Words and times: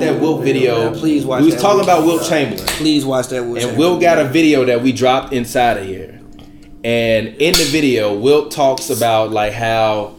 that 0.00 0.20
Wilt 0.20 0.42
video. 0.42 0.94
Please 0.94 1.24
watch 1.24 1.42
We 1.42 1.46
was 1.46 1.60
talking 1.60 1.78
Wilt 1.78 1.88
about 1.88 2.04
Wilt. 2.04 2.28
Chamberlain. 2.28 2.66
Please 2.66 3.04
watch 3.04 3.28
that. 3.28 3.44
Wilt 3.44 3.64
And 3.64 3.78
Will 3.78 3.98
got 4.00 4.18
a 4.18 4.24
video 4.24 4.64
that 4.64 4.82
we 4.82 4.92
dropped 4.92 5.32
inside 5.32 5.78
of 5.78 5.86
here. 5.86 6.20
And 6.84 7.28
in 7.28 7.54
the 7.54 7.66
video, 7.70 8.16
Wilt 8.16 8.50
talks 8.50 8.90
about 8.90 9.30
like 9.30 9.52
how 9.52 10.14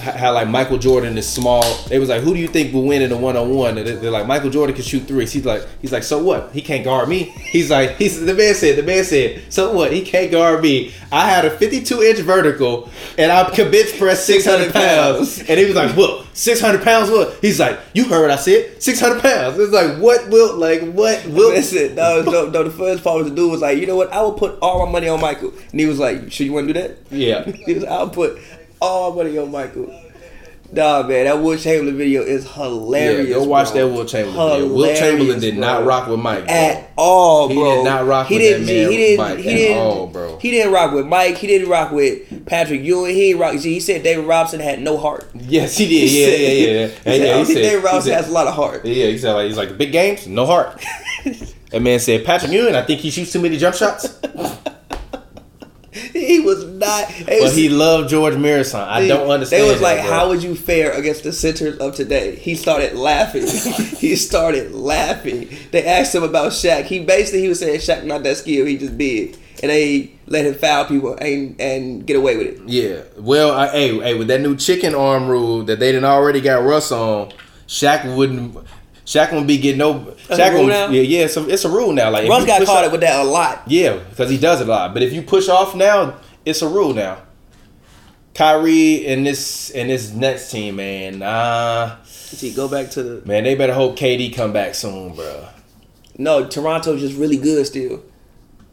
how 0.00 0.32
like 0.32 0.48
Michael 0.48 0.78
Jordan 0.78 1.16
is 1.16 1.28
small. 1.28 1.62
They 1.88 1.98
was 1.98 2.08
like, 2.08 2.22
who 2.22 2.34
do 2.34 2.40
you 2.40 2.48
think 2.48 2.72
will 2.72 2.84
win 2.84 3.02
in 3.02 3.12
a 3.12 3.16
one 3.16 3.36
on 3.36 3.50
one? 3.50 3.78
And 3.78 3.86
they're 3.86 4.10
like, 4.10 4.26
Michael 4.26 4.50
Jordan 4.50 4.74
can 4.74 4.84
shoot 4.84 5.06
threes. 5.06 5.32
He's 5.32 5.44
like, 5.44 5.66
he's 5.80 5.92
like, 5.92 6.02
so 6.02 6.22
what? 6.22 6.52
He 6.52 6.62
can't 6.62 6.84
guard 6.84 7.08
me. 7.08 7.24
He's 7.24 7.70
like, 7.70 7.96
he's 7.96 8.20
the 8.20 8.34
man 8.34 8.54
said, 8.54 8.76
the 8.76 8.82
man 8.82 9.04
said, 9.04 9.52
so 9.52 9.72
what? 9.72 9.92
He 9.92 10.02
can't 10.02 10.30
guard 10.30 10.62
me. 10.62 10.92
I 11.12 11.28
had 11.28 11.44
a 11.44 11.50
52 11.50 12.02
inch 12.02 12.18
vertical, 12.20 12.90
and 13.16 13.30
I 13.30 13.48
could 13.50 13.70
bench 13.70 13.98
press 13.98 14.24
600 14.24 14.72
pounds. 14.72 15.38
And 15.38 15.58
he 15.58 15.66
was 15.66 15.74
like, 15.74 15.96
what? 15.96 16.26
600 16.34 16.82
pounds? 16.82 17.10
What? 17.10 17.38
He's 17.40 17.60
like, 17.60 17.78
you 17.94 18.04
heard 18.08 18.22
what 18.22 18.30
I 18.30 18.36
said? 18.36 18.82
600 18.82 19.22
pounds. 19.22 19.58
It's 19.58 19.72
like, 19.72 19.98
what 19.98 20.28
will 20.28 20.56
like 20.56 20.82
what 20.92 21.24
will? 21.26 21.50
Listen, 21.50 21.94
no, 21.94 22.22
no, 22.26 22.50
no. 22.50 22.64
The 22.64 22.70
first 22.70 23.04
part 23.04 23.18
was 23.18 23.28
the 23.28 23.34
dude 23.34 23.50
was 23.50 23.60
like, 23.60 23.78
you 23.78 23.86
know 23.86 23.96
what? 23.96 24.12
I 24.12 24.20
will 24.20 24.34
put 24.34 24.58
all 24.60 24.84
my 24.84 24.92
money 24.92 25.08
on 25.08 25.20
Michael, 25.20 25.52
and 25.70 25.80
he 25.80 25.86
was 25.86 25.98
like, 25.98 26.32
"Sure, 26.32 26.44
you 26.44 26.52
want 26.52 26.68
to 26.68 26.74
do 26.74 26.80
that?" 26.80 26.96
Yeah. 27.10 27.44
he 27.66 27.74
was, 27.74 27.84
I'll 27.84 28.10
put 28.10 28.38
all 28.80 29.14
money 29.14 29.36
on 29.38 29.50
Michael. 29.50 30.02
Nah, 30.72 31.04
man, 31.04 31.26
that 31.26 31.40
Wilt 31.40 31.60
Chamberlain 31.60 31.96
video 31.96 32.22
is 32.22 32.44
hilarious. 32.54 33.28
Yeah, 33.28 33.34
go 33.36 33.44
watch 33.44 33.70
bro. 33.72 33.86
that 33.88 33.94
Wilt 33.94 34.08
Chamberlain 34.08 34.62
video. 34.62 34.74
Wilt 34.74 34.96
Chamberlain 34.98 35.38
did 35.40 35.56
not 35.56 35.84
rock 35.84 36.08
with 36.08 36.18
Mike. 36.18 36.44
bro. 36.46 36.54
at 36.54 36.90
all, 36.96 37.46
bro. 37.46 37.54
He 37.56 37.76
did 37.76 37.84
not 37.84 38.04
rock 38.06 38.26
he 38.26 38.34
with 38.34 38.42
didn't, 38.42 38.66
that 38.66 38.72
man, 38.72 38.90
He 38.90 38.96
didn't. 38.96 39.18
Mike, 39.24 39.38
he 39.38 39.48
at 39.48 39.54
didn't. 39.56 39.78
all, 39.78 40.06
bro. 40.08 40.38
He 40.38 40.50
didn't 40.50 40.72
rock 40.72 40.92
with 40.92 41.06
Mike. 41.06 41.36
He 41.36 41.46
didn't 41.46 41.68
rock 41.68 41.92
with 41.92 42.46
Patrick 42.46 42.82
Ewing. 42.82 43.14
He 43.14 43.28
didn't 43.28 43.40
rock. 43.40 43.56
See, 43.60 43.74
he 43.74 43.80
said 43.80 44.02
David 44.02 44.24
Robinson 44.24 44.58
had 44.58 44.80
no 44.82 44.96
heart. 44.98 45.30
Yes, 45.34 45.76
he 45.78 45.86
did. 45.86 46.10
Yeah, 46.10 46.26
yeah, 46.26 46.48
yeah. 46.48 46.80
yeah. 46.80 46.86
He 46.88 46.94
said, 46.96 47.20
yeah, 47.20 47.34
he 47.36 47.40
oh, 47.40 47.44
said- 47.44 47.54
David 47.54 47.70
he 47.70 47.76
Robinson 47.86 48.10
said- 48.10 48.16
has 48.16 48.28
a 48.28 48.32
lot 48.32 48.46
of 48.48 48.54
heart. 48.54 48.84
Yeah, 48.84 49.06
he's 49.06 49.24
like 49.24 49.46
he's 49.46 49.56
like 49.56 49.78
big 49.78 49.92
games, 49.92 50.26
no 50.26 50.46
heart. 50.46 50.84
that 51.70 51.80
man 51.80 52.00
said 52.00 52.24
Patrick 52.24 52.50
Ewing. 52.50 52.74
I 52.74 52.82
think 52.82 53.00
he 53.02 53.10
shoots 53.10 53.32
too 53.32 53.40
many 53.40 53.56
jump 53.56 53.76
shots, 53.76 54.18
He 56.12 56.40
was 56.40 56.64
not. 56.64 57.10
it 57.10 57.26
but 57.26 57.40
was- 57.42 57.56
he 57.56 57.68
loved 57.68 58.08
George 58.10 58.36
Marathon. 58.36 58.88
I 58.88 59.06
don't 59.08 59.28
understand. 59.30 59.62
They 59.64 59.68
was 59.70 59.80
like, 59.80 60.00
bro. 60.00 60.10
"How 60.10 60.28
would 60.28 60.42
you 60.42 60.54
fare 60.54 60.92
against 60.92 61.22
the 61.24 61.32
centers 61.32 61.78
of 61.78 61.94
today?" 61.94 62.36
He 62.36 62.54
started 62.54 62.94
laughing. 62.94 63.46
he 63.98 64.16
started 64.16 64.72
laughing. 64.72 65.48
They 65.72 65.84
asked 65.86 66.14
him 66.14 66.22
about 66.22 66.52
Shaq. 66.52 66.84
He 66.84 67.04
basically 67.04 67.42
he 67.42 67.48
was 67.48 67.60
saying 67.60 67.80
Shaq 67.80 68.04
not 68.04 68.22
that 68.24 68.36
skilled. 68.36 68.68
He 68.68 68.76
just 68.76 68.96
big, 68.98 69.36
and 69.62 69.70
they 69.70 70.12
let 70.26 70.44
him 70.44 70.54
foul 70.54 70.84
people 70.86 71.14
and 71.14 71.60
and 71.60 72.06
get 72.06 72.16
away 72.16 72.36
with 72.36 72.46
it. 72.48 72.60
Yeah. 72.68 73.02
Well, 73.18 73.52
I, 73.52 73.68
hey, 73.68 73.98
hey, 73.98 74.14
with 74.14 74.28
that 74.28 74.40
new 74.40 74.56
chicken 74.56 74.94
arm 74.94 75.28
rule 75.28 75.62
that 75.64 75.78
they 75.80 75.92
didn't 75.92 76.04
already 76.04 76.40
got 76.40 76.64
Russ 76.64 76.92
on, 76.92 77.32
Shaq 77.66 78.16
wouldn't. 78.16 78.56
Shaq 79.06 79.32
won't 79.32 79.46
be 79.46 79.56
getting 79.56 79.78
no. 79.78 80.14
That's 80.28 80.30
a 80.30 80.42
Shaq 80.42 80.50
rule 80.50 80.58
won't, 80.62 80.68
now? 80.70 80.88
yeah, 80.90 81.02
yeah. 81.02 81.24
It's 81.26 81.36
a, 81.36 81.48
it's 81.48 81.64
a 81.64 81.70
rule 81.70 81.92
now. 81.92 82.10
Like 82.10 82.28
Russ 82.28 82.44
got 82.44 82.66
caught 82.66 82.84
up 82.84 82.92
with 82.92 83.02
that 83.02 83.24
a 83.24 83.28
lot. 83.28 83.62
Yeah, 83.68 83.98
because 84.10 84.28
he 84.28 84.36
does 84.36 84.60
it 84.60 84.66
a 84.66 84.70
lot. 84.70 84.92
But 84.94 85.02
if 85.04 85.12
you 85.12 85.22
push 85.22 85.48
off 85.48 85.74
now, 85.76 86.18
it's 86.44 86.60
a 86.60 86.68
rule 86.68 86.92
now. 86.92 87.22
Kyrie 88.34 89.06
and 89.06 89.24
this 89.26 89.70
and 89.70 89.88
this 89.88 90.12
next 90.12 90.50
team, 90.50 90.76
man. 90.76 91.20
Nah, 91.20 91.96
See, 92.04 92.52
go 92.52 92.68
back 92.68 92.90
to 92.90 93.02
the 93.02 93.26
man, 93.26 93.44
they 93.44 93.54
better 93.54 93.72
hope 93.72 93.96
KD 93.98 94.34
come 94.34 94.52
back 94.52 94.74
soon, 94.74 95.14
bro. 95.14 95.48
no. 96.18 96.46
Toronto's 96.46 97.00
just 97.00 97.16
really 97.16 97.38
good 97.38 97.66
still. 97.66 98.02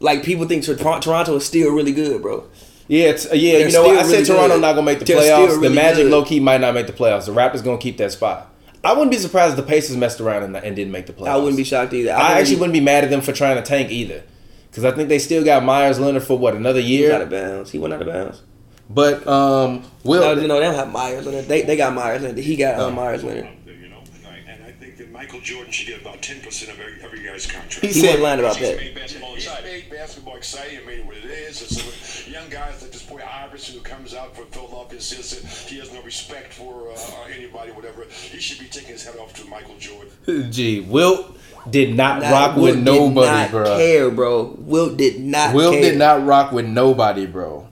Like 0.00 0.22
people 0.22 0.46
think 0.46 0.64
Toronto 0.64 1.36
is 1.36 1.46
still 1.46 1.70
really 1.72 1.92
good, 1.92 2.20
bro. 2.20 2.46
Yeah, 2.88 3.04
it's, 3.10 3.24
uh, 3.30 3.34
yeah. 3.34 3.58
They're 3.60 3.66
You 3.68 3.72
know, 3.72 3.82
what? 3.84 3.96
I 3.96 4.02
still 4.02 4.24
said 4.24 4.34
Toronto 4.34 4.56
good. 4.56 4.60
not 4.60 4.72
gonna 4.74 4.84
make 4.84 4.98
the 4.98 5.04
They're 5.06 5.16
playoffs. 5.22 5.62
the 5.62 5.70
Magic 5.70 6.02
good. 6.04 6.10
low 6.12 6.24
key 6.24 6.40
might 6.40 6.60
not 6.60 6.74
make 6.74 6.86
the 6.86 6.92
playoffs. 6.92 7.24
The 7.24 7.32
Raptors 7.32 7.64
gonna 7.64 7.78
keep 7.78 7.96
that 7.98 8.12
spot. 8.12 8.50
I 8.84 8.92
wouldn't 8.92 9.10
be 9.10 9.18
surprised 9.18 9.52
if 9.52 9.56
the 9.64 9.68
Pacers 9.68 9.96
messed 9.96 10.20
around 10.20 10.42
and, 10.42 10.56
and 10.56 10.76
didn't 10.76 10.92
make 10.92 11.06
the 11.06 11.12
playoffs. 11.12 11.28
I 11.28 11.36
wouldn't 11.36 11.56
be 11.56 11.64
shocked 11.64 11.92
either. 11.94 12.12
I, 12.12 12.16
think 12.18 12.30
actually 12.38 12.54
he- 12.54 12.60
wouldn't 12.60 12.74
be 12.74 12.80
mad 12.80 13.04
at 13.04 13.10
them 13.10 13.20
for 13.20 13.32
trying 13.32 13.56
to 13.56 13.62
tank 13.62 13.90
either, 13.90 14.22
because 14.70 14.84
I 14.84 14.90
think 14.92 15.08
they 15.08 15.18
still 15.18 15.44
got 15.44 15.64
Meyers 15.64 15.98
Leonard 15.98 16.22
for 16.22 16.38
what 16.38 16.54
another 16.54 16.80
He 16.80 16.98
year. 16.98 17.12
out 17.14 17.22
of 17.22 17.30
bounds. 17.30 17.70
He 17.70 17.78
went 17.78 17.94
out 17.94 18.02
of 18.02 18.08
bounds. 18.08 18.42
But 18.90 19.26
um, 19.26 19.80
No, 19.80 19.82
Will, 20.04 20.20
no, 20.20 20.34
they 20.34 20.46
don't 20.46 20.74
have 20.74 20.92
Meyers 20.92 21.24
Leonard. 21.24 21.46
They 21.46 21.62
they 21.62 21.76
got 21.76 21.94
Meyers 21.94 22.20
Leonard. 22.22 22.38
He 22.38 22.54
got 22.56 22.78
uh, 22.78 22.90
Meyers 22.90 23.24
Leonard. 23.24 23.48
You 23.66 23.88
know, 23.88 24.02
and 24.46 24.62
I 24.62 24.72
think 24.72 24.98
that 24.98 25.10
Michael 25.24 25.40
Jordan 25.40 25.72
should 25.72 25.86
get 25.86 26.02
about 26.02 26.20
ten 26.20 26.40
percent 26.42 26.70
of 26.72 26.78
every, 26.80 27.02
every 27.02 27.22
guy's 27.24 27.46
contract. 27.46 27.80
He 27.80 27.86
He 27.88 27.92
said- 27.94 28.20
wasn't 28.20 28.22
lying 28.24 28.40
about 28.40 28.56
He's 28.56 28.68
that. 28.68 28.76
made 28.76 28.94
basketball 28.94 29.34
exciting. 29.34 29.64
He's 29.72 29.82
made 29.84 29.90
basketball 29.90 30.36
exciting. 30.36 30.76
and 30.76 30.86
made 30.86 30.98
it 30.98 31.06
what 31.06 31.16
it 31.16 31.24
is. 31.24 31.60
And 31.62 31.70
so 31.70 32.30
young 32.30 32.48
guys 32.50 32.82
like 32.82 32.90
this 32.92 33.02
boy 33.04 33.22
Iverson 33.26 33.76
who 33.76 33.80
comes 33.80 34.14
out 34.14 34.36
from 34.36 34.46
Philadelphia 34.48 34.92
and 34.98 35.02
says 35.02 35.30
that 35.40 35.70
he 35.70 35.78
has 35.78 35.90
no 35.94 36.02
respect 36.02 36.52
for 36.52 36.90
uh, 36.90 36.96
anybody, 37.34 37.72
whatever. 37.72 38.04
He 38.10 38.38
should 38.38 38.58
be 38.58 38.66
taking 38.66 38.90
his 38.90 39.04
head 39.06 39.16
off 39.16 39.32
to 39.34 39.46
Michael 39.48 39.76
Jordan. 39.78 40.12
gee, 40.52 40.80
Wilt 40.80 41.38
did 41.70 41.96
not 41.96 42.20
Nah, 42.20 42.30
rock 42.30 42.56
Wilt 42.56 42.66
with 42.66 42.74
did 42.76 42.84
nobody, 42.84 43.26
not 43.26 43.50
bro. 43.50 43.76
Care, 43.78 44.10
bro. 44.10 44.54
Wilt 44.58 44.96
did 44.98 45.20
not. 45.20 45.54
Will 45.54 45.72
care. 45.72 45.80
did 45.80 45.96
not 45.98 46.26
rock 46.26 46.52
with 46.52 46.66
nobody, 46.66 47.24
bro. 47.24 47.68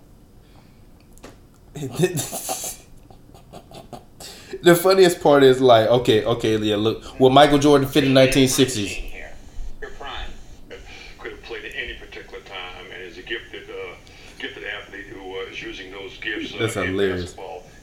the 4.62 4.74
funniest 4.74 5.20
part 5.20 5.42
is 5.42 5.60
like, 5.60 5.88
okay, 5.88 6.24
okay, 6.24 6.56
Leah, 6.56 6.76
look, 6.76 7.18
will 7.18 7.30
Michael 7.30 7.58
Jordan 7.58 7.88
fit 7.88 8.04
in 8.04 8.12
1960s? 8.12 9.12
Your 9.80 9.90
prime. 9.90 10.30
Could 11.18 11.32
have 11.32 11.42
played 11.42 11.64
at 11.64 11.74
any 11.74 11.94
particular 11.94 12.40
time, 12.44 12.86
and 12.92 13.02
is 13.02 13.18
a 13.18 13.22
gifted, 13.22 13.68
uh, 13.70 13.94
athlete 14.82 15.06
who 15.06 15.36
uh, 15.36 15.44
using 15.54 15.90
those 15.90 16.16
gifts 16.18 16.54
uh, 16.54 16.58
That's 16.58 16.74
hilarious. 16.74 17.36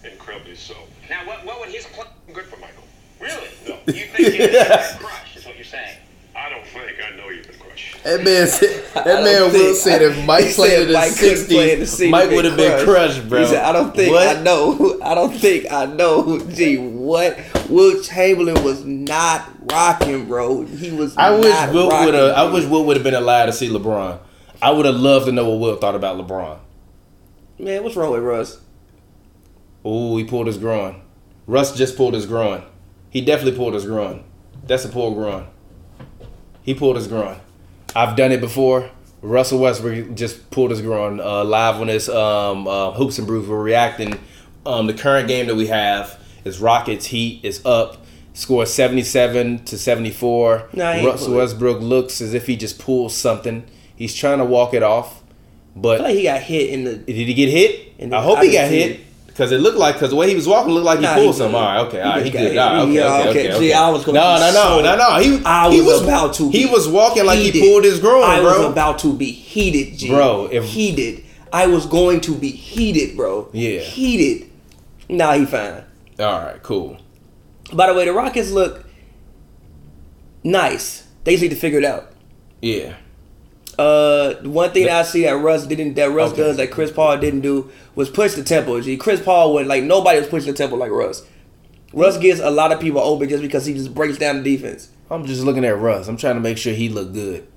incredibly 0.04 0.56
so. 0.56 0.76
Now, 1.10 1.26
what, 1.26 1.46
what 1.46 1.60
would 1.60 1.70
his 1.70 1.86
play? 1.88 2.06
Good 2.34 2.46
for 2.46 2.58
Michael. 2.58 2.84
Really? 3.20 3.48
No, 3.68 3.78
You 3.88 4.06
think 4.06 4.34
he's 4.34 4.56
a 4.56 4.98
crush, 5.00 5.36
is 5.38 5.46
what 5.46 5.56
you're 5.56 5.64
saying? 5.66 5.98
I 6.36 6.50
don't 6.50 6.66
think 6.66 6.98
I 7.06 7.16
know 7.18 7.30
you've 7.30 7.48
been 7.48 7.60
crushed. 7.60 7.98
That 8.10 8.24
man 8.24 8.48
said, 8.48 8.84
that 8.96 9.24
man 9.24 9.54
Will 9.54 9.76
said 9.76 10.02
if 10.02 10.26
Mike 10.26 10.56
played 10.56 10.82
in 10.82 10.88
the 10.88 10.94
Mike 10.94 11.16
couldn't 11.16 11.46
play 11.46 11.74
in 11.74 11.80
the 11.80 11.86
60s, 11.86 12.08
'60s, 12.08 12.10
Mike 12.10 12.32
would 12.32 12.46
have 12.46 12.58
been 12.58 12.84
crushed, 12.84 13.30
bro. 13.30 13.42
He 13.42 13.48
said, 13.48 13.64
"I 13.64 13.72
don't 13.72 13.96
think 13.96 14.12
What? 14.12 14.38
I 14.38 14.42
know. 14.42 15.00
I 15.04 15.14
don't 15.14 15.32
think 15.32 15.72
I 15.72 15.86
know." 15.86 16.40
Gee, 16.50 16.78
what? 16.78 17.38
Wilt 17.70 18.04
Chamberlain 18.04 18.64
was 18.64 18.84
not 18.84 19.48
rocking, 19.72 20.26
bro. 20.26 20.66
He 20.66 20.90
was. 20.90 21.16
I 21.18 21.30
wish 21.38 21.50
not 21.50 21.72
Wilt 21.72 21.94
would 21.94 22.16
have. 22.16 22.36
I 22.36 22.52
wish 22.52 22.66
Wilt 22.66 22.88
would 22.88 22.98
have 22.98 23.04
been 23.04 23.14
allowed 23.14 23.46
to 23.46 23.54
see 23.54 23.70
LeBron. 23.70 24.18
I 24.60 24.72
would 24.72 24.88
have 24.88 24.96
loved 24.96 25.28
to 25.28 25.32
know 25.32 25.48
what 25.48 25.60
Wilt 25.60 25.82
thought 25.82 25.94
about 25.96 26.18
LeBron. 26.18 26.58
Man, 27.60 27.84
what's 27.84 27.96
wrong 27.96 28.12
with 28.12 28.24
Russ? 28.24 28.60
Ooh, 29.86 30.18
he 30.18 30.24
pulled 30.24 30.48
his 30.48 30.58
groin. 30.58 31.00
Russ 31.46 31.78
just 31.78 31.96
pulled 31.96 32.16
his 32.16 32.26
groin. 32.26 32.64
He 33.12 33.22
definitely 33.22 33.56
pulled 33.56 33.76
his 33.76 33.86
groin. 33.86 34.24
That's 34.66 34.84
a 34.86 34.90
pulled 34.90 35.14
groin. 35.14 35.46
He 36.64 36.74
pulled 36.74 36.96
his 36.96 37.08
groin. 37.08 37.40
I've 37.96 38.16
done 38.16 38.32
it 38.32 38.42
before. 38.42 38.90
Russell 39.22 39.60
Westbrook 39.60 40.16
just 40.16 40.50
pulled 40.50 40.72
his 40.72 40.82
groin 40.82 41.20
uh, 41.20 41.44
live 41.44 41.80
when 41.80 41.88
this 41.90 42.08
um, 42.08 42.68
uh, 42.68 42.92
hoops 42.92 43.18
and 43.18 43.28
brews 43.28 43.48
were 43.48 43.62
reacting. 43.62 44.18
Um, 44.66 44.88
the 44.88 44.94
current 44.94 45.28
game 45.28 45.48
that 45.48 45.56
we 45.56 45.68
have 45.68 46.20
is 46.46 46.60
Rockets 46.60 47.08
Heat 47.08 47.44
is 47.44 47.66
up. 47.66 48.06
Score 48.34 48.66
seventy 48.66 49.02
seven 49.02 49.66
to 49.66 49.78
seventy 49.78 50.12
four. 50.12 50.70
Russell. 51.06 51.36
Westbrook 51.36 51.82
looks 51.82 52.22
as 52.22 52.34
if 52.34 52.48
he 52.48 52.56
just 52.56 52.80
pulled 52.80 53.12
something. 53.12 53.66
He's 53.96 54.16
trying 54.16 54.38
to 54.38 54.46
walk 54.46 54.74
it 54.74 54.84
off, 54.84 55.22
I 55.22 55.80
but 55.80 55.98
feel 55.98 56.06
like 56.06 56.16
he 56.16 56.24
got 56.24 56.42
hit 56.42 56.70
in 56.70 56.84
the. 56.86 56.96
did 56.96 57.16
he 57.16 57.34
get 57.34 57.50
hit? 57.50 58.14
I 58.14 58.22
hope 58.22 58.38
I 58.38 58.46
he 58.46 58.54
got 58.54 58.70
hit 58.70 59.02
it. 59.40 59.44
because 59.44 59.52
it 59.52 59.62
looked 59.62 59.78
like 59.78 59.96
because 59.96 60.10
the 60.10 60.16
way 60.16 60.30
he 60.30 60.36
was 60.36 60.48
walking 60.48 60.74
looked 60.74 60.86
like 60.86 61.00
he 61.00 61.06
Nah, 61.06 61.16
pulled 61.16 61.34
he 61.34 61.40
something. 61.40 61.56
All 61.56 61.62
right, 61.62 61.88
okay, 61.88 62.02
all 62.02 62.10
right, 62.12 62.26
he 62.26 62.30
He 62.30 62.32
got 62.32 62.40
good. 62.40 62.58
All 62.58 62.74
right, 62.74 62.82
okay, 62.84 62.94
Yeah, 62.94 63.06
okay, 63.06 63.30
okay. 63.30 63.40
okay, 63.48 63.56
okay. 63.56 63.74
I 63.74 63.90
was 63.90 64.06
gonna 64.06 64.20
no, 64.20 64.38
no, 64.40 64.46
no, 64.52 64.52
so- 64.52 64.82
no, 64.82 64.96
no. 64.98 65.20
He 65.20 65.44
I 65.46 65.72
he 65.72 65.82
was 65.82 66.02
about 66.04 66.34
to 66.36 66.50
He 66.50 66.66
was 66.66 66.88
walking 66.88 67.26
like 67.26 67.40
he 67.40 67.60
pulled 67.60 67.84
his 67.84 68.00
groin, 68.00 68.24
I 68.24 68.42
bro. 68.42 68.58
was 68.64 68.72
about 68.72 69.00
to 69.00 69.14
be 69.14 69.32
heated, 69.32 69.98
G. 69.98 70.10
Bro, 70.10 70.50
if- 70.52 70.66
heated. 70.66 71.24
I 71.52 71.66
was 71.66 71.88
going 71.88 72.22
to 72.22 72.36
be 72.36 72.50
heated, 72.52 73.16
bro. 73.18 73.50
Yeah. 73.54 73.80
Heated. 73.80 74.52
Nah, 75.10 75.34
he 75.34 75.46
fine. 75.46 75.84
all 76.20 76.26
right, 76.42 76.62
cool. 76.62 76.98
By 77.74 77.88
the 77.88 77.94
way, 77.96 78.06
the 78.06 78.14
Rockets 78.14 78.52
look 78.52 78.86
nice. 80.44 81.08
They 81.24 81.32
just 81.34 81.42
need 81.44 81.50
to 81.50 81.56
figure 81.56 81.80
it 81.80 81.86
out. 81.86 82.12
Yeah, 82.62 82.96
Uh, 83.80 84.36
one 84.44 84.72
thing 84.72 84.86
that 84.88 84.96
I 85.00 85.04
see 85.04 85.24
that 85.24 85.38
Russ 85.38 85.66
didn't, 85.66 85.94
that 85.94 86.12
Russ 86.12 86.34
Okay. 86.34 86.42
does 86.44 86.58
that 86.58 86.70
Chris 86.72 86.92
Paul 86.92 87.18
didn't 87.18 87.42
do 87.42 87.72
was 87.96 88.10
push 88.10 88.34
the 88.34 88.44
tempo. 88.44 88.82
G. 88.82 88.98
Chris 88.98 89.22
Paul 89.22 89.54
would 89.54 89.68
like 89.68 89.84
nobody 89.84 90.20
was 90.20 90.28
pushing 90.28 90.52
the 90.52 90.58
tempo 90.58 90.76
like 90.76 90.92
Russ. 90.92 91.24
Russ 91.94 92.18
gets 92.18 92.40
a 92.42 92.50
lot 92.52 92.72
of 92.72 92.80
people 92.80 93.00
open 93.02 93.30
just 93.30 93.42
because 93.42 93.66
he 93.66 93.74
just 93.74 93.94
breaks 93.94 94.18
down 94.18 94.44
the 94.44 94.58
defense. 94.58 94.90
I'm 95.10 95.26
just 95.26 95.44
looking 95.44 95.64
at 95.66 95.78
Russ. 95.80 96.08
I'm 96.08 96.18
trying 96.18 96.36
to 96.36 96.42
make 96.42 96.58
sure 96.58 96.74
he 96.74 96.90
looked 96.90 97.14
good. 97.14 97.48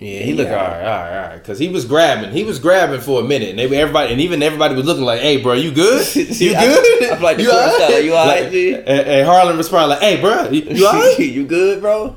Yeah, 0.00 0.18
he 0.24 0.32
Yeah. 0.32 0.36
looked 0.36 0.50
all 0.50 0.56
right, 0.56 0.66
all 0.80 0.82
right, 0.82 1.16
all 1.16 1.28
right. 1.28 1.36
Because 1.36 1.60
he 1.60 1.68
was 1.68 1.84
grabbing, 1.84 2.32
he 2.32 2.42
was 2.42 2.58
grabbing 2.58 3.00
for 3.00 3.20
a 3.20 3.24
minute, 3.24 3.50
and 3.50 3.58
they, 3.60 3.64
everybody, 3.76 4.10
and 4.12 4.20
even 4.20 4.42
everybody 4.42 4.74
was 4.74 4.84
looking 4.84 5.04
like, 5.04 5.20
"Hey, 5.20 5.36
bro, 5.36 5.52
you 5.52 5.70
good? 5.70 6.04
You 6.16 6.56
I- 6.56 6.64
good? 6.66 7.02
I 7.04 7.14
feel 7.14 7.22
like 7.22 7.38
you 7.44 7.50
all 7.52 7.70
style, 7.70 8.00
you 8.00 8.14
all 8.14 8.26
right, 8.26 8.42
Like, 8.42 8.50
G? 8.52 8.74
and, 8.74 8.88
and 8.88 9.26
Harlan 9.28 9.56
responded 9.56 9.88
like, 9.90 10.00
"Hey, 10.00 10.20
bro, 10.20 10.48
you, 10.50 10.62
you 10.62 10.86
all 10.88 10.92
right?" 10.98 11.18
you 11.20 11.46
good, 11.46 11.80
bro? 11.80 12.16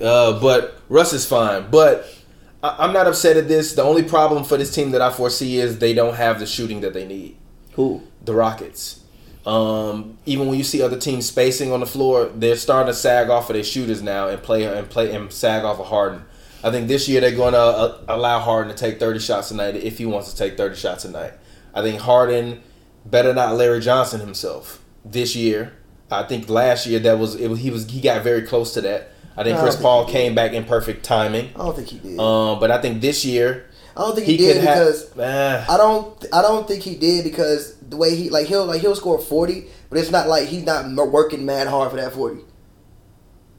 Uh, 0.00 0.38
but 0.40 0.78
Russ 0.88 1.12
is 1.12 1.26
fine. 1.26 1.66
But 1.72 2.06
I- 2.06 2.17
I'm 2.62 2.92
not 2.92 3.06
upset 3.06 3.36
at 3.36 3.46
this. 3.46 3.74
The 3.74 3.82
only 3.82 4.02
problem 4.02 4.44
for 4.44 4.56
this 4.56 4.74
team 4.74 4.90
that 4.90 5.00
I 5.00 5.10
foresee 5.12 5.58
is 5.58 5.78
they 5.78 5.94
don't 5.94 6.14
have 6.14 6.40
the 6.40 6.46
shooting 6.46 6.80
that 6.80 6.92
they 6.92 7.06
need. 7.06 7.36
Who? 7.72 8.02
The 8.24 8.34
Rockets. 8.34 9.04
Um, 9.46 10.18
even 10.26 10.48
when 10.48 10.58
you 10.58 10.64
see 10.64 10.82
other 10.82 10.98
teams 10.98 11.26
spacing 11.26 11.72
on 11.72 11.80
the 11.80 11.86
floor, 11.86 12.26
they're 12.26 12.56
starting 12.56 12.92
to 12.92 12.94
sag 12.94 13.30
off 13.30 13.48
of 13.48 13.54
their 13.54 13.62
shooters 13.62 14.02
now 14.02 14.28
and 14.28 14.42
play 14.42 14.64
and 14.64 14.90
play 14.90 15.14
and 15.14 15.32
sag 15.32 15.64
off 15.64 15.78
of 15.78 15.86
Harden. 15.86 16.24
I 16.62 16.70
think 16.70 16.88
this 16.88 17.08
year 17.08 17.20
they're 17.20 17.30
going 17.30 17.54
to 17.54 17.58
uh, 17.58 18.04
allow 18.08 18.40
Harden 18.40 18.74
to 18.74 18.78
take 18.78 18.98
30 18.98 19.20
shots 19.20 19.48
tonight 19.48 19.76
if 19.76 19.98
he 19.98 20.06
wants 20.06 20.32
to 20.32 20.36
take 20.36 20.56
30 20.56 20.74
shots 20.74 21.02
tonight. 21.02 21.32
I 21.72 21.82
think 21.82 22.00
Harden 22.00 22.62
better 23.06 23.32
not 23.32 23.54
Larry 23.54 23.80
Johnson 23.80 24.20
himself 24.20 24.82
this 25.04 25.36
year. 25.36 25.74
I 26.10 26.24
think 26.24 26.48
last 26.48 26.86
year 26.86 26.98
that 27.00 27.18
was 27.18 27.34
it 27.36 27.48
was 27.48 27.60
he 27.60 27.70
was 27.70 27.88
he 27.88 28.00
got 28.00 28.22
very 28.24 28.42
close 28.42 28.74
to 28.74 28.80
that. 28.80 29.12
I 29.38 29.44
think 29.44 29.58
Chris 29.60 29.76
Paul 29.76 30.04
came 30.04 30.34
back 30.34 30.52
in 30.52 30.64
perfect 30.64 31.04
timing. 31.04 31.50
I 31.54 31.58
don't 31.58 31.76
think 31.76 31.88
he 31.88 31.98
did. 32.00 32.18
Um, 32.18 32.58
but 32.58 32.72
I 32.72 32.80
think 32.80 33.00
this 33.00 33.24
year 33.24 33.68
I 33.96 34.00
don't 34.00 34.14
think 34.16 34.26
he, 34.26 34.36
he, 34.36 34.38
did 34.38 34.60
because 34.60 35.12
have. 35.14 35.68
I 35.68 35.76
don't 35.76 36.26
I 36.32 36.42
don't 36.42 36.66
think 36.66 36.82
he 36.82 36.96
did 36.96 37.22
because 37.22 37.76
the 37.76 37.96
way 37.96 38.16
he 38.16 38.30
like 38.30 38.46
he'll 38.46 38.66
like 38.66 38.80
he'll 38.80 38.96
score 38.96 39.20
forty, 39.20 39.66
but 39.90 39.98
it's 39.98 40.10
not 40.10 40.28
like 40.28 40.48
he's 40.48 40.64
not 40.64 40.90
working 41.10 41.46
mad 41.46 41.68
hard 41.68 41.90
for 41.90 41.96
that 41.96 42.12
forty. 42.12 42.40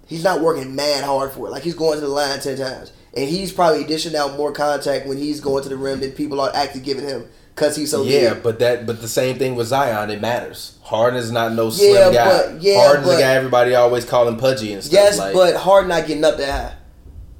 He's 0.05 0.23
not 0.23 0.41
working 0.41 0.75
mad 0.75 1.05
hard 1.05 1.31
for 1.31 1.47
it. 1.47 1.51
Like 1.51 1.63
he's 1.63 1.75
going 1.75 1.95
to 1.95 2.01
the 2.01 2.11
line 2.11 2.41
ten 2.41 2.57
times, 2.57 2.91
and 3.15 3.29
he's 3.29 3.53
probably 3.53 3.85
dishing 3.85 4.17
out 4.17 4.35
more 4.35 4.51
contact 4.51 5.07
when 5.07 5.17
he's 5.17 5.39
going 5.39 5.63
to 5.63 5.69
the 5.69 5.77
rim 5.77 6.01
than 6.01 6.11
people 6.11 6.41
are 6.41 6.51
actually 6.53 6.81
giving 6.81 7.07
him 7.07 7.25
because 7.59 7.75
he's 7.75 7.91
so 7.91 8.03
yeah, 8.03 8.33
big. 8.35 8.43
but 8.43 8.59
that 8.59 8.85
but 8.85 9.01
the 9.01 9.07
same 9.07 9.37
thing 9.37 9.55
with 9.55 9.67
Zion. 9.67 10.09
It 10.09 10.21
matters. 10.21 10.77
Harden 10.83 11.19
is 11.19 11.31
not 11.31 11.53
no 11.53 11.69
slim 11.69 11.93
Yeah, 11.93 12.11
guy. 12.13 12.25
but- 12.53 12.61
yeah, 12.61 12.77
Harden's 12.85 13.07
but- 13.07 13.15
the 13.15 13.21
guy 13.21 13.33
everybody 13.33 13.75
always 13.75 14.05
calling 14.05 14.37
pudgy 14.37 14.73
and 14.73 14.83
stuff. 14.83 14.93
Yes, 14.93 15.19
like, 15.19 15.33
but 15.33 15.55
Harden 15.55 15.89
not 15.89 16.07
getting 16.07 16.23
up 16.23 16.37
that 16.37 16.51
high. 16.51 16.75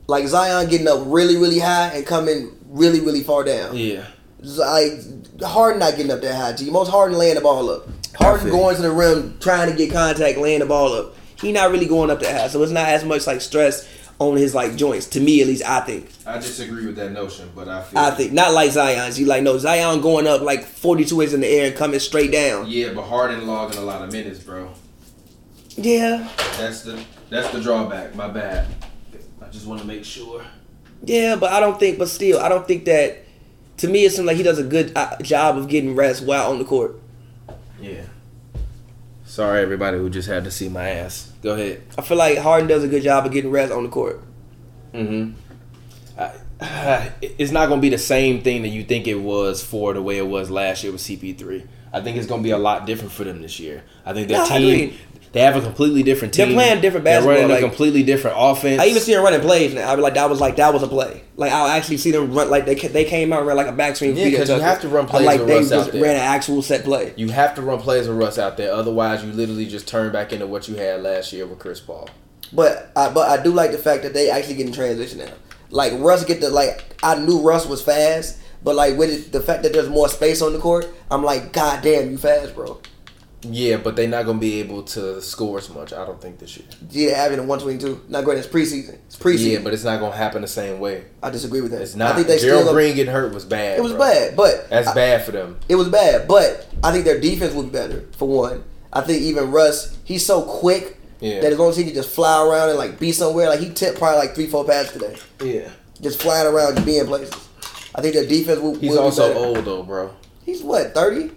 Like 0.07 0.27
Zion 0.27 0.68
getting 0.69 0.88
up 0.88 1.00
really 1.06 1.38
really 1.38 1.60
high 1.60 1.89
and 1.95 2.06
coming 2.06 2.51
really 2.68 3.00
really 3.00 3.21
far 3.24 3.44
down. 3.44 3.75
yeah, 3.77 4.06
like 4.44 4.94
Harden 5.42 5.80
not 5.80 5.95
getting 5.95 6.12
up 6.12 6.22
that 6.22 6.36
high. 6.36 6.54
G. 6.54 6.69
Most 6.69 6.89
Harden 6.89 7.18
laying 7.18 7.36
the 7.36 7.42
ball 7.42 7.69
up. 7.69 7.88
Harden 8.15 8.50
going 8.50 8.75
to 8.75 8.81
the 8.81 8.92
rim, 8.92 9.38
trying 9.39 9.69
to 9.72 9.75
get 9.77 9.92
contact, 9.94 10.38
laying 10.38 10.60
the 10.60 10.65
ball 10.65 10.94
up. 10.94 11.15
He 11.39 11.51
not 11.54 11.72
really 11.72 11.86
going 11.86 12.10
up 12.10 12.19
that 12.19 12.39
high, 12.42 12.48
so 12.50 12.62
it's 12.63 12.72
not 12.72 12.89
as 12.89 13.06
much 13.06 13.25
like 13.25 13.39
stress 13.39 13.88
on 14.19 14.36
his 14.36 14.54
like 14.54 14.75
joints. 14.75 15.07
To 15.07 15.19
me, 15.19 15.42
at 15.42 15.48
least, 15.48 15.63
I 15.66 15.80
think. 15.81 16.10
I 16.25 16.36
disagree 16.38 16.86
with 16.86 16.98
that 16.98 17.12
notion, 17.12 17.50
but 17.56 17.68
I 17.68 17.81
feel 17.81 18.00
I 18.00 18.12
think 18.12 18.33
not 18.33 18.54
like 18.54 18.71
Zion's. 18.71 19.19
You 19.19 19.25
like 19.25 19.44
no 19.44 19.57
Zion 19.57 20.01
going 20.01 20.27
up 20.27 20.42
like 20.42 20.66
forty 20.66 21.06
two 21.06 21.21
inches 21.21 21.33
in 21.33 21.42
the 21.42 21.48
air 21.48 21.68
and 21.68 21.75
coming 21.75 22.00
straight 22.00 22.31
down. 22.31 22.68
yeah, 22.68 22.94
but 22.94 23.04
Harden 23.04 23.48
logging 23.48 23.77
a 23.77 23.81
lot 23.81 24.01
of 24.04 24.12
minutes, 24.12 24.39
bro. 24.39 24.71
Yeah, 25.77 26.27
That's 26.57 26.81
the 26.81 27.01
that's 27.30 27.50
the 27.51 27.62
drawback. 27.62 28.13
My 28.16 28.27
bad. 28.27 28.68
I 29.42 29.48
just 29.50 29.66
want 29.66 29.80
to 29.81 29.88
make 29.88 30.04
sure. 30.04 30.44
yeah, 31.04 31.36
but 31.38 31.51
I 31.51 31.60
don't 31.60 31.80
think. 31.80 31.98
But 31.98 32.10
still, 32.10 32.39
I 32.39 32.50
don't 32.50 32.68
think 32.68 32.86
that. 32.86 33.25
To 33.77 33.88
me, 33.88 34.04
it 34.04 34.12
seems 34.12 34.27
like 34.27 34.36
he 34.36 34.44
does 34.44 34.60
a 34.60 34.63
good 34.63 34.92
uh, 34.98 35.15
job 35.22 35.57
of 35.57 35.69
getting 35.69 35.95
rest 35.95 36.25
while 36.25 36.51
on 36.51 36.60
the 36.60 36.65
court. 36.65 37.00
Yeah. 37.80 38.01
Sorry, 39.24 39.62
everybody 39.62 39.98
who 39.98 40.10
just 40.10 40.27
had 40.27 40.44
to 40.44 40.51
see 40.51 40.68
my 40.68 40.89
ass. 40.89 41.29
Go 41.41 41.53
ahead. 41.53 41.83
I 41.97 42.01
feel 42.01 42.18
like 42.18 42.38
Harden 42.38 42.68
does 42.68 42.83
a 42.83 42.88
good 42.88 43.03
job 43.03 43.25
of 43.25 43.31
getting 43.31 43.51
rest 43.51 43.71
on 43.71 43.83
the 43.83 43.89
court. 43.89 44.21
Mm-hmm. 44.94 45.33
I, 46.62 47.12
it's 47.21 47.51
not 47.51 47.68
going 47.68 47.80
to 47.80 47.81
be 47.81 47.89
the 47.89 47.97
same 47.97 48.41
thing 48.41 48.63
that 48.63 48.69
you 48.69 48.83
think 48.83 49.07
it 49.07 49.15
was 49.15 49.63
for 49.63 49.94
the 49.94 50.01
way 50.01 50.18
it 50.18 50.27
was 50.27 50.50
last 50.50 50.83
year 50.83 50.91
with 50.91 51.01
CP3. 51.01 51.65
I 51.91 52.01
think 52.01 52.18
it's 52.18 52.27
going 52.27 52.41
to 52.41 52.44
be 52.44 52.51
a 52.51 52.57
lot 52.57 52.86
different 52.86 53.12
for 53.12 53.24
them 53.24 53.41
this 53.41 53.59
year. 53.59 53.83
I 54.06 54.13
think 54.13 54.27
their 54.27 54.39
No, 54.39 54.47
team. 54.47 54.94
They 55.31 55.42
have 55.42 55.56
a 55.56 55.62
completely 55.62 56.02
different 56.02 56.34
team. 56.34 56.48
They're 56.48 56.56
playing 56.56 56.81
different 56.81 57.04
basketball. 57.06 57.34
They're 57.34 57.42
running 57.44 57.56
like- 57.56 57.64
a 57.64 57.68
completely 57.68 58.04
different 58.04 58.38
offense. 58.40 58.81
I 58.81 58.86
even 58.88 59.02
see 59.02 59.14
them 59.14 59.24
running 59.24 59.42
plays 59.42 59.74
now. 59.74 59.92
I 59.92 59.96
be 59.96 60.02
like, 60.02 60.16
that 60.16 60.30
was 60.30 60.42
like 60.42 60.56
that 60.56 60.74
was 60.74 60.81
a 60.81 60.88
play. 60.88 61.22
Like 61.36 61.52
I'll 61.52 61.68
actually 61.68 61.98
see 61.98 62.12
them 62.12 62.34
run 62.34 62.50
like 62.50 62.66
they 62.66 62.76
they 62.76 63.06
came 63.06 63.31
out 63.31 63.40
and 63.40 63.48
ran 63.48 63.58
like 63.58 63.68
a 63.68 63.72
backscreen. 63.72 64.16
Yeah, 64.16 64.26
because 64.26 64.50
you 64.50 64.60
have 64.60 64.81
to 64.81 64.90
run 64.90 65.06
I'm 65.06 65.10
plays 65.10 65.26
like 65.26 65.40
with 65.40 65.48
they 65.48 65.56
Russ 65.58 65.70
just 65.70 65.88
out 65.88 65.94
there. 65.94 66.02
ran 66.02 66.16
an 66.16 66.22
actual 66.22 66.62
set 66.62 66.84
play. 66.84 67.14
You 67.16 67.30
have 67.30 67.56
to 67.56 67.62
run 67.62 67.80
plays 67.80 68.08
with 68.08 68.18
Russ 68.18 68.38
out 68.38 68.58
there. 68.58 68.74
Otherwise, 68.74 69.24
you 69.24 69.31
literally 69.31 69.68
just 69.68 69.88
turn 69.88 70.12
back 70.12 70.34
into 70.34 70.48
what 70.48 70.68
you 70.68 70.76
had 70.76 71.04
last 71.04 71.32
year 71.32 71.46
with 71.46 71.60
Chris 71.60 71.80
Paul. 71.80 72.10
But 72.52 72.92
I 72.96 73.10
but 73.10 73.30
I 73.30 73.42
do 73.44 73.52
like 73.52 73.72
the 73.72 73.78
fact 73.78 74.04
that 74.04 74.14
they 74.14 74.30
actually 74.32 74.56
getting 74.56 74.74
transition 74.74 75.20
now. 75.20 75.32
Like 75.70 75.94
Russ 75.98 76.25
get 76.25 76.42
the 76.42 76.50
like 76.50 76.96
I 77.04 77.16
knew 77.20 77.42
Russ 77.42 77.68
was 77.68 77.82
fast, 77.84 78.40
but 78.64 78.75
like 78.75 78.98
with 78.98 79.12
it, 79.12 79.32
the 79.32 79.40
fact 79.42 79.62
that 79.64 79.74
there's 79.74 79.90
more 79.90 80.10
space 80.10 80.42
on 80.42 80.54
the 80.54 80.60
court, 80.60 80.88
I'm 81.12 81.24
like, 81.24 81.54
God 81.54 81.84
damn, 81.84 82.10
you 82.10 82.18
fast, 82.18 82.56
bro. 82.56 82.82
Yeah, 83.41 83.77
but 83.77 83.95
they're 83.95 84.07
not 84.07 84.25
going 84.25 84.38
to 84.38 84.41
be 84.41 84.59
able 84.59 84.83
to 84.83 85.21
score 85.21 85.59
as 85.59 85.69
much, 85.69 85.94
I 85.94 86.06
don't 86.06 86.21
think, 86.21 86.39
this 86.39 86.57
year. 86.57 86.68
Yeah, 86.91 87.15
having 87.15 87.39
a 87.39 87.44
122, 87.44 88.07
not 88.09 88.25
great. 88.25 88.38
It's 88.38 88.47
preseason. 88.47 88.95
It's 89.07 89.15
preseason. 89.15 89.51
Yeah, 89.53 89.59
but 89.63 89.74
it's 89.74 89.86
not 89.86 90.00
going 90.01 90.12
to 90.12 90.18
happen 90.18 90.41
the 90.41 90.47
same 90.47 90.80
way. 90.81 91.06
I 91.24 91.30
disagree 91.30 91.62
with 91.62 91.71
that. 91.71 91.81
It's 91.81 91.95
not. 91.95 92.12
I 92.12 92.15
think 92.15 92.27
they 92.27 92.38
Gerald 92.39 92.63
still. 92.63 92.74
Green 92.74 92.95
getting 92.95 93.13
hurt 93.13 93.33
was 93.33 93.45
bad. 93.45 93.77
it 93.80 93.81
was 93.81 93.94
bro. 93.94 94.01
bad, 94.01 94.36
but 94.36 94.69
That's 94.69 94.89
I- 94.89 94.94
bad 94.94 95.24
for 95.25 95.31
them. 95.31 95.57
It 95.69 95.75
was 95.75 95.88
bad, 95.88 96.27
but 96.27 96.68
I 96.83 96.91
think 96.91 97.06
their 97.06 97.19
defense 97.21 97.53
would 97.53 97.68
be 97.68 97.71
better 97.71 98.06
for 98.18 98.27
one. 98.27 98.63
I 98.91 99.01
think 99.01 99.21
even 99.21 99.51
Russ, 99.51 99.97
he's 100.03 100.25
so 100.25 100.41
quick 100.41 100.97
Yeah. 101.21 101.39
that 101.39 101.53
as 101.53 101.59
long 101.59 101.69
as 101.69 101.77
he 101.77 101.86
can 101.86 101.94
just 101.94 102.09
fly 102.09 102.45
around 102.45 102.69
and 102.69 102.77
like 102.77 103.00
be 103.00 103.12
somewhere, 103.13 103.47
like 103.47 103.59
he 103.62 103.69
tipped 103.69 104.00
probably 104.00 104.18
like 104.19 104.36
three, 104.36 104.47
four 104.47 104.65
passes 104.65 104.91
today, 104.94 105.15
Yeah. 105.41 105.69
just 106.01 106.21
flying 106.21 106.45
around, 106.47 106.74
just 106.75 106.86
being 106.86 107.06
places. 107.06 107.33
I 107.95 108.01
think 108.01 108.15
their 108.15 108.25
defense 108.27 108.59
will. 108.59 108.75
He's 108.75 108.91
will 108.91 109.00
also 109.00 109.31
be 109.31 109.39
old 109.39 109.63
though, 109.65 109.83
bro. 109.83 110.12
He's 110.45 110.62
what 110.62 110.94
thirty? 110.94 111.31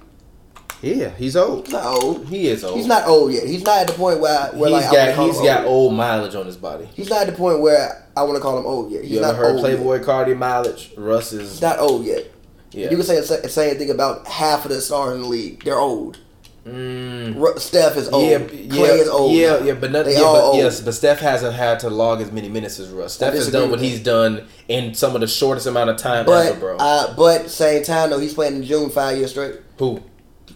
Yeah, 0.82 1.10
he's 1.10 1.36
old. 1.36 1.66
He's 1.66 1.72
not 1.74 1.84
old. 2.02 2.26
He 2.26 2.48
is 2.48 2.64
old. 2.64 2.76
He's 2.76 2.86
not 2.86 3.06
old 3.06 3.32
yet. 3.32 3.46
He's 3.46 3.62
not 3.62 3.78
at 3.82 3.86
the 3.86 3.92
point 3.94 4.20
where 4.20 4.48
where 4.52 4.70
He's 4.70 4.84
like 4.84 4.86
I 4.98 5.06
got 5.06 5.14
call 5.14 5.26
he's 5.28 5.40
got 5.40 5.64
old. 5.64 5.68
old 5.68 5.94
mileage 5.94 6.34
on 6.34 6.44
his 6.46 6.56
body. 6.56 6.86
He's 6.94 7.08
not 7.08 7.22
at 7.22 7.26
the 7.28 7.32
point 7.38 7.60
where 7.60 8.04
I 8.16 8.22
want 8.24 8.34
to 8.36 8.40
call 8.40 8.58
him 8.58 8.66
old 8.66 8.90
yet. 8.90 9.02
He's 9.02 9.12
You 9.12 9.20
not 9.20 9.34
ever 9.34 9.44
heard 9.52 9.60
Playboy 9.60 9.96
Yet. 9.96 10.04
Cardi 10.04 10.34
mileage? 10.34 10.92
Russ 10.96 11.32
is 11.32 11.52
He's 11.52 11.62
not 11.62 11.78
old 11.78 12.04
yet. 12.04 12.30
yeah. 12.72 12.90
You 12.90 12.96
can 12.96 13.04
say 13.06 13.20
the 13.20 13.48
same 13.48 13.76
thing 13.78 13.90
about 13.90 14.26
half 14.26 14.64
of 14.64 14.70
the 14.72 14.80
stars 14.80 15.14
in 15.14 15.22
the 15.22 15.28
league. 15.28 15.62
They're 15.64 15.78
old. 15.78 16.18
Mm. 16.66 17.58
Steph 17.58 17.96
is 17.96 18.08
old. 18.08 18.28
Yeah, 18.30 18.38
Klay 18.38 18.68
yeah, 18.72 18.84
is 18.92 19.08
old. 19.08 19.32
yeah, 19.32 19.58
yeah, 19.64 19.74
but 19.74 19.90
not, 19.90 20.04
They 20.04 20.14
yeah, 20.14 20.20
all 20.20 20.34
but 20.34 20.42
old. 20.44 20.56
yes, 20.58 20.80
but 20.80 20.94
Steph 20.94 21.18
hasn't 21.18 21.54
had 21.54 21.80
to 21.80 21.90
log 21.90 22.20
as 22.20 22.30
many 22.30 22.48
minutes 22.48 22.78
as 22.78 22.88
Russ. 22.90 23.14
Steph 23.14 23.34
has 23.34 23.50
done 23.50 23.70
what 23.70 23.80
he's 23.80 24.00
done 24.00 24.46
in 24.68 24.94
some 24.94 25.14
of 25.16 25.20
the 25.22 25.26
shortest 25.26 25.66
amount 25.66 25.90
of 25.90 25.96
time 25.96 26.24
But 26.24 26.46
ever, 26.46 26.60
bro. 26.60 26.76
uh, 26.76 27.16
but 27.16 27.50
same 27.50 27.82
time 27.82 28.10
though, 28.10 28.20
he's 28.20 28.34
playing 28.34 28.56
in 28.56 28.62
June 28.64 28.90
five 28.90 29.16
years 29.18 29.30
straight. 29.32 29.56
Who? 29.78 30.02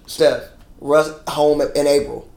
Steph, 0.06 0.44
Russ 0.80 1.10
home 1.28 1.60
in 1.60 1.86
April. 1.86 2.28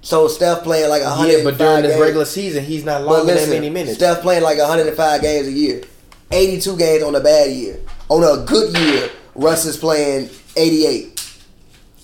So 0.00 0.28
Steph 0.28 0.62
playing 0.62 0.88
like 0.88 1.02
a 1.02 1.10
hundred. 1.10 1.38
Yeah, 1.38 1.44
but 1.44 1.58
during 1.58 1.82
this 1.82 2.00
regular 2.00 2.24
season, 2.24 2.64
he's 2.64 2.84
not 2.84 3.00
but 3.00 3.06
logging 3.06 3.26
listen, 3.26 3.50
that 3.50 3.56
many 3.56 3.70
minutes. 3.70 3.96
Steph 3.96 4.22
playing 4.22 4.42
like 4.42 4.58
105 4.58 5.20
games 5.20 5.48
a 5.48 5.52
year, 5.52 5.82
82 6.30 6.76
games 6.76 7.02
on 7.02 7.14
a 7.14 7.20
bad 7.20 7.50
year. 7.50 7.80
On 8.08 8.22
a 8.22 8.44
good 8.44 8.76
year, 8.78 9.10
Russ 9.34 9.64
is 9.64 9.76
playing 9.76 10.30
88. 10.56 11.12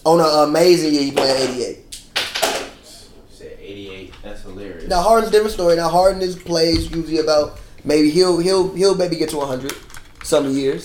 On 0.05 0.19
an 0.19 0.49
amazing 0.49 0.93
year, 0.95 1.05
he 1.05 1.13
playing 1.13 1.51
88. 1.55 1.79
88. 3.61 4.15
That's 4.23 4.43
hilarious. 4.43 4.89
Now 4.89 5.03
Harden's 5.03 5.29
a 5.29 5.33
different 5.33 5.55
story. 5.55 5.77
Now 5.77 5.89
Harden 5.89 6.23
is 6.23 6.35
plays 6.35 6.91
usually 6.91 7.19
about 7.19 7.61
maybe 7.85 8.11
he'll 8.11 8.39
he'll 8.39 8.75
he'll 8.75 8.97
maybe 8.97 9.17
get 9.17 9.31
to 9.31 9.37
100 9.37 9.73
some 10.25 10.51
years. 10.51 10.85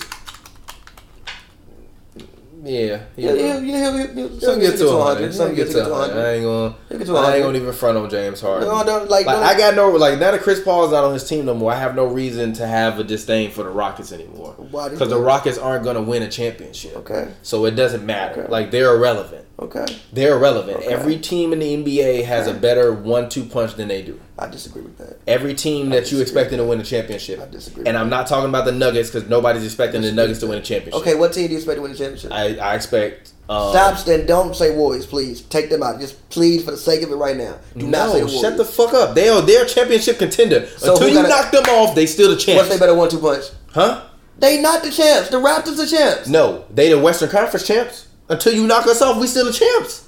Yeah, 2.64 3.02
Yeah, 3.16 3.32
yeah. 3.34 3.60
he'll, 3.60 3.60
he'll, 3.60 4.06
he'll, 4.14 4.40
Some 4.40 4.60
he'll 4.60 4.70
get 4.70 4.78
to 4.78 4.86
100. 4.96 5.32
Some 5.34 5.46
Some 5.48 5.54
get 5.54 5.70
to 5.70 5.80
100. 5.88 6.16
I 6.18 6.32
ain't 6.34 6.44
gonna. 6.44 6.76
Get 6.90 7.06
to 7.06 7.12
I 7.12 7.14
100. 7.14 7.34
ain't 7.36 7.44
gonna 7.44 7.58
even 7.58 7.72
front 7.72 7.98
on 7.98 8.10
James 8.10 8.40
Harden. 8.40 8.68
No, 8.68 8.84
don't- 8.84 9.08
like, 9.08 9.26
like 9.26 9.36
don't- 9.36 9.44
I 9.44 9.56
got 9.56 9.74
no 9.74 9.90
like 9.90 10.18
now 10.18 10.32
that 10.32 10.40
Chris 10.42 10.60
Paul's 10.60 10.92
not 10.92 11.04
on 11.04 11.12
his 11.12 11.26
team 11.28 11.44
no 11.46 11.54
more. 11.54 11.72
I 11.72 11.76
have 11.76 11.94
no 11.94 12.06
reason 12.06 12.52
to 12.54 12.66
have 12.66 12.98
a 12.98 13.04
disdain 13.04 13.50
for 13.50 13.62
the 13.62 13.70
Rockets 13.70 14.12
anymore. 14.12 14.54
Because 14.58 15.08
the 15.08 15.18
Rockets 15.20 15.56
aren't 15.58 15.84
gonna 15.84 16.02
win 16.02 16.22
a 16.22 16.28
championship. 16.28 16.96
Okay. 16.96 17.28
So 17.42 17.64
it 17.66 17.72
doesn't 17.72 18.04
matter. 18.04 18.42
Okay. 18.42 18.50
Like 18.50 18.70
they're 18.70 18.94
irrelevant. 18.94 19.44
Okay, 19.60 19.86
They're 20.12 20.34
irrelevant. 20.36 20.76
Okay. 20.78 20.86
Every 20.86 21.18
team 21.18 21.52
in 21.52 21.58
the 21.58 21.76
NBA 21.76 22.24
has 22.24 22.46
a 22.46 22.54
better 22.54 22.92
one-two 22.92 23.44
punch 23.44 23.74
than 23.74 23.88
they 23.88 24.02
do. 24.02 24.20
I 24.38 24.46
disagree 24.46 24.82
with 24.82 24.98
that. 24.98 25.18
Every 25.26 25.52
team 25.52 25.90
that 25.90 26.12
you 26.12 26.20
expecting 26.20 26.58
to 26.58 26.64
win 26.64 26.78
a 26.80 26.84
championship. 26.84 27.40
I 27.40 27.46
disagree. 27.46 27.84
And 27.84 27.96
I'm 27.98 28.08
not 28.08 28.28
talking 28.28 28.48
about 28.48 28.66
the 28.66 28.72
Nuggets 28.72 29.10
because 29.10 29.28
nobody's 29.28 29.64
expecting 29.64 30.02
the 30.02 30.12
Nuggets 30.12 30.38
to 30.40 30.46
win 30.46 30.58
a 30.58 30.62
championship. 30.62 31.00
Okay, 31.00 31.16
what 31.16 31.32
team 31.32 31.46
do 31.48 31.52
you 31.54 31.58
expect 31.58 31.78
to 31.78 31.82
win 31.82 31.90
a 31.90 31.96
championship? 31.96 32.30
I, 32.30 32.56
I 32.58 32.76
expect. 32.76 33.32
Um, 33.48 33.70
Stop 33.72 34.04
then 34.04 34.26
don't 34.26 34.54
say 34.54 34.76
Warriors, 34.76 35.06
please. 35.06 35.40
Take 35.40 35.70
them 35.70 35.82
out. 35.82 35.98
Just 35.98 36.28
please 36.30 36.64
for 36.64 36.70
the 36.70 36.76
sake 36.76 37.02
of 37.02 37.10
it 37.10 37.16
right 37.16 37.36
now. 37.36 37.58
Do 37.76 37.88
not 37.88 38.12
say 38.12 38.20
No, 38.20 38.26
the 38.26 38.32
shut 38.38 38.56
the 38.58 38.64
fuck 38.64 38.94
up. 38.94 39.16
They 39.16 39.28
are 39.28 39.42
they're 39.42 39.64
a 39.64 39.68
championship 39.68 40.18
contender. 40.18 40.66
So 40.76 40.92
Until 40.92 41.08
you 41.08 41.14
gotta- 41.14 41.28
knock 41.30 41.50
them 41.50 41.64
off, 41.64 41.96
they 41.96 42.06
still 42.06 42.28
the 42.28 42.34
What's 42.34 42.44
champs. 42.44 42.68
they 42.68 42.78
better 42.78 42.94
one 42.94 43.08
two 43.08 43.18
punch? 43.18 43.44
huh? 43.72 44.04
They 44.38 44.60
not 44.62 44.84
the 44.84 44.90
champs. 44.92 45.30
The 45.30 45.38
Raptors 45.38 45.78
the 45.78 45.86
champs. 45.86 46.28
No, 46.28 46.64
they 46.72 46.90
the 46.90 46.98
Western 47.00 47.28
Conference 47.30 47.66
champs. 47.66 48.06
Until 48.28 48.52
you 48.52 48.66
knock 48.66 48.86
us 48.86 49.00
off, 49.02 49.20
we 49.20 49.26
still 49.26 49.46
the 49.46 49.52
champs. 49.52 50.04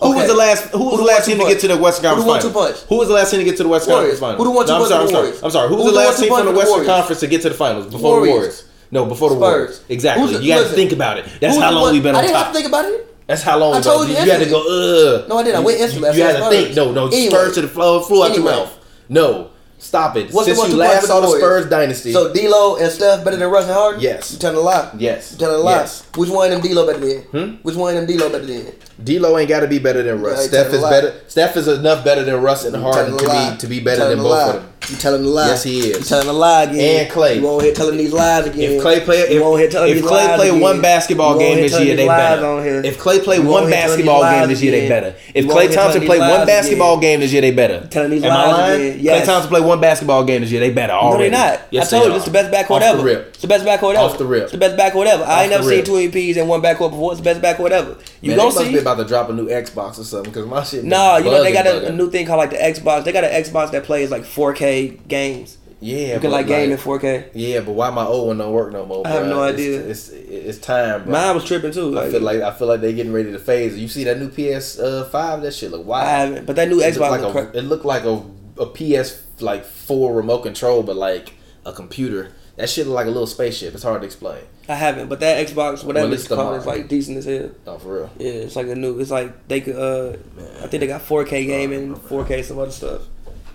Who 0.00 0.10
Okay. 0.10 0.18
was 0.20 0.28
the 0.28 0.34
last? 0.34 0.64
Who 0.68 0.78
was 0.84 0.90
Who 0.92 0.96
the 0.98 1.02
last 1.04 1.26
team 1.26 1.36
to 1.38 1.42
punch? 1.44 1.54
get 1.54 1.60
to 1.60 1.68
the 1.68 1.76
Western 1.76 2.04
Who 2.04 2.08
Conference 2.22 2.26
one-two 2.44 2.48
Finals? 2.50 2.76
punch? 2.78 2.88
Who 2.88 2.96
was 2.96 3.08
the 3.08 3.14
last 3.14 3.30
team 3.30 3.40
to 3.40 3.44
get 3.44 3.56
to 3.58 3.62
the 3.64 3.68
Western 3.68 3.92
Warriors. 3.94 4.18
Conference 4.18 4.20
Finals? 4.20 4.38
Who 4.38 4.44
the 4.44 4.56
one-two 4.56 4.72
no, 4.72 4.82
I'm 4.82 4.88
sorry, 4.88 5.02
I'm 5.04 5.10
sorry. 5.10 5.44
I'm 5.44 5.50
sorry. 5.50 5.68
Who 5.68 5.74
was 5.76 5.84
Who's 5.84 5.92
the 5.92 5.98
last 5.98 6.18
team 6.20 6.28
from 6.28 6.38
the 6.38 6.44
for 6.44 6.52
the 6.52 6.58
Western 6.58 6.86
Conference 6.86 7.20
to 7.20 7.26
get 7.26 7.42
to 7.42 7.48
the 7.50 7.54
finals 7.54 7.86
before 7.86 8.00
the 8.00 8.06
Warriors. 8.30 8.32
Warriors? 8.32 8.64
No, 8.92 9.04
before 9.06 9.28
the 9.30 9.36
Spurs. 9.36 9.40
Warriors. 9.52 9.80
Exactly. 9.90 10.32
Who's 10.32 10.42
you 10.42 10.54
got 10.54 10.62
to 10.62 10.68
think 10.74 10.92
about 10.92 11.18
it. 11.18 11.26
That's 11.40 11.56
how 11.58 11.70
long 11.72 11.92
we've 11.92 12.02
been 12.02 12.14
on 12.14 12.24
top. 12.24 12.24
I 12.24 12.26
didn't 12.26 12.36
have 12.44 12.46
to 12.48 12.52
think 12.54 12.68
about 12.68 12.84
it. 12.86 13.26
That's 13.26 13.42
how 13.42 13.58
long 13.58 13.74
I 13.74 13.80
told 13.80 14.08
you 14.08 14.14
You, 14.14 14.20
had 14.30 14.40
to 14.42 14.48
go. 14.50 14.58
Ugh. 14.60 15.28
No, 15.28 15.38
I 15.38 15.42
didn't. 15.44 15.56
I 15.56 15.60
went 15.60 15.80
instantly. 15.80 16.10
You, 16.10 16.16
you 16.16 16.22
had 16.24 16.36
to 16.38 16.48
think. 16.48 16.74
No, 16.74 16.90
no. 16.92 17.06
Anyway. 17.06 17.28
Spurs 17.28 17.54
to 17.54 17.60
the 17.62 17.68
flow, 17.68 18.00
flew 18.00 18.24
out 18.24 18.34
your 18.34 18.42
mouth. 18.44 18.76
No. 19.08 19.49
Stop 19.80 20.14
it. 20.16 20.30
What's 20.30 20.46
the 20.46 20.54
Since 20.54 20.58
one 20.58 20.68
you 20.68 20.74
two 20.74 20.78
last 20.80 21.06
saw 21.06 21.20
the 21.20 21.38
Spurs 21.38 21.66
dynasty. 21.70 22.12
So 22.12 22.32
D'Lo 22.34 22.76
and 22.76 22.92
Steph 22.92 23.24
better 23.24 23.36
than 23.38 23.48
Russ 23.50 23.64
and 23.64 23.72
Harden? 23.72 24.00
Yes. 24.00 24.30
You 24.32 24.38
telling 24.38 24.58
a 24.58 24.60
lie? 24.60 24.90
yes. 24.98 25.32
You 25.32 25.38
telling 25.38 25.56
a 25.56 25.64
lie? 25.64 25.72
Yes. 25.72 26.06
Which 26.16 26.28
one 26.28 26.52
of 26.52 26.62
them 26.62 26.70
D'Lo 26.70 26.86
better 26.86 26.98
than? 27.00 27.22
Hmm? 27.22 27.54
Which 27.62 27.76
one 27.76 27.96
of 27.96 28.06
them 28.06 28.16
D'Lo 28.16 28.28
better 28.30 28.44
than? 28.44 28.72
D'Lo 29.02 29.38
ain't 29.38 29.48
got 29.48 29.60
to 29.60 29.68
be 29.68 29.78
better 29.78 30.02
than 30.02 30.20
Russ. 30.20 30.42
Yeah, 30.42 30.48
Steph 30.62 30.72
is 30.74 30.82
better. 30.82 31.14
Steph 31.28 31.56
is 31.56 31.66
enough 31.66 32.04
better 32.04 32.22
than 32.24 32.36
Russ 32.42 32.64
and 32.66 32.76
Harden 32.76 33.06
telling 33.16 33.24
a 33.24 33.28
lie. 33.28 33.44
to 33.50 33.52
be 33.52 33.58
to 33.58 33.66
be 33.66 33.80
better 33.80 34.08
than 34.08 34.18
both 34.18 34.54
of 34.56 34.62
them. 34.62 34.69
You 34.88 34.96
telling 34.96 35.24
a 35.24 35.28
lie. 35.28 35.48
Yes, 35.48 35.62
he 35.62 35.78
is. 35.78 35.98
You 35.98 36.04
telling 36.04 36.28
a 36.28 36.32
lie 36.32 36.64
again. 36.64 37.04
And 37.04 37.12
Klay. 37.12 37.36
You 37.36 37.42
won't 37.42 37.62
here 37.62 37.72
telling 37.74 37.96
these 37.96 38.12
lies 38.12 38.46
again. 38.46 38.72
If 38.72 38.82
Klay 38.82 39.04
play, 39.04 39.32
You 39.32 39.42
won't 39.42 39.60
if, 39.60 39.70
telling 39.70 39.90
if 39.90 39.96
these 39.98 40.04
Klay 40.04 40.26
lies 40.26 40.36
play 40.36 40.48
again. 40.48 40.60
one 40.60 40.80
basketball 40.80 41.38
game 41.38 41.56
this 41.58 41.78
year, 41.78 41.96
they 41.96 42.06
better. 42.06 42.84
If 42.84 42.98
Klay 42.98 43.22
play 43.22 43.38
one 43.38 43.70
basketball 43.70 44.22
game 44.22 44.48
this 44.48 44.62
year, 44.62 44.72
they 44.72 44.88
better. 44.88 45.14
If 45.34 45.46
Klay 45.46 45.72
Thompson 45.72 46.02
play 46.02 46.18
one 46.18 46.46
basketball 46.46 46.98
game 46.98 47.20
this 47.20 47.32
year, 47.32 47.40
they 47.40 47.52
better. 47.52 47.86
Telling 47.88 48.10
these 48.10 48.24
Am 48.24 48.32
I 48.32 48.50
lying? 48.50 48.80
again. 48.80 49.00
Yes. 49.00 49.22
Klay 49.22 49.26
Thompson 49.26 49.48
play 49.50 49.60
one 49.60 49.80
basketball 49.80 50.24
game 50.24 50.40
this 50.40 50.50
year, 50.50 50.60
they 50.60 50.72
better 50.72 50.94
No, 50.94 51.16
they're 51.18 51.30
not. 51.30 51.60
Yes, 51.70 51.92
I 51.92 51.98
told 51.98 52.10
you, 52.10 52.16
it's 52.16 52.24
the 52.24 52.30
best 52.32 52.52
backcourt 52.52 52.80
ever. 52.80 53.08
It's 53.08 53.42
the 53.42 53.48
best 53.48 53.64
backcourt 53.64 53.94
ever. 53.94 53.98
Off 54.04 54.18
the 54.18 54.26
rip. 54.26 54.44
It's 54.44 54.52
the 54.52 54.58
best 54.58 54.76
backcourt 54.76 55.06
ever. 55.06 55.24
I 55.24 55.42
ain't 55.42 55.50
never 55.50 55.68
seen 55.68 55.84
two. 55.84 55.92
MPs 55.92 56.36
in 56.36 56.48
one 56.48 56.62
backcourt 56.62 56.90
before. 56.90 57.12
It's 57.12 57.20
the 57.20 57.24
best 57.24 57.40
backcourt 57.40 57.70
ever. 57.70 57.96
You 58.22 58.36
must 58.36 58.58
see? 58.58 58.72
be 58.72 58.78
about 58.78 58.96
to 58.96 59.04
drop 59.04 59.28
a 59.28 59.32
new 59.32 59.46
Xbox 59.48 59.98
or 59.98 60.04
something 60.04 60.32
because 60.32 60.46
my 60.46 60.62
shit. 60.64 60.84
Nah, 60.84 61.18
you 61.18 61.24
know 61.24 61.42
they 61.42 61.52
got 61.52 61.66
a, 61.66 61.70
bugging, 61.70 61.82
a 61.82 61.90
bugging. 61.90 61.96
new 61.96 62.10
thing 62.10 62.26
called 62.26 62.38
like 62.38 62.50
the 62.50 62.56
Xbox. 62.56 63.04
They 63.04 63.12
got 63.12 63.24
an 63.24 63.30
Xbox 63.30 63.70
that 63.72 63.84
plays 63.84 64.10
like 64.10 64.22
4K 64.22 64.69
games. 65.08 65.58
Yeah, 65.82 66.14
You 66.14 66.20
can 66.20 66.30
like 66.30 66.46
game 66.46 66.70
in 66.70 66.76
4K. 66.76 67.30
Yeah, 67.32 67.60
but 67.60 67.72
why 67.72 67.88
my 67.88 68.04
old 68.04 68.28
one 68.28 68.36
don't 68.38 68.52
work 68.52 68.70
no 68.70 68.84
more? 68.84 69.06
I 69.06 69.10
have 69.10 69.26
no 69.26 69.42
idea. 69.42 69.80
It's, 69.80 70.10
it's 70.10 70.30
it's 70.48 70.58
time, 70.58 71.04
bro. 71.04 71.12
Mine 71.12 71.34
was 71.34 71.44
tripping 71.46 71.72
too. 71.72 71.98
I 71.98 72.10
feel 72.10 72.20
like 72.20 72.42
I 72.42 72.52
feel 72.52 72.68
like 72.68 72.82
they 72.82 72.92
getting 72.92 73.14
ready 73.14 73.32
to 73.32 73.38
phase. 73.38 73.78
You 73.78 73.88
see 73.88 74.04
that 74.04 74.18
new 74.18 74.28
PS 74.28 74.78
uh, 74.78 75.08
five? 75.10 75.40
That 75.40 75.54
shit 75.54 75.70
look 75.70 75.86
wild. 75.86 76.06
I 76.06 76.10
haven't, 76.10 76.46
but 76.46 76.56
that 76.56 76.68
new 76.68 76.80
It 76.82 76.94
Xbox 76.94 76.98
looked 76.98 77.10
like 77.12 77.20
look 77.22 77.30
a, 77.34 77.46
cra- 77.46 77.58
it 77.58 77.62
looked 77.62 77.84
like 77.86 78.04
a, 78.04 78.22
a 78.58 78.66
PS 78.66 79.22
like 79.40 79.64
four 79.64 80.12
remote 80.14 80.42
control, 80.42 80.82
but 80.82 80.96
like 80.96 81.32
a 81.64 81.72
computer. 81.72 82.32
That 82.56 82.68
shit 82.68 82.86
look 82.86 82.96
like 82.96 83.06
a 83.06 83.10
little 83.10 83.26
spaceship. 83.26 83.72
It's 83.72 83.82
hard 83.82 84.02
to 84.02 84.06
explain. 84.06 84.42
I 84.68 84.74
haven't, 84.74 85.08
but 85.08 85.20
that 85.20 85.48
Xbox, 85.48 85.82
whatever 85.82 86.08
Well, 86.08 86.12
it's 86.14 86.28
called, 86.28 86.58
is 86.58 86.66
like 86.66 86.88
decent 86.88 87.16
as 87.16 87.24
hell. 87.24 87.52
Oh, 87.66 87.78
for 87.78 87.94
real. 87.94 88.10
Yeah, 88.18 88.32
it's 88.44 88.54
like 88.54 88.66
a 88.66 88.74
new. 88.74 89.00
It's 89.00 89.10
like 89.10 89.48
they 89.48 89.62
could. 89.62 89.76
uh 89.76 90.18
I 90.62 90.66
think 90.66 90.82
they 90.82 90.86
got 90.86 91.00
4K 91.00 91.46
gaming, 91.46 91.94
4K 91.96 92.44
some 92.44 92.58
other 92.58 92.70
stuff. 92.70 93.02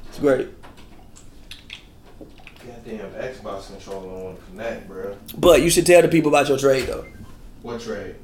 It's 0.10 0.18
great. 0.18 0.48
Goddamn 2.86 3.12
Xbox 3.12 3.68
controller 3.68 4.08
on 4.08 4.24
want 4.24 4.40
to 4.40 4.46
connect, 4.52 4.88
bro. 4.88 5.18
But 5.38 5.62
you 5.62 5.70
should 5.70 5.86
tell 5.86 6.02
the 6.02 6.08
people 6.08 6.30
about 6.30 6.48
your 6.48 6.58
trade 6.58 6.88
though. 6.88 7.06
What 7.64 7.82
trade? 7.82 8.16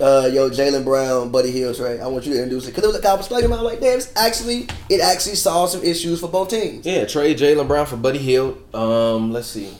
Uh, 0.00 0.30
yo, 0.32 0.48
Jaylen 0.48 0.84
Brown, 0.84 1.30
Buddy 1.30 1.50
Hield 1.50 1.76
trade. 1.76 2.00
I 2.00 2.06
want 2.06 2.24
you 2.24 2.32
to 2.34 2.38
introduce 2.38 2.68
it 2.68 2.70
because 2.70 2.84
it 2.84 2.86
was 2.86 2.96
like 2.96 3.04
I 3.04 3.14
was 3.14 3.26
talking 3.26 3.46
about. 3.46 3.58
I'm 3.58 3.64
like, 3.64 3.80
damn, 3.80 3.98
it's 3.98 4.14
actually 4.16 4.68
it 4.88 5.00
actually 5.00 5.34
solved 5.34 5.72
some 5.72 5.82
issues 5.82 6.20
for 6.20 6.28
both 6.28 6.50
teams. 6.50 6.86
Yeah, 6.86 7.04
trade 7.06 7.38
Jaylen 7.38 7.66
Brown 7.66 7.86
for 7.86 7.96
Buddy 7.96 8.18
Hield. 8.18 8.62
Um, 8.74 9.32
let's 9.32 9.48
see. 9.48 9.76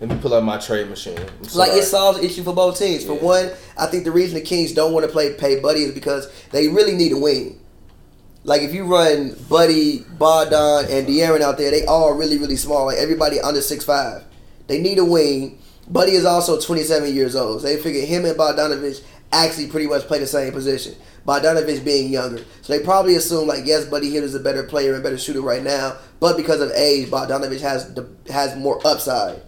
Let 0.00 0.08
me 0.08 0.16
pull 0.16 0.32
up 0.32 0.42
my 0.42 0.56
trade 0.56 0.88
machine. 0.88 1.20
Like 1.54 1.72
it 1.72 1.82
solves 1.82 2.18
the 2.18 2.24
issue 2.24 2.42
for 2.42 2.54
both 2.54 2.78
teams. 2.78 3.04
For 3.04 3.12
one, 3.12 3.50
I 3.76 3.84
think 3.84 4.04
the 4.04 4.10
reason 4.10 4.36
the 4.36 4.40
Kings 4.40 4.72
don't 4.72 4.94
want 4.94 5.04
to 5.04 5.12
play 5.12 5.34
pay 5.34 5.60
Buddy 5.60 5.82
is 5.82 5.92
because 5.92 6.32
they 6.52 6.68
really 6.68 6.94
need 6.94 7.12
a 7.12 7.18
wing. 7.18 7.59
Like 8.42 8.62
if 8.62 8.72
you 8.72 8.84
run 8.84 9.36
Buddy, 9.48 10.04
Bogdan, 10.18 10.86
and 10.90 11.06
De'Aaron 11.06 11.42
out 11.42 11.58
there, 11.58 11.70
they 11.70 11.84
all 11.84 12.14
really 12.14 12.38
really 12.38 12.56
small. 12.56 12.86
Like 12.86 12.98
everybody 12.98 13.40
under 13.40 13.60
six 13.60 13.84
five. 13.84 14.24
They 14.66 14.80
need 14.80 14.98
a 14.98 15.04
wing. 15.04 15.58
Buddy 15.88 16.12
is 16.12 16.24
also 16.24 16.60
27 16.60 17.12
years 17.12 17.34
old. 17.34 17.62
So 17.62 17.66
they 17.66 17.76
figure 17.76 18.06
him 18.06 18.24
and 18.24 18.38
Bogdanovich 18.38 19.02
actually 19.32 19.66
pretty 19.66 19.88
much 19.88 20.02
play 20.02 20.20
the 20.20 20.26
same 20.26 20.52
position. 20.52 20.94
Bogdanovich 21.26 21.84
being 21.84 22.12
younger. 22.12 22.44
So 22.62 22.72
they 22.76 22.84
probably 22.84 23.16
assume 23.16 23.48
like 23.48 23.66
yes, 23.66 23.84
Buddy 23.84 24.10
Hield 24.10 24.24
is 24.24 24.34
a 24.34 24.40
better 24.40 24.62
player 24.62 24.94
and 24.94 25.02
better 25.02 25.18
shooter 25.18 25.42
right 25.42 25.62
now, 25.62 25.96
but 26.20 26.36
because 26.36 26.60
of 26.60 26.70
age, 26.72 27.10
Bogdanovich 27.10 27.60
has 27.60 27.92
the, 27.94 28.08
has 28.32 28.56
more 28.56 28.84
upside. 28.86 29.42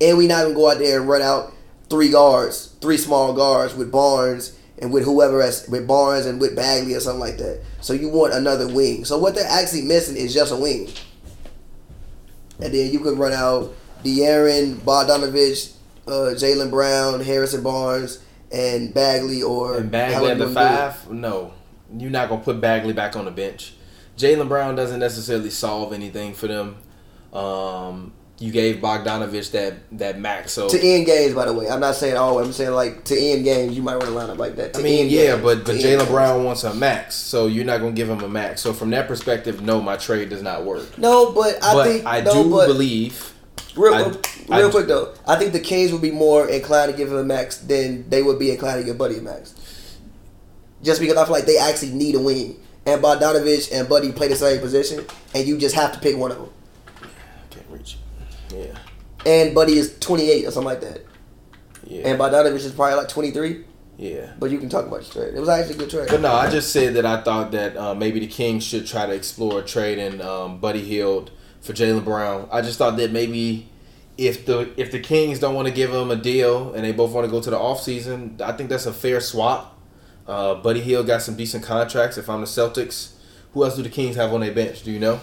And 0.00 0.18
we 0.18 0.26
not 0.26 0.44
even 0.44 0.54
go 0.54 0.70
out 0.70 0.78
there 0.78 1.00
and 1.00 1.08
run 1.08 1.22
out 1.22 1.52
three 1.88 2.10
guards, 2.10 2.74
three 2.80 2.96
small 2.96 3.32
guards 3.34 3.74
with 3.74 3.92
Barnes 3.92 4.55
and 4.80 4.92
with 4.92 5.04
whoever 5.04 5.40
else, 5.42 5.66
with 5.68 5.86
Barnes 5.86 6.26
and 6.26 6.40
with 6.40 6.54
Bagley 6.54 6.94
or 6.94 7.00
something 7.00 7.20
like 7.20 7.38
that. 7.38 7.62
So 7.80 7.92
you 7.92 8.08
want 8.08 8.34
another 8.34 8.68
wing. 8.68 9.04
So 9.04 9.18
what 9.18 9.34
they're 9.34 9.46
actually 9.48 9.82
missing 9.82 10.16
is 10.16 10.34
just 10.34 10.52
a 10.52 10.56
wing. 10.56 10.88
And 12.60 12.72
then 12.72 12.90
you 12.92 13.00
could 13.00 13.18
run 13.18 13.32
out 13.32 13.74
De'Aaron, 14.04 14.74
Bogdanovich, 14.76 15.72
uh, 16.06 16.34
Jaylen 16.34 16.70
Brown, 16.70 17.20
Harrison 17.20 17.62
Barnes, 17.62 18.20
and 18.52 18.94
Bagley 18.94 19.42
or 19.42 19.78
And 19.78 19.90
Bagley 19.90 20.30
at 20.30 20.38
the 20.38 20.46
you 20.48 20.54
wanna 20.54 20.66
do 20.68 20.74
it. 20.74 20.92
five? 20.92 21.10
No. 21.10 21.52
You're 21.96 22.10
not 22.10 22.28
gonna 22.28 22.42
put 22.42 22.60
Bagley 22.60 22.92
back 22.92 23.16
on 23.16 23.24
the 23.24 23.30
bench. 23.30 23.74
Jaylen 24.16 24.48
Brown 24.48 24.74
doesn't 24.76 25.00
necessarily 25.00 25.50
solve 25.50 25.92
anything 25.92 26.32
for 26.32 26.46
them. 26.46 26.76
Um, 27.32 28.12
you 28.38 28.52
gave 28.52 28.76
Bogdanovich 28.76 29.50
that 29.52 29.74
that 29.98 30.18
max, 30.20 30.52
so 30.52 30.68
To 30.68 30.78
end 30.78 31.06
games, 31.06 31.34
by 31.34 31.46
the 31.46 31.52
way. 31.54 31.68
I'm 31.70 31.80
not 31.80 31.94
saying 31.94 32.16
all. 32.16 32.38
I'm 32.38 32.52
saying 32.52 32.72
like 32.72 33.04
to 33.04 33.18
end 33.18 33.44
games, 33.44 33.74
you 33.76 33.82
might 33.82 33.94
run 33.96 34.08
a 34.08 34.10
lineup 34.12 34.36
like 34.38 34.56
that. 34.56 34.74
To 34.74 34.80
I 34.80 34.82
mean, 34.82 35.08
yeah, 35.08 35.32
games, 35.32 35.42
but 35.42 35.64
but 35.64 35.76
Jaylen. 35.76 36.06
Brown 36.08 36.44
wants 36.44 36.62
a 36.64 36.74
max, 36.74 37.14
so 37.14 37.46
you're 37.46 37.64
not 37.64 37.78
gonna 37.80 37.92
give 37.92 38.10
him 38.10 38.20
a 38.20 38.28
max. 38.28 38.60
So 38.60 38.72
from 38.74 38.90
that 38.90 39.08
perspective, 39.08 39.62
no, 39.62 39.80
my 39.80 39.96
trade 39.96 40.28
does 40.28 40.42
not 40.42 40.64
work. 40.64 40.98
No, 40.98 41.32
but 41.32 41.62
I 41.64 41.72
but 41.74 41.84
think 41.86 42.04
I 42.06 42.20
no, 42.20 42.42
do 42.44 42.50
believe 42.50 43.32
Real, 43.74 43.94
I- 43.94 44.56
real 44.58 44.68
I- 44.68 44.70
quick 44.70 44.86
though, 44.86 45.12
I 45.26 45.36
think 45.36 45.52
the 45.52 45.60
Kings 45.60 45.92
would 45.92 46.02
be 46.02 46.10
more 46.10 46.46
inclined 46.48 46.90
to 46.90 46.96
give 46.96 47.10
him 47.10 47.16
a 47.18 47.24
max 47.24 47.56
than 47.58 48.08
they 48.10 48.22
would 48.22 48.38
be 48.38 48.50
inclined 48.50 48.80
to 48.80 48.84
give 48.84 48.96
Buddy 48.98 49.16
a 49.18 49.22
max. 49.22 49.54
Just 50.82 51.00
because 51.00 51.16
I 51.16 51.24
feel 51.24 51.32
like 51.32 51.46
they 51.46 51.56
actually 51.58 51.92
need 51.92 52.14
a 52.14 52.20
wing, 52.20 52.56
and 52.84 53.02
Bogdanovich 53.02 53.70
and 53.72 53.88
Buddy 53.88 54.12
play 54.12 54.28
the 54.28 54.36
same 54.36 54.60
position, 54.60 55.04
and 55.34 55.46
you 55.48 55.56
just 55.58 55.74
have 55.74 55.92
to 55.92 55.98
pick 55.98 56.16
one 56.18 56.30
of 56.32 56.38
them. 56.38 56.48
I 57.02 57.54
can't 57.54 57.66
reach 57.70 57.94
it. 57.94 57.98
Yeah, 58.54 58.76
And 59.24 59.54
Buddy 59.54 59.74
is 59.74 59.98
28 59.98 60.46
or 60.46 60.50
something 60.50 60.66
like 60.66 60.80
that, 60.82 61.04
yeah, 61.84 62.08
and 62.08 62.18
Bogdanovich 62.18 62.64
is 62.64 62.72
probably 62.72 62.96
like 62.96 63.08
23. 63.08 63.64
yeah. 63.96 64.32
But 64.38 64.50
you 64.50 64.58
can 64.58 64.68
talk 64.68 64.86
about 64.86 65.02
your 65.02 65.24
trade. 65.24 65.34
It 65.34 65.40
was 65.40 65.48
actually 65.48 65.74
a 65.74 65.78
good 65.78 65.90
trade. 65.90 66.08
But 66.10 66.20
no, 66.20 66.32
I 66.32 66.50
just 66.50 66.72
said 66.72 66.94
that 66.94 67.06
I 67.06 67.22
thought 67.22 67.50
that 67.52 67.76
uh, 67.76 67.94
maybe 67.94 68.20
the 68.20 68.26
Kings 68.26 68.64
should 68.64 68.86
try 68.86 69.06
to 69.06 69.12
explore 69.12 69.62
trading 69.62 70.20
um, 70.20 70.58
Buddy 70.60 70.82
Hield 70.82 71.30
for 71.60 71.72
Jaylen 71.72 72.04
Brown. 72.04 72.48
I 72.52 72.60
just 72.62 72.78
thought 72.78 72.96
that 72.98 73.10
maybe 73.12 73.68
if 74.18 74.46
the 74.46 74.72
if 74.76 74.90
the 74.92 75.00
Kings 75.00 75.38
don't 75.38 75.54
want 75.54 75.66
to 75.68 75.74
give 75.74 75.92
him 75.92 76.10
a 76.10 76.16
deal 76.16 76.72
and 76.74 76.84
they 76.84 76.92
both 76.92 77.12
want 77.12 77.26
to 77.26 77.30
go 77.30 77.40
to 77.40 77.50
the 77.50 77.58
offseason, 77.58 78.40
I 78.40 78.52
think 78.52 78.70
that's 78.70 78.86
a 78.86 78.92
fair 78.92 79.20
swap. 79.20 79.78
Uh, 80.26 80.54
Buddy 80.56 80.80
Hield 80.80 81.06
got 81.06 81.22
some 81.22 81.36
decent 81.36 81.64
contracts. 81.64 82.16
If 82.18 82.28
I'm 82.28 82.40
the 82.40 82.46
Celtics, 82.46 83.12
who 83.52 83.64
else 83.64 83.76
do 83.76 83.82
the 83.82 83.88
Kings 83.88 84.16
have 84.16 84.32
on 84.32 84.40
their 84.40 84.52
bench? 84.52 84.82
Do 84.82 84.90
you 84.90 84.98
know? 85.00 85.20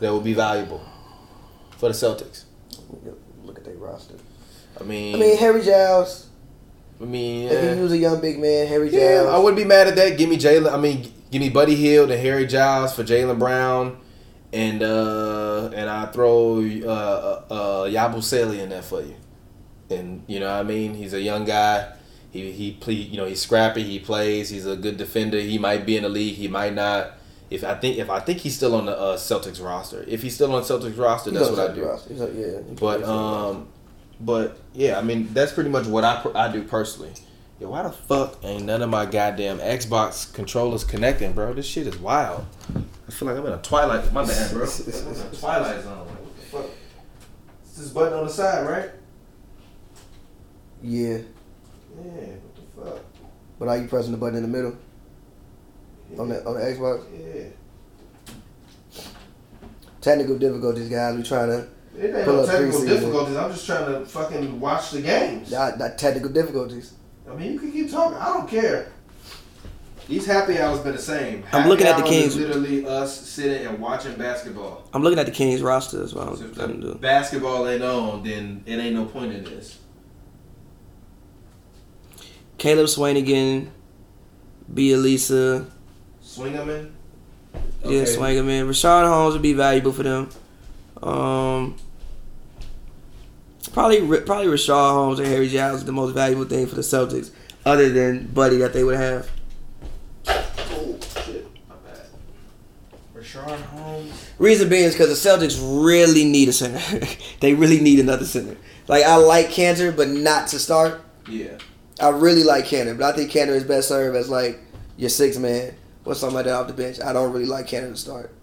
That 0.00 0.12
would 0.12 0.24
be 0.24 0.34
valuable 0.34 0.84
for 1.76 1.88
the 1.88 1.94
Celtics. 1.94 2.44
Look 3.44 3.58
at 3.58 3.64
their 3.64 3.74
roster. 3.74 4.14
I 4.80 4.84
mean, 4.84 5.14
I 5.14 5.18
mean, 5.18 5.36
Harry 5.38 5.62
Giles. 5.62 6.28
I 7.00 7.04
mean, 7.04 7.48
can 7.48 7.64
yeah. 7.64 7.74
use 7.74 7.92
a 7.92 7.98
young 7.98 8.20
big 8.20 8.38
man, 8.38 8.66
Harry 8.66 8.90
Yeah, 8.90 9.22
Giles. 9.22 9.28
I 9.28 9.38
wouldn't 9.38 9.56
be 9.56 9.64
mad 9.64 9.88
at 9.88 9.96
that. 9.96 10.16
Give 10.16 10.28
me 10.28 10.38
Jaylen. 10.38 10.72
I 10.72 10.78
mean, 10.78 11.12
give 11.30 11.40
me 11.40 11.50
Buddy 11.50 11.74
Hield 11.74 12.10
and 12.10 12.20
Harry 12.20 12.46
Giles 12.46 12.94
for 12.94 13.04
Jaylen 13.04 13.38
Brown, 13.38 13.98
and 14.52 14.82
uh 14.82 15.70
and 15.74 15.90
I 15.90 16.06
throw 16.06 16.60
uh 16.60 16.86
uh, 17.50 17.52
uh 17.52 17.84
Yabusele 17.88 18.58
in 18.58 18.70
there 18.70 18.82
for 18.82 19.02
you. 19.02 19.16
And 19.90 20.24
you 20.26 20.40
know 20.40 20.46
what 20.46 20.60
I 20.60 20.62
mean? 20.62 20.94
He's 20.94 21.12
a 21.12 21.20
young 21.20 21.44
guy. 21.44 21.92
He 22.30 22.50
he 22.52 22.72
play, 22.72 22.94
you 22.94 23.16
know 23.18 23.26
he's 23.26 23.40
scrappy. 23.40 23.82
He 23.82 23.98
plays. 23.98 24.48
He's 24.48 24.66
a 24.66 24.76
good 24.76 24.96
defender. 24.96 25.38
He 25.38 25.58
might 25.58 25.86
be 25.86 25.96
in 25.96 26.02
the 26.02 26.08
league. 26.08 26.36
He 26.36 26.48
might 26.48 26.74
not. 26.74 27.15
If 27.48 27.62
I 27.64 27.74
think 27.76 27.98
if 27.98 28.10
I 28.10 28.18
think 28.20 28.38
he's 28.38 28.56
still 28.56 28.74
on 28.74 28.86
the 28.86 28.98
uh, 28.98 29.16
Celtics 29.16 29.62
roster. 29.64 30.04
If 30.08 30.22
he's 30.22 30.34
still 30.34 30.52
on 30.54 30.62
Celtics 30.62 30.98
roster, 30.98 31.30
He's 31.30 31.38
that's 31.38 31.50
what 31.52 31.70
I 31.70 31.74
do. 31.74 31.84
roster. 31.84 32.14
On- 32.14 32.36
yeah. 32.36 32.58
But 32.78 33.02
um, 33.04 33.68
but 34.20 34.58
yeah, 34.74 34.98
I 34.98 35.02
mean 35.02 35.28
that's 35.32 35.52
pretty 35.52 35.70
much 35.70 35.86
what 35.86 36.02
I 36.04 36.22
I 36.34 36.50
do 36.50 36.62
personally. 36.64 37.12
Yo, 37.60 37.70
why 37.70 37.82
the 37.84 37.90
fuck 37.92 38.36
ain't 38.44 38.64
none 38.64 38.82
of 38.82 38.90
my 38.90 39.06
goddamn 39.06 39.58
Xbox 39.60 40.32
controllers 40.34 40.84
connecting, 40.84 41.32
bro? 41.32 41.52
This 41.54 41.66
shit 41.66 41.86
is 41.86 41.96
wild. 41.98 42.44
I 43.08 43.10
feel 43.12 43.28
like 43.28 43.38
I'm 43.38 43.46
in 43.46 43.52
a 43.52 43.62
twilight. 43.62 44.12
My 44.12 44.26
bad, 44.26 44.50
bro. 44.50 44.64
I'm 44.66 45.14
in 45.14 45.20
a 45.20 45.30
twilight 45.40 45.82
zone. 45.82 45.98
What 46.06 46.36
the 46.36 46.42
fuck? 46.42 46.66
It's 47.62 47.76
this 47.78 47.88
button 47.90 48.12
on 48.18 48.24
the 48.26 48.30
side, 48.32 48.68
right? 48.68 48.90
yeah. 50.82 51.18
Yeah. 51.18 51.22
What 52.74 52.84
the 52.84 52.90
fuck? 52.90 53.04
But 53.58 53.68
are 53.68 53.78
you 53.78 53.88
pressing 53.88 54.12
the 54.12 54.18
button 54.18 54.36
in 54.36 54.42
the 54.42 54.48
middle 54.48 54.76
on 56.18 56.28
the 56.28 56.44
on 56.46 56.54
the 56.54 56.60
Xbox? 56.60 57.04
Yeah. 57.12 59.02
Technical 60.00 60.38
difficulties, 60.38 60.88
guys. 60.88 61.16
We 61.16 61.22
trying 61.22 61.48
to 61.48 61.66
It 61.98 62.14
ain't 62.14 62.24
Pull 62.24 62.34
no 62.34 62.40
up 62.42 62.48
technical 62.50 62.80
preseason. 62.80 62.86
difficulties. 62.88 63.36
I'm 63.36 63.50
just 63.50 63.66
trying 63.66 63.86
to 63.92 64.06
fucking 64.06 64.60
watch 64.60 64.90
the 64.92 65.02
games. 65.02 65.50
not, 65.50 65.78
not 65.78 65.98
technical 65.98 66.30
difficulties. 66.30 66.92
I 67.28 67.34
mean, 67.34 67.52
you 67.54 67.58
can 67.58 67.72
keep 67.72 67.90
talking. 67.90 68.16
I 68.18 68.26
don't 68.26 68.48
care. 68.48 68.92
These 70.08 70.24
happy 70.26 70.60
hours 70.60 70.78
been 70.80 70.92
the 70.94 71.02
same. 71.02 71.42
I'm 71.52 71.68
looking 71.68 71.88
at 71.88 71.96
the 71.96 72.04
Kings. 72.04 72.36
Literally 72.36 72.86
us 72.86 73.20
sitting 73.28 73.66
and 73.66 73.80
watching 73.80 74.14
basketball. 74.14 74.88
I'm 74.94 75.02
looking 75.02 75.18
at 75.18 75.26
the 75.26 75.32
Kings 75.32 75.60
roster 75.60 76.00
as 76.00 76.14
well. 76.14 76.36
So 76.36 76.44
if 76.44 76.54
the 76.54 76.96
basketball 77.00 77.66
ain't 77.66 77.82
on, 77.82 78.22
then 78.22 78.62
it 78.66 78.76
ain't 78.78 78.94
no 78.94 79.06
point 79.06 79.32
in 79.32 79.42
this. 79.42 79.80
Caleb 82.58 82.86
Swanigan, 82.86 83.66
Bjelica, 84.72 85.18
Swing 85.18 85.66
'em 85.66 85.75
in. 86.44 86.92
Yeah, 87.84 87.88
Okay. 88.00 88.04
swing 88.06 88.36
him 88.36 88.48
in. 88.48 88.66
Richaun 88.66 89.06
Holmes 89.06 89.32
would 89.34 89.42
be 89.42 89.52
valuable 89.52 89.92
for 89.92 90.02
them. 90.02 90.28
Um, 91.02 91.76
probably 93.72 94.00
probably 94.20 94.46
Richaun 94.46 94.92
Holmes 94.92 95.18
and 95.18 95.28
Harry 95.28 95.48
Giles 95.48 95.80
is 95.80 95.84
the 95.84 95.92
most 95.92 96.12
valuable 96.12 96.44
thing 96.44 96.66
for 96.66 96.74
the 96.74 96.82
Celtics, 96.82 97.30
other 97.64 97.90
than 97.90 98.26
Buddy 98.28 98.56
that 98.58 98.72
they 98.72 98.82
would 98.84 98.96
have. 98.96 99.30
Oh 100.28 100.98
shit, 101.24 101.46
my 101.68 101.74
bad. 101.84 102.06
Richaun 103.14 103.60
Holmes. 103.66 104.12
Reason 104.38 104.68
being 104.68 104.84
is 104.84 104.94
because 104.94 105.22
the 105.22 105.28
Celtics 105.28 105.58
really 105.84 106.24
need 106.24 106.48
a 106.48 106.52
center. 106.52 106.80
they 107.40 107.54
really 107.54 107.80
need 107.80 108.00
another 108.00 108.24
center. 108.24 108.56
Like 108.88 109.04
I 109.04 109.16
like 109.16 109.48
Kanter, 109.48 109.94
but 109.96 110.08
not 110.08 110.48
to 110.48 110.58
start. 110.58 111.02
Yeah. 111.28 111.58
I 112.00 112.10
really 112.10 112.42
like 112.44 112.66
Kanter, 112.66 112.96
but 112.98 113.12
I 113.12 113.16
think 113.16 113.30
Kanter 113.30 113.54
is 113.56 113.64
best 113.64 113.88
served 113.88 114.16
as 114.16 114.28
like 114.28 114.60
your 114.96 115.08
six 115.10 115.38
man 115.38 115.74
like 116.06 116.44
that 116.44 116.48
off 116.54 116.68
the 116.68 116.72
bench. 116.72 117.00
I 117.00 117.12
don't 117.12 117.32
really 117.32 117.46
like 117.46 117.66
Kanter 117.66 117.90
to 117.90 117.96
start, 117.96 118.34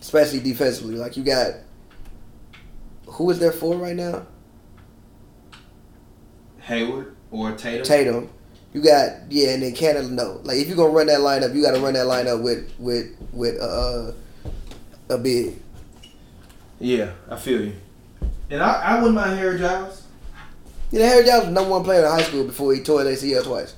especially 0.00 0.40
defensively. 0.40 0.96
Like 0.96 1.16
you 1.16 1.24
got 1.24 1.54
who 3.06 3.30
is 3.30 3.38
there 3.38 3.52
for 3.52 3.76
right 3.76 3.96
now? 3.96 4.26
Hayward 6.60 7.16
or 7.30 7.52
Tatum. 7.52 7.84
Tatum. 7.86 8.30
You 8.72 8.82
got 8.82 9.30
yeah, 9.30 9.50
and 9.50 9.62
then 9.62 9.72
Canada 9.72 10.08
No, 10.08 10.40
like 10.44 10.58
if 10.58 10.68
you're 10.68 10.76
gonna 10.76 10.92
run 10.92 11.06
that 11.06 11.20
lineup, 11.20 11.54
you 11.54 11.62
got 11.62 11.74
to 11.74 11.80
run 11.80 11.94
that 11.94 12.06
lineup 12.06 12.42
with 12.42 12.70
with 12.78 13.16
with 13.32 13.58
uh, 13.60 14.12
a 15.08 15.16
big. 15.16 15.56
Yeah, 16.78 17.12
I 17.30 17.36
feel 17.36 17.62
you. 17.62 17.72
And 18.50 18.62
I, 18.62 18.82
I 18.82 18.94
wouldn't 18.96 19.14
mind 19.14 19.38
Harry 19.38 19.58
Giles. 19.58 20.02
You 20.90 20.98
know, 20.98 21.06
Harry 21.06 21.24
Giles 21.24 21.46
was 21.46 21.48
the 21.48 21.52
number 21.52 21.70
one 21.70 21.84
player 21.84 22.04
in 22.04 22.10
high 22.10 22.22
school 22.22 22.44
before 22.44 22.74
he 22.74 22.80
tore 22.80 23.02
his 23.02 23.22
ACL 23.22 23.44
twice. 23.44 23.74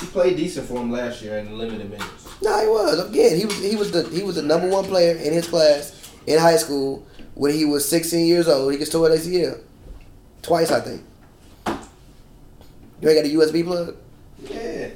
He 0.00 0.06
played 0.06 0.36
decent 0.36 0.66
for 0.66 0.80
him 0.80 0.90
last 0.90 1.20
year 1.20 1.38
in 1.38 1.58
limited 1.58 1.90
minutes. 1.90 2.26
No, 2.42 2.58
he 2.60 2.66
was. 2.66 3.08
Again, 3.08 3.36
he 3.36 3.44
was 3.44 3.62
he 3.62 3.76
was 3.76 3.90
the 3.90 4.08
he 4.08 4.22
was 4.22 4.36
the 4.36 4.42
number 4.42 4.68
one 4.68 4.84
player 4.84 5.14
in 5.16 5.32
his 5.32 5.46
class 5.46 6.10
in 6.26 6.38
high 6.38 6.56
school 6.56 7.06
when 7.34 7.52
he 7.52 7.66
was 7.66 7.86
16 7.88 8.26
years 8.26 8.48
old. 8.48 8.72
He 8.72 8.78
gets 8.78 8.90
tore 8.90 9.10
his 9.10 9.26
ACL 9.26 9.60
twice, 10.42 10.70
I 10.70 10.80
think. 10.80 11.02
You 13.00 13.08
ain't 13.08 13.22
got 13.22 13.30
a 13.30 13.34
USB 13.34 13.64
plug? 13.64 13.96
Yeah. 14.48 14.88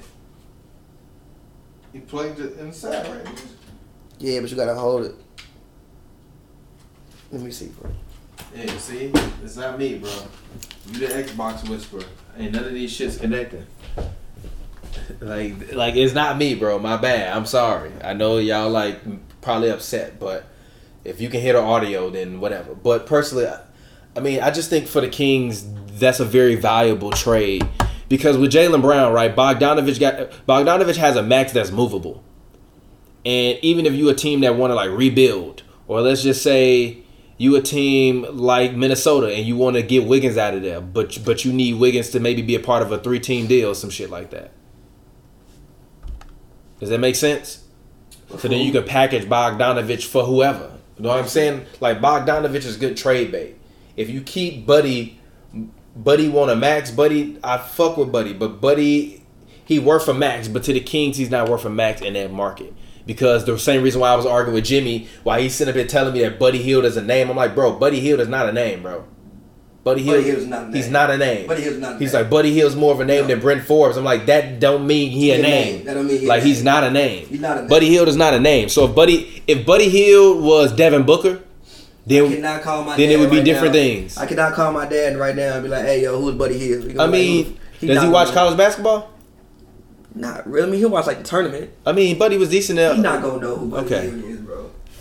He 1.92 2.00
plugged 2.00 2.40
it 2.40 2.58
inside, 2.58 3.06
right? 3.06 3.44
Yeah, 4.18 4.40
but 4.40 4.50
you 4.50 4.56
gotta 4.56 4.74
hold 4.74 5.04
it. 5.04 5.14
Let 7.30 7.42
me 7.42 7.50
see, 7.50 7.66
bro. 7.66 7.90
Yeah, 8.54 8.76
see? 8.78 9.12
It's 9.42 9.56
not 9.56 9.78
me, 9.78 9.98
bro. 9.98 10.10
You 10.92 11.06
the 11.06 11.06
Xbox 11.06 11.68
whisperer. 11.68 12.04
Ain't 12.36 12.52
none 12.52 12.64
of 12.64 12.72
these 12.72 12.96
shits 12.96 13.20
connecting. 13.20 13.66
Like, 15.20 15.72
like 15.72 15.96
it's 15.96 16.14
not 16.14 16.36
me, 16.38 16.54
bro. 16.54 16.78
My 16.78 16.96
bad. 16.96 17.36
I'm 17.36 17.46
sorry. 17.46 17.92
I 18.02 18.12
know 18.14 18.38
y'all 18.38 18.70
like 18.70 19.00
probably 19.40 19.70
upset, 19.70 20.18
but 20.18 20.44
if 21.04 21.20
you 21.20 21.28
can 21.28 21.40
hear 21.40 21.52
the 21.54 21.60
audio, 21.60 22.10
then 22.10 22.40
whatever. 22.40 22.74
But 22.74 23.06
personally, 23.06 23.46
I- 23.46 24.20
mean, 24.20 24.40
I 24.40 24.50
just 24.50 24.70
think 24.70 24.86
for 24.86 25.00
the 25.00 25.08
Kings, 25.08 25.66
that's 25.98 26.20
a 26.20 26.24
very 26.24 26.54
valuable 26.54 27.10
trade 27.10 27.66
because 28.08 28.36
with 28.38 28.52
Jaylen 28.52 28.80
Brown, 28.80 29.12
right? 29.12 29.34
Bogdanovich 29.34 29.98
got 30.00 30.30
Bogdanovich 30.46 30.96
has 30.96 31.16
a 31.16 31.22
max 31.22 31.52
that's 31.52 31.70
movable, 31.70 32.22
and 33.24 33.58
even 33.62 33.86
if 33.86 33.92
you 33.92 34.08
a 34.08 34.14
team 34.14 34.40
that 34.40 34.56
want 34.56 34.70
to 34.70 34.74
like 34.74 34.90
rebuild, 34.90 35.62
or 35.88 36.00
let's 36.00 36.22
just 36.22 36.42
say 36.42 36.98
you 37.36 37.56
a 37.56 37.60
team 37.60 38.24
like 38.30 38.74
Minnesota 38.74 39.34
and 39.34 39.44
you 39.46 39.56
want 39.56 39.74
to 39.76 39.82
get 39.82 40.04
Wiggins 40.06 40.36
out 40.36 40.54
of 40.54 40.62
there, 40.62 40.80
but 40.80 41.18
but 41.24 41.44
you 41.44 41.52
need 41.52 41.74
Wiggins 41.74 42.10
to 42.10 42.20
maybe 42.20 42.42
be 42.42 42.54
a 42.54 42.60
part 42.60 42.82
of 42.82 42.92
a 42.92 42.98
three 42.98 43.20
team 43.20 43.46
deal 43.46 43.74
some 43.74 43.90
shit 43.90 44.10
like 44.10 44.30
that. 44.30 44.52
Does 46.84 46.90
that 46.90 46.98
make 46.98 47.16
sense? 47.16 47.64
So 48.36 48.46
then 48.46 48.60
you 48.60 48.70
can 48.70 48.84
package 48.84 49.24
Bogdanovich 49.24 50.04
for 50.04 50.22
whoever. 50.22 50.70
You 50.98 51.04
know 51.04 51.08
what 51.08 51.18
I'm 51.18 51.28
saying? 51.28 51.64
Like 51.80 52.02
Bogdanovich 52.02 52.66
is 52.66 52.76
good 52.76 52.94
trade 52.94 53.32
bait. 53.32 53.56
If 53.96 54.10
you 54.10 54.20
keep 54.20 54.66
Buddy, 54.66 55.18
Buddy 55.96 56.28
want 56.28 56.50
a 56.50 56.56
max. 56.56 56.90
Buddy, 56.90 57.38
I 57.42 57.56
fuck 57.56 57.96
with 57.96 58.12
Buddy, 58.12 58.34
but 58.34 58.60
Buddy, 58.60 59.24
he 59.64 59.78
worth 59.78 60.06
a 60.08 60.12
max. 60.12 60.46
But 60.46 60.62
to 60.64 60.74
the 60.74 60.80
Kings, 60.80 61.16
he's 61.16 61.30
not 61.30 61.48
worth 61.48 61.64
a 61.64 61.70
max 61.70 62.02
in 62.02 62.12
that 62.12 62.30
market 62.30 62.74
because 63.06 63.46
the 63.46 63.58
same 63.58 63.82
reason 63.82 64.02
why 64.02 64.10
I 64.10 64.16
was 64.16 64.26
arguing 64.26 64.56
with 64.56 64.66
Jimmy, 64.66 65.08
why 65.22 65.40
he's 65.40 65.54
sitting 65.54 65.72
up 65.72 65.76
here 65.76 65.86
telling 65.86 66.12
me 66.12 66.20
that 66.20 66.38
Buddy 66.38 66.60
Hield 66.60 66.84
is 66.84 66.98
a 66.98 67.02
name. 67.02 67.30
I'm 67.30 67.36
like, 67.36 67.54
bro, 67.54 67.78
Buddy 67.78 68.00
Hield 68.00 68.20
is 68.20 68.28
not 68.28 68.46
a 68.46 68.52
name, 68.52 68.82
bro. 68.82 69.06
Buddy 69.84 70.02
Hield, 70.02 70.16
Buddy 70.16 70.24
Hield's 70.30 70.46
not 70.46 70.68
a 70.70 70.72
he's 70.76 70.90
not 70.90 71.10
a 71.10 71.18
name. 71.18 71.46
Buddy 71.46 71.62
Hield's 71.62 71.78
not 71.78 71.92
a 71.96 71.98
He's 71.98 72.12
name. 72.14 72.22
like 72.22 72.30
Buddy 72.30 72.52
Hield's 72.52 72.74
more 72.74 72.92
of 72.94 73.00
a 73.00 73.04
name 73.04 73.22
No. 73.22 73.28
than 73.28 73.40
Brent 73.40 73.64
Forbes. 73.64 73.96
I'm 73.98 74.04
like, 74.04 74.24
that 74.26 74.58
don't 74.58 74.86
mean 74.86 75.10
he 75.10 75.30
a 75.30 75.34
He 75.34 75.40
a 75.40 75.42
name. 75.42 75.76
name. 75.76 75.84
That 75.84 75.94
don't 75.94 76.06
mean 76.06 76.20
he 76.20 76.26
like 76.26 76.38
name. 76.42 76.46
he's 76.48 76.64
not 76.64 76.84
a 76.84 76.90
name. 76.90 77.26
He's 77.26 77.40
not 77.40 77.56
a 77.58 77.60
name. 77.60 77.68
Buddy 77.68 77.88
Hield 77.90 78.08
is 78.08 78.16
not 78.16 78.32
a 78.32 78.40
name. 78.40 78.68
So 78.70 78.86
if 78.86 78.94
Buddy 78.94 79.42
if 79.46 79.66
Buddy 79.66 79.88
Hield 79.90 80.42
was 80.42 80.72
Devin 80.74 81.02
Booker, 81.04 81.40
then 82.06 82.30
cannot 82.30 82.62
call 82.62 82.82
my 82.84 82.96
then 82.96 83.10
it 83.10 83.18
would 83.18 83.30
be 83.30 83.36
right 83.36 83.44
different 83.44 83.74
now. 83.74 83.80
things. 83.80 84.16
I 84.16 84.26
cannot 84.26 84.54
call 84.54 84.72
my 84.72 84.86
dad 84.86 85.16
right 85.18 85.36
now 85.36 85.54
and 85.54 85.62
be 85.62 85.68
like, 85.68 85.84
hey, 85.84 86.02
yo, 86.02 86.18
who's 86.20 86.34
Buddy 86.34 86.58
Hield? 86.58 86.90
He 86.90 86.98
I 86.98 87.06
mean, 87.06 87.58
"Who?" 87.80 87.86
does 87.86 88.02
he 88.02 88.08
watch 88.08 88.32
college 88.32 88.56
basketball? 88.56 89.10
Not 90.14 90.46
really. 90.48 90.68
I 90.68 90.70
mean, 90.70 90.80
he'll 90.80 90.90
watch 90.90 91.06
like 91.06 91.18
the 91.18 91.24
tournament. 91.24 91.70
I 91.84 91.92
mean, 91.92 92.16
Buddy 92.18 92.38
was 92.38 92.48
decent. 92.48 92.78
He's 92.78 92.98
not 93.02 93.20
gonna 93.22 93.40
know 93.42 93.56
who 93.56 93.66
Buddy 93.68 93.86
Okay. 93.94 94.06
Hill 94.10 94.24
is. 94.24 94.33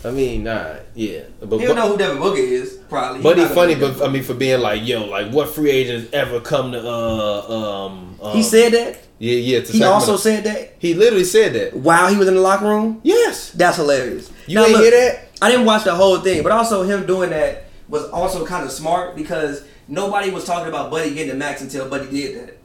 I 0.05 0.11
mean, 0.11 0.43
nah, 0.43 0.75
yeah. 0.95 1.21
But 1.39 1.59
He'll 1.59 1.69
Bu- 1.69 1.75
know 1.75 1.87
who 1.91 1.97
Devin 1.97 2.17
Booker 2.21 2.37
is, 2.41 2.73
probably. 2.89 3.17
He's 3.19 3.23
Buddy 3.23 3.41
not 3.43 3.51
funny, 3.51 3.75
but 3.75 4.01
I 4.01 4.09
mean, 4.11 4.23
for 4.23 4.33
being 4.33 4.59
like, 4.59 4.85
yo, 4.85 5.05
like 5.05 5.31
what 5.31 5.49
free 5.49 5.71
agents 5.71 6.09
ever 6.13 6.39
come 6.41 6.71
to? 6.73 6.79
Uh, 6.85 7.41
um, 7.87 8.19
um 8.21 8.35
He 8.35 8.43
said 8.43 8.73
that. 8.73 8.99
yeah, 9.19 9.35
yeah. 9.35 9.59
To 9.61 9.71
He 9.71 9.79
Sacramento. 9.79 9.93
also 9.93 10.17
said 10.17 10.43
that 10.43 10.75
he 10.79 10.93
literally 10.93 11.23
said 11.23 11.53
that. 11.53 11.73
while 11.75 12.09
he 12.09 12.17
was 12.17 12.27
in 12.27 12.35
the 12.35 12.41
locker 12.41 12.65
room. 12.65 12.99
Yes. 13.03 13.51
That's 13.51 13.77
hilarious. 13.77 14.29
You 14.47 14.59
ain't 14.59 14.77
hear 14.77 14.91
that? 14.91 15.29
I 15.41 15.49
didn't 15.49 15.65
watch 15.65 15.83
the 15.85 15.95
whole 15.95 16.19
thing, 16.19 16.43
but 16.43 16.51
also 16.51 16.83
him 16.83 17.05
doing 17.05 17.29
that 17.31 17.65
was 17.87 18.03
also 18.09 18.45
kind 18.45 18.65
of 18.65 18.71
smart 18.71 19.15
because 19.15 19.63
nobody 19.87 20.31
was 20.31 20.45
talking 20.45 20.67
about 20.69 20.89
Buddy 20.91 21.13
getting 21.13 21.29
the 21.29 21.35
max 21.35 21.61
until 21.61 21.87
Buddy 21.89 22.09
did 22.09 22.47
that. 22.47 22.57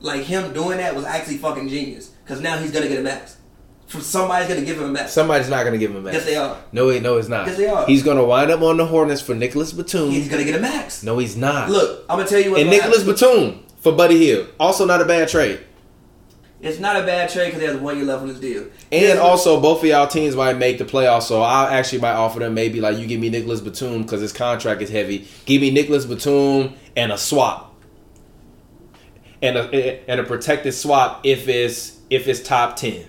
Like 0.00 0.22
him 0.24 0.52
doing 0.52 0.78
that 0.78 0.94
was 0.94 1.04
actually 1.04 1.38
fucking 1.38 1.68
genius 1.68 2.08
because 2.24 2.40
now 2.40 2.58
he's 2.58 2.70
gonna 2.72 2.88
get 2.88 2.98
a 2.98 3.02
max. 3.02 3.36
Somebody's 4.00 4.48
gonna 4.48 4.62
give 4.62 4.78
him 4.78 4.84
a 4.84 4.88
max. 4.92 5.12
Somebody's 5.12 5.48
not 5.48 5.64
gonna 5.64 5.78
give 5.78 5.90
him 5.90 5.98
a 5.98 6.00
max. 6.00 6.14
Yes, 6.16 6.24
they 6.24 6.36
are. 6.36 6.56
No, 6.72 6.86
wait, 6.88 7.02
no, 7.02 7.16
it's 7.18 7.28
not. 7.28 7.46
Yes, 7.46 7.56
they 7.56 7.66
are. 7.68 7.86
He's 7.86 8.02
gonna 8.02 8.24
wind 8.24 8.50
up 8.50 8.62
on 8.62 8.76
the 8.78 8.86
Hornets 8.86 9.20
for 9.20 9.34
Nicolas 9.34 9.72
Batum. 9.72 10.10
He's 10.10 10.28
gonna 10.28 10.44
get 10.44 10.54
a 10.54 10.60
max. 10.60 11.02
no, 11.02 11.18
he's 11.18 11.36
not. 11.36 11.68
Look, 11.70 12.04
I'm 12.08 12.18
gonna 12.18 12.28
tell 12.28 12.40
you 12.40 12.52
what. 12.52 12.60
and 12.60 12.70
Nicolas 12.70 13.02
Batum 13.04 13.64
for 13.80 13.92
Buddy 13.92 14.16
Hield. 14.18 14.48
Also, 14.58 14.84
not 14.86 15.00
a 15.00 15.04
bad 15.04 15.28
trade. 15.28 15.60
It's 16.60 16.78
not 16.78 16.94
a 16.96 17.04
bad 17.04 17.28
trade 17.28 17.46
because 17.46 17.60
he 17.60 17.66
has 17.66 17.76
one 17.76 17.96
year 17.96 18.04
left 18.04 18.22
on 18.22 18.28
his 18.28 18.38
deal. 18.38 18.62
And 18.62 18.70
Here's- 19.02 19.18
also, 19.18 19.60
both 19.60 19.82
of 19.82 19.88
y'all 19.88 20.06
teams 20.06 20.36
might 20.36 20.56
make 20.56 20.78
the 20.78 20.84
playoffs, 20.84 21.24
so 21.24 21.42
I 21.42 21.74
actually 21.74 21.98
might 22.00 22.12
offer 22.12 22.38
them 22.38 22.54
maybe 22.54 22.80
like 22.80 22.98
you 22.98 23.06
give 23.06 23.18
me 23.18 23.30
Nicolas 23.30 23.60
Batum 23.60 24.02
because 24.02 24.20
his 24.20 24.32
contract 24.32 24.80
is 24.80 24.88
heavy. 24.88 25.26
Give 25.44 25.60
me 25.60 25.72
Nicolas 25.72 26.06
Batum 26.06 26.74
and 26.96 27.10
a 27.10 27.18
swap, 27.18 27.74
and 29.42 29.56
a 29.56 30.08
and 30.08 30.20
a 30.20 30.24
protected 30.24 30.72
swap 30.74 31.20
if 31.24 31.48
it's 31.48 31.96
if 32.10 32.28
it's 32.28 32.40
top 32.40 32.76
ten. 32.76 33.06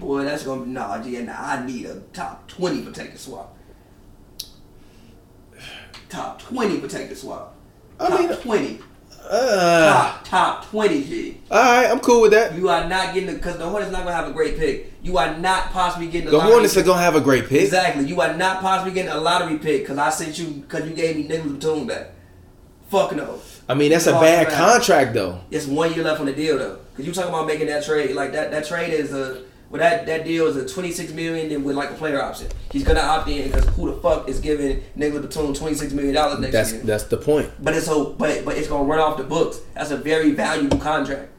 Boy, 0.00 0.24
that's 0.24 0.44
gonna 0.44 0.64
be 0.64 0.70
nah. 0.70 1.02
G, 1.02 1.18
nah, 1.22 1.34
I 1.36 1.66
need 1.66 1.86
a 1.86 2.00
top 2.12 2.46
twenty 2.48 2.82
protected 2.82 3.18
swap. 3.18 3.56
Top 6.08 6.40
twenty 6.42 6.78
protected 6.78 7.16
swap. 7.16 7.54
I 7.98 8.08
Top 8.08 8.20
mean, 8.20 8.38
twenty. 8.38 8.78
Uh, 9.28 9.92
Top 9.92 10.24
top 10.24 10.66
twenty. 10.66 11.02
G. 11.04 11.40
all 11.50 11.58
right, 11.58 11.90
I'm 11.90 12.00
cool 12.00 12.20
with 12.22 12.32
that. 12.32 12.54
You 12.54 12.68
are 12.68 12.86
not 12.86 13.14
getting 13.14 13.28
the 13.30 13.34
because 13.36 13.56
the 13.56 13.66
Hornets 13.66 13.90
not 13.90 14.04
gonna 14.04 14.14
have 14.14 14.28
a 14.28 14.32
great 14.32 14.58
pick. 14.58 14.92
You 15.02 15.16
are 15.16 15.36
not 15.38 15.70
possibly 15.70 16.08
getting 16.08 16.30
The 16.30 16.40
Hornets 16.40 16.76
are 16.76 16.82
gonna 16.82 17.00
have 17.00 17.16
a 17.16 17.20
great 17.20 17.46
pick. 17.48 17.62
Exactly. 17.62 18.04
You 18.04 18.20
are 18.20 18.34
not 18.34 18.60
possibly 18.60 18.92
getting 18.92 19.10
a 19.10 19.16
lottery 19.16 19.58
pick 19.58 19.82
because 19.82 19.96
I 19.98 20.10
sent 20.10 20.38
you 20.38 20.46
because 20.48 20.88
you 20.88 20.94
gave 20.94 21.16
me 21.16 21.22
Nicolas 21.26 21.52
Batum 21.54 21.86
back. 21.86 22.10
Fuck 22.90 23.16
no. 23.16 23.40
I 23.66 23.72
mean, 23.72 23.92
that's 23.92 24.06
a 24.06 24.12
bad 24.12 24.48
contract 24.50 25.14
though. 25.14 25.40
It's 25.50 25.66
one 25.66 25.94
year 25.94 26.04
left 26.04 26.20
on 26.20 26.26
the 26.26 26.32
deal 26.34 26.58
though. 26.58 26.78
Cause 26.96 27.06
you 27.06 27.12
talking 27.12 27.30
about 27.30 27.46
making 27.46 27.66
that 27.68 27.84
trade 27.84 28.14
like 28.14 28.32
that. 28.32 28.50
That 28.50 28.66
trade 28.66 28.92
is 28.92 29.12
a 29.14 29.42
well 29.70 29.80
that 29.80 30.06
that 30.06 30.24
deal 30.24 30.46
is 30.46 30.56
a 30.56 30.66
twenty 30.68 30.92
six 30.92 31.12
million 31.12 31.48
then 31.48 31.64
with 31.64 31.76
like 31.76 31.90
a 31.90 31.94
player 31.94 32.22
option. 32.22 32.48
He's 32.70 32.84
gonna 32.84 33.00
opt 33.00 33.28
in 33.28 33.50
because 33.50 33.64
who 33.70 33.92
the 33.92 34.00
fuck 34.00 34.28
is 34.28 34.40
giving 34.40 34.82
Nicolas 34.94 35.26
Batum 35.26 35.54
twenty 35.54 35.74
six 35.74 35.92
million 35.92 36.14
dollars 36.14 36.38
next 36.40 36.52
That's 36.52 36.72
year? 36.72 36.82
that's 36.82 37.04
the 37.04 37.16
point. 37.16 37.50
But 37.60 37.74
it's 37.74 37.86
so 37.86 38.12
but 38.12 38.44
but 38.44 38.56
it's 38.56 38.68
gonna 38.68 38.84
run 38.84 38.98
off 38.98 39.16
the 39.16 39.24
books. 39.24 39.60
That's 39.74 39.90
a 39.90 39.96
very 39.96 40.32
valuable 40.32 40.78
contract. 40.78 41.30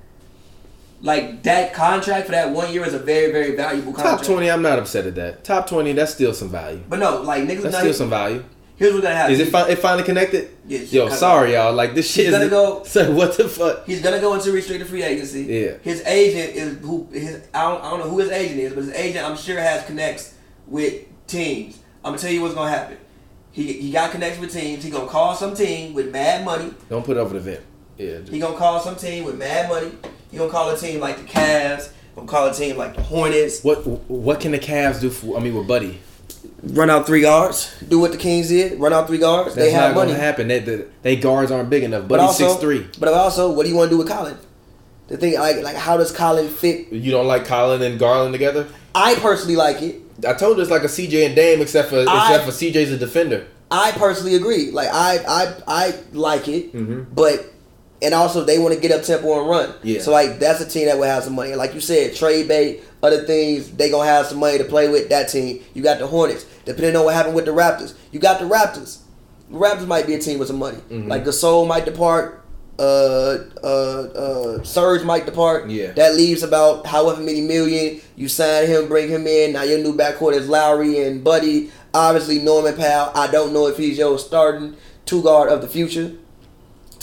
Like 1.02 1.44
that 1.44 1.74
contract 1.74 2.26
for 2.26 2.32
that 2.32 2.52
one 2.52 2.74
year 2.74 2.86
is 2.86 2.94
a 2.94 3.00
very 3.00 3.32
very 3.32 3.56
valuable 3.56 3.94
contract. 3.94 4.20
Top 4.20 4.26
twenty, 4.26 4.50
I'm 4.50 4.62
not 4.62 4.80
upset 4.80 5.06
at 5.06 5.16
that. 5.16 5.44
Top 5.44 5.68
twenty, 5.68 5.94
that's 5.94 6.14
still 6.14 6.34
some 6.34 6.50
value. 6.50 6.82
But 6.90 7.00
no, 7.00 7.22
like 7.22 7.44
Nicolas. 7.44 7.74
That's 7.74 7.84
still 7.84 7.94
some 7.94 8.10
value. 8.10 8.44
Here's 8.78 8.92
what's 8.94 9.04
gonna 9.04 9.16
happen. 9.16 9.34
Is 9.34 9.40
it 9.40 9.50
fi- 9.50 9.70
it 9.70 9.80
finally 9.80 10.04
connected? 10.04 10.50
Yes. 10.68 10.92
Yo, 10.92 11.08
sorry 11.10 11.54
y'all. 11.54 11.74
Like 11.74 11.96
this 11.96 12.12
shit 12.12 12.26
He's 12.26 12.34
is 12.34 12.40
gonna 12.40 12.50
go- 12.50 12.84
So 12.86 13.12
what 13.12 13.38
the 13.38 13.48
fuck? 13.48 13.86
He's 13.86 14.02
gonna 14.02 14.20
go 14.20 14.34
into 14.34 14.52
restricted 14.52 14.88
free 14.88 15.04
agency. 15.04 15.44
Yeah. 15.44 15.78
His 15.82 16.02
agent 16.06 16.56
is 16.56 16.78
who 16.80 17.08
his 17.12 17.42
I 17.54 17.64
don't, 17.64 17.84
I 17.84 17.90
don't 17.90 18.00
know 18.00 18.10
who 18.10 18.20
his 18.20 18.32
agent 18.32 18.60
is, 18.60 18.74
but 18.74 18.84
his 18.84 18.94
agent 18.94 19.26
I'm 19.26 19.38
sure 19.38 19.60
has 19.60 19.86
connects 19.86 20.36
with 20.68 21.06
teams. 21.28 21.80
I'm 22.04 22.12
gonna 22.12 22.18
tell 22.18 22.32
you 22.32 22.42
what's 22.42 22.54
gonna 22.54 22.70
happen. 22.72 22.98
He 23.52 23.72
he 23.74 23.92
got 23.92 24.12
connects 24.12 24.40
with 24.40 24.52
teams. 24.52 24.84
He 24.84 24.90
gonna 24.90 25.08
call 25.08 25.36
some 25.36 25.56
team 25.56 25.94
with 25.94 26.12
mad 26.12 26.44
money. 26.44 26.74
Don't 26.90 27.06
put 27.06 27.16
it 27.16 27.20
over 27.22 27.34
the 27.34 27.40
vent. 27.40 27.62
Yeah. 27.98 28.20
He 28.30 28.40
gonna 28.40 28.58
call 28.58 28.82
some 28.82 28.98
team 28.98 29.24
with 29.24 29.38
mad 29.38 29.70
money. 29.70 29.92
He 30.32 30.38
gonna 30.38 30.52
call 30.52 30.70
a 30.70 30.78
team 30.78 31.00
like 31.00 31.18
the 31.18 31.24
Cavs, 31.24 31.92
Gonna 32.16 32.28
call 32.28 32.48
a 32.48 32.54
team 32.54 32.78
like 32.78 32.96
the 32.96 33.02
Hornets. 33.02 33.64
What 33.64 33.86
what 33.88 34.40
can 34.42 34.52
the 34.52 34.60
Cavs 34.60 35.00
do? 35.00 35.10
For, 35.10 35.38
I 35.38 35.40
mean, 35.42 35.56
with 35.56 35.68
Buddy, 35.68 36.00
Run 36.64 36.90
out 36.90 37.06
three 37.06 37.22
guards. 37.22 37.74
Do 37.88 38.00
what 38.00 38.12
the 38.12 38.18
Kings 38.18 38.50
did. 38.50 38.80
Run 38.80 38.94
out 38.94 39.08
three 39.08 39.18
guards. 39.18 39.56
that's 39.56 39.68
they 39.68 39.72
have 39.72 39.96
not 39.96 40.02
money. 40.02 40.12
gonna 40.12 40.24
happen. 40.24 40.48
They, 40.48 40.60
they, 40.60 40.86
they 41.02 41.16
guards 41.16 41.52
aren't 41.52 41.70
big 41.70 41.84
enough. 41.84 42.08
But 42.08 42.20
also, 42.20 42.48
six 42.50 42.60
three. 42.62 42.88
but 43.00 43.10
also, 43.14 43.52
what 43.52 43.64
do 43.64 43.70
you 43.70 43.76
want 43.76 43.90
to 43.90 43.94
do 43.96 43.98
with 43.98 44.08
Collin? 44.08 44.38
The 45.08 45.18
thing, 45.18 45.36
like, 45.40 45.58
like 45.62 45.76
how 45.76 45.98
does 45.98 46.12
Collin 46.12 46.48
fit? 46.50 46.92
You 46.92 47.12
don't 47.12 47.28
like 47.28 47.46
Collin 47.46 47.82
and 47.84 48.00
Garland 48.00 48.34
together? 48.34 48.68
I 48.96 49.16
personally 49.16 49.56
like 49.56 49.82
it. 49.82 50.02
I 50.28 50.34
told 50.34 50.58
you 50.58 50.62
it's 50.64 50.72
like 50.72 50.84
a 50.84 50.88
CJ 50.88 51.26
and 51.28 51.36
Dame, 51.36 51.62
except 51.62 51.90
for 51.90 51.98
I- 52.08 52.30
except 52.32 52.46
for 52.46 52.52
CJ's 52.52 52.92
a 52.92 52.98
defender. 52.98 53.46
I 53.70 53.92
personally 53.92 54.36
agree. 54.36 54.72
Like 54.72 54.90
I 54.92 55.20
I 55.28 55.54
I 55.68 55.94
like 56.14 56.48
it, 56.48 56.74
Mhm. 56.74 57.08
but 57.14 57.52
and 58.02 58.14
also 58.14 58.44
they 58.44 58.58
want 58.60 58.74
to 58.74 58.80
get 58.80 58.92
up 58.92 59.04
tempo 59.04 59.40
and 59.40 59.50
run. 59.50 59.74
Yeah. 59.84 60.02
So 60.02 60.12
like 60.12 60.40
that's 60.40 60.62
a 60.62 60.66
team 60.68 60.86
that 60.88 60.98
will 60.98 61.06
have 61.06 61.24
some 61.24 61.34
money. 61.36 61.54
Like 61.56 61.74
you 61.74 61.82
said, 61.82 62.16
trade 62.16 62.48
bait, 62.48 62.84
other 63.06 63.24
things 63.26 63.72
they 63.72 63.90
gonna 63.90 64.10
have 64.10 64.26
some 64.28 64.40
money 64.40 64.58
to 64.58 64.64
play 64.66 64.90
with. 64.90 65.10
That 65.10 65.30
team. 65.30 65.62
You 65.74 65.82
got 65.84 66.00
the 66.00 66.08
Hornets. 66.08 66.46
Depending 66.66 66.96
on 66.96 67.06
what 67.06 67.14
happened 67.14 67.36
with 67.36 67.46
the 67.46 67.52
Raptors, 67.52 67.94
you 68.12 68.20
got 68.20 68.40
the 68.40 68.46
Raptors. 68.46 69.00
The 69.52 69.58
Raptors 69.58 69.86
might 69.88 70.08
be 70.08 70.16
a 70.16 70.20
team 70.20 70.40
with 70.40 70.48
some 70.48 70.58
money. 70.60 70.78
Mhm. 70.90 71.08
Like 71.08 71.24
Gasol 71.26 71.68
might 71.68 71.86
depart. 71.86 72.42
Uh, 72.78 73.38
uh, 73.64 73.68
uh, 73.68 74.64
Serge 74.64 75.04
might 75.04 75.26
depart. 75.26 75.70
Yeah. 75.70 75.92
That 75.94 76.16
leaves 76.16 76.44
about 76.44 76.86
however 76.88 77.22
many 77.22 77.42
million. 77.42 78.02
You 78.18 78.28
sign 78.28 78.68
him, 78.68 78.88
bring 78.88 79.08
him 79.08 79.26
in. 79.28 79.54
Now 79.54 79.64
your 79.64 79.80
new 79.80 79.94
backcourt 79.96 80.34
is 80.34 80.50
Lowry 80.50 81.02
and 81.02 81.24
Buddy. 81.24 81.72
Obviously 81.94 82.40
Norman 82.40 82.76
Powell. 82.76 83.12
I 83.16 83.28
don't 83.28 83.54
know 83.54 83.68
if 83.68 83.78
he's 83.78 83.98
your 83.98 84.20
starting 84.20 84.76
two 85.06 85.22
guard 85.22 85.50
of 85.50 85.62
the 85.62 85.68
future. 85.68 86.12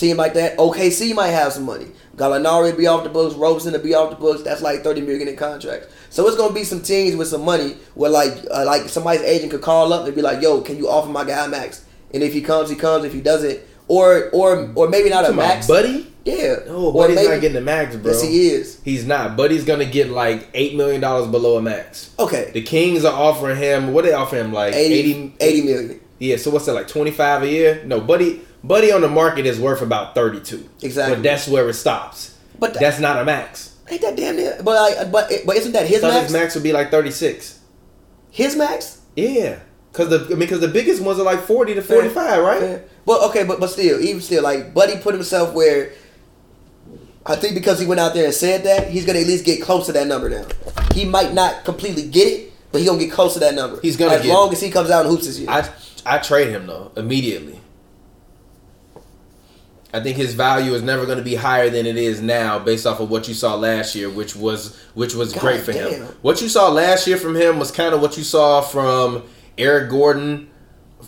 Team 0.03 0.17
like 0.17 0.35
that. 0.35 0.57
OKC 0.59 1.15
might 1.15 1.29
have 1.29 1.53
some 1.53 1.63
money. 1.63 1.87
Gallinari 2.17 2.77
be 2.77 2.89
off 2.89 3.05
the 3.05 3.09
books. 3.09 3.37
Roberson 3.37 3.73
to 3.73 3.79
be 3.79 3.95
off 3.95 4.11
the 4.11 4.17
books. 4.17 4.43
That's 4.43 4.61
like 4.61 4.83
thirty 4.83 5.01
million 5.01 5.29
in 5.29 5.37
contracts. 5.37 5.87
So 6.11 6.27
it's 6.27 6.37
gonna 6.37 6.53
be 6.53 6.65
some 6.65 6.83
teams 6.83 7.15
with 7.15 7.29
some 7.29 7.45
money 7.45 7.77
where 7.95 8.11
like 8.11 8.33
uh, 8.51 8.65
like 8.67 8.89
somebody's 8.89 9.23
agent 9.23 9.53
could 9.53 9.63
call 9.63 9.93
up 9.93 10.05
and 10.05 10.13
be 10.13 10.21
like, 10.21 10.43
"Yo, 10.43 10.61
can 10.61 10.77
you 10.77 10.89
offer 10.89 11.09
my 11.09 11.25
guy 11.25 11.47
max?" 11.47 11.85
And 12.13 12.21
if 12.21 12.33
he 12.33 12.43
comes, 12.43 12.69
he 12.69 12.75
comes. 12.75 13.05
If 13.05 13.13
he 13.13 13.21
doesn't, 13.21 13.61
or 13.87 14.29
or 14.33 14.73
or 14.75 14.89
maybe 14.89 15.09
not 15.09 15.25
a 15.25 15.33
max. 15.33 15.69
Buddy. 15.69 16.13
Yeah. 16.25 16.57
No, 16.67 16.91
Buddy's 16.91 17.15
maybe- 17.17 17.29
not 17.29 17.41
getting 17.41 17.55
the 17.55 17.61
max, 17.61 17.95
bro. 17.95 18.11
Yes, 18.11 18.23
he 18.23 18.49
is. 18.49 18.81
He's 18.85 19.07
not. 19.07 19.37
Buddy's 19.37 19.65
gonna 19.65 19.85
get 19.85 20.11
like 20.11 20.49
eight 20.53 20.75
million 20.75 21.01
dollars 21.01 21.31
below 21.31 21.59
a 21.59 21.63
max. 21.63 22.13
Okay. 22.19 22.51
The 22.53 22.63
Kings 22.63 23.05
are 23.05 23.15
offering 23.15 23.57
him. 23.57 23.93
What 23.93 24.05
they 24.05 24.15
offer 24.15 24.35
him? 24.35 24.53
Like 24.53 24.75
80, 24.75 24.95
80, 24.95 25.35
80 25.41 25.63
million. 25.63 26.01
Yeah. 26.23 26.37
So 26.37 26.51
what's 26.51 26.67
that? 26.67 26.75
Like 26.75 26.89
twenty 26.89 27.11
five 27.11 27.43
a 27.43 27.49
year? 27.49 27.83
No, 27.85 28.01
Buddy. 28.01 28.43
Buddy 28.65 28.93
on 28.93 29.01
the 29.01 29.09
market 29.09 29.45
is 29.45 29.59
worth 29.59 29.83
about 29.83 30.15
thirty 30.15 30.41
two. 30.41 30.69
Exactly. 30.83 31.17
But 31.17 31.23
that's 31.25 31.49
where 31.49 31.69
it 31.69 31.75
stops. 31.75 32.39
But 32.61 32.75
That's 32.75 33.01
not 33.01 33.19
a 33.21 33.25
max. 33.25 33.77
ain't 33.91 34.01
that 34.03 34.15
damn 34.17 34.37
near? 34.37 34.57
But 34.63 34.97
like, 34.97 35.11
but 35.11 35.31
but 35.45 35.57
isn't 35.57 35.73
that 35.73 35.89
his 35.89 36.01
So 36.01 36.09
max? 36.09 36.25
his 36.25 36.33
max 36.33 36.55
would 36.55 36.63
be 36.63 36.73
like 36.73 36.93
thirty 36.93 37.11
six. 37.11 37.59
His 38.31 38.55
max. 38.55 39.01
Yeah. 39.17 39.59
Cause 39.93 40.11
the 40.11 40.29
I 40.31 40.37
mean, 40.37 40.49
cause 40.49 40.61
the 40.61 40.69
biggest 40.69 41.03
ones 41.03 41.19
are 41.19 41.25
like 41.25 41.41
forty 41.41 41.75
to 41.75 41.83
forty 41.83 42.09
five, 42.09 42.41
right? 42.43 42.63
Yeah. 42.63 42.79
But 43.05 43.29
okay, 43.31 43.43
but 43.43 43.59
but 43.59 43.67
still, 43.69 44.01
even 44.01 44.23
still, 44.23 44.45
like 44.45 44.73
Buddy 44.73 44.97
put 44.99 45.13
himself 45.15 45.55
where. 45.55 45.93
I 47.27 47.37
think 47.37 47.55
because 47.55 47.79
he 47.81 47.87
went 47.87 48.01
out 48.01 48.15
there 48.15 48.25
and 48.27 48.35
said 48.35 48.63
that, 48.65 48.91
he's 48.91 49.05
gonna 49.05 49.19
at 49.21 49.27
least 49.27 49.45
get 49.45 49.61
close 49.63 49.87
to 49.87 49.93
that 49.93 50.07
number 50.07 50.29
now. 50.31 50.47
He 50.95 51.05
might 51.05 51.33
not 51.35 51.65
completely 51.65 52.07
get 52.09 52.27
it, 52.29 52.53
but 52.73 52.81
he 52.81 52.87
gonna 52.87 52.99
get 52.99 53.13
close 53.13 53.35
to 53.35 53.41
that 53.41 53.55
number. 53.55 53.81
He's 53.81 53.97
gonna 53.97 54.15
as 54.15 54.23
get 54.23 54.33
long 54.33 54.53
as 54.53 54.61
he 54.61 54.71
comes 54.71 54.91
out 54.91 55.05
and 55.05 55.11
hoops 55.11 55.27
this 55.27 55.39
year. 55.39 55.51
I 55.51 55.69
I 56.05 56.19
trade 56.19 56.49
him 56.51 56.67
though 56.67 56.93
immediately. 56.97 57.61
I 59.95 60.01
think 60.01 60.17
his 60.17 60.33
value 60.33 60.73
is 60.73 60.83
never 60.83 61.05
going 61.05 61.19
to 61.19 61.25
be 61.25 61.35
higher 61.35 61.69
than 61.69 61.85
it 61.85 61.99
is 61.99 62.23
now, 62.23 62.59
based 62.59 62.87
off 62.87 62.99
of 62.99 63.11
what 63.11 63.29
you 63.29 63.35
saw 63.35 63.57
last 63.57 63.95
year, 63.95 64.09
which 64.09 64.35
was 64.35 64.75
which 64.95 65.15
was 65.15 65.33
God 65.35 65.41
great 65.41 65.61
for 65.61 65.73
damn. 65.73 65.91
him. 65.93 66.07
What 66.23 66.41
you 66.41 66.49
saw 66.49 66.71
last 66.71 67.07
year 67.07 67.19
from 67.19 67.37
him 67.37 67.59
was 67.59 67.71
kind 67.71 67.95
of 67.95 68.01
what 68.01 68.17
you 68.17 68.25
saw 68.25 68.63
from 68.63 69.25
Eric 69.59 69.91
Gordon 69.91 70.49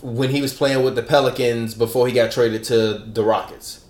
when 0.03 0.29
he 0.29 0.41
was 0.41 0.53
playing 0.53 0.83
with 0.83 0.95
the 0.95 1.01
Pelicans 1.01 1.73
before 1.73 2.05
he 2.07 2.13
got 2.13 2.31
traded 2.31 2.63
to 2.65 2.99
the 2.99 3.23
Rockets. 3.23 3.83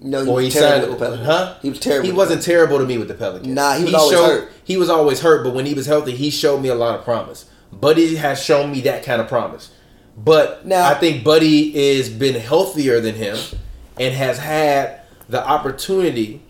no, 0.00 0.24
he 0.24 0.30
Or 0.30 0.34
was 0.36 0.44
he 0.46 0.50
terrible 0.50 0.70
signed, 0.80 0.90
with 0.90 0.98
the 0.98 1.04
Pelicans. 1.04 1.26
huh? 1.26 1.54
He 1.62 1.68
was 1.68 1.78
terrible. 1.78 2.06
He 2.06 2.12
wasn't 2.12 2.42
terrible 2.42 2.78
to 2.78 2.84
me 2.86 2.98
with 2.98 3.06
the 3.08 3.14
Pelicans. 3.14 3.46
Nah, 3.54 3.76
he 3.76 3.84
was 3.84 3.94
always 3.94 4.18
showed, 4.18 4.26
hurt. 4.40 4.52
He 4.64 4.76
was 4.76 4.90
always 4.90 5.20
hurt, 5.20 5.44
but 5.44 5.54
when 5.54 5.66
he 5.66 5.74
was 5.74 5.86
healthy, 5.86 6.16
he 6.16 6.30
showed 6.30 6.60
me 6.62 6.68
a 6.68 6.74
lot 6.74 6.98
of 6.98 7.04
promise. 7.04 7.48
Buddy 7.70 8.16
has 8.16 8.42
shown 8.42 8.72
me 8.72 8.80
that 8.80 9.04
kind 9.04 9.20
of 9.20 9.28
promise. 9.28 9.70
But 10.16 10.66
Now- 10.66 10.88
I 10.88 10.94
think 10.94 11.24
Buddy 11.24 11.76
is 11.76 12.08
been 12.08 12.34
healthier 12.34 13.00
than 13.00 13.14
him 13.14 13.36
and 13.98 14.14
has 14.14 14.38
had 14.38 15.00
the 15.28 15.44
opportunity 15.46 16.40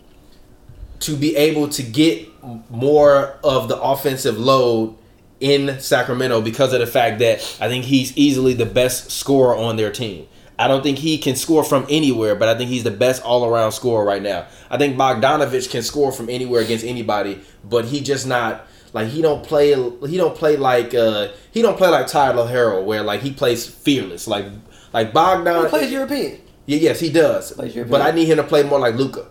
to 0.99 1.15
be 1.15 1.35
able 1.35 1.67
to 1.69 1.83
get 1.83 2.27
more 2.69 3.35
of 3.43 3.67
the 3.67 3.79
offensive 3.79 4.39
load 4.39 4.95
in 5.39 5.79
Sacramento 5.79 6.41
because 6.41 6.73
of 6.73 6.79
the 6.79 6.87
fact 6.87 7.19
that 7.19 7.39
I 7.59 7.67
think 7.67 7.85
he's 7.85 8.15
easily 8.17 8.53
the 8.53 8.65
best 8.65 9.11
scorer 9.11 9.55
on 9.55 9.75
their 9.75 9.91
team. 9.91 10.27
I 10.57 10.69
don't 10.69 10.83
think 10.83 10.99
he 10.99 11.17
can 11.17 11.35
score 11.35 11.63
from 11.65 11.85
anywhere, 11.89 12.33
but 12.35 12.47
I 12.47 12.55
think 12.57 12.69
he's 12.69 12.83
the 12.83 12.91
best 12.91 13.21
all-around 13.23 13.73
scorer 13.73 14.05
right 14.05 14.21
now. 14.21 14.45
I 14.69 14.77
think 14.77 14.95
Bogdanovich 14.95 15.69
can 15.69 15.83
score 15.83 16.13
from 16.13 16.29
anywhere 16.29 16.61
against 16.61 16.85
anybody, 16.85 17.41
but 17.63 17.85
he 17.85 17.99
just 17.99 18.25
not 18.25 18.65
like 18.95 19.09
he 19.09 19.21
don't 19.21 19.43
play 19.43 19.67
he 20.07 20.17
don't 20.17 20.35
play 20.35 20.55
like 20.57 20.93
uh 20.95 21.27
he 21.51 21.61
don't 21.61 21.77
play 21.77 21.89
like 21.89 22.07
Tyler 22.07 22.47
Herro 22.47 22.83
where 22.83 23.03
like 23.03 23.21
he 23.21 23.31
plays 23.31 23.61
fearless 23.67 24.27
like 24.27 24.45
like 24.93 25.11
Bogdan 25.13 25.63
He 25.65 25.69
plays 25.69 25.91
European. 25.91 26.31
yeah, 26.65 26.77
yes, 26.87 26.99
he 27.01 27.09
does. 27.11 27.51
European. 27.57 27.89
But 27.89 28.01
I 28.01 28.11
need 28.11 28.25
him 28.31 28.37
to 28.37 28.43
play 28.43 28.63
more 28.63 28.79
like 28.79 28.95
Luka. 28.95 29.25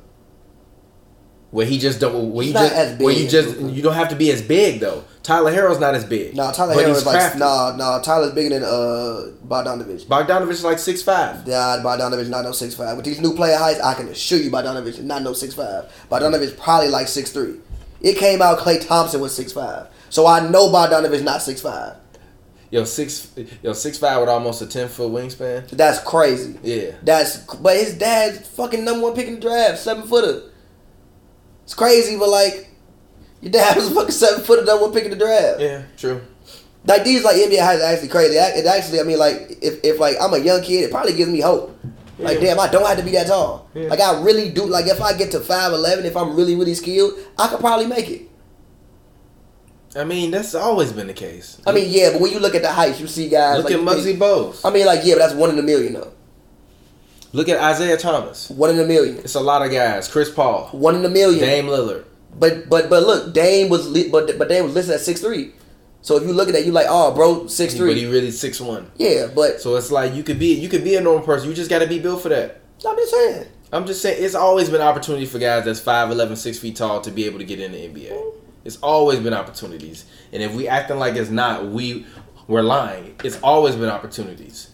Where 1.51 1.65
he 1.67 1.79
just 1.79 2.01
don't 2.01 2.33
where 2.33 2.45
He's 2.45 2.53
you 2.53 2.61
not 2.61 2.63
just 2.69 2.77
as 2.77 2.99
where 2.99 3.15
you 3.15 3.29
just 3.29 3.49
Luka. 3.61 3.73
you 3.75 3.83
don't 3.83 3.95
have 3.95 4.09
to 4.09 4.17
be 4.17 4.31
as 4.33 4.43
big 4.43 4.81
though. 4.81 5.05
Tyler 5.23 5.53
Herro's 5.53 5.79
not 5.79 5.95
as 5.95 6.05
big. 6.05 6.35
Nah, 6.35 6.51
Tyler 6.51 6.75
but 6.75 6.81
Hero 6.81 6.89
he's 6.91 6.99
is 6.99 7.07
like 7.07 7.15
crafty. 7.17 7.39
nah, 7.39 7.77
nah. 7.77 7.99
Tyler's 8.01 8.33
bigger 8.35 8.51
than 8.51 8.65
uh 8.65 9.31
Bogdanovich. 9.47 10.05
Bogdanovich 10.07 10.51
is 10.51 10.65
like 10.65 10.81
six 10.81 11.01
five. 11.01 11.47
Nah, 11.47 11.79
Bogdanovich 11.79 12.29
not 12.29 12.43
no 12.45 12.51
six 12.53 12.75
five. 12.75 12.97
With 12.97 13.07
these 13.07 13.21
new 13.21 13.35
player 13.35 13.57
heights, 13.57 13.81
I 13.81 13.95
can 13.95 14.09
assure 14.09 14.39
you 14.41 14.51
Bogdanovich 14.51 14.99
is 14.99 15.05
not 15.05 15.23
no 15.23 15.33
six 15.33 15.55
five. 15.55 15.85
Bogdanovich 16.11 16.59
probably 16.59 16.89
like 16.89 17.07
six 17.09 17.31
three. 17.31 17.55
It 18.05 18.19
came 18.19 18.43
out 18.43 18.59
Klay 18.59 18.87
Thompson 18.87 19.21
was 19.23 19.35
six 19.35 19.51
five, 19.51 19.87
so 20.11 20.27
I 20.27 20.47
know 20.51 20.69
Bogdanovich 20.69 21.25
not 21.25 21.41
six 21.41 21.63
five. 21.63 21.97
Yo, 22.71 22.85
six 22.85 23.33
yo, 23.63 23.73
six 23.73 23.97
five 23.97 24.21
with 24.21 24.29
almost 24.29 24.61
a 24.61 24.67
ten 24.67 24.89
foot 24.89 25.11
wingspan. 25.11 25.67
That's 25.71 26.01
crazy. 26.01 26.59
Yeah. 26.63 26.91
That's 27.03 27.39
but 27.39 27.79
his 27.79 27.97
dad's 27.97 28.47
fucking 28.49 28.85
number 28.85 29.05
one 29.05 29.15
pick 29.15 29.27
in 29.27 29.37
the 29.37 29.41
draft, 29.41 29.79
seven 29.79 30.07
footer. 30.07 30.51
It's 31.63 31.73
crazy, 31.73 32.19
but 32.19 32.29
like 32.29 32.69
your 33.41 33.53
dad 33.53 33.77
was 33.77 33.91
a 33.91 33.95
fucking 33.95 34.11
seven 34.11 34.45
footer, 34.45 34.67
number 34.67 34.85
one 34.85 34.93
pick 34.93 35.05
in 35.05 35.11
the 35.11 35.17
draft. 35.17 35.61
Yeah, 35.61 35.85
true. 35.97 36.21
Like 36.87 37.05
these 37.05 37.25
like 37.25 37.37
NBA 37.37 37.59
heights 37.59 37.83
actually 37.83 38.09
crazy. 38.09 38.37
It 38.37 38.67
actually, 38.67 39.01
I 39.01 39.05
mean, 39.05 39.19
like 39.19 39.59
if, 39.63 39.83
if 39.83 39.99
like 39.99 40.17
I'm 40.21 40.35
a 40.35 40.39
young 40.39 40.61
kid, 40.61 40.85
it 40.85 40.91
probably 40.91 41.15
gives 41.15 41.31
me 41.31 41.41
hope. 41.41 41.75
Like 42.19 42.41
Yeah. 42.41 42.55
damn, 42.55 42.61
I 42.61 42.69
don't 42.69 42.87
have 42.87 42.99
to 42.99 43.03
be 43.05 43.11
that 43.13 43.27
tall. 43.27 43.69
Yeah. 43.75 43.89
Like 43.89 44.01
I 44.01 44.21
really 44.23 44.51
do. 44.51 44.65
Like 44.67 44.87
if 44.87 45.01
I 45.01 45.13
get 45.17 45.31
to 45.33 45.41
five 45.41 45.73
eleven, 45.73 46.05
if 46.07 46.17
I'm 46.17 46.37
really 46.37 46.55
really 46.55 46.75
skilled, 46.75 47.15
I 47.39 47.49
could 47.49 47.61
probably 47.61 47.87
make 47.87 48.09
it. 48.11 48.23
I 49.97 50.05
mean, 50.05 50.31
that's 50.33 50.55
always 50.55 50.93
been 50.93 51.07
the 51.07 51.13
case. 51.15 51.61
I 51.67 51.73
mean, 51.73 51.87
yeah, 51.89 52.11
but 52.13 52.21
when 52.21 52.33
you 52.33 52.41
look 52.41 52.55
at 52.57 52.63
the 52.63 52.73
heights, 52.73 53.01
you 53.01 53.07
see 53.07 53.29
guys. 53.29 53.59
look 53.59 53.67
like, 53.67 53.75
at 53.75 53.81
Muggsy 53.81 54.03
think- 54.05 54.19
Bogues. 54.21 54.61
I 54.65 54.71
mean, 54.71 54.87
like 54.87 55.01
yeah, 55.05 55.15
but 55.15 55.19
that's 55.21 55.35
one 55.35 55.51
in 55.51 55.59
a 55.59 55.63
million 55.63 55.93
though. 55.95 56.13
Look 57.33 57.49
at 57.49 57.59
Isaiah 57.61 57.97
Thomas. 57.97 58.49
One 58.51 58.71
in 58.71 58.79
a 58.79 58.85
million. 58.85 59.19
It's 59.19 59.35
a 59.35 59.41
lot 59.41 59.65
of 59.65 59.73
guys. 59.73 60.07
Chris 60.09 60.31
Paul, 60.31 60.69
One 60.73 60.95
in 60.95 61.05
a 61.05 61.09
million. 61.09 61.41
Dame 61.41 61.67
Lillard. 61.67 62.05
But 62.39 62.69
but 62.69 62.89
but 62.91 63.03
look, 63.05 63.33
Dame 63.35 63.69
was 63.69 63.89
li- 63.89 64.09
but 64.09 64.39
but 64.39 64.49
Dame 64.49 64.65
was 64.65 64.75
listed 64.75 64.95
at 64.97 65.01
six 65.01 65.21
three. 65.21 65.53
So 66.05 66.19
if 66.19 66.25
you 66.25 66.35
look 66.35 66.49
at 66.49 66.55
that, 66.55 66.67
you 66.67 66.73
like, 66.73 66.87
oh, 66.91 67.15
bro, 67.15 67.47
six 67.47 67.73
three. 67.73 67.89
But 67.89 67.97
he 67.97 68.07
really 68.07 68.31
six 68.31 68.61
one. 68.61 68.91
Yeah, 68.97 69.27
but 69.35 69.63
So 69.63 69.75
it's 69.77 69.91
like 69.91 70.13
you 70.13 70.23
could 70.23 70.39
be 70.39 70.53
you 70.55 70.69
could 70.69 70.85
be 70.85 70.97
a 70.97 71.01
normal 71.01 71.25
person. 71.25 71.49
You 71.49 71.55
just 71.55 71.71
got 71.71 71.79
to 71.79 71.87
be 71.87 71.99
built 71.99 72.21
for 72.21 72.29
that. 72.29 72.61
I'm 72.87 72.95
just 72.95 73.11
saying. 73.11 73.47
I'm 73.73 73.87
just 73.87 74.03
saying 74.03 74.23
it's 74.23 74.35
always 74.35 74.69
been 74.69 74.83
opportunity 74.83 75.25
for 75.25 75.39
guys 75.39 75.65
that's 75.65 75.81
5'11", 75.81 76.37
6 76.37 76.59
feet 76.59 76.77
tall 76.77 77.01
to 77.01 77.11
be 77.11 77.25
able 77.25 77.39
to 77.39 77.45
get 77.47 77.59
in 77.59 77.73
the 77.73 77.79
NBA. 77.79 78.11
Mm-hmm. 78.11 78.39
It's 78.67 78.77
always 78.77 79.19
been 79.19 79.33
opportunities. 79.33 80.05
And 80.31 80.43
if 80.43 80.53
we 80.53 80.69
acting 80.69 80.99
like 80.99 81.17
it's 81.17 81.31
not, 81.31 81.69
we 81.69 82.05
we're 82.49 82.61
lying. 82.61 83.17
It's 83.25 83.41
always 83.41 83.75
been 83.75 83.89
opportunities. 83.89 84.69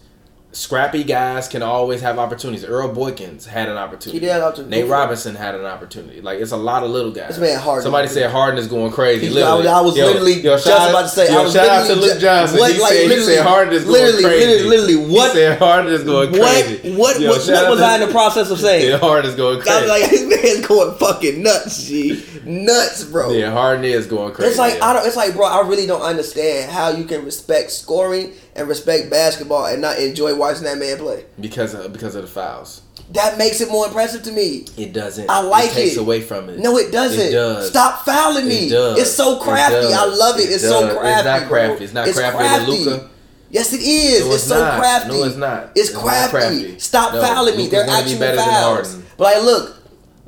Scrappy 0.53 1.05
guys 1.05 1.47
can 1.47 1.61
always 1.63 2.01
have 2.01 2.19
opportunities. 2.19 2.65
Earl 2.65 2.93
Boykins 2.93 3.45
had 3.45 3.69
an 3.69 3.77
opportunity. 3.77 4.19
He 4.19 4.19
did 4.19 4.33
have 4.33 4.43
opportunity. 4.43 4.81
Nate 4.81 4.89
Robinson 4.89 5.33
had 5.33 5.55
an 5.55 5.63
opportunity. 5.65 6.19
Like 6.19 6.39
it's 6.39 6.51
a 6.51 6.57
lot 6.57 6.83
of 6.83 6.89
little 6.91 7.11
guys. 7.11 7.29
This 7.29 7.39
man 7.39 7.57
Harden. 7.57 7.83
Somebody 7.83 8.09
said 8.09 8.29
Harden 8.29 8.59
is 8.59 8.67
going 8.67 8.91
crazy. 8.91 9.29
Literally. 9.29 9.47
I 9.49 9.55
was- 9.55 9.67
I 9.67 9.81
was 9.81 9.95
literally 9.95 10.41
just 10.41 10.67
out- 10.67 10.89
about 10.89 11.03
to 11.03 11.07
say, 11.07 11.31
Yo, 11.31 11.39
I 11.39 11.43
was 11.43 11.53
shout 11.53 11.69
out 11.69 11.87
to 11.87 11.95
Luke 11.95 12.19
Johnson. 12.19 12.59
what, 12.59 12.73
he, 12.73 12.79
like, 12.81 12.91
said, 12.91 13.11
he 13.11 13.21
said 13.21 13.43
Harden 13.45 13.73
is 13.73 13.83
going 13.85 13.93
literally, 13.93 14.23
crazy. 14.23 14.45
literally, 14.65 14.67
literally, 14.97 15.13
what- 15.15 15.27
He 15.31 15.35
said 15.37 15.57
Harden 15.57 15.93
is 15.93 16.03
going 16.03 16.33
crazy. 16.33 16.91
What 16.95 16.99
what 16.99 17.19
Yo, 17.21 17.29
what, 17.29 17.37
what 17.47 17.69
was 17.69 17.79
to- 17.79 17.85
I 17.85 17.95
in 17.95 18.01
the 18.01 18.07
process 18.07 18.51
of 18.51 18.59
saying? 18.67 18.89
Yeah, 18.89 18.97
Harden 18.97 19.29
is 19.31 19.37
going 19.37 19.61
crazy. 19.61 19.71
I 19.77 19.81
was 19.81 19.89
like, 19.89 20.09
this 20.11 20.43
man's 20.43 20.67
going 20.67 20.97
fucking 20.97 21.43
nuts, 21.43 21.83
G, 21.87 22.21
nuts, 22.43 23.05
bro. 23.05 23.31
yeah, 23.31 23.51
Harden 23.51 23.85
is 23.85 24.05
going 24.05 24.33
crazy. 24.33 24.49
It's 24.49 24.59
like 24.59 24.75
yeah. 24.79 24.85
I 24.89 24.93
don't. 24.93 25.07
It's 25.07 25.15
like, 25.15 25.33
bro, 25.33 25.45
I 25.47 25.65
really 25.65 25.87
don't 25.87 26.01
understand 26.01 26.69
how 26.71 26.89
you 26.89 27.05
can 27.05 27.23
respect 27.23 27.71
scoring 27.71 28.33
and 28.55 28.67
respect 28.67 29.09
basketball 29.09 29.65
and 29.65 29.81
not 29.81 29.97
enjoy 29.99 30.35
watching 30.35 30.63
that 30.63 30.77
man 30.77 30.97
play. 30.97 31.25
because 31.39 31.73
of 31.73 31.91
because 31.93 32.15
of 32.15 32.21
the 32.23 32.27
fouls. 32.27 32.81
That 33.11 33.37
makes 33.37 33.59
it 33.59 33.69
more 33.69 33.87
impressive 33.87 34.23
to 34.23 34.31
me. 34.31 34.65
It 34.77 34.93
doesn't. 34.93 35.29
I 35.29 35.41
like 35.41 35.71
it. 35.71 35.73
Takes 35.73 35.95
it. 35.97 35.99
away 36.01 36.21
from 36.21 36.49
it. 36.49 36.59
No, 36.59 36.77
it 36.77 36.91
doesn't. 36.91 37.19
It 37.19 37.31
does. 37.31 37.69
Stop 37.69 38.05
fouling 38.05 38.47
me. 38.47 38.67
It 38.67 38.69
does. 38.69 38.99
It's 38.99 39.11
so 39.11 39.35
It 39.35 39.41
crafty. 39.41 39.75
does. 39.75 39.93
I 39.93 40.05
love 40.05 40.39
it. 40.39 40.43
It's 40.43 40.63
It 40.63 40.69
so 40.69 40.97
crafty. 40.97 41.09
It's 41.17 41.25
not 41.25 41.39
bro. 41.41 41.47
crafty. 41.49 41.83
It's 41.85 41.93
not 41.93 42.07
craftier 42.09 42.59
than 42.59 42.69
Luka. 42.69 43.09
Yes, 43.49 43.73
it 43.73 43.81
is. 43.81 44.21
No, 44.21 44.25
it's, 44.27 44.35
it's 44.35 44.43
so 44.45 44.59
not. 44.63 44.79
crafty. 44.79 45.09
No, 45.09 45.23
it's 45.25 45.35
not. 45.35 45.63
It's 45.75 45.89
It's 45.89 45.93
not 45.93 46.01
crafty. 46.29 46.37
crafty. 46.37 46.79
Stop 46.79 47.13
No, 47.13 47.21
fouling 47.21 47.57
me. 47.57 47.67
They're 47.67 47.83
be 47.85 47.91
actual 47.91 48.19
than 48.19 48.35
fouls. 48.37 48.93
Harden. 48.93 49.05
But 49.17 49.23
like, 49.35 49.43
look. 49.43 49.77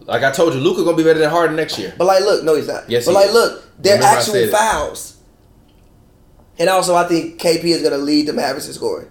Like 0.06 0.24
I 0.24 0.32
told 0.32 0.54
you, 0.54 0.60
Luka 0.60 0.84
gonna 0.84 0.98
be 0.98 1.04
better 1.04 1.20
than 1.20 1.30
Harden 1.30 1.56
next 1.56 1.80
year. 1.80 1.94
But 1.98 2.06
like, 2.06 2.22
look. 2.22 2.44
No, 2.44 2.56
he's 2.56 2.68
not. 2.68 2.90
Yes, 2.90 3.06
But 3.06 3.14
like, 3.14 3.28
is. 3.28 3.34
look. 3.34 3.64
They're 3.80 3.96
Remember 3.96 4.18
actual 4.20 4.36
it. 4.36 4.52
fouls. 4.52 5.13
And 6.60 6.70
also, 6.70 6.96
I 6.96 7.08
think 7.08 7.40
KP 7.40 7.64
is 7.66 7.82
going 7.82 7.94
to 7.94 7.98
lead 7.98 8.28
the 8.28 8.34
Mavericks 8.34 8.68
in 8.68 8.74
scoring. 8.74 9.10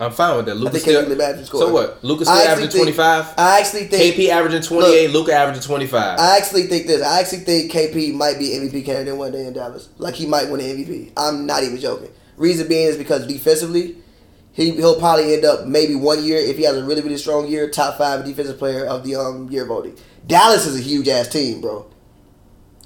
I'm 0.00 0.12
fine 0.12 0.34
with 0.38 0.46
that. 0.46 0.52
I 0.52 0.54
Luka 0.54 0.78
still. 0.78 1.04
The 1.04 1.44
scoring. 1.44 1.66
So 1.68 1.72
what? 1.74 2.02
Luka 2.02 2.24
still 2.24 2.34
averaging 2.34 2.70
25. 2.70 3.34
I 3.36 3.60
actually 3.60 3.84
think 3.84 4.16
KP 4.16 4.28
averaging 4.30 4.62
28. 4.62 5.10
Luka 5.10 5.34
averaging 5.34 5.62
25. 5.62 6.18
I 6.18 6.36
actually 6.38 6.62
think 6.62 6.86
this. 6.86 7.02
I 7.02 7.20
actually 7.20 7.40
think 7.40 7.70
KP 7.70 8.14
might 8.14 8.38
be 8.38 8.48
MVP 8.48 8.86
candidate 8.86 9.14
one 9.14 9.30
day 9.32 9.46
in 9.46 9.52
Dallas. 9.52 9.90
Like 9.98 10.14
he 10.14 10.24
might 10.24 10.48
win 10.48 10.60
the 10.60 10.84
MVP. 10.84 11.12
I'm 11.18 11.44
not 11.44 11.64
even 11.64 11.78
joking. 11.78 12.10
Reason 12.38 12.66
being 12.66 12.86
is 12.86 12.96
because 12.96 13.26
defensively, 13.26 13.96
he 14.52 14.70
he'll 14.70 14.98
probably 14.98 15.34
end 15.34 15.44
up 15.44 15.66
maybe 15.66 15.94
one 15.94 16.24
year 16.24 16.38
if 16.38 16.56
he 16.56 16.62
has 16.62 16.78
a 16.78 16.84
really 16.84 17.02
really 17.02 17.18
strong 17.18 17.46
year, 17.46 17.68
top 17.68 17.98
five 17.98 18.24
defensive 18.24 18.58
player 18.58 18.86
of 18.86 19.04
the 19.04 19.16
um 19.16 19.50
year 19.50 19.66
voting. 19.66 19.98
Dallas 20.26 20.64
is 20.64 20.78
a 20.78 20.82
huge 20.82 21.08
ass 21.08 21.28
team, 21.28 21.60
bro. 21.60 21.86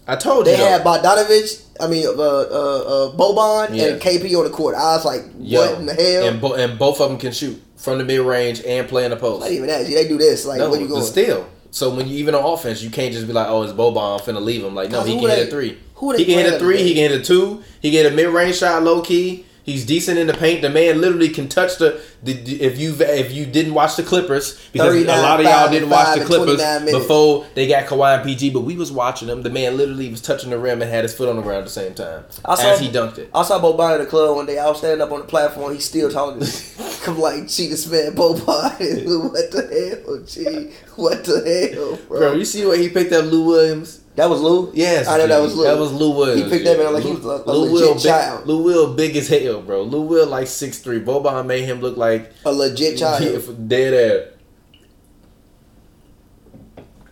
I 0.06 0.16
told 0.16 0.46
They 0.46 0.52
you. 0.52 0.56
though. 0.58 0.64
had 0.68 0.84
Bogdanovich, 0.84 1.62
I 1.80 1.86
mean 1.88 2.06
uh, 2.06 2.10
uh, 2.10 2.14
uh 2.14 3.16
Boban 3.16 3.74
Yeah. 3.74 3.84
and 3.86 4.00
KP 4.00 4.34
on 4.36 4.44
the 4.44 4.50
court. 4.50 4.74
I 4.74 4.96
was 4.96 5.04
like, 5.04 5.22
Yo, 5.38 5.60
what 5.60 5.80
in 5.80 5.86
the 5.86 5.94
hell? 5.94 6.26
And, 6.28 6.40
bo- 6.40 6.54
and 6.54 6.78
both 6.78 7.00
of 7.00 7.08
them 7.08 7.18
can 7.18 7.32
shoot 7.32 7.60
from 7.76 7.98
the 7.98 8.04
mid 8.04 8.20
range 8.20 8.62
and 8.64 8.86
play 8.88 9.04
in 9.04 9.10
the 9.10 9.16
post. 9.16 9.40
not 9.40 9.50
even 9.50 9.66
that. 9.68 9.86
They 9.86 10.06
do 10.08 10.18
this. 10.18 10.44
Like, 10.46 10.58
no, 10.58 10.70
where 10.70 10.80
you 10.80 10.86
but 10.86 10.94
going? 10.94 11.04
still. 11.06 11.46
So 11.70 11.92
when 11.94 12.06
you 12.06 12.16
even 12.18 12.34
on 12.34 12.44
offense, 12.44 12.82
you 12.82 12.90
can't 12.90 13.12
just 13.12 13.26
be 13.26 13.32
like, 13.32 13.48
"Oh, 13.48 13.62
it's 13.62 13.72
Boban, 13.72 14.20
I'm 14.20 14.24
finna 14.24 14.40
leave 14.40 14.62
him." 14.64 14.74
Like, 14.76 14.90
no, 14.90 15.02
he 15.02 15.18
can 15.18 15.24
they- 15.28 15.36
hit 15.36 15.48
a 15.48 15.50
three. 15.50 15.78
who 15.96 16.12
they 16.12 16.18
He 16.18 16.24
can 16.26 16.44
hit 16.44 16.54
a 16.54 16.58
three. 16.58 16.82
He 16.82 16.94
can 16.94 17.10
hit 17.10 17.20
a 17.20 17.24
two. 17.24 17.62
He 17.80 17.90
can 17.90 18.04
hit 18.04 18.12
a 18.12 18.14
mid 18.14 18.28
range 18.28 18.56
shot, 18.58 18.82
low 18.84 19.00
key. 19.02 19.44
He's 19.64 19.87
decent 19.87 20.18
in 20.18 20.27
the 20.27 20.35
paint. 20.35 20.61
The 20.61 20.68
man 20.68 21.00
literally 21.00 21.31
can 21.31 21.48
touch 21.48 21.79
the. 21.79 21.98
the, 22.22 22.33
if 22.61 22.79
you 22.79 22.94
if 23.00 23.33
you 23.33 23.46
didn't 23.46 23.72
watch 23.72 23.96
the 23.96 24.03
Clippers 24.03 24.61
because 24.72 24.94
a 24.94 25.07
lot 25.22 25.40
of 25.40 25.46
y'all 25.46 25.70
didn't 25.70 25.88
watch 25.88 26.18
the 26.18 26.24
Clippers 26.27 26.61
before 26.92 27.46
they 27.55 27.66
got 27.66 27.87
Kawhi 27.87 28.16
and 28.16 28.24
PG, 28.24 28.50
but 28.50 28.61
we 28.61 28.77
was 28.77 28.92
watching 28.92 29.27
them. 29.27 29.40
The 29.40 29.48
man 29.48 29.79
literally 29.79 30.11
was 30.11 30.20
touching 30.20 30.50
the 30.50 30.59
rim 30.59 30.83
and 30.83 30.90
had 30.90 31.03
his 31.03 31.14
foot 31.14 31.31
on 31.31 31.37
the 31.37 31.42
ground 31.42 31.61
at 31.61 31.64
the 31.64 31.70
same 31.70 31.94
time 31.94 32.24
I 32.44 32.57
saw- 32.57 32.72
as 32.72 32.81
he 32.81 32.88
dunked 32.88 33.16
it. 33.16 33.31
I 33.35 33.42
saw 33.42 33.59
Boban 33.59 33.96
in 33.96 34.05
the 34.05 34.11
club 34.11 34.37
one 34.37 34.44
day. 34.44 34.59
I 34.59 34.68
was 34.68 34.77
standing 34.79 35.00
up 35.00 35.11
on 35.12 35.20
the 35.20 35.27
platform. 35.27 35.72
He's 35.72 35.87
still 35.87 36.11
talking. 36.11 36.42
I'm 37.07 37.18
like, 37.18 37.48
gee, 37.48 37.68
this 37.68 37.90
man 37.90 38.14
Boban. 38.14 38.42
what 38.46 39.50
the 39.50 40.03
hell, 40.05 40.22
gee? 40.27 40.72
What 40.96 41.24
the 41.24 41.70
hell, 41.74 41.98
bro? 42.07 42.18
Bro, 42.18 42.33
you 42.35 42.44
see 42.44 42.66
what 42.66 42.79
he 42.79 42.90
picked 42.90 43.12
up, 43.14 43.24
Lou 43.24 43.46
Williams? 43.46 44.00
That 44.16 44.31
was 44.31 44.40
Lou. 44.40 44.70
Yes, 44.74 45.09
I 45.09 45.18
know 45.18 45.27
that 45.27 45.40
was 45.40 45.57
Lou. 45.57 45.64
That 45.64 45.79
was 45.79 45.92
Lou 45.92 46.16
Williams. 46.16 46.42
He 46.44 46.48
picked 46.50 46.64
that 46.64 46.79
man 46.79 46.92
like 46.92 47.03
he 47.03 47.12
was 47.12 47.24
a, 47.24 47.29
a 47.29 47.53
Lou 47.53 47.61
legit 47.62 47.72
Will 47.72 47.94
big, 47.94 48.03
child. 48.03 48.46
Lou 48.46 48.62
Will 48.62 48.94
big 48.94 49.16
as 49.16 49.29
hell, 49.29 49.61
bro. 49.61 49.83
Lou 49.83 50.03
Will 50.03 50.27
like 50.27 50.46
six 50.46 50.79
three. 50.79 51.00
Boban 51.00 51.46
made 51.46 51.64
him 51.64 51.81
look 51.81 51.96
like 51.96 52.33
a 52.44 52.53
legit 52.53 52.98
child. 52.98 53.68
dead 53.68 53.94
ass. 53.94 54.31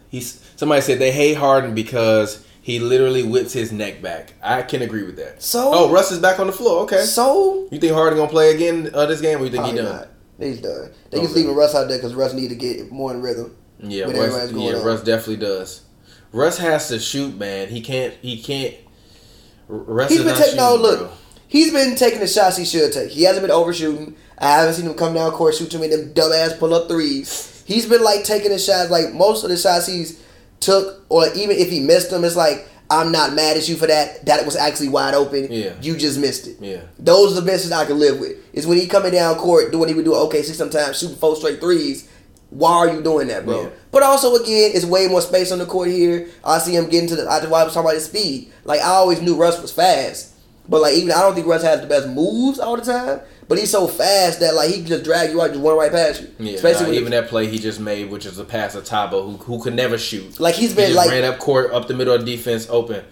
He's 0.09 0.41
somebody 0.57 0.81
said 0.83 0.99
they 0.99 1.11
hate 1.11 1.37
Harden 1.37 1.75
because 1.75 2.45
he 2.61 2.79
literally 2.79 3.25
whips 3.25 3.53
his 3.53 3.73
neck 3.73 4.01
back. 4.01 4.35
I 4.43 4.63
can 4.63 4.83
agree 4.83 5.03
with 5.03 5.17
that. 5.17 5.43
So? 5.43 5.71
oh, 5.75 5.91
Russ 5.91 6.13
is 6.13 6.21
back 6.21 6.39
on 6.39 6.47
the 6.47 6.53
floor. 6.53 6.83
Okay, 6.83 7.01
So 7.03 7.67
you 7.73 7.79
think 7.79 7.93
Harden 7.93 8.19
gonna 8.19 8.31
play 8.31 8.55
again 8.55 8.91
uh, 8.95 9.07
this 9.07 9.21
game, 9.21 9.41
or 9.41 9.45
you 9.45 9.51
think 9.51 9.65
he 9.67 9.73
done? 9.73 9.85
not. 9.85 10.09
He's 10.39 10.61
done. 10.61 10.93
They 11.11 11.19
Oh, 11.19 11.23
just 11.23 11.35
leaving 11.35 11.55
Russ 11.55 11.75
out 11.75 11.89
there 11.89 11.99
because 11.99 12.15
Russ 12.15 12.33
need 12.33 12.49
to 12.49 12.55
get 12.55 12.91
more 12.93 13.11
in 13.13 13.21
rhythm. 13.21 13.57
Yeah, 13.81 14.05
Russ, 14.05 14.53
yeah. 14.53 14.83
Russ 14.83 15.03
definitely 15.03 15.37
does. 15.39 15.83
Russ 16.33 16.59
has 16.59 16.89
to 16.89 16.99
shoot, 16.99 17.37
man. 17.37 17.69
He 17.69 17.81
can't. 17.81 18.15
He 18.23 18.41
can't. 18.41 18.75
Russ 19.69 20.11
He's 20.11 20.23
been 20.23 20.37
taking 20.37 20.57
no 20.57 20.75
look. 20.75 20.99
bro. 21.01 21.13
He's 21.49 21.73
been 21.73 21.97
taking 21.97 22.21
the 22.21 22.27
shots 22.27 22.57
he 22.57 22.65
should 22.65 22.93
take. 22.93 23.11
He 23.11 23.25
hasn't 23.25 23.43
been 23.43 23.51
overshooting. 23.51 24.17
I 24.39 24.53
haven't 24.59 24.75
seen 24.75 24.87
him 24.87 24.95
come 24.95 25.15
down 25.15 25.31
court 25.33 25.55
shoot 25.55 25.71
too 25.71 25.79
many 25.79 25.95
them 25.95 26.15
dumbass 26.15 26.59
pull 26.59 26.75
up 26.75 26.89
threes. 26.89 27.63
He's 27.67 27.87
been 27.87 28.03
like 28.03 28.25
taking 28.25 28.51
the 28.51 28.59
shots. 28.59 28.91
Like 28.91 29.13
most 29.13 29.45
of 29.45 29.51
the 29.51 29.57
shots 29.57 29.87
he's 29.87 30.23
took, 30.61 31.05
or 31.09 31.27
even 31.35 31.57
if 31.57 31.71
he 31.71 31.81
missed 31.81 32.11
them, 32.11 32.25
it's 32.25 32.37
like 32.37 32.67
I'm 32.91 33.13
not 33.13 33.35
mad 33.35 33.57
at 33.57 33.69
you 33.69 33.77
for 33.77 33.87
that. 33.87 34.27
That 34.27 34.45
was 34.45 34.57
actually 34.57 34.89
wide 34.89 35.15
open. 35.15 35.49
Yeah. 35.51 35.75
you 35.81 35.97
just 35.97 36.19
missed 36.19 36.47
it. 36.47 36.57
Yeah. 36.61 36.83
Those 36.99 37.33
are 37.33 37.41
the 37.41 37.47
misses 37.47 37.73
I 37.73 37.85
can 37.85 37.99
live 37.99 38.19
with. 38.19 38.37
Is 38.55 38.67
when 38.67 38.79
he 38.79 38.87
coming 38.87 39.13
down 39.13 39.37
court 39.37 39.71
doing 39.71 39.81
what 39.81 39.89
he 39.89 39.95
would 39.95 40.05
do. 40.05 40.15
Okay, 40.15 40.43
see 40.43 40.53
sometimes 40.53 40.99
shooting 40.99 41.17
four 41.17 41.37
straight 41.37 41.61
threes. 41.61 42.09
Why 42.53 42.71
are 42.73 42.93
you 42.93 43.03
doing 43.03 43.29
that, 43.29 43.47
bro? 43.47 43.63
Yeah. 43.63 43.69
But 43.91 44.03
also 44.03 44.35
again, 44.35 44.73
it's 44.75 44.85
way 44.85 45.07
more 45.09 45.23
space 45.23 45.51
on 45.53 45.59
the 45.59 45.65
court 45.67 45.89
here. 45.89 46.29
I 46.45 46.59
see 46.59 46.77
him 46.77 46.89
getting 46.91 47.09
to 47.09 47.17
the. 47.17 47.23
I 47.27 47.45
why 47.47 47.63
I 47.63 47.65
was 47.65 47.73
talking 47.73 47.87
about 47.87 47.95
his 47.95 48.05
speed. 48.05 48.53
Like 48.65 48.81
I 48.81 48.89
always 48.89 49.23
knew 49.23 49.37
Russ 49.37 49.61
was 49.63 49.73
fast, 49.73 50.35
but 50.69 50.83
like 50.83 50.95
even 50.95 51.13
I 51.13 51.23
don't 51.23 51.35
think 51.35 51.47
Russ 51.47 51.63
has 51.63 51.81
the 51.81 51.87
best 51.87 52.09
moves 52.09 52.59
all 52.59 52.77
the 52.77 52.85
time. 52.85 53.21
But 53.49 53.59
he's 53.59 53.71
so 53.71 53.87
fast 53.89 54.41
that 54.41 54.55
like 54.55 54.69
he 54.71 54.77
can 54.79 54.87
just 54.87 55.05
drag 55.05 55.31
you 55.31 55.41
out, 55.41 55.49
just 55.49 55.61
one 55.61 55.77
right 55.77 55.91
past 55.91 56.23
you. 56.23 56.29
Yeah, 56.39 56.53
Especially 56.55 56.93
nah, 56.93 57.01
even 57.01 57.11
that 57.13 57.29
play 57.29 57.47
he 57.47 57.59
just 57.59 57.81
made, 57.81 58.11
which 58.11 58.27
is 58.27 58.39
a 58.39 58.45
pass 58.45 58.75
to 58.75 58.81
Thabo, 58.81 59.25
who 59.25 59.37
who 59.57 59.63
could 59.63 59.75
never 59.75 59.97
shoot. 59.99 60.39
Like, 60.39 60.55
he's 60.55 60.71
He 60.71 60.77
been, 60.77 60.87
just 60.93 60.97
like- 60.97 61.11
ran 61.11 61.25
up 61.25 61.39
court, 61.39 61.73
up 61.73 61.89
the 61.89 61.95
middle 61.95 62.15
of 62.15 62.25
defense, 62.25 62.67
open. 62.71 63.03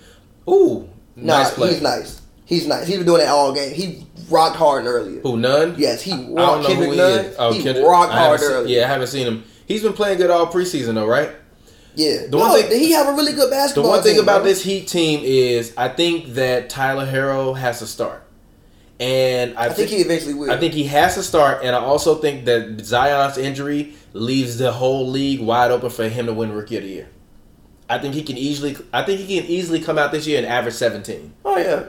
Ooh, 0.48 0.88
Nah, 1.16 1.38
nice 1.42 1.54
play. 1.54 1.72
he's 1.72 1.82
nice. 1.82 2.19
He's 2.50 2.66
nice. 2.66 2.86
He's 2.86 2.96
been 2.98 3.06
doing 3.06 3.20
that 3.20 3.28
all 3.30 3.52
game. 3.54 3.72
He 3.72 4.04
rocked 4.28 4.56
hard 4.56 4.84
earlier. 4.84 5.20
Who 5.20 5.36
none? 5.38 5.76
Yes, 5.78 6.02
he 6.02 6.12
I 6.12 6.16
don't 6.16 6.34
rocked 6.34 6.62
know 6.62 6.68
Kendrick 6.68 6.88
who 6.88 6.92
he 6.94 6.98
Nunn. 6.98 7.24
is. 7.24 7.36
Oh, 7.38 7.52
he 7.52 7.62
Kendrick. 7.62 7.86
rocked 7.86 8.12
hard 8.12 8.40
seen- 8.40 8.50
earlier. 8.50 8.78
Yeah, 8.78 8.84
I 8.84 8.88
haven't 8.88 9.06
seen 9.06 9.26
him. 9.26 9.44
He's 9.66 9.82
been 9.82 9.92
playing 9.94 10.18
good 10.18 10.30
all 10.30 10.46
preseason 10.48 10.94
though, 10.94 11.06
right? 11.06 11.30
Yeah. 11.94 12.22
The 12.28 12.36
no, 12.36 12.38
one 12.38 12.60
thing- 12.62 12.78
he 12.80 12.90
have 12.92 13.08
a 13.08 13.12
really 13.12 13.32
good 13.32 13.50
basketball. 13.50 13.84
The 13.84 13.88
one 13.88 14.02
thing 14.02 14.14
team, 14.16 14.22
about 14.24 14.40
bro. 14.42 14.48
this 14.50 14.62
Heat 14.62 14.88
team 14.88 15.20
is 15.22 15.72
I 15.76 15.88
think 15.88 16.34
that 16.34 16.68
Tyler 16.68 17.06
Herro 17.06 17.56
has 17.56 17.78
to 17.78 17.86
start, 17.86 18.22
and 18.98 19.56
I, 19.56 19.66
I 19.66 19.68
think 19.68 19.88
thi- 19.88 19.96
he 19.96 20.02
eventually 20.02 20.34
will. 20.34 20.50
I 20.50 20.58
think 20.58 20.74
he 20.74 20.84
has 20.84 21.14
to 21.14 21.22
start, 21.22 21.62
and 21.64 21.74
I 21.74 21.78
also 21.78 22.16
think 22.16 22.44
that 22.46 22.80
Zion's 22.84 23.38
injury 23.38 23.94
leaves 24.12 24.58
the 24.58 24.72
whole 24.72 25.08
league 25.08 25.40
wide 25.40 25.70
open 25.70 25.90
for 25.90 26.08
him 26.08 26.26
to 26.26 26.32
win 26.32 26.52
Rookie 26.52 26.76
of 26.78 26.82
the 26.82 26.88
Year. 26.88 27.08
I 27.88 27.98
think 27.98 28.14
he 28.14 28.22
can 28.22 28.36
easily. 28.38 28.76
I 28.92 29.02
think 29.04 29.20
he 29.20 29.40
can 29.40 29.48
easily 29.48 29.80
come 29.80 29.98
out 29.98 30.10
this 30.12 30.26
year 30.26 30.38
and 30.38 30.46
average 30.46 30.74
seventeen. 30.74 31.32
Oh 31.44 31.56
yeah. 31.58 31.84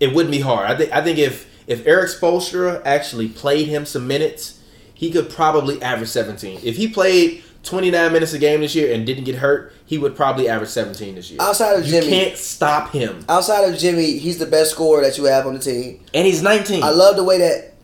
It 0.00 0.14
wouldn't 0.14 0.32
be 0.32 0.40
hard. 0.40 0.70
I 0.70 0.76
think. 0.76 0.92
I 0.92 1.02
think 1.02 1.18
if 1.18 1.46
if 1.66 1.86
Erik 1.86 2.08
Spoelstra 2.10 2.80
actually 2.84 3.28
played 3.28 3.68
him 3.68 3.84
some 3.84 4.06
minutes, 4.06 4.60
he 4.94 5.10
could 5.10 5.28
probably 5.30 5.80
average 5.82 6.08
seventeen. 6.08 6.60
If 6.62 6.76
he 6.76 6.88
played 6.88 7.42
twenty 7.64 7.90
nine 7.90 8.12
minutes 8.12 8.32
a 8.32 8.38
game 8.38 8.60
this 8.60 8.74
year 8.74 8.94
and 8.94 9.04
didn't 9.04 9.24
get 9.24 9.34
hurt, 9.36 9.72
he 9.84 9.98
would 9.98 10.14
probably 10.16 10.48
average 10.48 10.70
seventeen 10.70 11.16
this 11.16 11.30
year. 11.30 11.40
Outside 11.42 11.78
of 11.78 11.84
you 11.84 11.90
Jimmy, 11.92 12.06
you 12.06 12.24
can't 12.24 12.36
stop 12.38 12.92
him, 12.92 13.24
outside 13.28 13.64
of 13.72 13.78
Jimmy, 13.78 14.18
he's 14.18 14.38
the 14.38 14.46
best 14.46 14.70
scorer 14.70 15.02
that 15.02 15.18
you 15.18 15.24
have 15.24 15.46
on 15.46 15.54
the 15.54 15.60
team. 15.60 16.00
and 16.14 16.26
he's 16.26 16.42
nineteen. 16.42 16.82
I 16.82 16.90
love 16.90 17.16
the 17.16 17.24
way 17.24 17.38
that. 17.38 17.74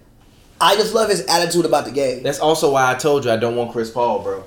I 0.60 0.76
just 0.76 0.94
love 0.94 1.10
his 1.10 1.22
attitude 1.26 1.64
about 1.66 1.84
the 1.84 1.90
game. 1.90 2.22
That's 2.22 2.38
also 2.38 2.72
why 2.72 2.90
I 2.90 2.94
told 2.94 3.24
you 3.24 3.30
I 3.32 3.36
don't 3.36 3.56
want 3.56 3.72
Chris 3.72 3.90
Paul, 3.90 4.20
bro. 4.22 4.44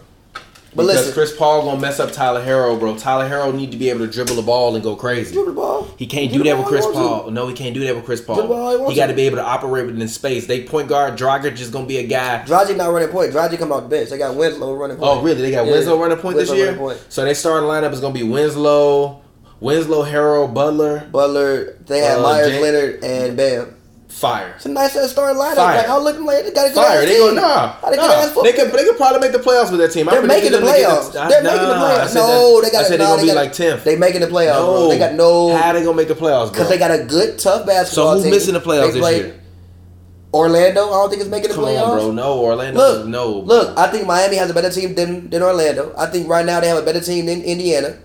But 0.78 0.84
because 0.84 0.98
listen, 1.08 1.14
Chris 1.14 1.36
Paul 1.36 1.64
gonna 1.64 1.82
mess 1.82 2.00
up 2.00 2.12
Tyler 2.12 2.42
Herro, 2.46 2.80
bro. 2.80 2.96
Tyler 2.96 3.28
Herro 3.28 3.52
need 3.54 3.72
to 3.72 3.78
be 3.78 3.90
able 3.90 4.02
to 4.02 4.08
dribble 4.08 4.36
the 4.36 4.42
ball 4.44 4.76
and 4.76 4.84
go 4.84 4.96
crazy. 4.96 5.34
dribble 5.34 5.52
the 5.52 5.56
ball. 5.56 5.88
He 5.98 6.06
can't 6.06 6.32
do 6.32 6.44
that 6.44 6.58
with 6.58 6.68
Chris 6.68 6.86
Paul. 6.86 7.32
No, 7.32 7.48
he 7.48 7.54
can't 7.56 7.74
do 7.74 7.84
that 7.86 7.96
with 7.96 8.06
Chris 8.06 8.22
Paul. 8.22 8.36
Dribble 8.36 8.86
he 8.90 8.94
He 8.94 8.96
got 9.00 9.08
to 9.08 9.14
to. 9.14 9.16
be 9.18 9.24
able 9.24 9.38
to 9.38 9.44
operate 9.44 9.88
within 9.88 10.08
space. 10.08 10.46
They 10.48 10.64
point 10.64 10.88
guard 10.88 11.18
Dragic 11.18 11.60
is 11.60 11.70
gonna 11.72 11.88
be 11.88 11.98
a 11.98 12.08
guy. 12.08 12.44
Dragic 12.46 12.78
not 12.78 12.92
running 12.94 13.10
point. 13.10 13.34
Dragic 13.34 13.58
come 13.58 13.72
off 13.72 13.84
the 13.84 13.90
bench. 13.90 14.10
They 14.12 14.18
got 14.20 14.36
Winslow 14.36 14.76
running 14.76 14.98
point. 14.98 15.10
Oh, 15.12 15.22
really? 15.22 15.42
They 15.42 15.52
got 15.52 15.66
Yeah, 15.66 15.72
Winslow 15.72 16.00
running 16.00 16.18
point 16.20 16.38
this 16.38 16.52
year. 16.52 16.66
running 16.68 16.80
point. 16.80 17.00
So 17.10 17.26
they 17.26 17.34
starting 17.34 17.68
lineup 17.68 17.92
is 17.92 18.00
gonna 18.00 18.14
be 18.14 18.24
Winslow, 18.24 19.22
Winslow, 19.60 20.04
Herro, 20.04 20.54
Butler, 20.54 21.08
Butler. 21.12 21.76
They 21.88 22.00
had 22.00 22.20
Uh, 22.20 22.22
Myers, 22.22 22.50
Jay- 22.50 22.62
Leonard, 22.62 23.04
and 23.04 23.36
Bam. 23.36 23.74
Fire. 24.18 24.54
It's 24.56 24.66
a 24.66 24.70
nice 24.70 24.96
ass 24.98 25.12
starting 25.12 25.38
lineup. 25.40 25.56
Fire. 25.58 25.78
Like 25.78 25.90
I 25.90 25.98
look 25.98 26.20
like 26.20 26.46
they 26.46 26.52
got 26.52 26.66
a 26.66 26.74
good 26.74 26.76
Fire. 26.76 27.06
They 27.06 27.18
go 27.18 27.34
nah. 27.34 27.76
A 27.84 27.96
nah. 27.96 28.42
They 28.42 28.52
could 28.54 28.72
they 28.72 28.84
could 28.84 28.98
probably 28.98 29.20
make 29.20 29.32
the 29.32 29.38
playoffs 29.38 29.70
with 29.70 29.80
that 29.80 29.92
team. 29.92 30.08
They're 30.08 30.26
making 30.26 30.52
the 30.54 30.58
them 30.58 30.68
playoffs. 30.68 31.12
the- 31.14 31.22
I- 31.22 31.30
They're 31.30 31.44
making 31.44 31.60
the 31.68 31.74
playoffs. 31.76 32.16
No, 32.16 32.56
that- 32.62 32.66
they 32.66 32.72
got. 32.72 32.86
I 32.86 32.88
said 32.88 33.00
no, 33.00 33.06
they're 33.06 33.16
gonna 33.16 33.22
they 33.22 33.28
be 33.28 33.34
like 33.36 33.54
tenth. 33.54 33.84
They 33.84 33.96
making 33.96 34.22
the 34.22 34.28
playoffs. 34.28 34.56
bro. 34.66 34.82
No, 34.82 34.90
They 34.90 34.98
got 34.98 35.14
no. 35.14 35.56
How 35.56 35.72
they 35.74 35.84
gonna 35.84 35.96
make 35.96 36.08
the 36.08 36.16
playoffs. 36.16 36.52
Because 36.52 36.68
they 36.68 36.80
got 36.80 36.90
a 36.92 37.04
good, 37.04 37.38
tough 37.38 37.68
basketball 37.68 38.08
so 38.10 38.14
who's 38.16 38.24
team. 38.24 38.32
missing 38.32 38.54
the 38.56 38.60
playoffs 38.62 38.94
They 38.94 39.00
this 39.02 39.16
year? 39.18 39.40
Orlando, 40.34 40.84
I 40.88 40.90
don't 40.92 41.10
think 41.10 41.22
it's 41.22 41.32
making 41.32 41.50
the 41.50 41.56
Come 41.56 41.64
playoffs. 41.66 41.88
on, 41.88 41.98
bro. 41.98 42.12
No, 42.12 42.40
Orlando. 42.40 42.80
Look, 42.80 43.08
no. 43.08 43.30
look. 43.32 43.78
I 43.78 43.88
think 43.88 44.06
Miami 44.06 44.36
has 44.38 44.50
a 44.50 44.54
better 44.54 44.70
team 44.70 44.94
than 44.96 45.30
than 45.30 45.42
Orlando. 45.42 45.94
I 45.98 46.08
think 46.08 46.28
right 46.28 46.46
now 46.46 46.60
they 46.60 46.68
have 46.68 46.78
a 46.78 46.82
better 46.82 47.00
team 47.02 47.26
than 47.28 47.42
Indiana. 47.44 47.98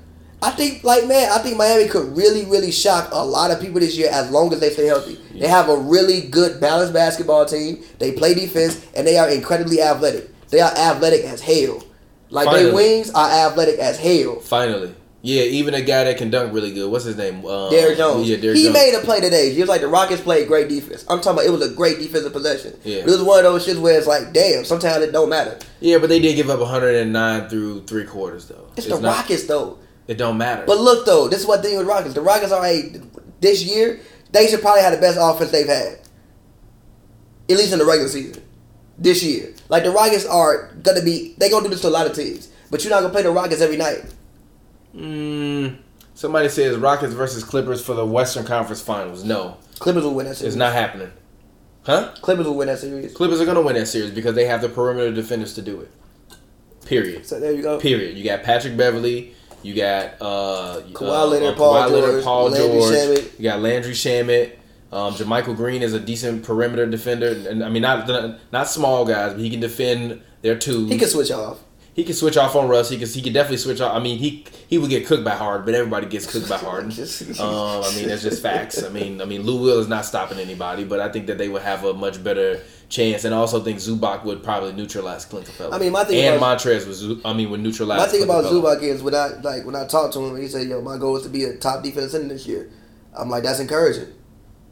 I 0.42 0.50
think, 0.50 0.82
like 0.84 1.06
man, 1.06 1.30
I 1.30 1.38
think 1.38 1.56
Miami 1.56 1.88
could 1.88 2.16
really, 2.16 2.44
really 2.44 2.72
shock 2.72 3.10
a 3.12 3.24
lot 3.24 3.50
of 3.50 3.60
people 3.60 3.80
this 3.80 3.96
year 3.96 4.08
as 4.10 4.30
long 4.30 4.52
as 4.52 4.60
they 4.60 4.70
stay 4.70 4.86
healthy. 4.86 5.18
They 5.38 5.46
have 5.48 5.68
a 5.68 5.76
really 5.76 6.22
good, 6.22 6.60
balanced 6.60 6.92
basketball 6.92 7.46
team. 7.46 7.82
They 7.98 8.12
play 8.12 8.34
defense 8.34 8.84
and 8.94 9.06
they 9.06 9.18
are 9.18 9.28
incredibly 9.30 9.80
athletic. 9.80 10.28
They 10.48 10.60
are 10.60 10.72
athletic 10.72 11.24
as 11.24 11.40
hell. 11.40 11.82
Like 12.30 12.50
their 12.50 12.74
wings 12.74 13.10
are 13.10 13.28
athletic 13.30 13.78
as 13.78 13.98
hell. 13.98 14.40
Finally, 14.40 14.94
Yeah, 15.20 15.42
even 15.42 15.74
a 15.74 15.82
guy 15.82 16.04
that 16.04 16.16
can 16.18 16.30
dunk 16.30 16.52
really 16.52 16.72
good. 16.74 16.90
What's 16.90 17.04
his 17.04 17.16
name? 17.16 17.44
Um, 17.46 17.70
Derrick 17.70 17.96
Jones. 17.98 18.28
Yeah, 18.28 18.36
Derrick 18.38 18.56
he 18.56 18.64
Jones. 18.64 18.74
made 18.74 18.94
a 18.94 19.00
play 19.00 19.20
today. 19.20 19.52
He 19.52 19.60
was 19.60 19.68
like 19.68 19.80
the 19.82 19.88
Rockets 19.88 20.22
played 20.22 20.48
great 20.48 20.68
defense. 20.68 21.04
I'm 21.08 21.18
talking 21.20 21.32
about 21.34 21.44
it 21.46 21.50
was 21.50 21.70
a 21.70 21.74
great 21.74 21.98
defensive 21.98 22.32
possession. 22.32 22.76
Yeah. 22.84 22.96
It 23.00 23.06
was 23.06 23.22
one 23.22 23.38
of 23.38 23.44
those 23.44 23.66
shits 23.66 23.80
where 23.80 23.96
it's 23.98 24.06
like, 24.08 24.32
damn, 24.32 24.64
sometimes 24.64 25.04
it 25.04 25.12
don't 25.12 25.28
matter. 25.28 25.56
Yeah, 25.80 25.98
but 25.98 26.08
they 26.08 26.18
did 26.20 26.34
give 26.36 26.50
up 26.50 26.58
109 26.60 27.48
through 27.48 27.82
three 27.84 28.04
quarters 28.04 28.46
though. 28.48 28.66
It's, 28.76 28.86
the 28.86 28.98
not- 28.98 29.18
Rockets 29.18 29.44
though. 29.46 29.78
It 30.08 30.14
don't 30.18 30.36
matter. 30.36 30.64
But 30.66 30.78
look 30.80 31.06
though, 31.06 31.28
this 31.28 31.40
is 31.40 31.46
what 31.46 31.62
thing 31.62 31.76
with 31.78 31.86
Rockets. 31.86 32.14
The 32.14 32.20
Rockets 32.22 32.52
are 32.52 32.64
a 32.64 33.00
this 33.40 33.64
year. 33.64 34.00
They 34.32 34.48
should 34.48 34.60
probably 34.60 34.82
have 34.82 34.94
the 34.94 35.00
best 35.00 35.18
offense 35.20 35.50
they've 35.50 35.66
had, 35.66 35.98
at 37.50 37.56
least 37.56 37.72
in 37.72 37.78
the 37.78 37.84
regular 37.84 38.08
season. 38.08 38.42
This 38.98 39.22
year, 39.22 39.54
like 39.68 39.84
the 39.84 39.90
Rockets 39.90 40.24
are 40.26 40.72
gonna 40.82 41.02
be, 41.02 41.34
they 41.38 41.50
gonna 41.50 41.64
do 41.64 41.70
this 41.70 41.80
to 41.82 41.88
a 41.88 41.90
lot 41.90 42.06
of 42.06 42.14
teams. 42.14 42.48
But 42.70 42.82
you're 42.82 42.90
not 42.90 43.00
gonna 43.00 43.12
play 43.12 43.22
the 43.22 43.30
Rockets 43.30 43.60
every 43.60 43.76
night. 43.76 44.04
Mm, 44.94 45.78
somebody 46.14 46.48
says 46.48 46.76
Rockets 46.76 47.12
versus 47.14 47.44
Clippers 47.44 47.84
for 47.84 47.94
the 47.94 48.04
Western 48.06 48.44
Conference 48.44 48.80
Finals. 48.80 49.24
No, 49.24 49.56
Clippers 49.78 50.04
will 50.04 50.14
win 50.14 50.26
that 50.26 50.36
series. 50.36 50.54
it's 50.54 50.58
not 50.58 50.72
happening. 50.72 51.10
Huh? 51.84 52.12
Clippers 52.20 52.46
will 52.46 52.54
win 52.54 52.68
that 52.68 52.78
series. 52.78 53.12
Clippers 53.12 53.40
are 53.40 53.46
gonna 53.46 53.62
win 53.62 53.74
that 53.74 53.86
series 53.86 54.10
because 54.10 54.34
they 54.34 54.46
have 54.46 54.60
the 54.62 54.68
perimeter 54.68 55.12
defenders 55.12 55.54
to 55.54 55.62
do 55.62 55.80
it. 55.80 55.90
Period. 56.86 57.26
So 57.26 57.40
there 57.40 57.52
you 57.52 57.62
go. 57.62 57.78
Period. 57.78 58.16
You 58.16 58.24
got 58.24 58.42
Patrick 58.42 58.76
Beverley. 58.76 59.34
You 59.62 59.74
got 59.74 60.14
uh, 60.20 60.82
Kawhi 60.92 61.08
uh, 61.08 61.26
Leonard, 61.26 61.54
uh, 61.54 61.56
Paul 61.56 61.74
Kawhi 61.74 61.90
Leonard, 61.90 62.10
George, 62.10 62.24
Paul 62.24 62.50
Landry 62.50 62.80
George. 62.80 63.24
You 63.38 63.42
got 63.44 63.60
Landry 63.60 63.92
Shamet. 63.92 64.52
Um, 64.92 65.14
JaMychal 65.14 65.56
Green 65.56 65.82
is 65.82 65.94
a 65.94 66.00
decent 66.00 66.44
perimeter 66.44 66.84
defender, 66.86 67.28
and 67.48 67.64
I 67.64 67.70
mean 67.70 67.82
not 67.82 68.06
not 68.52 68.68
small 68.68 69.06
guys, 69.06 69.32
but 69.32 69.40
he 69.40 69.48
can 69.48 69.60
defend 69.60 70.20
their 70.42 70.58
two. 70.58 70.86
He 70.86 70.98
can 70.98 71.08
switch 71.08 71.30
off. 71.30 71.60
He 71.94 72.04
can 72.04 72.14
switch 72.14 72.38
off 72.38 72.56
on 72.56 72.68
Russ. 72.68 72.88
He 72.88 72.98
can 72.98 73.06
he 73.06 73.20
can 73.20 73.34
definitely 73.34 73.58
switch 73.58 73.80
off. 73.80 73.94
I 73.94 73.98
mean 73.98 74.18
he 74.18 74.46
he 74.68 74.78
would 74.78 74.88
get 74.88 75.06
cooked 75.06 75.24
by 75.24 75.32
Harden, 75.32 75.66
but 75.66 75.74
everybody 75.74 76.06
gets 76.06 76.30
cooked 76.30 76.48
by 76.48 76.56
Harden. 76.56 76.90
um, 77.38 77.84
I 77.84 77.92
mean 77.94 78.08
that's 78.08 78.22
just 78.22 78.42
facts. 78.42 78.82
I 78.82 78.88
mean 78.88 79.20
I 79.20 79.26
mean 79.26 79.42
Lou 79.42 79.60
Will 79.60 79.78
is 79.78 79.88
not 79.88 80.06
stopping 80.06 80.38
anybody, 80.38 80.84
but 80.84 81.00
I 81.00 81.10
think 81.10 81.26
that 81.26 81.36
they 81.36 81.48
would 81.48 81.62
have 81.62 81.84
a 81.84 81.92
much 81.92 82.22
better 82.24 82.60
chance, 82.88 83.24
and 83.24 83.34
I 83.34 83.38
also 83.38 83.60
think 83.60 83.78
Zubac 83.78 84.24
would 84.24 84.42
probably 84.42 84.72
neutralize 84.72 85.24
Clint 85.24 85.46
Capela. 85.46 85.74
I 85.74 85.78
mean, 85.78 85.92
my 85.92 86.04
thing 86.04 86.18
and 86.24 86.36
about- 86.36 86.60
Montrez 86.60 86.86
was 86.86 87.04
I 87.26 87.32
mean 87.34 87.50
would 87.50 87.60
neutralize. 87.60 87.98
My 87.98 88.06
thing 88.06 88.24
Clint 88.24 88.46
about 88.46 88.52
Capela. 88.52 88.78
Zubac 88.78 88.82
is 88.82 89.02
when 89.02 89.14
I 89.14 89.28
like 89.42 89.66
when 89.66 89.76
I 89.76 89.86
talked 89.86 90.14
to 90.14 90.20
him, 90.20 90.40
he 90.40 90.48
said, 90.48 90.66
"Yo, 90.68 90.80
my 90.80 90.96
goal 90.96 91.16
is 91.16 91.24
to 91.24 91.28
be 91.28 91.44
a 91.44 91.56
top 91.56 91.82
defensive 91.82 92.12
center 92.12 92.28
this 92.28 92.46
year." 92.46 92.70
I'm 93.14 93.28
like, 93.28 93.42
"That's 93.42 93.60
encouraging. 93.60 94.08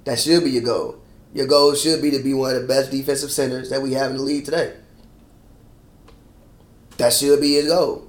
That 0.05 0.19
should 0.19 0.45
be 0.45 0.51
your 0.51 0.63
goal. 0.63 0.97
Your 1.35 1.47
goal 1.47 1.75
should 1.75 2.01
be 2.01 2.11
to 2.13 2.19
be 2.23 2.33
one 2.33 2.55
of 2.55 2.63
the 2.63 2.67
best 2.67 2.91
defensive 2.91 3.31
centers 3.31 3.69
that 3.69 3.83
we 3.83 3.93
have 3.93 4.11
in 4.11 4.17
the 4.17 4.23
league 4.23 4.47
today. 4.47 4.73
That 7.01 7.13
should 7.13 7.41
be 7.41 7.55
his 7.55 7.67
goal." 7.67 8.03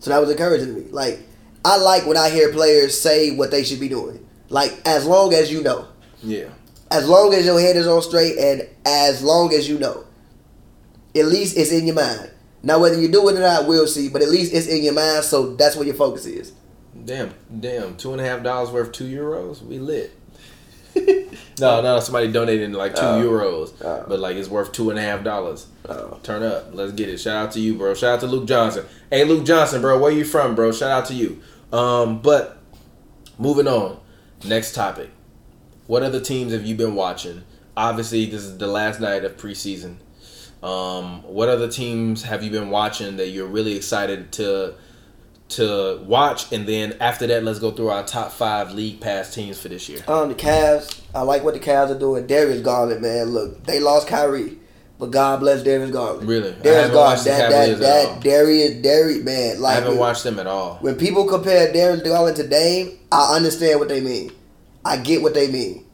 So 0.00 0.10
that 0.10 0.20
was 0.20 0.30
encouraging 0.30 0.68
to 0.74 0.80
me. 0.80 0.86
Like, 0.90 1.20
I 1.64 1.76
like 1.78 2.06
when 2.06 2.16
I 2.16 2.30
hear 2.30 2.50
players 2.52 2.98
say 3.00 3.30
what 3.30 3.50
they 3.50 3.62
should 3.64 3.80
be 3.80 3.88
doing. 3.88 4.20
Like, 4.48 4.72
as 4.84 5.04
long 5.04 5.34
as 5.34 5.50
you 5.50 5.62
know, 5.62 5.86
Yeah. 6.22 6.46
as 6.90 7.08
long 7.08 7.34
as 7.34 7.44
your 7.44 7.58
head 7.60 7.76
is 7.76 7.86
on 7.86 8.00
straight, 8.02 8.38
and 8.38 8.66
as 8.84 9.22
long 9.22 9.52
as 9.52 9.68
you 9.68 9.78
know, 9.78 10.04
at 11.14 11.26
least 11.26 11.56
it's 11.56 11.72
in 11.72 11.86
your 11.86 11.96
mind. 11.96 12.30
Now, 12.62 12.78
whether 12.78 13.00
you 13.00 13.08
do 13.08 13.28
it 13.28 13.36
or 13.36 13.40
not, 13.40 13.66
we'll 13.66 13.86
see. 13.86 14.08
But 14.08 14.22
at 14.22 14.28
least 14.28 14.52
it's 14.52 14.66
in 14.66 14.82
your 14.82 14.92
mind, 14.94 15.24
so 15.24 15.54
that's 15.56 15.76
where 15.76 15.86
your 15.86 15.94
focus 15.94 16.26
is. 16.26 16.52
Damn, 17.04 17.34
damn, 17.60 17.96
two 17.96 18.12
and 18.12 18.20
a 18.20 18.24
half 18.24 18.42
dollars 18.42 18.70
worth 18.70 18.92
two 18.92 19.04
euros. 19.04 19.64
We 19.64 19.78
lit. 19.78 20.12
no, 21.60 21.80
no, 21.82 22.00
somebody 22.00 22.30
donated 22.32 22.72
like 22.72 22.94
two 22.94 23.02
Oh. 23.02 23.22
euros, 23.22 23.72
Oh. 23.84 24.04
but 24.08 24.20
like 24.20 24.36
it's 24.36 24.48
worth 24.48 24.72
two 24.72 24.90
and 24.90 24.98
a 24.98 25.02
half 25.02 25.22
dollars. 25.24 25.66
Oh. 25.88 26.18
Turn 26.22 26.42
up, 26.42 26.68
let's 26.72 26.92
get 26.92 27.08
it. 27.08 27.18
Shout 27.18 27.36
out 27.46 27.52
to 27.52 27.60
you, 27.60 27.74
bro. 27.74 27.94
Shout 27.94 28.14
out 28.14 28.20
to 28.20 28.26
Luke 28.26 28.46
Johnson. 28.46 28.84
Hey, 29.10 29.24
Luke 29.24 29.44
Johnson, 29.44 29.80
bro, 29.80 29.98
where 29.98 30.10
you 30.12 30.24
from, 30.24 30.54
bro? 30.54 30.72
Shout 30.72 30.90
out 30.90 31.06
to 31.06 31.14
you. 31.14 31.40
Um, 31.72 32.20
but 32.20 32.58
moving 33.38 33.68
on, 33.68 33.98
next 34.44 34.74
topic. 34.74 35.10
What 35.86 36.02
other 36.02 36.20
teams 36.20 36.52
have 36.52 36.64
you 36.66 36.74
been 36.74 36.94
watching? 36.94 37.44
Obviously, 37.76 38.26
this 38.26 38.42
is 38.42 38.58
the 38.58 38.66
last 38.66 39.00
night 39.00 39.24
of 39.24 39.36
preseason. 39.36 39.96
Um, 40.62 41.22
what 41.22 41.48
other 41.48 41.68
teams 41.68 42.22
have 42.24 42.42
you 42.42 42.50
been 42.50 42.70
watching 42.70 43.18
that 43.18 43.28
you're 43.28 43.46
really 43.46 43.76
excited 43.76 44.32
to 44.32 44.74
to 45.50 46.00
watch? 46.04 46.52
And 46.52 46.66
then 46.66 46.96
after 47.00 47.26
that, 47.26 47.44
let's 47.44 47.58
go 47.58 47.70
through 47.70 47.88
our 47.88 48.04
top 48.04 48.32
five 48.32 48.72
league 48.72 49.00
pass 49.00 49.34
teams 49.34 49.60
for 49.60 49.68
this 49.68 49.88
year. 49.88 50.02
Um, 50.08 50.28
the 50.28 50.34
Cavs. 50.34 51.00
I 51.14 51.22
like 51.22 51.44
what 51.44 51.54
the 51.54 51.60
Cavs 51.60 51.90
are 51.90 51.98
doing. 51.98 52.26
Darius 52.26 52.62
Garland, 52.62 53.02
man. 53.02 53.26
Look, 53.30 53.64
they 53.64 53.80
lost 53.80 54.08
Kyrie, 54.08 54.58
but 54.98 55.10
God 55.10 55.40
bless 55.40 55.62
Darius 55.62 55.90
Garland. 55.90 56.28
Really? 56.28 56.50
I 56.50 56.58
Darius 56.58 56.80
haven't 56.82 56.94
Garland. 56.94 57.26
That 57.26 57.50
that 57.50 57.78
that 57.80 58.22
Darius 58.22 58.82
Darius 58.82 59.24
man. 59.24 59.60
Like 59.60 59.72
I 59.72 59.74
haven't 59.76 59.90
when, 59.90 59.98
watched 59.98 60.24
them 60.24 60.38
at 60.38 60.46
all. 60.46 60.76
when 60.76 60.96
people 60.96 61.26
compare 61.26 61.72
Darius 61.72 62.02
Garland 62.02 62.36
to 62.36 62.46
Dame, 62.46 62.98
I 63.12 63.34
understand 63.36 63.78
what 63.80 63.88
they 63.88 64.00
mean. 64.00 64.32
I 64.84 64.98
get 64.98 65.22
what 65.22 65.34
they 65.34 65.50
mean. 65.50 65.84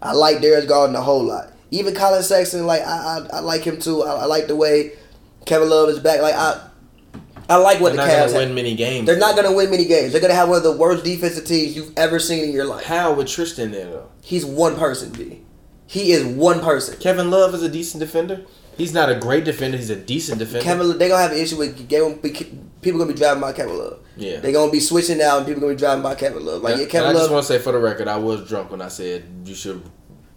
I 0.00 0.12
like 0.12 0.40
Darius 0.40 0.66
Garland 0.66 0.96
a 0.96 1.02
whole 1.02 1.24
lot. 1.24 1.52
Even 1.70 1.94
Collin 1.94 2.22
Sexton, 2.22 2.66
like 2.66 2.82
I, 2.82 3.18
I, 3.32 3.36
I 3.36 3.40
like 3.40 3.62
him 3.62 3.78
too. 3.78 4.02
I, 4.02 4.22
I 4.22 4.24
like 4.24 4.46
the 4.46 4.56
way 4.56 4.92
Kevin 5.44 5.68
Love 5.68 5.88
is 5.88 5.98
back. 5.98 6.22
Like 6.22 6.34
I, 6.34 6.67
I 7.48 7.56
like 7.56 7.80
what 7.80 7.94
They're 7.96 8.04
the 8.06 8.12
not 8.12 8.28
Cavs. 8.28 8.32
gonna 8.32 8.46
win 8.46 8.54
many 8.54 8.74
games. 8.74 9.06
They're 9.06 9.18
not 9.18 9.34
gonna 9.34 9.52
win 9.52 9.70
many 9.70 9.86
games. 9.86 10.12
They're 10.12 10.20
gonna 10.20 10.34
have 10.34 10.48
one 10.48 10.58
of 10.58 10.64
the 10.64 10.72
worst 10.76 11.04
defensive 11.04 11.46
teams 11.46 11.74
you've 11.74 11.92
ever 11.96 12.18
seen 12.18 12.44
in 12.44 12.52
your 12.52 12.66
life. 12.66 12.84
How 12.84 13.14
with 13.14 13.28
Tristan 13.28 13.70
there 13.70 13.86
though? 13.86 14.08
He's 14.22 14.44
one 14.44 14.76
person, 14.76 15.10
B. 15.10 15.42
He 15.86 16.12
is 16.12 16.24
one 16.26 16.60
person. 16.60 16.98
Kevin 17.00 17.30
Love 17.30 17.54
is 17.54 17.62
a 17.62 17.68
decent 17.68 18.00
defender. 18.00 18.42
He's 18.76 18.92
not 18.92 19.10
a 19.10 19.14
great 19.14 19.44
defender. 19.44 19.78
He's 19.78 19.88
a 19.90 19.96
decent 19.96 20.38
defender. 20.38 20.62
Kevin, 20.62 20.98
they're 20.98 21.08
gonna 21.08 21.22
have 21.22 21.32
an 21.32 21.38
issue 21.38 21.56
with 21.56 21.88
they 21.88 21.98
gonna 21.98 22.16
be, 22.16 22.30
people 22.82 23.00
gonna 23.00 23.12
be 23.12 23.18
driving 23.18 23.40
by 23.40 23.52
Kevin 23.52 23.78
Love. 23.78 24.00
Yeah. 24.16 24.40
they're 24.40 24.52
gonna 24.52 24.70
be 24.70 24.80
switching 24.80 25.22
out 25.22 25.38
and 25.38 25.46
people 25.46 25.62
gonna 25.62 25.72
be 25.74 25.78
driving 25.78 26.02
by 26.02 26.14
Kevin 26.16 26.44
Love. 26.44 26.62
Like 26.62 26.76
yeah, 26.76 26.82
and 26.82 26.90
Kevin 26.90 27.08
I 27.10 27.12
just 27.14 27.22
Love. 27.24 27.32
want 27.32 27.46
to 27.46 27.52
say 27.54 27.58
for 27.58 27.72
the 27.72 27.78
record, 27.78 28.08
I 28.08 28.16
was 28.18 28.46
drunk 28.46 28.70
when 28.70 28.82
I 28.82 28.88
said 28.88 29.24
you 29.46 29.54
should 29.54 29.82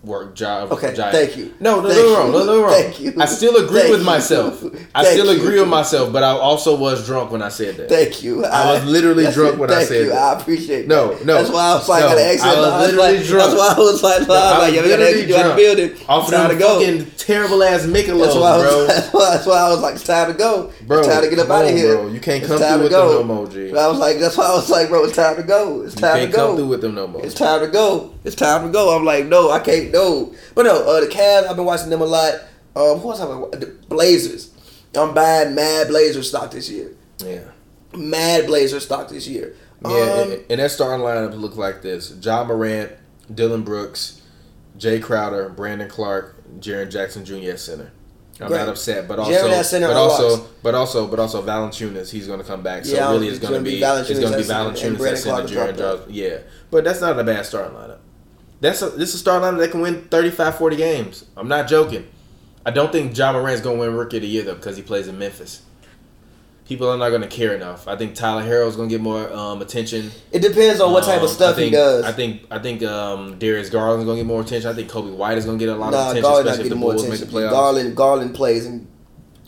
work 0.04 0.34
job. 0.36 0.72
Okay, 0.72 0.96
giant. 0.96 1.16
thank 1.16 1.38
you. 1.38 1.54
No, 1.60 1.80
no, 1.80 1.90
Thank 1.90 2.02
no, 2.02 2.18
wrong, 2.18 2.28
you. 2.28 2.32
no, 2.40 2.46
no, 2.46 2.62
wrong. 2.64 2.72
Thank 2.74 3.00
you. 3.00 3.14
I 3.20 3.26
still 3.26 3.56
agree 3.64 3.82
Thank 3.82 3.92
with 3.92 4.00
you. 4.00 4.06
myself. 4.06 4.64
I 4.96 5.04
still 5.06 5.32
you. 5.34 5.40
agree 5.40 5.60
with 5.60 5.70
myself, 5.70 6.12
but 6.12 6.24
I 6.24 6.32
also 6.32 6.76
was 6.76 7.06
drunk 7.06 7.32
when 7.32 7.42
I 7.44 7.50
said 7.50 7.78
that. 7.78 7.90
Thank 7.90 8.24
you. 8.24 8.44
I 8.46 8.74
was 8.74 8.86
literally 8.86 9.32
drunk 9.32 9.60
when 9.60 9.70
I 9.70 9.76
thank 9.76 9.88
said 9.90 10.02
you. 10.06 10.10
that. 10.10 10.38
I 10.38 10.40
appreciate 10.42 10.88
No, 10.88 11.14
that. 11.14 11.26
no, 11.26 11.36
That's 11.36 11.52
why 11.52 11.62
I 11.72 11.74
was 11.76 11.88
like, 11.90 12.02
no, 12.02 12.08
I 12.08 12.10
gotta 12.10 12.26
exit. 12.28 12.48
I 12.48 12.56
was 12.56 12.58
I 12.58 12.78
was 12.82 12.92
literally 12.94 13.18
like, 13.18 13.28
drunk. 13.28 13.52
That's 13.52 13.60
why 13.60 13.74
I 13.76 13.80
was 13.80 14.04
like, 14.04 14.28
No, 14.28 14.34
I 14.34 14.38
was 14.38 14.42
I 14.42 14.58
like, 14.58 14.68
was 14.68 14.76
yeah, 14.76 14.82
we 14.82 14.90
gotta 14.90 15.08
exit 15.10 15.30
you 15.30 15.36
out 15.36 15.50
the 15.50 15.56
building. 15.56 16.06
Off 16.10 16.24
It's 16.24 16.32
time 16.32 16.50
to 16.50 16.56
go. 16.58 16.80
fucking 16.80 17.12
terrible 17.18 17.64
ass 17.64 17.86
That's 17.86 17.94
Michelob, 18.08 18.42
why, 18.42 18.50
I 18.50 18.58
was, 18.58 18.64
bro. 18.66 18.88
that's, 18.88 19.14
why, 19.14 19.30
that's 19.36 19.46
why 19.46 19.58
I 19.60 19.70
was 19.70 19.82
like, 19.82 19.96
it's 19.96 20.04
time 20.04 20.32
to 20.32 20.38
go. 20.38 20.72
Bro, 20.92 21.00
it's 21.00 21.08
time 21.08 21.24
to 21.24 21.30
get 21.30 21.40
up 21.40 21.50
out 21.50 21.66
of 21.66 21.72
here. 21.72 21.96
bro. 21.96 22.08
You 22.08 22.20
can't 22.20 22.44
It's 22.44 22.48
come 22.48 22.60
through 22.60 22.84
with 22.84 22.92
them 22.92 23.08
no 23.08 23.24
more, 23.24 23.48
G. 23.48 23.70
And 23.70 23.78
I 23.80 23.88
was 23.88 23.98
like, 24.00 24.20
that's 24.20 24.36
why 24.38 24.46
I 24.46 24.56
was 24.56 24.70
like, 24.70 24.90
bro, 24.90 25.04
it's 25.06 25.16
time 25.16 25.36
to 25.38 25.44
go. 25.44 25.82
It's 25.84 25.96
time 25.96 26.20
to 26.26 26.28
go. 26.28 26.48
come 26.48 26.56
through 26.58 26.68
with 26.68 26.82
them 26.82 26.96
no 26.96 27.08
more. 27.08 27.24
It's 27.26 27.34
time 27.34 27.62
to 27.62 27.68
go. 27.68 28.14
It's 28.26 28.36
time 28.36 28.66
to 28.66 28.72
go. 28.72 28.96
I'm 28.96 29.06
like, 29.06 29.26
no, 29.28 29.52
I 29.52 29.60
can't. 29.60 29.92
No, 29.92 30.34
but 30.54 30.64
no. 30.64 30.84
Uh, 30.86 31.00
the 31.00 31.08
Cavs. 31.08 31.48
I've 31.48 31.56
been 31.56 31.66
watching 31.66 31.90
them 31.90 32.02
a 32.02 32.06
lot. 32.06 32.34
Um, 32.76 33.00
who 33.00 33.10
else 33.10 33.20
have 33.20 33.30
I? 33.30 33.40
The 33.58 33.76
Blazers. 33.88 34.52
I'm 34.94 35.14
buying 35.14 35.56
mad 35.56 35.88
Blazer 35.88 36.24
stock 36.24 36.52
this 36.52 36.70
year. 36.70 36.92
Yeah. 37.20 37.44
Mad 37.96 38.46
Blazer 38.48 38.80
stock 38.82 39.08
this 39.10 39.28
year. 39.28 39.56
Yeah, 39.84 39.90
Um, 39.92 40.32
and, 40.32 40.46
and 40.50 40.60
that 40.60 40.72
starting 40.72 41.06
lineup 41.06 41.34
looked 41.40 41.58
like 41.58 41.82
this: 41.82 42.14
Ja 42.22 42.44
Morant, 42.44 42.92
Dillon 43.34 43.64
Brooks, 43.64 44.22
Jae 44.78 45.02
Crowder, 45.02 45.50
Brandon 45.50 45.90
Clarke, 45.90 46.36
Jaren 46.60 46.92
Jackson 46.92 47.26
Jr. 47.26 47.52
at 47.52 47.60
center. 47.60 47.92
I'm 48.40 48.48
Great. 48.48 48.60
not 48.60 48.70
upset, 48.70 49.08
but 49.08 49.20
also, 49.20 49.48
but 49.82 49.96
also, 49.96 50.48
but 50.64 50.74
also, 50.76 51.08
but 51.08 51.20
also, 51.20 51.44
Valanciunas, 51.44 52.10
he's 52.10 52.28
going 52.28 52.40
to 52.40 52.46
come 52.46 52.64
back. 52.64 52.86
So 52.86 52.96
Yeah, 52.96 53.12
really, 53.12 53.28
it's 53.28 53.40
going 53.40 53.54
to 53.54 53.60
be 53.60 53.80
be, 53.80 53.84
it's 53.84 54.10
going 54.10 54.32
to 54.32 54.38
be 54.38 54.40
at 54.40 54.46
center, 54.46 54.88
and 54.88 54.98
Valanciunas 54.98 55.12
at 55.12 55.18
center, 55.18 55.48
Jaren 55.48 55.78
will. 55.78 56.06
Yeah, 56.10 56.40
but 56.72 56.84
that's 56.84 57.02
not 57.02 57.20
a 57.20 57.24
bad 57.24 57.46
starting 57.46 57.76
lineup. 57.78 58.00
That's 58.62 58.82
a, 58.82 58.90
this 58.90 59.10
is 59.10 59.16
a 59.16 59.18
starting 59.20 59.48
lineup 59.48 59.60
that 59.60 59.72
can 59.72 59.82
win 59.82 60.04
35, 60.06 60.56
40 60.58 60.76
games. 60.76 61.26
I'm 61.36 61.48
not 61.48 61.68
joking. 61.68 62.08
I 62.66 62.72
don't 62.72 62.92
think 62.92 63.16
Ja 63.18 63.34
Morant's 63.34 63.62
going 63.62 63.78
to 63.78 63.82
win 63.82 63.96
Rookie 63.96 64.18
of 64.18 64.24
the 64.24 64.30
Year 64.30 64.44
though 64.44 64.56
because 64.56 64.78
he 64.78 64.84
plays 64.84 65.08
in 65.08 65.18
Memphis. 65.20 65.64
People 66.68 66.88
are 66.90 66.98
not 66.98 67.10
going 67.10 67.22
to 67.22 67.28
care 67.28 67.54
enough. 67.54 67.88
I 67.88 67.98
think 67.98 68.16
Tyler 68.16 68.44
Herro's 68.44 68.78
going 68.78 68.88
to 68.88 68.94
get 68.96 69.02
more 69.02 69.30
um, 69.34 69.62
attention. 69.62 70.10
it 70.32 70.40
depends 70.42 70.80
on 70.80 70.94
what 70.94 71.04
type 71.04 71.20
Um, 71.20 71.26
of 71.26 71.30
stuff 71.32 71.56
think, 71.56 71.66
he 71.66 71.72
does. 71.72 72.06
I 72.06 72.12
think 72.14 72.44
I 72.50 72.60
think 72.60 72.82
um, 72.84 73.38
Darius 73.40 73.70
Garland's 73.70 74.06
gonna 74.06 74.18
get 74.20 74.26
more 74.26 74.42
attention. 74.42 74.70
I 74.70 74.74
think 74.74 74.90
Coby 74.90 75.14
White 75.14 75.38
is 75.38 75.46
gonna 75.46 75.58
get 75.58 75.68
a 75.70 75.76
lot 75.76 75.94
of 75.94 76.00
attention, 76.00 76.22
Garland 76.22 76.48
especially 76.48 76.64
if 76.66 76.70
the 76.70 76.76
more 76.78 76.94
Bulls 76.94 77.04
attention. 77.06 77.26
make 77.28 77.34
the 77.34 77.40
playoffs. 77.40 77.52
Garland, 77.52 77.96
Garland 77.98 78.36
plays 78.36 78.66
in 78.66 78.88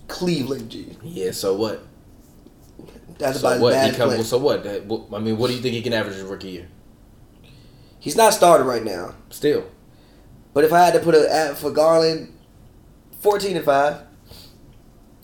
Cleveland. 0.09 0.69
G. 0.69 0.97
Yeah, 1.03 1.31
so 1.31 1.53
what? 1.55 1.85
That's 3.19 3.39
So 3.39 3.47
about 3.47 3.61
what? 3.61 3.71
bad 3.73 3.95
come, 3.95 4.09
play. 4.09 4.23
so 4.23 4.37
what? 4.39 4.67
I 4.67 5.19
mean, 5.19 5.37
what 5.37 5.47
do 5.47 5.53
you 5.53 5.61
think 5.61 5.75
he 5.75 5.81
can 5.81 5.93
average 5.93 6.15
his 6.15 6.23
rookie 6.23 6.49
year? 6.49 6.67
He's 7.99 8.17
not 8.17 8.33
starting 8.33 8.67
right 8.67 8.83
now. 8.83 9.15
Still, 9.29 9.63
But 10.53 10.65
if 10.65 10.73
I 10.73 10.79
had 10.83 10.93
to 10.95 10.99
put 10.99 11.15
a 11.15 11.31
ad 11.33 11.57
for 11.57 11.71
Garland, 11.71 12.33
fourteen 13.21 13.55
and 13.55 13.63
five. 13.65 14.01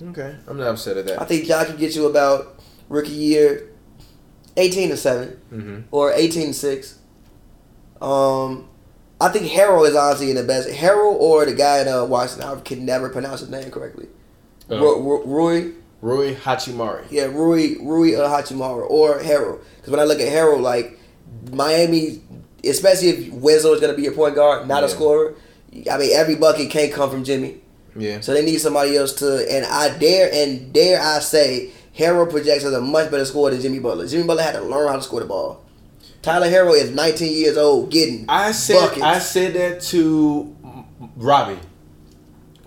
Okay. 0.01 0.35
I'm 0.47 0.57
not 0.57 0.67
upset 0.67 0.97
at 0.97 1.05
that. 1.07 1.21
I 1.21 1.25
think 1.25 1.47
Ja 1.47 1.65
can 1.65 1.75
get 1.77 1.95
you 1.95 2.05
about 2.07 2.59
rookie 2.87 3.11
year, 3.11 3.69
eighteen 4.57 4.89
to 4.89 4.97
seven 4.97 5.29
hmm 5.49 5.79
or 5.91 6.11
eighteen 6.13 6.47
to 6.47 6.53
six. 6.53 6.99
Um, 8.01 8.67
I 9.19 9.29
think 9.29 9.47
Herro 9.51 9.85
is 9.87 9.95
honestly 9.95 10.29
in 10.29 10.35
the 10.37 10.43
best. 10.43 10.69
Herro 10.69 11.11
or 11.11 11.45
the 11.45 11.53
guy 11.53 11.81
in 11.81 11.87
uh, 11.87 12.05
Washington, 12.05 12.47
I 12.47 12.59
can 12.61 12.85
never 12.85 13.09
pronounce 13.09 13.41
his 13.41 13.49
name 13.49 13.69
correctly. 13.71 14.07
Uh, 14.71 14.79
Ro- 14.79 15.01
Ro- 15.01 15.23
Roy, 15.25 15.71
Rui 16.01 16.35
Hachimura. 16.35 17.05
Yeah, 17.09 17.25
Rui 17.25 17.75
Rui 17.81 18.15
uh, 18.15 18.29
Hachimura 18.29 18.89
or 18.89 19.19
Herro. 19.19 19.59
Because 19.75 19.91
when 19.91 19.99
I 19.99 20.03
look 20.05 20.19
at 20.19 20.31
Herro, 20.31 20.61
like 20.61 20.97
Miami, 21.51 22.21
especially 22.63 23.09
if 23.09 23.33
Winslow 23.33 23.73
is 23.73 23.81
going 23.81 23.91
to 23.91 23.97
be 23.97 24.03
your 24.03 24.13
point 24.13 24.35
guard, 24.35 24.67
not 24.67 24.83
a 24.85 24.89
scorer. 24.89 25.35
I 25.91 25.97
mean, 25.97 26.11
every 26.15 26.35
bucket 26.35 26.69
can't 26.71 26.91
come 26.93 27.09
from 27.11 27.23
Jimmy. 27.25 27.61
Yeah. 27.95 28.19
So 28.21 28.33
they 28.33 28.43
need 28.43 28.59
somebody 28.59 28.95
else 28.97 29.13
to. 29.13 29.45
And 29.49 29.65
I 29.65 29.97
dare 29.97 30.29
and 30.33 30.71
dare 30.73 31.01
I 31.01 31.19
say, 31.19 31.71
Herro 31.97 32.29
projects 32.29 32.63
as 32.63 32.73
a 32.73 32.81
much 32.81 33.11
better 33.11 33.25
scorer 33.25 33.51
than 33.51 33.61
Jimmy 33.61 33.79
Butler. 33.79 34.07
Jimmy 34.07 34.25
Butler 34.25 34.43
had 34.43 34.53
to 34.53 34.61
learn 34.61 34.87
how 34.87 34.95
to 34.95 35.01
score 35.01 35.19
the 35.19 35.25
ball. 35.25 35.65
Tyler 36.21 36.47
Herro 36.49 36.73
is 36.73 36.91
19 36.91 37.31
years 37.31 37.57
old, 37.57 37.91
getting 37.91 38.25
I 38.27 38.51
said 38.51 38.79
buckets. 38.79 39.01
I 39.01 39.19
said 39.19 39.53
that 39.53 39.81
to 39.83 40.55
Robbie. 41.15 41.59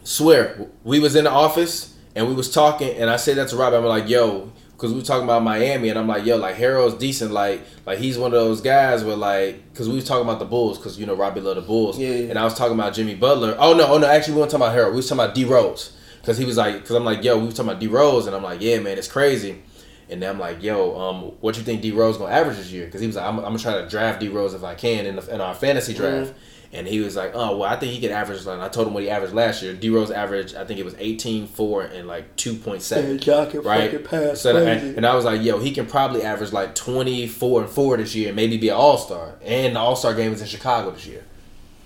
Swear, 0.04 0.68
we 0.84 0.98
was 1.00 1.14
in 1.14 1.24
the 1.24 1.30
office 1.30 1.94
and 2.14 2.28
we 2.28 2.34
was 2.34 2.50
talking, 2.50 2.96
and 2.96 3.08
I 3.10 3.16
said 3.16 3.36
that 3.36 3.48
to 3.50 3.56
Robbie. 3.56 3.76
I'm 3.76 3.84
like, 3.84 4.08
yo, 4.08 4.50
because 4.82 4.92
we 4.92 4.98
were 4.98 5.06
talking 5.06 5.22
about 5.22 5.44
Miami, 5.44 5.90
and 5.90 5.96
I'm 5.98 6.08
like, 6.08 6.26
yo, 6.26 6.36
like 6.38 6.56
Herro's 6.56 6.94
decent, 6.94 7.30
like, 7.30 7.60
like 7.86 7.98
he's 8.00 8.18
one 8.18 8.34
of 8.34 8.40
those 8.40 8.60
guys 8.60 9.04
where 9.04 9.14
like, 9.14 9.62
because 9.72 9.88
we 9.88 9.94
was 9.94 10.04
talking 10.04 10.24
about 10.24 10.40
the 10.40 10.44
Bulls, 10.44 10.76
because 10.76 10.98
you 10.98 11.06
know 11.06 11.14
Robbie 11.14 11.40
loved 11.40 11.58
the 11.58 11.62
Bulls, 11.62 11.96
Yeah, 12.00 12.08
yeah. 12.08 12.30
and 12.30 12.36
I 12.36 12.42
was 12.42 12.54
talking 12.54 12.74
about 12.74 12.92
Jimmy 12.92 13.14
Butler. 13.14 13.54
Oh 13.60 13.74
no, 13.74 13.86
oh 13.86 13.98
no, 13.98 14.08
actually 14.08 14.34
we 14.34 14.40
weren't 14.40 14.50
talking 14.50 14.66
about 14.66 14.76
Herro. 14.76 14.90
We 14.90 14.96
was 14.96 15.08
talking 15.08 15.22
about 15.24 15.36
D 15.36 15.44
Rose, 15.44 15.96
because 16.20 16.36
he 16.36 16.44
was 16.44 16.56
like, 16.56 16.74
because 16.80 16.96
I'm 16.96 17.04
like, 17.04 17.22
yo, 17.22 17.38
we 17.38 17.46
was 17.46 17.54
talking 17.54 17.70
about 17.70 17.80
D 17.80 17.86
Rose, 17.86 18.26
and 18.26 18.34
I'm 18.34 18.42
like, 18.42 18.60
yeah, 18.60 18.80
man, 18.80 18.98
it's 18.98 19.06
crazy. 19.06 19.62
And 20.10 20.20
then 20.20 20.30
I'm 20.30 20.40
like, 20.40 20.60
yo, 20.64 20.98
um, 21.00 21.22
what 21.40 21.56
you 21.56 21.62
think 21.62 21.80
D 21.80 21.92
Rose 21.92 22.18
gonna 22.18 22.34
average 22.34 22.56
this 22.56 22.72
year? 22.72 22.86
Because 22.86 23.00
he 23.00 23.06
was 23.06 23.14
like, 23.14 23.24
I'm, 23.24 23.36
I'm 23.38 23.44
gonna 23.44 23.58
try 23.60 23.80
to 23.80 23.88
draft 23.88 24.18
D 24.18 24.28
Rose 24.30 24.52
if 24.52 24.64
I 24.64 24.74
can 24.74 25.06
in, 25.06 25.14
the, 25.14 25.32
in 25.34 25.40
our 25.40 25.54
fantasy 25.54 25.94
draft. 25.94 26.34
And 26.74 26.86
he 26.88 27.00
was 27.00 27.16
like, 27.16 27.32
oh, 27.34 27.58
well, 27.58 27.70
I 27.70 27.76
think 27.76 27.92
he 27.92 28.00
could 28.00 28.10
average. 28.12 28.46
Like, 28.46 28.58
I 28.58 28.68
told 28.68 28.86
him 28.88 28.94
what 28.94 29.02
he 29.02 29.10
averaged 29.10 29.34
last 29.34 29.62
year. 29.62 29.74
D 29.74 29.90
Rose 29.90 30.10
averaged, 30.10 30.54
I 30.56 30.64
think 30.64 30.80
it 30.80 30.84
was 30.86 30.94
18, 30.98 31.46
4, 31.46 31.82
and 31.82 32.08
like 32.08 32.34
2.7. 32.36 33.10
Yeah, 33.12 33.16
Jock 33.18 33.50
can 33.50 33.60
right? 33.60 34.02
pass 34.04 34.40
So 34.40 34.54
that- 34.54 34.82
and 34.82 35.04
I 35.06 35.14
was 35.14 35.26
like, 35.26 35.42
yo, 35.42 35.58
he 35.58 35.72
can 35.72 35.84
probably 35.84 36.22
average 36.22 36.50
like 36.50 36.74
24 36.74 37.60
and 37.62 37.70
4 37.70 37.96
this 37.98 38.14
year, 38.14 38.32
maybe 38.32 38.56
be 38.56 38.70
an 38.70 38.76
all 38.76 38.96
star. 38.96 39.34
And 39.44 39.76
the 39.76 39.80
all 39.80 39.96
star 39.96 40.14
game 40.14 40.32
is 40.32 40.40
in 40.40 40.46
Chicago 40.46 40.92
this 40.92 41.04
year. 41.06 41.24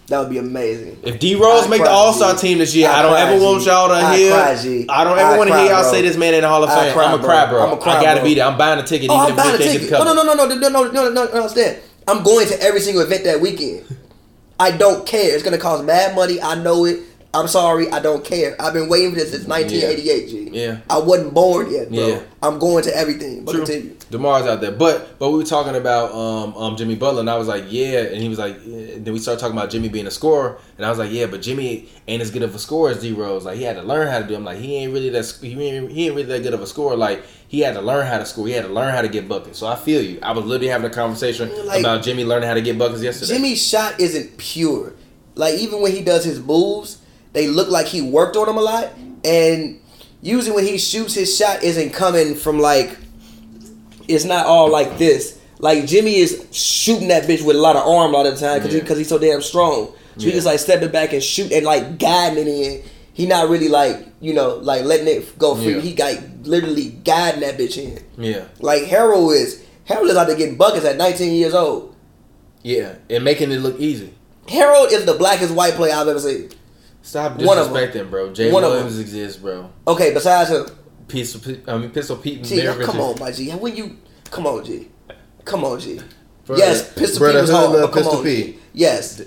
that 0.06 0.20
would 0.20 0.30
be 0.30 0.38
amazing. 0.38 1.00
If 1.02 1.18
D 1.18 1.34
Rose 1.34 1.68
make 1.68 1.82
the 1.82 1.90
All 1.90 2.12
Star 2.12 2.36
team 2.36 2.58
this 2.58 2.72
year, 2.76 2.88
I 2.88 3.00
I, 3.00 3.02
don't 3.02 3.16
ever 3.16 3.42
want 3.44 3.64
y'all 3.66 3.88
to 3.88 3.94
I 3.94 4.16
hear. 4.16 4.30
cry. 4.30 4.50
I 4.88 5.02
don't 5.02 5.18
ever 5.18 5.34
I 5.34 5.36
want 5.36 5.50
to 5.50 5.56
hear 5.58 5.66
y'all 5.72 5.82
bro. 5.82 5.90
say 5.90 6.02
this 6.02 6.16
man 6.16 6.32
in 6.34 6.42
the 6.42 6.48
Hall 6.48 6.62
of 6.62 6.70
Fame. 6.72 6.92
cry, 6.92 7.06
I'm 7.06 7.18
a 7.18 7.24
cry, 7.24 7.50
bro. 7.50 7.66
I'm 7.66 7.72
a 7.72 7.76
cry, 7.76 7.96
I 7.98 8.02
gotta 8.04 8.20
bro. 8.20 8.28
be 8.28 8.34
there. 8.34 8.44
I'm 8.46 8.56
buying 8.56 8.78
a 8.78 8.84
ticket 8.84 9.10
Oh, 9.10 9.14
even 9.14 9.24
I'm 9.24 9.30
if 9.30 9.36
buying 9.36 9.54
a 9.56 9.58
we 9.58 9.64
can't 9.64 9.72
get 9.72 9.80
ticket. 9.80 9.90
the 9.90 9.96
Oh, 9.96 10.04
cover. 10.04 10.14
no, 10.14 10.22
no, 10.22 10.34
no, 10.34 10.46
no, 10.46 10.54
no, 10.54 10.68
no, 10.68 10.84
no, 10.84 10.90
no, 10.92 11.10
no, 11.10 11.24
no, 11.24 11.30
understand. 11.32 11.78
I'm 12.06 12.22
going 12.22 12.46
to 12.46 12.62
every 12.62 12.78
single 12.78 13.02
event 13.02 13.24
that 13.24 13.40
weekend. 13.40 13.82
I 14.58 14.70
don't 14.70 15.06
care. 15.06 15.34
It's 15.34 15.42
gonna 15.42 15.58
cost 15.58 15.84
mad 15.84 16.14
money. 16.14 16.40
I 16.40 16.54
know 16.54 16.84
it. 16.86 17.00
I'm 17.36 17.48
sorry. 17.48 17.90
I 17.90 18.00
don't 18.00 18.24
care. 18.24 18.56
I've 18.60 18.72
been 18.72 18.88
waiting 18.88 19.10
for 19.10 19.16
this 19.16 19.32
since 19.32 19.46
1988. 19.46 20.28
G. 20.28 20.50
Yeah. 20.52 20.78
I 20.88 20.98
wasn't 20.98 21.34
born 21.34 21.70
yet, 21.70 21.90
bro. 21.90 22.06
Yeah. 22.06 22.22
I'm 22.42 22.58
going 22.58 22.82
to 22.84 22.96
everything. 22.96 23.44
But 23.44 23.52
True. 23.52 23.66
continue. 23.66 23.96
Demar's 24.10 24.46
out 24.46 24.60
there, 24.60 24.70
but 24.70 25.18
but 25.18 25.30
we 25.30 25.38
were 25.38 25.44
talking 25.44 25.74
about 25.74 26.12
um, 26.14 26.56
um 26.56 26.76
Jimmy 26.76 26.94
Butler, 26.94 27.20
and 27.20 27.28
I 27.28 27.36
was 27.36 27.48
like, 27.48 27.64
yeah, 27.68 28.02
and 28.02 28.22
he 28.22 28.28
was 28.28 28.38
like, 28.38 28.56
yeah. 28.64 28.94
then 28.98 29.12
we 29.12 29.18
started 29.18 29.40
talking 29.40 29.56
about 29.56 29.68
Jimmy 29.68 29.88
being 29.88 30.06
a 30.06 30.12
scorer, 30.12 30.58
and 30.76 30.86
I 30.86 30.90
was 30.90 30.98
like, 30.98 31.10
yeah, 31.10 31.26
but 31.26 31.42
Jimmy 31.42 31.88
ain't 32.06 32.22
as 32.22 32.30
good 32.30 32.42
of 32.44 32.54
a 32.54 32.58
scorer 32.58 32.92
as 32.92 33.00
D 33.00 33.12
Rose. 33.12 33.44
Like 33.44 33.56
he 33.58 33.64
had 33.64 33.76
to 33.76 33.82
learn 33.82 34.06
how 34.06 34.20
to 34.20 34.26
do. 34.26 34.34
it. 34.34 34.36
I'm 34.36 34.44
like, 34.44 34.58
he 34.58 34.76
ain't 34.76 34.92
really 34.92 35.10
that 35.10 35.26
he 35.42 35.60
ain't, 35.60 35.90
he 35.90 36.06
ain't 36.06 36.14
really 36.14 36.28
that 36.28 36.42
good 36.42 36.54
of 36.54 36.62
a 36.62 36.66
scorer. 36.68 36.96
Like 36.96 37.24
he 37.48 37.60
had 37.60 37.74
to 37.74 37.80
learn 37.80 38.06
how 38.06 38.18
to 38.18 38.24
score. 38.26 38.46
He 38.46 38.52
had 38.52 38.64
to 38.64 38.72
learn 38.72 38.94
how 38.94 39.02
to 39.02 39.08
get 39.08 39.28
buckets. 39.28 39.58
So 39.58 39.66
I 39.66 39.74
feel 39.76 40.00
you. 40.02 40.20
I 40.22 40.32
was 40.32 40.44
literally 40.44 40.68
having 40.68 40.88
a 40.90 40.94
conversation 40.94 41.50
Like- 41.66 41.80
about 41.80 42.02
Jimmy 42.04 42.24
learning 42.24 42.48
how 42.48 42.54
to 42.54 42.62
get 42.62 42.78
buckets 42.78 43.02
yesterday. 43.02 43.34
Jimmy's 43.34 43.62
shot 43.62 43.98
isn't 44.00 44.38
pure. 44.38 44.94
Like 45.34 45.54
even 45.54 45.82
when 45.82 45.92
he 45.92 46.02
does 46.02 46.24
his 46.24 46.40
moves, 46.40 46.98
they 47.36 47.46
look 47.46 47.68
like 47.68 47.86
he 47.86 48.00
worked 48.02 48.34
on 48.36 48.46
them 48.46 48.56
a 48.56 48.60
lot. 48.62 48.92
And 49.24 49.78
usually 50.22 50.54
when 50.56 50.64
he 50.66 50.78
shoots, 50.78 51.14
his 51.14 51.36
shot 51.36 51.62
isn't 51.62 51.90
coming 51.90 52.34
from 52.34 52.58
like 52.58 52.96
it's 54.08 54.24
not 54.24 54.46
all 54.46 54.70
like 54.70 54.98
this. 54.98 55.38
Like 55.58 55.86
Jimmy 55.86 56.16
is 56.16 56.46
shooting 56.52 57.08
that 57.08 57.24
bitch 57.24 57.44
with 57.44 57.56
a 57.56 57.58
lot 57.60 57.76
of 57.76 57.86
arm 57.86 58.12
a 58.12 58.16
lot 58.16 58.26
of 58.26 58.34
the 58.38 58.40
time 58.40 58.58
because 58.58 58.74
Yeah. 58.74 58.80
because 58.80 58.98
he's 58.98 59.08
so 59.08 59.18
damn 59.18 59.42
strong. 59.42 59.92
So 60.18 60.24
he 60.26 60.32
just 60.32 60.46
like 60.46 60.58
stepping 60.58 60.90
back 60.90 61.12
and 61.12 61.22
shoot 61.22 61.52
and 61.52 61.64
like 61.66 61.98
guiding 61.98 62.46
it 62.46 62.48
in. 62.50 62.82
He 63.12 63.26
not 63.26 63.48
really 63.48 63.68
like 63.68 64.06
you 64.20 64.32
know 64.34 64.56
like 64.56 64.84
letting 64.84 65.08
it 65.08 65.38
go 65.38 65.54
free. 65.54 65.74
Yeah. 65.74 65.80
He 65.80 65.94
got 65.94 66.18
literally 66.42 66.90
guiding 67.04 67.40
that 67.40 67.58
bitch 67.58 67.76
in. 67.78 68.02
yeah, 68.16 68.44
Like 68.60 68.84
Herro 68.84 69.30
is 69.34 69.62
Herro 69.88 70.04
is 70.04 70.16
out 70.16 70.26
there 70.26 70.36
getting 70.36 70.56
buckets 70.56 70.84
at 70.86 70.96
19 70.96 71.32
years 71.34 71.54
old. 71.54 71.94
yeah, 72.62 72.94
and 73.10 73.24
making 73.24 73.50
it 73.52 73.60
look 73.60 73.78
easy. 73.78 74.12
Herro 74.48 74.86
is 74.90 75.04
the 75.04 75.14
blackest 75.14 75.54
white 75.54 75.74
player 75.74 75.92
I've 75.94 76.08
ever 76.08 76.20
seen. 76.20 76.50
Stop 77.06 77.40
One 77.40 77.56
of 77.56 77.68
'em. 77.68 77.72
disrespecting, 77.74 78.10
bro. 78.10 78.32
Jay 78.32 78.50
One. 78.50 78.64
Williams 78.64 78.98
exists, 78.98 79.38
bro. 79.40 79.70
Okay, 79.86 80.12
besides 80.12 80.50
him, 80.50 80.66
Pistol, 81.06 81.54
I 81.68 81.78
mean, 81.78 81.90
Pistol 81.90 82.16
Pete. 82.16 82.38
and 82.38 82.44
G, 82.44 82.56
Derrick 82.56 82.84
come 82.84 82.96
Richards. 82.96 83.20
on, 83.20 83.24
my 83.24 83.30
G. 83.30 83.50
When 83.52 83.76
you 83.76 83.96
come 84.28 84.44
on, 84.44 84.64
G, 84.64 84.88
come 85.44 85.64
on, 85.64 85.78
G. 85.78 86.00
Brother, 86.44 86.60
yes, 86.64 86.92
Pistol 86.94 87.20
brother, 87.20 87.34
Pete 87.38 87.42
was 87.42 87.50
hard. 87.50 87.72
but 87.72 87.80
come 87.92 87.92
Pistol 88.02 88.18
on, 88.18 88.24
Pete. 88.24 88.46
G. 88.56 88.58
Yes, 88.74 89.22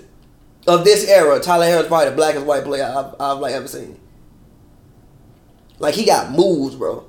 of 0.66 0.84
this 0.84 1.08
era, 1.08 1.40
Tyler 1.40 1.64
Herro's 1.64 1.86
probably 1.86 2.10
the 2.10 2.16
blackest 2.16 2.44
white 2.44 2.64
player 2.64 2.84
I've, 2.84 3.14
I've 3.18 3.38
like 3.38 3.54
ever 3.54 3.66
seen. 3.66 3.98
Like 5.78 5.94
he 5.94 6.04
got 6.04 6.32
moves, 6.32 6.74
bro. 6.76 7.04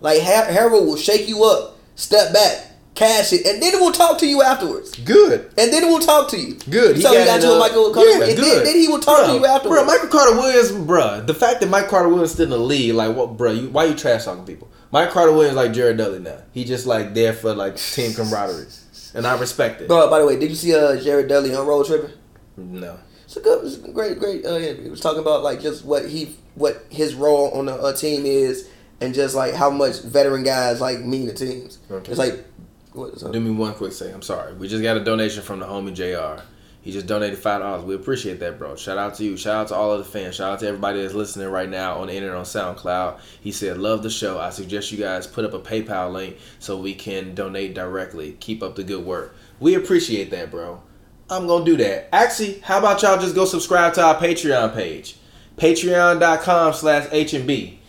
Like 0.00 0.20
Har- 0.22 0.46
Herro 0.46 0.84
will 0.84 0.96
shake 0.96 1.28
you 1.28 1.44
up, 1.44 1.76
step 1.94 2.32
back, 2.32 2.69
cash 3.00 3.32
it, 3.32 3.46
and 3.46 3.62
then 3.62 3.72
we'll 3.80 3.92
talk 3.92 4.18
to 4.18 4.26
you 4.26 4.42
afterwards. 4.42 4.94
Good. 4.98 5.50
And 5.56 5.72
then 5.72 5.86
we'll 5.88 6.00
talk 6.00 6.28
to 6.30 6.38
you. 6.38 6.54
Good. 6.68 7.00
So 7.00 7.10
he 7.10 7.24
got 7.24 7.38
it 7.38 7.42
to 7.42 7.48
a 7.48 7.54
up. 7.54 7.60
Michael 7.60 7.92
Carter, 7.94 8.10
Yeah, 8.10 8.24
and 8.26 8.36
good. 8.36 8.56
then, 8.58 8.64
then 8.64 8.76
he 8.76 8.88
will 8.88 9.00
talk 9.00 9.26
to 9.26 9.32
you 9.32 9.46
afterwards. 9.46 9.82
Bro, 9.82 9.86
Michael 9.86 10.08
Carter 10.08 10.36
Williams, 10.36 10.72
bro. 10.72 11.22
The 11.22 11.34
fact 11.34 11.60
that 11.60 11.70
Mike 11.70 11.88
Carter 11.88 12.08
Williams 12.08 12.32
still 12.32 12.44
in 12.44 12.50
the 12.50 12.58
league, 12.58 12.94
like, 12.94 13.16
what, 13.16 13.36
bro? 13.36 13.52
You, 13.52 13.70
why 13.70 13.84
you 13.84 13.94
trash 13.94 14.24
talking 14.24 14.44
people? 14.44 14.68
Mike 14.92 15.10
Carter 15.10 15.32
Williams 15.32 15.56
like 15.56 15.72
Jared 15.72 15.96
Dudley 15.96 16.18
now. 16.18 16.42
He 16.52 16.64
just 16.64 16.86
like 16.86 17.14
there 17.14 17.32
for 17.32 17.54
like 17.54 17.76
team 17.76 18.12
camaraderie, 18.12 18.66
and 19.14 19.26
I 19.26 19.38
respect 19.38 19.80
it. 19.80 19.88
Bro, 19.88 20.10
by 20.10 20.18
the 20.18 20.26
way, 20.26 20.38
did 20.38 20.50
you 20.50 20.56
see 20.56 20.74
uh, 20.74 21.00
Jared 21.00 21.28
Dudley 21.28 21.54
on 21.54 21.66
Road 21.66 21.86
Tripping? 21.86 22.10
No. 22.56 22.98
It's 23.24 23.36
a 23.36 23.40
good, 23.40 23.64
it's 23.64 23.76
a 23.76 23.92
great, 23.92 24.18
great 24.18 24.44
uh, 24.44 24.56
interview. 24.56 24.84
He 24.84 24.90
was 24.90 25.00
talking 25.00 25.20
about 25.20 25.42
like 25.44 25.60
just 25.60 25.84
what 25.84 26.08
he, 26.08 26.36
what 26.56 26.84
his 26.90 27.14
role 27.14 27.50
on 27.52 27.66
the 27.66 27.74
uh, 27.74 27.92
team 27.92 28.26
is, 28.26 28.68
and 29.00 29.14
just 29.14 29.36
like 29.36 29.54
how 29.54 29.70
much 29.70 30.02
veteran 30.02 30.42
guys 30.42 30.80
like 30.80 30.98
mean 31.00 31.28
to 31.28 31.34
teams. 31.34 31.78
Okay. 31.88 32.10
It's 32.10 32.18
like, 32.18 32.44
what 32.92 33.14
is 33.14 33.22
Do 33.22 33.40
me 33.40 33.50
one 33.50 33.74
quick 33.74 33.92
say. 33.92 34.12
I'm 34.12 34.22
sorry. 34.22 34.54
We 34.54 34.68
just 34.68 34.82
got 34.82 34.96
a 34.96 35.04
donation 35.04 35.42
from 35.42 35.60
the 35.60 35.66
homie 35.66 35.94
Jr. 35.94 36.42
He 36.82 36.92
just 36.92 37.06
donated 37.06 37.38
five 37.38 37.60
dollars. 37.60 37.84
We 37.84 37.94
appreciate 37.94 38.40
that, 38.40 38.58
bro. 38.58 38.74
Shout 38.74 38.96
out 38.96 39.14
to 39.16 39.24
you. 39.24 39.36
Shout 39.36 39.56
out 39.56 39.68
to 39.68 39.74
all 39.74 39.92
of 39.92 39.98
the 39.98 40.10
fans. 40.10 40.36
Shout 40.36 40.52
out 40.54 40.60
to 40.60 40.66
everybody 40.66 41.02
that's 41.02 41.12
listening 41.12 41.48
right 41.48 41.68
now 41.68 41.96
on 41.96 42.06
the 42.06 42.14
internet 42.14 42.36
on 42.36 42.44
SoundCloud. 42.44 43.20
He 43.40 43.52
said, 43.52 43.76
"Love 43.76 44.02
the 44.02 44.08
show. 44.08 44.38
I 44.38 44.48
suggest 44.48 44.90
you 44.90 44.98
guys 44.98 45.26
put 45.26 45.44
up 45.44 45.52
a 45.52 45.60
PayPal 45.60 46.10
link 46.10 46.38
so 46.58 46.78
we 46.78 46.94
can 46.94 47.34
donate 47.34 47.74
directly. 47.74 48.36
Keep 48.40 48.62
up 48.62 48.76
the 48.76 48.82
good 48.84 49.04
work. 49.04 49.34
We 49.60 49.74
appreciate 49.74 50.30
that, 50.30 50.50
bro. 50.50 50.80
I'm 51.28 51.46
gonna 51.46 51.66
do 51.66 51.76
that. 51.76 52.08
Actually, 52.14 52.60
how 52.60 52.78
about 52.78 53.02
y'all 53.02 53.20
just 53.20 53.34
go 53.34 53.44
subscribe 53.44 53.92
to 53.94 54.02
our 54.02 54.14
Patreon 54.16 54.74
page, 54.74 55.16
Patreon.com/slash 55.58 57.08
H 57.12 57.34
and 57.34 57.46
B 57.46 57.80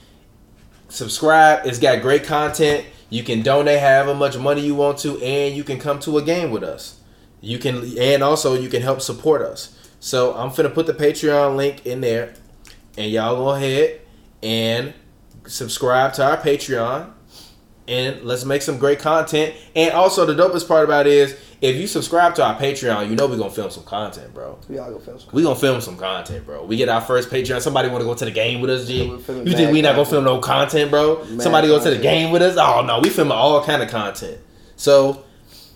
subscribe. 0.92 1.66
It's 1.66 1.80
got 1.80 2.02
great 2.02 2.26
content. 2.26 2.86
You 3.12 3.24
can 3.24 3.42
donate 3.42 3.82
however 3.82 4.16
much 4.16 4.38
money 4.38 4.62
you 4.62 4.74
want 4.74 4.98
to, 5.00 5.22
and 5.22 5.54
you 5.54 5.66
can 5.66 5.80
come 5.80 6.00
to 6.00 6.18
a 6.18 6.22
game 6.22 6.50
with 6.50 6.64
us. 6.64 7.02
You 7.42 7.60
can, 7.60 7.98
and 8.00 8.24
also 8.24 8.54
you 8.54 8.70
can 8.70 8.82
help 8.82 9.02
support 9.02 9.42
us. 9.42 9.78
So 10.00 10.34
I'm 10.34 10.54
gonna 10.56 10.70
put 10.70 10.88
the 10.88 10.94
Patreon 10.94 11.58
link 11.58 11.86
in 11.86 12.00
there, 12.00 12.34
and 12.98 13.12
y'all 13.12 13.36
go 13.36 13.50
ahead 13.50 14.00
and 14.42 14.94
subscribe 15.46 16.14
to 16.14 16.26
our 16.26 16.38
Patreon, 16.38 17.12
and 17.92 18.24
let's 18.24 18.46
make 18.46 18.62
some 18.62 18.78
great 18.78 19.00
content. 19.00 19.54
And 19.76 19.94
also 19.94 20.26
the 20.26 20.34
dopest 20.34 20.68
part 20.68 20.86
about 20.86 21.08
it 21.08 21.14
is 21.14 21.38
if 21.60 21.76
you 21.76 21.88
subscribe 21.88 22.34
to 22.36 22.44
our 22.44 22.58
Patreon, 22.58 23.10
you 23.10 23.16
know 23.16 23.28
we're 23.28 23.38
gonna 23.38 23.52
film 23.52 23.70
some 23.70 23.84
content, 23.84 24.34
bro. 24.34 24.58
we 24.70 24.78
all 24.80 24.90
go 24.92 25.00
film 25.00 25.20
some. 25.20 25.30
We 25.34 25.44
gonna 25.44 25.56
film 25.56 25.82
some 25.82 25.98
content, 25.98 26.46
bro. 26.46 26.64
We 26.66 26.78
get 26.78 26.90
our 26.90 27.02
first 27.02 27.30
Patreon. 27.30 27.62
Somebody 27.62 27.90
want 27.90 28.02
to 28.02 28.06
go 28.06 28.16
to 28.16 28.26
the 28.26 28.32
game 28.32 28.62
with 28.62 28.70
us, 28.70 28.88
G? 28.88 29.04
You 29.04 29.20
think 29.20 29.72
we 29.72 29.82
not 29.82 29.96
gonna 29.96 30.06
film 30.06 30.24
no 30.24 30.40
content, 30.40 30.90
bro? 30.90 31.24
Mad 31.26 31.42
Somebody 31.42 31.68
go 31.68 31.84
to 31.84 31.90
the 31.90 32.00
game 32.02 32.32
with 32.32 32.42
us? 32.42 32.56
Oh 32.58 32.84
no, 32.84 33.00
we 33.00 33.10
filming 33.10 33.34
all 33.34 33.64
kind 33.64 33.84
of 33.84 33.90
content. 33.90 34.40
So 34.78 35.24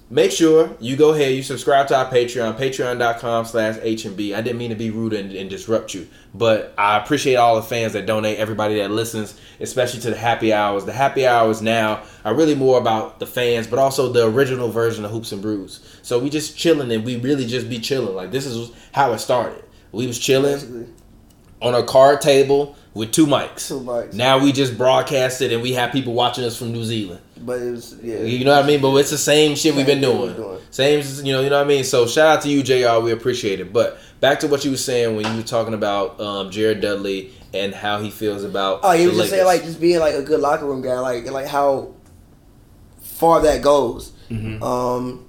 make 0.09 0.31
sure 0.31 0.75
you 0.79 0.95
go 0.95 1.13
ahead, 1.13 1.33
you 1.33 1.41
subscribe 1.41 1.87
to 1.87 1.97
our 1.97 2.05
Patreon, 2.05 2.57
patreon.com 2.57 3.45
slash 3.45 3.75
HB. 3.77 4.35
I 4.35 4.41
didn't 4.41 4.57
mean 4.57 4.69
to 4.69 4.75
be 4.75 4.91
rude 4.91 5.13
and, 5.13 5.31
and 5.31 5.49
disrupt 5.49 5.93
you, 5.93 6.07
but 6.33 6.73
I 6.77 6.97
appreciate 6.97 7.35
all 7.35 7.55
the 7.55 7.63
fans 7.63 7.93
that 7.93 8.05
donate, 8.05 8.37
everybody 8.37 8.75
that 8.77 8.91
listens, 8.91 9.39
especially 9.59 10.01
to 10.01 10.11
the 10.11 10.17
happy 10.17 10.53
hours. 10.53 10.85
The 10.85 10.93
happy 10.93 11.25
hours 11.25 11.61
now 11.61 12.03
are 12.23 12.35
really 12.35 12.55
more 12.55 12.77
about 12.77 13.19
the 13.19 13.25
fans, 13.25 13.67
but 13.67 13.79
also 13.79 14.11
the 14.11 14.27
original 14.27 14.69
version 14.69 15.05
of 15.05 15.11
Hoops 15.11 15.31
and 15.31 15.41
Brews. 15.41 15.99
So 16.01 16.19
we 16.19 16.29
just 16.29 16.57
chilling 16.57 16.91
and 16.91 17.03
we 17.03 17.17
really 17.17 17.45
just 17.45 17.69
be 17.69 17.79
chilling. 17.79 18.15
Like 18.15 18.31
this 18.31 18.45
is 18.45 18.71
how 18.91 19.11
it 19.13 19.19
started. 19.19 19.63
We 19.91 20.07
was 20.07 20.19
chilling 20.19 20.53
Basically, 20.53 20.87
on 21.61 21.73
a 21.73 21.83
card 21.83 22.21
table 22.21 22.75
with 22.95 23.11
two 23.11 23.27
mics. 23.27 23.67
Two 23.67 23.81
mics. 23.81 24.13
Now 24.13 24.39
we 24.39 24.51
just 24.51 24.75
broadcast 24.77 25.41
it 25.41 25.51
and 25.53 25.61
we 25.61 25.73
have 25.73 25.91
people 25.91 26.13
watching 26.13 26.43
us 26.43 26.57
from 26.57 26.71
New 26.71 26.83
Zealand. 26.83 27.21
but 27.39 27.61
it 27.61 27.69
was 27.71 27.95
yeah. 28.01 28.19
You 28.21 28.43
know 28.45 28.55
what 28.55 28.63
I 28.63 28.67
mean? 28.67 28.81
But 28.81 28.95
it's 28.95 29.11
the 29.11 29.17
same 29.19 29.55
shit 29.55 29.75
we've 29.75 29.85
been 29.85 30.01
doing. 30.01 30.35
doing. 30.35 30.59
Same, 30.71 31.03
you 31.25 31.31
know, 31.33 31.41
you 31.41 31.49
know 31.51 31.57
what 31.57 31.65
I 31.65 31.67
mean. 31.67 31.83
So 31.83 32.07
shout 32.07 32.37
out 32.37 32.41
to 32.43 32.49
you, 32.49 32.63
Jr. 32.63 32.99
We 33.03 33.11
appreciate 33.11 33.59
it. 33.59 33.71
But 33.71 33.99
back 34.21 34.39
to 34.39 34.47
what 34.47 34.65
you 34.65 34.71
were 34.71 34.77
saying 34.77 35.15
when 35.15 35.25
you 35.29 35.37
were 35.37 35.43
talking 35.47 35.73
about 35.75 36.19
um, 36.19 36.49
Jared 36.51 36.81
Dudley 36.81 37.31
and 37.53 37.73
how 37.73 37.99
he 38.01 38.09
feels 38.09 38.43
about. 38.43 38.79
Oh, 38.83 38.91
he 38.91 39.03
the 39.03 39.09
was 39.09 39.17
just 39.19 39.29
saying 39.29 39.45
like 39.45 39.63
just 39.63 39.79
being 39.79 39.99
like 39.99 40.15
a 40.15 40.23
good 40.23 40.39
locker 40.39 40.65
room 40.65 40.81
guy, 40.81 40.99
like 40.99 41.29
like 41.29 41.47
how 41.47 41.93
far 43.01 43.41
that 43.41 43.61
goes. 43.61 44.11
Mm-hmm. 44.29 44.61
Um, 44.63 45.25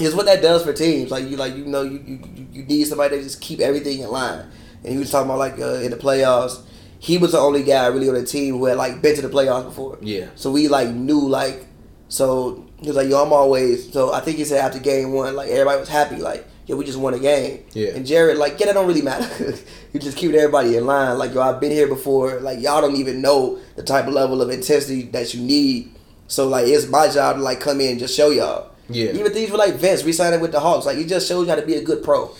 is 0.00 0.14
what 0.14 0.26
that 0.26 0.42
does 0.42 0.62
for 0.62 0.72
teams. 0.72 1.10
Like 1.10 1.28
you 1.28 1.36
like 1.36 1.56
you 1.56 1.64
know 1.64 1.82
you 1.82 2.02
you, 2.06 2.20
you- 2.34 2.46
you 2.52 2.62
need 2.64 2.84
somebody 2.86 3.16
to 3.18 3.22
just 3.22 3.40
keep 3.40 3.60
everything 3.60 4.00
in 4.00 4.10
line. 4.10 4.44
And 4.84 4.92
he 4.92 4.98
was 4.98 5.10
talking 5.10 5.26
about 5.28 5.38
like 5.38 5.58
uh, 5.60 5.80
in 5.82 5.90
the 5.90 5.96
playoffs, 5.96 6.60
he 6.98 7.18
was 7.18 7.32
the 7.32 7.38
only 7.38 7.62
guy 7.62 7.86
really 7.86 8.08
on 8.08 8.14
the 8.14 8.24
team 8.24 8.58
who 8.58 8.64
had 8.66 8.76
like 8.76 9.00
been 9.00 9.14
to 9.16 9.22
the 9.22 9.28
playoffs 9.28 9.64
before. 9.64 9.98
Yeah. 10.00 10.28
So 10.34 10.50
we 10.50 10.68
like 10.68 10.90
knew 10.90 11.20
like 11.20 11.66
so 12.08 12.66
he 12.78 12.88
was 12.88 12.96
like 12.96 13.08
yo 13.08 13.22
I'm 13.22 13.32
always 13.32 13.92
so 13.92 14.12
I 14.12 14.20
think 14.20 14.38
he 14.38 14.44
said 14.44 14.64
after 14.64 14.78
game 14.78 15.12
one 15.12 15.36
like 15.36 15.48
everybody 15.48 15.78
was 15.80 15.88
happy 15.88 16.16
like 16.16 16.46
yeah, 16.66 16.74
we 16.74 16.84
just 16.84 16.98
won 16.98 17.14
a 17.14 17.18
game. 17.18 17.64
Yeah. 17.72 17.94
And 17.94 18.04
Jared 18.04 18.36
like 18.36 18.58
yeah 18.58 18.66
that 18.66 18.72
don't 18.72 18.86
really 18.86 19.02
matter. 19.02 19.54
you 19.92 20.00
just 20.00 20.16
keeping 20.16 20.36
everybody 20.36 20.76
in 20.76 20.86
line 20.86 21.16
like 21.18 21.34
yo 21.34 21.40
I've 21.40 21.60
been 21.60 21.72
here 21.72 21.86
before 21.86 22.40
like 22.40 22.60
y'all 22.60 22.80
don't 22.80 22.96
even 22.96 23.22
know 23.22 23.58
the 23.76 23.82
type 23.82 24.06
of 24.06 24.12
level 24.14 24.42
of 24.42 24.50
intensity 24.50 25.02
that 25.02 25.34
you 25.34 25.40
need. 25.40 25.94
So 26.26 26.48
like 26.48 26.66
it's 26.66 26.88
my 26.88 27.08
job 27.08 27.36
to 27.36 27.42
like 27.42 27.60
come 27.60 27.80
in 27.80 27.92
and 27.92 28.00
just 28.00 28.16
show 28.16 28.30
y'all. 28.30 28.72
Yeah. 28.90 29.12
Even 29.12 29.32
things 29.32 29.50
with 29.50 29.60
like 29.60 29.74
Vince 29.74 30.02
we 30.02 30.12
signed 30.12 30.32
resigning 30.32 30.40
with 30.40 30.52
the 30.52 30.60
Hawks, 30.60 30.86
like 30.86 30.96
he 30.96 31.04
just 31.04 31.28
shows 31.28 31.46
you 31.46 31.50
how 31.50 31.60
to 31.60 31.66
be 31.66 31.74
a 31.74 31.82
good 31.82 32.02
pro. 32.02 32.34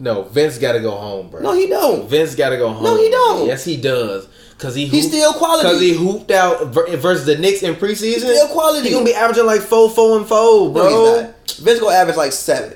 No, 0.00 0.22
Vince 0.22 0.58
got 0.58 0.72
to 0.72 0.80
go 0.80 0.92
home, 0.92 1.28
bro. 1.28 1.40
No, 1.40 1.52
he 1.54 1.66
don't. 1.66 2.08
Vince 2.08 2.34
got 2.36 2.50
to 2.50 2.56
go 2.56 2.68
home. 2.70 2.84
No, 2.84 2.96
he 2.96 3.10
don't. 3.10 3.46
Yes, 3.48 3.64
he 3.64 3.76
does. 3.76 4.28
Cause 4.58 4.74
he 4.74 4.86
He's 4.86 5.06
still 5.08 5.32
quality. 5.34 5.68
Cause 5.68 5.80
he 5.80 5.92
hooped 5.94 6.30
out 6.32 6.66
versus 6.74 7.26
the 7.26 7.36
Knicks 7.38 7.62
in 7.62 7.76
preseason. 7.76 8.18
still 8.18 8.48
quality. 8.48 8.88
He 8.88 8.92
gonna 8.94 9.04
be 9.04 9.14
averaging 9.14 9.46
like 9.46 9.60
four, 9.60 9.88
four, 9.88 10.18
and 10.18 10.26
four, 10.26 10.72
bro. 10.72 11.22
not. 11.22 11.50
Vince 11.52 11.78
gonna 11.78 11.94
average 11.94 12.16
like 12.16 12.32
seven. 12.32 12.74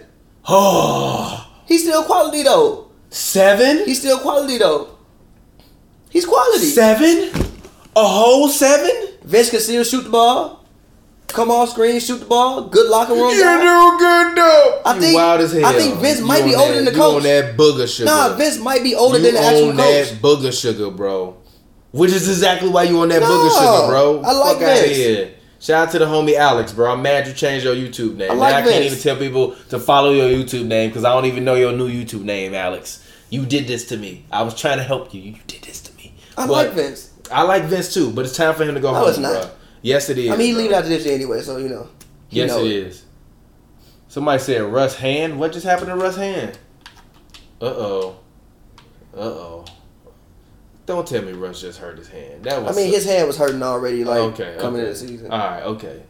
Oh, 0.48 1.48
He's 1.66 1.82
still 1.82 2.04
quality 2.04 2.44
though. 2.44 2.88
seven, 3.10 3.84
He's 3.84 3.98
still 3.98 4.18
quality 4.20 4.58
though. 4.58 4.96
He's 6.08 6.24
quality. 6.24 6.66
seven, 6.66 7.30
a 7.96 8.06
whole 8.06 8.48
seven. 8.48 8.90
Vince 9.24 9.50
can 9.50 9.58
still 9.60 9.82
shoot 9.82 10.02
the 10.02 10.10
ball. 10.10 10.61
Come 11.32 11.50
off 11.50 11.70
screen, 11.70 11.98
shoot 12.00 12.18
the 12.20 12.26
ball. 12.26 12.62
Good 12.68 12.88
locker 12.90 13.14
room 13.14 13.34
You're 13.34 13.44
guy. 13.44 13.62
doing 13.62 13.98
good 13.98 14.36
though. 14.36 14.80
I 14.84 14.94
you 14.94 15.00
think- 15.00 15.14
wild 15.16 15.40
as 15.40 15.52
hell. 15.52 15.66
I 15.66 15.72
think 15.72 15.94
Vince 15.96 16.18
You 16.20 16.26
might 16.26 16.44
be 16.44 16.54
on 16.54 16.60
older 16.60 16.72
that- 16.72 16.76
than 16.76 16.84
the 16.86 16.90
you 16.92 16.96
coach. 16.98 17.16
on 17.16 17.22
that 17.22 17.56
booger 17.56 17.88
sugar. 17.88 18.04
Nah, 18.06 18.28
Vince 18.36 18.58
might 18.58 18.82
be 18.82 18.94
older 18.94 19.18
you 19.18 19.24
than 19.24 19.34
the 19.34 19.40
actual 19.40 19.68
own 19.70 19.76
coach. 19.76 20.08
that 20.10 20.22
booger 20.22 20.52
sugar, 20.60 20.90
bro. 20.90 21.34
Which 21.92 22.12
is 22.12 22.28
exactly 22.28 22.68
why 22.68 22.84
you 22.84 22.98
on 23.00 23.08
that 23.10 23.20
No, 23.20 23.26
booger 23.28 23.50
sugar, 23.50 23.86
bro. 23.88 24.22
I 24.24 24.32
like 24.32 24.58
Fuck 24.58 24.68
outta 24.68 24.82
Vince. 24.82 24.96
here. 24.96 25.28
Shout 25.60 25.86
out 25.88 25.92
to 25.92 25.98
the 26.00 26.06
homie 26.06 26.34
Alex, 26.34 26.72
bro. 26.72 26.92
I'm 26.92 27.02
mad 27.02 27.26
you 27.26 27.32
changed 27.34 27.64
your 27.64 27.74
YouTube 27.76 28.16
name. 28.16 28.30
I 28.30 28.34
Now 28.34 28.40
like 28.40 28.54
I 28.54 28.62
can't 28.62 28.84
even 28.84 28.98
tell 28.98 29.16
people 29.16 29.54
to 29.70 29.78
follow 29.78 30.10
your 30.10 30.28
YouTube 30.28 30.64
name 30.66 30.90
because 30.90 31.04
I 31.04 31.12
don't 31.12 31.26
even 31.26 31.44
know 31.44 31.54
your 31.54 31.72
new 31.72 31.88
YouTube 31.88 32.22
name, 32.24 32.54
Alex. 32.54 32.98
You 33.30 33.46
did 33.46 33.66
this 33.68 33.84
to 33.86 33.96
me. 33.96 34.24
I 34.32 34.42
was 34.42 34.54
trying 34.54 34.78
to 34.78 34.82
help 34.84 35.14
you. 35.14 35.20
You 35.22 35.34
did 35.46 35.62
this 35.62 35.80
to 35.82 35.92
me. 35.96 36.14
I 36.36 36.46
But 36.46 36.52
like 36.52 36.72
Vince. 36.72 37.08
I 37.30 37.42
like 37.42 37.64
Vince 37.64 37.94
too, 37.94 38.10
but 38.10 38.24
it's 38.24 38.36
time 38.36 38.54
for 38.54 38.64
him 38.64 38.74
to 38.74 38.80
go 38.80 38.92
No, 38.92 38.98
home, 39.00 39.08
it's 39.08 39.18
not. 39.18 39.32
bro. 39.32 39.46
Yes, 39.82 40.08
it 40.08 40.18
is. 40.18 40.30
I 40.30 40.36
mean, 40.36 40.48
he 40.48 40.54
leaving 40.54 40.74
after 40.74 40.88
this 40.88 41.04
year 41.04 41.14
anyway, 41.14 41.42
so 41.42 41.58
you 41.58 41.68
know. 41.68 41.88
Yes, 42.30 42.50
know 42.50 42.64
it 42.64 42.70
is. 42.72 43.04
Somebody 44.08 44.38
said 44.38 44.62
Russ 44.62 44.94
Hand. 44.96 45.38
What 45.38 45.52
just 45.52 45.66
happened 45.66 45.88
to 45.88 45.96
Russ 45.96 46.16
Hand? 46.16 46.58
Uh 47.60 47.66
oh. 47.66 48.16
Uh 49.14 49.20
oh. 49.20 49.64
Don't 50.86 51.06
tell 51.06 51.22
me 51.22 51.32
Russ 51.32 51.60
just 51.60 51.78
hurt 51.78 51.96
his 51.98 52.08
hand. 52.08 52.44
That 52.44 52.62
was. 52.62 52.76
I 52.76 52.80
mean, 52.80 52.92
his 52.92 53.04
hand 53.04 53.26
was 53.26 53.36
hurting 53.36 53.62
already, 53.62 54.04
like 54.04 54.18
okay. 54.18 54.56
coming 54.58 54.80
okay. 54.80 54.90
into 54.90 55.00
the 55.00 55.08
season. 55.08 55.30
All 55.30 55.38
right. 55.38 55.62
Okay. 55.62 56.02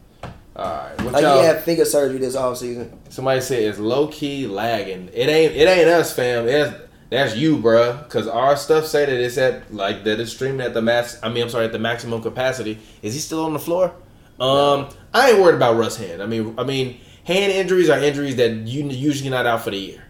All 0.55 0.65
right. 0.65 1.01
What 1.01 1.13
like 1.13 1.23
he 1.23 1.45
had 1.45 1.63
finger 1.63 1.85
surgery 1.85 2.19
this 2.19 2.35
off 2.35 2.57
season. 2.57 2.99
Somebody 3.09 3.41
said 3.41 3.63
it's 3.63 3.79
low 3.79 4.07
key 4.07 4.47
lagging. 4.47 5.09
It 5.13 5.29
ain't. 5.29 5.53
It 5.53 5.67
ain't 5.67 5.87
us, 5.87 6.13
fam. 6.13 6.47
It's 6.47 6.75
that's 7.13 7.35
you, 7.35 7.57
bruh. 7.57 8.09
Cause 8.09 8.27
our 8.27 8.55
stuff 8.55 8.85
say 8.85 9.05
that 9.05 9.15
it's 9.15 9.37
at 9.37 9.73
like 9.73 10.03
that 10.05 10.19
it's 10.19 10.31
streaming 10.31 10.61
at 10.61 10.73
the 10.73 10.81
max. 10.81 11.19
I 11.21 11.29
mean, 11.29 11.43
I'm 11.43 11.49
sorry, 11.49 11.65
at 11.65 11.71
the 11.71 11.79
maximum 11.79 12.21
capacity. 12.21 12.79
Is 13.01 13.13
he 13.13 13.19
still 13.19 13.45
on 13.45 13.53
the 13.53 13.59
floor? 13.59 13.93
Um, 14.39 14.89
I 15.13 15.31
ain't 15.31 15.39
worried 15.39 15.55
about 15.55 15.75
Russ 15.75 15.97
hand. 15.97 16.21
I 16.23 16.25
mean, 16.25 16.55
I 16.57 16.63
mean, 16.63 16.99
hand 17.23 17.51
injuries 17.51 17.89
are 17.89 17.99
injuries 17.99 18.35
that 18.37 18.51
you 18.51 18.89
usually 18.89 19.29
not 19.29 19.45
out 19.45 19.61
for 19.61 19.71
the 19.71 19.77
year. 19.77 20.03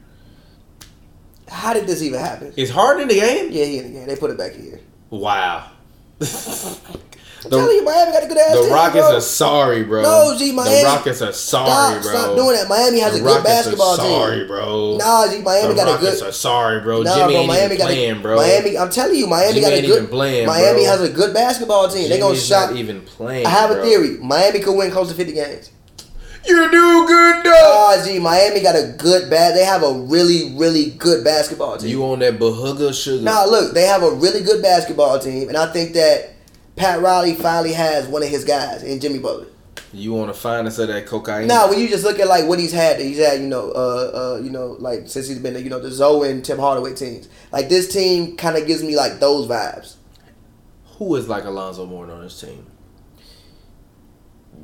How 1.47 1.73
did 1.73 1.87
this 1.87 2.01
even 2.01 2.19
happen? 2.19 2.53
Is 2.55 2.69
Harden 2.69 3.03
in 3.03 3.07
the 3.09 3.15
game? 3.15 3.51
Yeah, 3.51 3.65
he 3.65 3.77
in 3.79 3.85
the 3.85 3.99
game. 3.99 4.07
They 4.07 4.15
put 4.15 4.31
it 4.31 4.37
back 4.37 4.53
here. 4.53 4.79
Wow. 5.09 5.69
I'm 7.45 7.51
telling 7.51 7.75
you, 7.75 7.83
Miami 7.83 8.11
got 8.11 8.23
a 8.23 8.27
good 8.27 8.37
ass 8.37 8.55
The 8.55 8.61
team, 8.63 8.71
Rockets 8.73 9.07
bro. 9.07 9.17
are 9.17 9.21
sorry, 9.21 9.83
bro. 9.83 10.01
No, 10.03 10.37
G, 10.37 10.51
Miami- 10.51 10.75
The 10.77 10.83
Rockets 10.85 11.21
are 11.21 11.33
sorry, 11.33 12.01
Stop, 12.01 12.03
bro. 12.03 12.11
stop 12.11 12.35
doing 12.37 12.55
that. 12.55 12.69
Miami 12.69 12.99
has 12.99 13.13
the 13.13 13.19
a 13.19 13.21
good 13.21 13.27
Rockets 13.27 13.43
basketball 13.43 13.91
are 13.91 13.97
sorry, 13.97 14.37
team. 14.37 14.47
bro. 14.47 14.97
Nah, 14.97 15.27
G, 15.31 15.41
Miami 15.41 15.67
the 15.67 15.73
got 15.75 15.87
a 15.87 15.99
good. 15.99 16.03
Rockets 16.05 16.21
are 16.21 16.31
sorry, 16.31 16.79
bro. 16.81 17.01
Nah, 17.03 17.15
Jimmy 17.15 17.33
bro, 17.33 17.39
ain't 17.41 17.47
Miami 17.47 17.65
even 17.65 17.77
got 17.77 17.85
playing, 17.87 18.11
a, 18.17 18.19
bro. 18.19 18.35
Miami, 18.37 18.77
I'm 18.77 18.89
telling 18.89 19.15
you, 19.15 19.27
Miami 19.27 19.53
Jimmy 19.59 19.61
got 19.61 19.73
a 19.73 19.81
good. 19.87 20.09
playing, 20.09 20.47
Miami 20.47 20.81
bro. 20.83 20.91
has 20.91 21.01
a 21.01 21.09
good 21.09 21.33
basketball 21.33 21.89
team. 21.89 22.09
They 22.09 22.19
gonna 22.19 22.33
Jimmy's 22.35 22.45
shot. 22.47 22.75
even 22.75 23.01
playing. 23.01 23.45
I 23.45 23.49
have 23.49 23.71
a 23.71 23.81
theory. 23.81 24.17
Miami 24.21 24.59
could 24.59 24.75
win 24.77 24.91
close 24.91 25.09
to 25.09 25.15
50 25.15 25.33
games. 25.33 25.69
You 26.45 26.69
do 26.69 27.07
good, 27.07 27.45
though. 27.45 27.51
Ah, 27.97 28.03
G, 28.05 28.19
Miami 28.19 28.59
got 28.61 28.75
a 28.75 28.93
good 28.97 29.29
bad. 29.29 29.55
They 29.55 29.63
have 29.63 29.81
a 29.81 29.93
really, 29.93 30.53
really 30.57 30.89
good 30.91 31.23
basketball 31.23 31.77
team. 31.77 31.89
You 31.89 32.03
on 32.05 32.19
that 32.19 32.37
Bahooga 32.37 32.93
sugar? 32.93 33.23
Nah, 33.23 33.45
look, 33.45 33.73
they 33.73 33.83
have 33.83 34.03
a 34.03 34.11
really 34.11 34.41
good 34.43 34.61
basketball 34.61 35.19
team, 35.19 35.47
and 35.47 35.57
I 35.57 35.71
think 35.71 35.93
that 35.93 36.32
Pat 36.75 37.01
Riley 37.01 37.35
finally 37.35 37.73
has 37.73 38.07
one 38.07 38.23
of 38.23 38.29
his 38.29 38.43
guys 38.43 38.83
in 38.83 38.99
Jimmy 38.99 39.19
Butler. 39.19 39.47
You 39.91 40.13
want 40.13 40.33
to 40.33 40.39
find 40.39 40.67
us 40.67 40.79
of 40.79 40.87
that 40.87 41.05
cocaine? 41.05 41.47
Nah, 41.47 41.69
when 41.69 41.79
you 41.79 41.87
just 41.87 42.03
look 42.03 42.19
at 42.19 42.27
like 42.27 42.47
what 42.47 42.57
he's 42.57 42.71
had, 42.71 42.99
he's 42.99 43.19
had 43.19 43.39
you 43.41 43.47
know, 43.47 43.71
uh, 43.71 44.35
uh, 44.37 44.41
you 44.43 44.49
know, 44.49 44.75
like 44.79 45.07
since 45.07 45.27
he's 45.27 45.37
been, 45.37 45.55
you 45.63 45.69
know, 45.69 45.79
the 45.79 45.91
Zoe 45.91 46.29
and 46.31 46.43
Tim 46.43 46.57
Hardaway 46.57 46.95
teams. 46.95 47.29
Like 47.51 47.69
this 47.69 47.93
team 47.93 48.35
kind 48.35 48.57
of 48.57 48.65
gives 48.65 48.81
me 48.83 48.95
like 48.95 49.19
those 49.19 49.47
vibes. 49.47 49.95
Who 50.97 51.15
is 51.15 51.27
like 51.27 51.43
Alonzo 51.43 51.85
Mourning 51.85 52.15
on 52.15 52.23
this 52.23 52.39
team? 52.41 52.65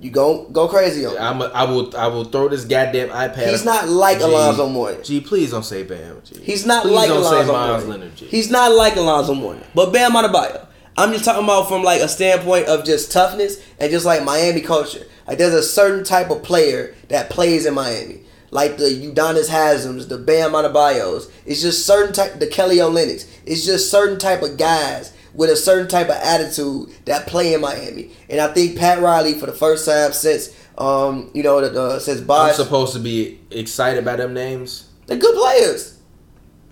You 0.01 0.10
go 0.10 0.45
go 0.45 0.68
crazy 0.68 1.05
on. 1.05 1.18
I'm 1.18 1.41
a, 1.41 1.45
I 1.45 1.64
will 1.66 1.95
I 1.95 2.07
will 2.07 2.24
throw 2.24 2.47
this 2.47 2.66
goddamn 2.66 3.10
iPad. 3.10 3.49
He's 3.51 3.66
not 3.66 3.88
like 3.88 4.20
G. 4.20 4.24
Alonzo 4.24 4.68
Mourning. 4.70 5.03
Gee, 5.03 5.20
please 5.20 5.51
don't 5.51 5.64
say 5.64 5.84
Bam. 5.84 6.22
G. 6.24 6.39
He's 6.41 6.66
not 6.66 6.84
please 6.84 6.95
like 6.95 7.10
Alonzo 7.10 7.88
Mourning. 7.88 8.12
He's 8.16 8.49
not 8.49 8.72
like 8.72 8.95
Alonzo 8.95 9.36
Mourning. 9.36 9.64
But 9.76 9.91
Bam 9.91 10.14
Adebayo. 10.14 10.66
I'm 11.00 11.14
just 11.14 11.24
talking 11.24 11.45
about 11.45 11.70
from 11.70 11.82
like 11.82 12.02
a 12.02 12.10
standpoint 12.10 12.68
of 12.68 12.84
just 12.84 13.10
toughness 13.10 13.58
and 13.80 13.89
just 13.89 14.06
like 14.06 14.26
Miami 14.26 14.60
culture. 14.60 15.06
Like 15.26 15.38
there's 15.38 15.54
a 15.54 15.64
certain 15.64 16.04
type 16.04 16.30
of 16.30 16.43
player 16.43 16.93
that 17.08 17.30
plays 17.30 17.66
in 17.66 17.74
Miami. 17.74 18.20
Like 18.52 18.76
the 18.76 18.86
Udonis 18.86 19.47
Haslem's, 19.47 20.08
the 20.08 20.18
Bam 20.18 20.52
Adebayos. 20.52 21.32
It's 21.45 21.62
just 21.62 21.86
certain 21.86 22.12
type 22.12 22.39
the 22.39 22.47
Kelly 22.47 22.78
Olynyk's. 22.78 23.26
It's 23.45 23.66
just 23.66 23.89
certain 23.89 24.20
type 24.20 24.41
of 24.41 24.58
guys 24.58 25.14
with 25.34 25.50
a 25.50 25.56
certain 25.56 25.88
type 25.88 26.10
of 26.10 26.18
attitude 26.18 26.89
that 27.06 27.28
play 27.28 27.54
in 27.54 27.62
Miami. 27.62 28.12
And 28.30 28.41
I 28.41 28.52
think 28.52 28.78
Pat 28.78 29.00
Riley 29.00 29.36
for 29.36 29.45
the 29.45 29.54
first 29.54 29.86
time 29.86 30.12
since 30.12 30.54
um, 30.78 31.32
you 31.34 31.43
know, 31.43 31.62
the, 31.62 31.82
uh, 31.82 32.00
since 32.00 32.28
I'm 32.30 32.54
supposed 32.54 32.93
to 32.93 33.00
be 33.00 33.39
excited 33.52 34.04
by 34.04 34.18
them 34.18 34.34
names. 34.34 34.89
they're 35.08 35.18
good 35.18 35.36
players. 35.36 35.99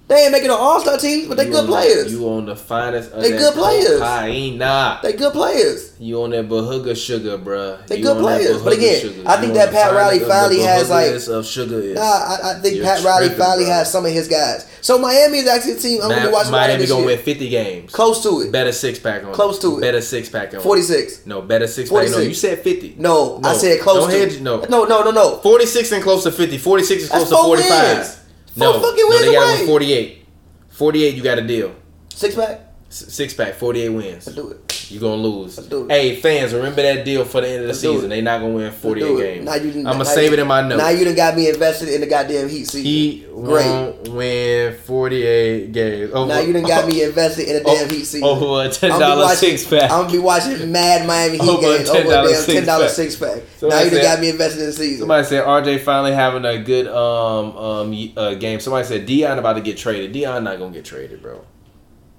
They 0.07 0.23
ain't 0.23 0.31
making 0.31 0.49
an 0.51 0.55
all 0.57 0.79
star 0.79 0.97
teams, 0.97 1.27
but 1.27 1.35
they're 1.35 1.47
You 1.47 1.51
good 1.51 1.63
on- 1.65 1.67
players. 1.67 2.11
You 2.13 2.29
on 2.29 2.45
the 2.45 2.55
finest. 2.55 3.11
Of 3.11 3.21
They 3.23 3.31
good 3.31 3.53
players. 3.55 3.99
Cocaine, 3.99 4.57
nah. 4.57 5.01
They 5.03 5.11
good 5.11 5.33
players. 5.33 5.91
You 5.99 6.23
on 6.23 6.29
that 6.29 6.47
Bahooga 6.47 6.95
sugar, 6.95 7.37
bruh. 7.37 7.85
They 7.87 7.97
You 7.97 8.03
good 8.03 8.19
players. 8.19 8.61
But 8.61 8.73
again, 8.73 9.01
sugar. 9.01 9.23
I 9.25 9.35
think 9.35 9.53
that 9.55 9.71
Pat 9.73 9.93
Riley 9.93 10.19
finally 10.19 10.59
has, 10.61 10.89
like- 10.89 11.11
of 11.27 11.45
sugar 11.45 11.79
is. 11.81 11.95
Nah, 11.95 12.01
I, 12.03 12.39
I 12.43 12.59
think 12.61 12.75
You're 12.77 12.85
Pat 12.85 13.03
Riley 13.03 13.29
finally 13.29 13.65
bro. 13.65 13.73
has 13.73 13.91
some 13.91 14.05
of 14.05 14.13
his 14.13 14.29
guys. 14.29 14.65
So 14.79 14.97
Miami 14.97 15.39
is 15.39 15.47
actually 15.49 15.73
a 15.73 15.75
team 15.75 16.01
I'm 16.01 16.07
going 16.07 16.21
to 16.23 16.29
watch 16.31 16.47
a 16.47 16.51
lot 16.51 16.61
of 16.61 16.67
Miami 16.69 16.77
this 16.83 16.89
gonna 16.89 17.01
year. 17.01 17.15
win 17.17 17.25
50 17.25 17.49
games. 17.49 17.91
Close 17.91 18.23
to 18.23 18.41
it. 18.43 18.51
Better 18.53 18.71
six 18.71 18.99
pack 18.99 19.25
on. 19.25 19.33
Close 19.33 19.59
to 19.59 19.77
it. 19.77 19.81
Better 19.81 19.99
six 19.99 20.29
pack 20.29 20.53
on. 20.53 20.61
46. 20.61 21.25
No, 21.25 21.41
better 21.41 21.67
six 21.67 21.89
pack. 21.89 22.09
No, 22.11 22.19
you 22.19 22.33
said 22.33 22.59
50. 22.61 22.95
No, 22.97 23.41
I 23.43 23.53
said 23.57 23.81
close 23.81 24.03
don't 24.05 24.11
to. 24.11 24.17
hedge- 24.17 24.39
no. 24.39 24.61
no, 24.69 24.85
no, 24.85 25.03
no, 25.03 25.11
no. 25.11 25.35
46 25.39 25.91
and 25.91 26.01
close 26.03 26.23
to 26.23 26.31
50. 26.31 26.57
46 26.59 27.03
is 27.03 27.09
That's 27.09 27.25
close 27.27 27.41
to 27.41 27.45
45. 27.65 28.19
Wins. 28.57 28.73
No, 28.73 28.79
Four 28.79 28.89
fucking 28.91 29.05
no, 29.09 29.19
they 29.19 29.33
got 29.33 29.51
to 29.53 29.57
win 29.59 29.67
48. 29.67 30.25
48, 30.69 31.15
you 31.15 31.23
got 31.23 31.37
a 31.39 31.41
deal. 31.47 31.75
Six 32.09 32.35
pack. 32.35 32.61
S- 32.89 33.13
Six 33.13 33.33
pack, 33.33 33.55
48 33.55 33.89
wins. 33.89 34.25
Let's 34.27 34.35
do 34.35 34.49
it. 34.51 34.76
You 34.89 34.99
gonna 34.99 35.15
lose. 35.21 35.57
Let's 35.57 35.67
do 35.69 35.85
it. 35.85 35.91
Hey, 35.91 36.15
fans, 36.15 36.53
remember 36.53 36.81
that 36.81 37.03
deal 37.03 37.25
for 37.25 37.41
the 37.41 37.49
end 37.49 37.61
of 37.63 37.67
the 37.67 37.73
season. 37.73 38.09
They 38.09 38.21
not 38.21 38.39
gonna 38.39 38.53
win 38.53 38.71
48 38.71 39.17
games. 39.17 39.45
Now 39.45 39.55
you, 39.55 39.69
I'm 39.79 39.83
gonna 39.83 40.05
save 40.05 40.27
you- 40.27 40.33
it 40.33 40.39
in 40.39 40.47
my 40.47 40.61
notes. 40.61 40.81
Now 40.81 40.89
you 40.89 41.03
done 41.05 41.15
got 41.15 41.35
me 41.35 41.49
invested 41.49 41.89
in 41.89 42.01
the 42.01 42.07
goddamn 42.07 42.47
Heat 42.49 42.65
season. 42.65 42.83
he 42.83 43.25
Great. 43.33 43.65
won't 43.65 44.07
win 44.09 44.75
48 44.85 45.71
games. 45.71 46.11
Over, 46.13 46.27
Now 46.33 46.39
you 46.39 46.53
done 46.53 46.63
got 46.63 46.87
me 46.87 47.03
invested 47.03 47.47
in 47.49 47.55
a 47.57 47.63
damn 47.63 47.89
Heat 47.89 48.05
season. 48.05 48.23
over 48.23 48.65
a 48.67 48.69
ten 48.71 48.91
I'm 48.91 48.99
gonna 48.99 49.15
be 49.15 49.21
dollar 49.21 49.35
six 49.35 49.65
pack. 49.67 49.83
I'm 49.83 49.89
gonna 50.01 50.11
be 50.11 50.19
watching 50.19 50.71
Mad 50.71 51.05
Miami 51.05 51.37
Heat 51.37 51.49
Over 51.49 51.61
games 51.61 51.89
over 51.89 51.99
a 51.99 52.03
$10 52.03 52.31
damn 52.45 52.45
ten 52.55 52.65
dollar 52.65 52.87
six 52.89 53.15
pack. 53.15 53.41
Somebody 53.57 53.79
now 53.79 53.83
you 53.85 53.89
done 53.91 53.99
said- 53.99 54.03
got 54.15 54.19
me 54.21 54.29
invested 54.29 54.59
in 54.61 54.65
the 54.67 54.73
season. 54.73 54.99
Somebody 54.99 55.27
said 55.27 55.43
RJ 55.43 55.79
finally 55.81 56.13
having 56.13 56.45
a 56.45 56.57
good 56.59 56.87
um 56.87 57.57
um 57.57 58.11
uh, 58.15 58.33
game. 58.35 58.59
Somebody 58.59 58.87
said 58.87 59.05
Dion 59.05 59.37
about 59.39 59.53
to 59.53 59.61
get 59.61 59.77
traded. 59.77 60.11
Dion 60.13 60.43
not 60.43 60.59
gonna 60.59 60.71
get 60.73 60.85
traded, 60.85 61.21
bro. 61.21 61.41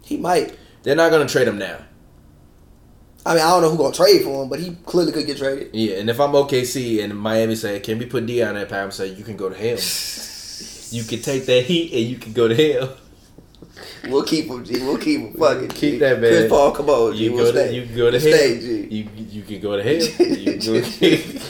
he 0.04 0.16
might. 0.16 0.56
They're 0.82 0.96
not 0.96 1.10
gonna 1.10 1.26
trade 1.26 1.48
him 1.48 1.58
now. 1.58 1.78
I 3.28 3.34
mean, 3.34 3.42
I 3.42 3.50
don't 3.50 3.62
know 3.62 3.70
who 3.70 3.76
gonna 3.76 3.94
trade 3.94 4.22
for 4.22 4.42
him, 4.42 4.48
but 4.48 4.58
he 4.58 4.74
clearly 4.86 5.12
could 5.12 5.26
get 5.26 5.36
traded. 5.36 5.70
Yeah, 5.74 5.96
and 5.98 6.08
if 6.08 6.18
I'm 6.18 6.32
OKC 6.32 7.02
and 7.04 7.14
Miami 7.18 7.54
say, 7.56 7.78
"Can 7.80 7.98
we 7.98 8.06
put 8.06 8.24
D 8.26 8.42
on 8.42 8.54
that 8.54 8.68
pack?" 8.70 8.84
I'm 8.84 8.90
saying, 8.90 9.16
"You 9.16 9.24
can 9.24 9.36
go 9.36 9.48
to 9.50 9.54
hell. 9.54 9.78
you 10.90 11.04
can 11.04 11.20
take 11.20 11.44
that 11.46 11.64
heat 11.64 11.92
and 11.92 12.02
you 12.10 12.16
can 12.16 12.32
go 12.32 12.48
to 12.48 12.54
hell." 12.54 12.96
We'll 14.08 14.22
keep 14.24 14.46
him, 14.46 14.64
G. 14.64 14.80
We'll 14.80 14.96
keep 14.96 15.20
him. 15.20 15.34
Fuck 15.34 15.58
it. 15.62 15.74
Keep 15.74 15.92
G. 15.94 15.98
that, 15.98 16.20
man. 16.20 16.30
Chris 16.30 16.48
Paul, 16.48 16.70
come 16.72 16.88
on, 16.88 17.14
G. 17.14 17.24
You 17.24 17.32
we'll 17.34 17.44
go 17.44 17.52
to 17.52 17.58
stay. 17.58 17.74
you 17.76 17.82
can 17.86 17.96
go 17.96 18.10
to 18.10 18.18
Just 18.18 18.26
hell. 18.26 18.38
Stay, 18.38 18.60
G. 18.60 18.94
You 18.96 19.08
you 19.30 19.42
can 19.42 19.60
go 19.60 19.76
to 19.76 19.82
hell. 19.82 20.26
You 20.38 20.52
go, 20.54 20.80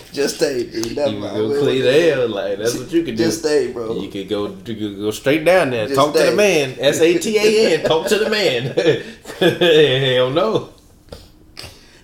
Just 0.12 0.36
stay, 0.36 0.64
G. 0.68 0.94
Never 0.94 1.10
you 1.12 1.18
mind. 1.20 1.32
can 1.32 1.42
go 1.42 1.48
We'll- 1.48 1.62
clean 1.62 1.82
the 1.82 1.92
hell. 2.10 2.28
Like 2.28 2.58
that's 2.58 2.76
what 2.76 2.90
you 2.92 3.02
can 3.04 3.14
do. 3.14 3.24
Just 3.24 3.38
stay, 3.40 3.70
bro. 3.72 4.00
You 4.00 4.08
could 4.08 4.28
go 4.28 4.46
you 4.48 4.74
could 4.74 4.96
go 4.98 5.10
straight 5.12 5.44
down 5.44 5.70
there. 5.70 5.86
Just 5.86 5.94
talk 6.00 6.12
to 6.14 6.22
the 6.24 6.32
man. 6.34 6.74
S 6.80 7.00
A 7.00 7.18
T 7.18 7.38
A 7.38 7.74
N. 7.78 7.84
Talk 7.84 8.08
to 8.08 8.18
the 8.18 8.28
man. 8.28 8.74
Hell 10.16 10.30
no. 10.30 10.70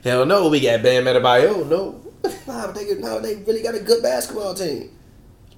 Hell 0.05 0.24
no. 0.26 0.48
We 0.48 0.61
got 0.61 0.82
Bam 0.82 1.05
Adebayo. 1.05 1.55
Oh, 1.57 1.64
no. 1.64 2.00
Nah, 2.46 2.68
they 2.72 2.94
no, 2.94 3.20
they 3.20 3.34
really 3.36 3.62
got 3.62 3.74
a 3.74 3.80
good 3.80 4.02
basketball 4.02 4.55
team. 4.55 4.90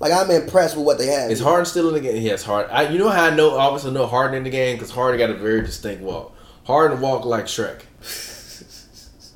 Like 0.01 0.12
I'm 0.12 0.30
impressed 0.30 0.76
with 0.76 0.84
what 0.84 0.99
they 0.99 1.07
have. 1.07 1.30
Is 1.30 1.40
Harden 1.40 1.64
still 1.64 1.88
in 1.88 1.94
the 1.94 2.01
game? 2.01 2.20
Yes, 2.22 2.42
Harden. 2.42 2.70
I, 2.74 2.88
you 2.88 2.99
know 2.99 3.09
how 3.09 3.26
I 3.26 3.34
know? 3.34 3.57
Obviously, 3.57 3.92
know 3.92 4.07
Harden 4.07 4.36
in 4.38 4.44
the 4.44 4.51
game 4.51 4.76
because 4.76 4.90
Harden 4.90 5.18
got 5.18 5.30
a 5.30 5.34
very 5.34 5.61
distinct 5.62 6.03
walk. 6.03 6.34
Harden 6.64 7.01
walk 7.01 7.24
like 7.24 7.44
Shrek. 7.47 7.82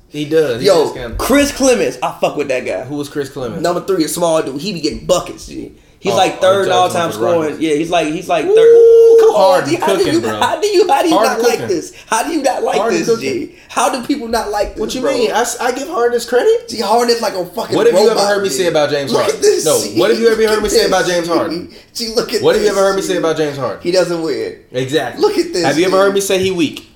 He 0.09 0.25
does. 0.25 0.59
He 0.59 0.67
Yo, 0.67 0.91
kinda- 0.93 1.15
Chris 1.15 1.53
Clemons, 1.53 1.97
I 2.03 2.17
fuck 2.19 2.35
with 2.35 2.49
that 2.49 2.65
guy. 2.65 2.83
who 2.83 2.97
was 2.97 3.07
Chris 3.07 3.29
Clemons? 3.29 3.61
Number 3.61 3.79
three, 3.79 4.03
a 4.03 4.09
small 4.09 4.43
dude. 4.43 4.59
He 4.59 4.73
be 4.73 4.81
getting 4.81 5.05
buckets, 5.05 5.47
G. 5.47 5.73
He's 6.01 6.13
Oh, 6.13 6.17
like 6.17 6.37
oh, 6.37 6.41
third 6.41 6.67
Johnson 6.67 6.71
all 6.73 6.89
time 6.89 7.11
scoring. 7.11 7.61
Yeah, 7.61 7.75
he's 7.75 7.91
like 7.91 8.07
he's 8.07 8.27
like 8.27 8.45
Ooh, 8.45 8.55
third. 8.55 9.19
Come 9.21 9.29
on, 9.35 9.61
Harden 9.61 9.69
G. 9.69 9.75
How 9.75 9.95
do 9.95 10.11
you 10.11 10.19
bro. 10.19 10.39
how 10.39 10.59
do 10.59 10.67
you 10.67 10.87
how 10.87 11.01
do 11.03 11.09
you 11.09 11.13
not 11.15 11.41
like 11.41 11.59
this? 11.67 11.93
How 12.07 12.23
do 12.23 12.31
you 12.31 12.41
not 12.41 12.63
like 12.63 12.75
Harden 12.77 12.97
this, 12.99 13.07
cooking. 13.07 13.47
G? 13.49 13.55
How 13.69 13.91
do 13.91 14.05
people 14.07 14.27
not 14.27 14.49
like 14.49 14.69
this? 14.69 14.79
What 14.79 14.95
you 14.95 15.01
bro? 15.01 15.13
mean? 15.13 15.31
I 15.31 15.71
give 15.77 15.87
Harden 15.87 16.13
his 16.13 16.25
credit. 16.27 16.67
G 16.69 16.79
Harden 16.81 17.15
is 17.15 17.21
like 17.21 17.35
a 17.35 17.45
fucking. 17.45 17.75
What 17.75 17.85
have 17.85 17.95
you 17.95 18.09
ever 18.09 18.19
heard 18.19 18.41
me 18.41 18.49
say 18.49 18.65
about 18.65 18.89
James 18.89 19.11
Look 19.13 19.21
Harden? 19.21 19.37
at 19.37 19.41
this, 19.43 19.63
No, 19.63 19.79
G. 19.79 19.99
what 19.99 20.09
have 20.09 20.19
you 20.19 20.27
ever 20.29 20.47
heard 20.47 20.63
me 20.63 20.69
say 20.69 20.87
about 20.87 21.05
James 21.05 21.27
Harden? 21.27 21.71
G, 21.93 22.07
look 22.15 22.33
at 22.33 22.41
What 22.41 22.55
have 22.55 22.63
you 22.63 22.71
ever 22.71 22.79
heard 22.79 22.95
me 22.95 23.03
say 23.03 23.17
about 23.17 23.37
James 23.37 23.57
Harden? 23.57 23.83
He 23.83 23.91
doesn't 23.91 24.23
win. 24.23 24.59
Exactly. 24.71 25.21
Look 25.21 25.37
at 25.37 25.53
this, 25.53 25.63
Have 25.63 25.77
you 25.77 25.85
ever 25.85 25.97
heard 25.97 26.15
me 26.15 26.21
say 26.21 26.39
he 26.43 26.49
weak? 26.49 26.87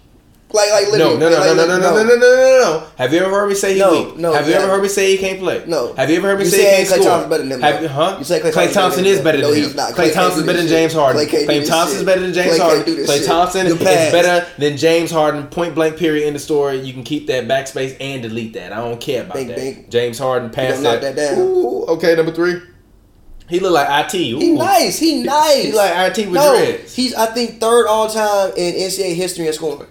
Like, 0.56 0.72
like, 0.72 0.88
No, 0.97 1.14
literally, 1.14 1.20
no, 1.20 1.30
no, 1.30 1.38
like, 1.38 1.45
no, 1.45 1.53
no, 1.56 1.56
like, 1.56 1.68
no, 1.68 1.78
no, 1.78 1.91
no, 1.91 2.03
no, 2.03 2.16
no, 2.16 2.16
no, 2.16 2.80
no. 2.80 2.88
Have 2.97 3.14
you 3.14 3.20
ever 3.20 3.30
heard 3.30 3.49
me 3.49 3.56
say 3.56 3.74
he 3.74 3.80
No, 3.80 3.91
weak? 4.06 4.18
no, 4.18 4.34
Have 4.34 4.47
you 4.47 4.53
yeah. 4.53 4.60
ever 4.62 4.68
heard 4.72 4.82
me 4.82 4.88
say 4.88 5.12
he 5.12 5.18
can't 5.18 5.39
play? 5.39 5.64
No. 5.68 5.93
Have 5.93 6.10
you 6.10 6.16
ever 6.18 6.28
heard 6.30 6.39
me 6.39 6.45
You 6.45 6.49
say 6.51 6.58
he 6.58 6.88
can't 6.88 6.88
Klay 6.88 7.03
score? 7.03 7.03
Thompson's 7.06 7.30
better 7.30 7.43
than 7.43 7.51
him, 7.51 7.62
Have 7.62 7.91
huh? 7.91 8.16
You 8.20 8.26
Klay 8.41 8.51
Klay 8.53 8.74
Thompson's 8.74 8.74
Thompson 8.74 9.03
better 9.03 9.10
is 9.10 9.18
than 9.18 9.24
better 9.26 9.38
him. 9.38 9.41
than 9.43 9.51
No, 9.51 9.56
him. 9.58 9.64
he's 9.64 9.76
not. 9.76 9.91
Klay 9.91 9.95
can't 9.95 10.14
Thompson's 10.14 10.45
better 10.45 10.58
than 10.60 10.68
James. 10.68 10.93
Harden. 10.93 11.22
Klay 11.22 11.30
can't 11.30 11.47
do 11.47 11.53
Klay 11.53 11.60
this 11.60 11.70
Thompson's 11.70 12.03
better 12.03 12.22
than 12.22 12.34
James 12.34 12.58
Harden. 12.58 12.86
do 12.86 12.95
this 12.95 13.10
Klay 13.10 13.18
shit. 13.18 13.26
Thompson 13.28 13.68
is 13.68 13.76
better 13.78 14.47
than 14.58 14.78
James 14.78 15.12
Harden. 15.12 15.47
Point 15.47 15.76
blank. 15.76 15.97
Period. 15.97 16.28
In 16.28 16.34
the 16.34 16.39
story. 16.39 16.80
You 16.80 16.93
can 16.93 17.03
keep 17.03 17.28
that 17.28 17.47
backspace 17.47 17.95
and 17.99 18.22
delete 18.22 18.53
that. 18.53 18.72
I 18.74 18.78
don't 18.78 18.99
care 19.01 19.24
about 19.24 19.36
that. 19.36 19.89
James 19.89 20.18
Harden 20.18 20.49
passed 20.49 20.82
that. 20.84 21.38
Ooh, 21.38 21.86
okay, 21.88 22.16
number 22.16 22.32
three. 22.32 22.62
He 23.47 23.60
look 23.60 23.74
like 23.74 24.14
it. 24.16 24.34
Ooh. 24.34 24.39
He 24.39 24.51
nice. 24.53 24.97
He 24.97 25.22
nice. 25.24 25.66
He 25.66 25.72
like 25.72 26.18
it 26.18 26.26
with 26.26 26.34
no, 26.34 26.56
dreads. 26.58 26.95
he's 26.95 27.14
I 27.14 27.28
think 27.28 27.60
third 27.62 27.86
all 27.88 28.10
time 28.10 28.51
in 28.58 28.74
NCAA 28.74 29.14
history 29.14 29.45
in 29.45 29.53
scoring, 29.53 29.86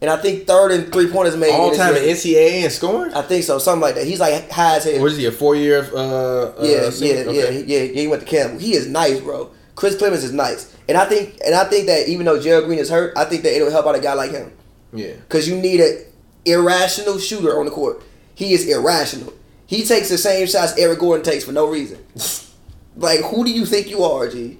and 0.00 0.10
I 0.10 0.16
think 0.16 0.46
third 0.46 0.72
and 0.72 0.92
three 0.92 1.10
pointers 1.10 1.36
made. 1.36 1.52
All 1.52 1.74
time 1.74 1.96
in 1.96 2.02
NCAA. 2.02 2.62
And 2.64 2.72
scoring. 2.72 3.14
I 3.14 3.22
think 3.22 3.44
so, 3.44 3.58
something 3.58 3.80
like 3.80 3.94
that. 3.94 4.06
He's 4.06 4.20
like 4.20 4.50
high 4.50 4.76
as 4.76 4.84
hell. 4.84 5.00
Or 5.02 5.08
is 5.08 5.16
he 5.16 5.26
a 5.26 5.32
four 5.32 5.56
year? 5.56 5.88
Uh, 5.92 5.96
uh, 5.98 6.54
yeah, 6.60 6.90
senior? 6.90 7.24
yeah, 7.30 7.30
yeah, 7.30 7.50
yeah, 7.50 7.82
yeah. 7.82 8.00
He 8.00 8.06
went 8.06 8.22
to 8.22 8.28
Campbell. 8.28 8.58
He 8.58 8.74
is 8.74 8.86
nice, 8.88 9.20
bro. 9.20 9.50
Chris 9.74 9.94
Clemons 9.96 10.24
is 10.24 10.32
nice, 10.32 10.74
and 10.88 10.96
I 10.96 11.04
think, 11.04 11.38
and 11.44 11.54
I 11.54 11.64
think 11.64 11.86
that 11.86 12.08
even 12.08 12.24
though 12.24 12.40
Gerald 12.40 12.64
Green 12.64 12.78
is 12.78 12.88
hurt, 12.88 13.12
I 13.14 13.26
think 13.26 13.42
that 13.42 13.54
it'll 13.54 13.70
help 13.70 13.84
out 13.86 13.94
a 13.94 14.00
guy 14.00 14.14
like 14.14 14.30
him 14.30 14.50
Yeah. 14.94 15.12
because 15.28 15.46
you 15.46 15.54
need 15.54 15.80
a 15.80 16.04
irrational 16.46 17.18
shooter 17.18 17.58
on 17.58 17.66
the 17.66 17.70
court. 17.70 18.02
He 18.34 18.54
is 18.54 18.66
irrational. 18.66 19.34
He 19.66 19.84
takes 19.84 20.08
the 20.08 20.16
same 20.16 20.46
shots 20.46 20.72
Eric 20.78 20.98
Gordon 21.00 21.24
takes 21.24 21.44
for 21.44 21.52
no 21.52 21.66
reason. 21.66 21.98
like, 22.96 23.20
who 23.20 23.44
do 23.44 23.50
you 23.50 23.66
think 23.66 23.90
you 23.90 24.02
are, 24.02 24.28
G? 24.28 24.58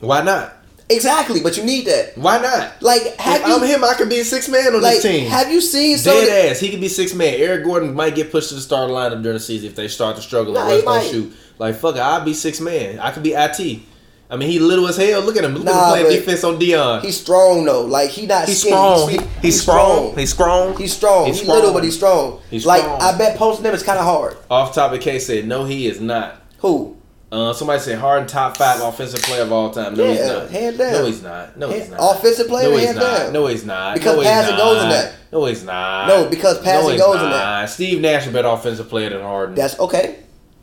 Why 0.00 0.22
not? 0.22 0.55
Exactly, 0.88 1.40
but 1.40 1.56
you 1.56 1.64
need 1.64 1.86
that. 1.86 2.16
Why 2.16 2.38
not? 2.40 2.80
Like, 2.80 3.16
have 3.16 3.40
if 3.40 3.46
you 3.48 3.54
I'm 3.56 3.62
him, 3.66 3.82
I 3.84 3.94
could 3.94 4.08
be 4.08 4.20
a 4.20 4.24
six 4.24 4.48
man 4.48 4.74
on 4.74 4.80
like 4.82 4.94
this 4.94 5.02
team. 5.02 5.28
have 5.28 5.50
you 5.50 5.60
seen 5.60 5.98
some? 5.98 6.12
Dead 6.14 6.50
ass. 6.52 6.60
He 6.60 6.70
could 6.70 6.80
be 6.80 6.88
six 6.88 7.12
man. 7.12 7.34
Eric 7.34 7.64
Gordon 7.64 7.92
might 7.92 8.14
get 8.14 8.30
pushed 8.30 8.50
to 8.50 8.54
the 8.54 8.60
starting 8.60 8.94
lineup 8.94 9.20
during 9.22 9.36
the 9.36 9.40
season 9.40 9.68
if 9.68 9.74
they 9.74 9.88
start 9.88 10.14
to 10.16 10.22
struggle 10.22 10.54
Nah, 10.54 10.60
and 10.62 10.70
he 10.70 10.76
don't 10.76 10.84
might. 10.84 11.10
shoot. 11.10 11.32
Like 11.58 11.74
fuck 11.76 11.96
it, 11.96 12.00
I'll 12.00 12.24
be 12.24 12.34
six 12.34 12.60
man. 12.60 13.00
I 13.00 13.10
could 13.10 13.22
be 13.24 13.32
it. 13.32 13.80
I 14.28 14.34
mean, 14.36 14.48
he 14.50 14.58
little 14.58 14.86
as 14.88 14.96
hell. 14.96 15.20
Look 15.22 15.36
at 15.36 15.44
him. 15.44 15.54
Look 15.54 15.64
Nah, 15.64 15.70
at 15.94 15.98
him 16.00 16.04
playing 16.06 16.20
defense 16.20 16.42
on 16.44 16.58
Dion. 16.58 17.00
He's 17.02 17.20
strong 17.20 17.64
though. 17.64 17.82
Like 17.84 18.10
he 18.10 18.26
not 18.26 18.46
He's 18.46 18.60
skinny. 18.60 18.72
strong. 18.76 19.08
He's, 19.08 19.20
He- 19.20 19.26
He's 19.42 19.60
strong. 19.62 20.16
He's 20.16 20.30
strong. 20.32 20.76
He's 20.76 20.92
strong. 20.92 21.26
He's 21.26 21.40
He's, 21.40 21.48
little, 21.48 21.72
but 21.72 21.82
he's 21.84 21.96
strong. 21.96 22.40
He's 22.50 22.64
like 22.66 22.82
strong. 22.82 23.00
I 23.02 23.16
bet 23.18 23.36
posting 23.36 23.64
him 23.66 23.74
is 23.74 23.82
kind 23.82 23.98
of 23.98 24.04
hard. 24.04 24.36
Off 24.50 24.74
topic, 24.74 25.00
K 25.00 25.18
said 25.18 25.46
no. 25.48 25.64
He 25.64 25.86
is 25.88 26.00
not. 26.00 26.42
Who? 26.58 26.95
Uh, 27.36 27.52
somebody 27.52 27.80
said 27.80 27.98
Harden 27.98 28.26
top 28.26 28.56
five 28.56 28.80
offensive 28.80 29.20
player 29.22 29.42
of 29.42 29.52
all 29.52 29.70
time. 29.70 29.94
No, 29.94 30.06
he's 30.10 30.20
not. 30.26 30.50
hands 30.50 30.78
down. 30.78 30.92
No, 30.92 31.06
he's 31.06 31.22
not. 31.22 31.56
No, 31.58 31.68
he's 31.70 31.78
Hand- 31.80 31.90
not. 31.92 32.16
offensive 32.16 32.48
player, 32.48 32.70
No, 32.70 32.76
he's 32.76 32.86
hands 32.86 32.98
not. 32.98 33.18
down. 33.18 33.32
No, 33.32 33.46
he's 33.46 33.64
not. 33.64 33.94
Because 33.94 34.16
no, 34.16 34.22
passing 34.22 34.56
goes 34.56 34.82
in 34.82 34.88
that. 34.88 35.12
No, 35.32 35.44
he's 35.44 35.64
not. 35.64 36.08
No, 36.08 36.28
because 36.30 36.58
passing 36.60 36.82
no, 36.86 36.92
he's 36.92 37.00
goes 37.00 37.16
in 37.16 37.22
not. 37.22 37.30
that. 37.32 37.70
Steve 37.70 38.00
Nash 38.00 38.22
is 38.22 38.28
a 38.28 38.32
better 38.32 38.48
offensive 38.48 38.88
player 38.88 39.10
than 39.10 39.20
Harden. 39.20 39.54
That's 39.54 39.78
okay. 39.78 40.20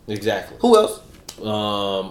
exactly. 0.07 0.57
Who 0.61 0.75
else? 0.77 0.99
Um, 1.41 1.47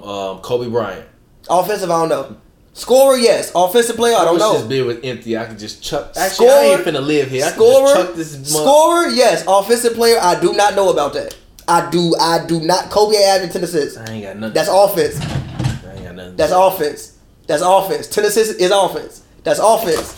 um, 0.04 0.38
Kobe 0.40 0.68
Bryant. 0.68 1.06
Offensive, 1.50 1.90
I 1.90 2.00
don't 2.00 2.08
know. 2.08 2.36
Scorer, 2.74 3.16
yes. 3.18 3.52
Offensive 3.54 3.96
player, 3.96 4.16
I 4.16 4.24
don't 4.24 4.38
this 4.38 4.62
know. 4.62 4.68
bid 4.68 4.86
was 4.86 4.96
empty. 5.04 5.36
I 5.36 5.44
could 5.44 5.58
just 5.58 5.82
chuck. 5.82 6.12
Actually, 6.16 6.48
I 6.48 6.52
ain't 6.64 6.80
Scorer- 6.80 6.92
finna 6.98 7.04
live 7.06 7.28
here. 7.30 7.44
I 7.44 7.50
Scorer, 7.50 7.86
just 7.94 8.06
chuck 8.06 8.14
this. 8.14 8.32
Month. 8.36 8.46
scorer, 8.48 9.06
yes. 9.08 9.44
Offensive 9.46 9.94
player, 9.94 10.18
I 10.20 10.40
do 10.40 10.52
not 10.54 10.74
know 10.74 10.90
about 10.90 11.12
that. 11.14 11.34
I 11.72 11.88
do, 11.90 12.14
I 12.20 12.44
do 12.46 12.60
not. 12.60 12.90
Kobe 12.90 13.16
averaging 13.16 13.52
ten 13.52 13.64
assists. 13.64 13.96
I 13.96 14.12
ain't 14.12 14.24
got 14.24 14.36
nothing. 14.36 14.54
That's 14.54 14.68
offense. 14.68 15.18
I 15.20 15.94
ain't 15.94 16.04
got 16.04 16.14
nothing. 16.14 16.36
That's 16.36 16.52
offense. 16.52 17.18
That's 17.46 17.62
offense. 17.62 18.06
Ten 18.08 18.24
assists 18.26 18.54
is 18.56 18.70
offense. 18.70 19.22
That's 19.42 19.58
offense. 19.58 20.14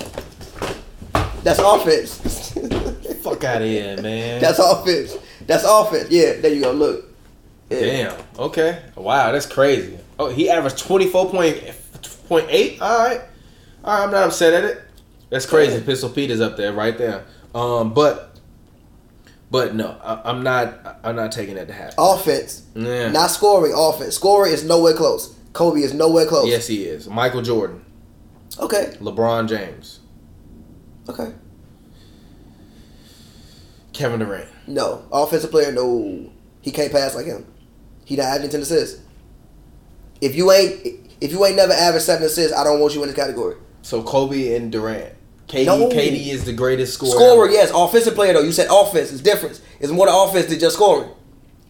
That's 1.44 1.60
offense. 1.60 2.50
Fuck 3.22 3.44
out 3.44 3.62
of 3.62 3.68
here, 3.68 4.00
man. 4.02 4.40
That's 4.40 4.58
offense. 4.58 5.16
That's 5.46 5.64
offense. 5.64 6.10
Yeah, 6.10 6.40
there 6.40 6.52
you 6.52 6.62
go. 6.62 6.72
Look. 6.72 7.04
Yeah. 7.70 7.80
Damn. 7.80 8.22
Okay. 8.36 8.82
Wow, 8.96 9.30
that's 9.30 9.46
crazy. 9.46 9.96
Oh, 10.18 10.30
he 10.30 10.50
averaged 10.50 10.78
twenty 10.78 11.06
four 11.06 11.30
point 11.30 11.62
point 12.28 12.46
eight. 12.48 12.82
All 12.82 12.98
right. 12.98 13.20
All 13.84 13.96
right. 13.96 14.04
I'm 14.04 14.10
not 14.10 14.24
upset 14.24 14.54
at 14.54 14.64
it. 14.64 14.82
That's 15.30 15.46
crazy. 15.46 15.80
Pistol 15.80 16.10
Pete 16.10 16.32
is 16.32 16.40
up 16.40 16.56
there, 16.56 16.72
right 16.72 16.98
there. 16.98 17.24
Um, 17.54 17.94
but, 17.94 18.33
but 19.54 19.72
no, 19.72 19.96
I, 20.02 20.20
I'm 20.28 20.42
not. 20.42 20.98
I'm 21.04 21.14
not 21.14 21.30
taking 21.30 21.54
that 21.54 21.68
to 21.68 21.72
happen. 21.72 21.94
Offense. 21.96 22.66
Yeah. 22.74 23.12
Not 23.12 23.28
scoring. 23.28 23.72
Offense. 23.72 24.16
Scoring 24.16 24.52
is 24.52 24.64
nowhere 24.64 24.94
close. 24.94 25.32
Kobe 25.52 25.78
is 25.78 25.94
nowhere 25.94 26.26
close. 26.26 26.48
Yes, 26.48 26.66
he 26.66 26.82
is. 26.82 27.08
Michael 27.08 27.40
Jordan, 27.40 27.84
Okay. 28.58 28.96
LeBron 29.00 29.48
James, 29.48 30.00
Okay. 31.08 31.32
Kevin 33.92 34.18
Durant. 34.18 34.48
No. 34.66 35.04
Offensive 35.12 35.52
player, 35.52 35.70
no. 35.70 36.32
He 36.60 36.72
can't 36.72 36.90
pass 36.90 37.14
like 37.14 37.26
him. 37.26 37.46
He 38.04 38.16
not 38.16 38.24
averaging 38.26 38.50
ten 38.50 38.60
assists. 38.62 39.02
If 40.20 40.34
you 40.34 40.50
ain't 40.50 40.84
if 41.20 41.30
you 41.30 41.46
ain't 41.46 41.54
never 41.54 41.72
averaged 41.74 42.06
seven 42.06 42.26
assists, 42.26 42.52
I 42.52 42.64
don't 42.64 42.80
want 42.80 42.96
you 42.96 43.02
in 43.04 43.08
this 43.08 43.16
category. 43.16 43.54
So 43.82 44.02
Kobe 44.02 44.56
and 44.56 44.72
Durant. 44.72 45.14
KD, 45.48 45.66
No. 45.66 45.88
KD 45.88 46.28
is 46.28 46.44
the 46.44 46.52
greatest 46.52 46.94
scorer. 46.94 47.12
Scorer, 47.12 47.44
ever. 47.46 47.52
yes. 47.52 47.70
Offensive 47.74 48.14
player 48.14 48.32
though. 48.32 48.40
You 48.42 48.52
said 48.52 48.68
offense. 48.70 49.12
It's 49.12 49.20
different. 49.20 49.60
It's 49.80 49.92
more 49.92 50.06
to 50.06 50.14
offense 50.14 50.46
than 50.46 50.58
just 50.58 50.76
scoring. 50.76 51.10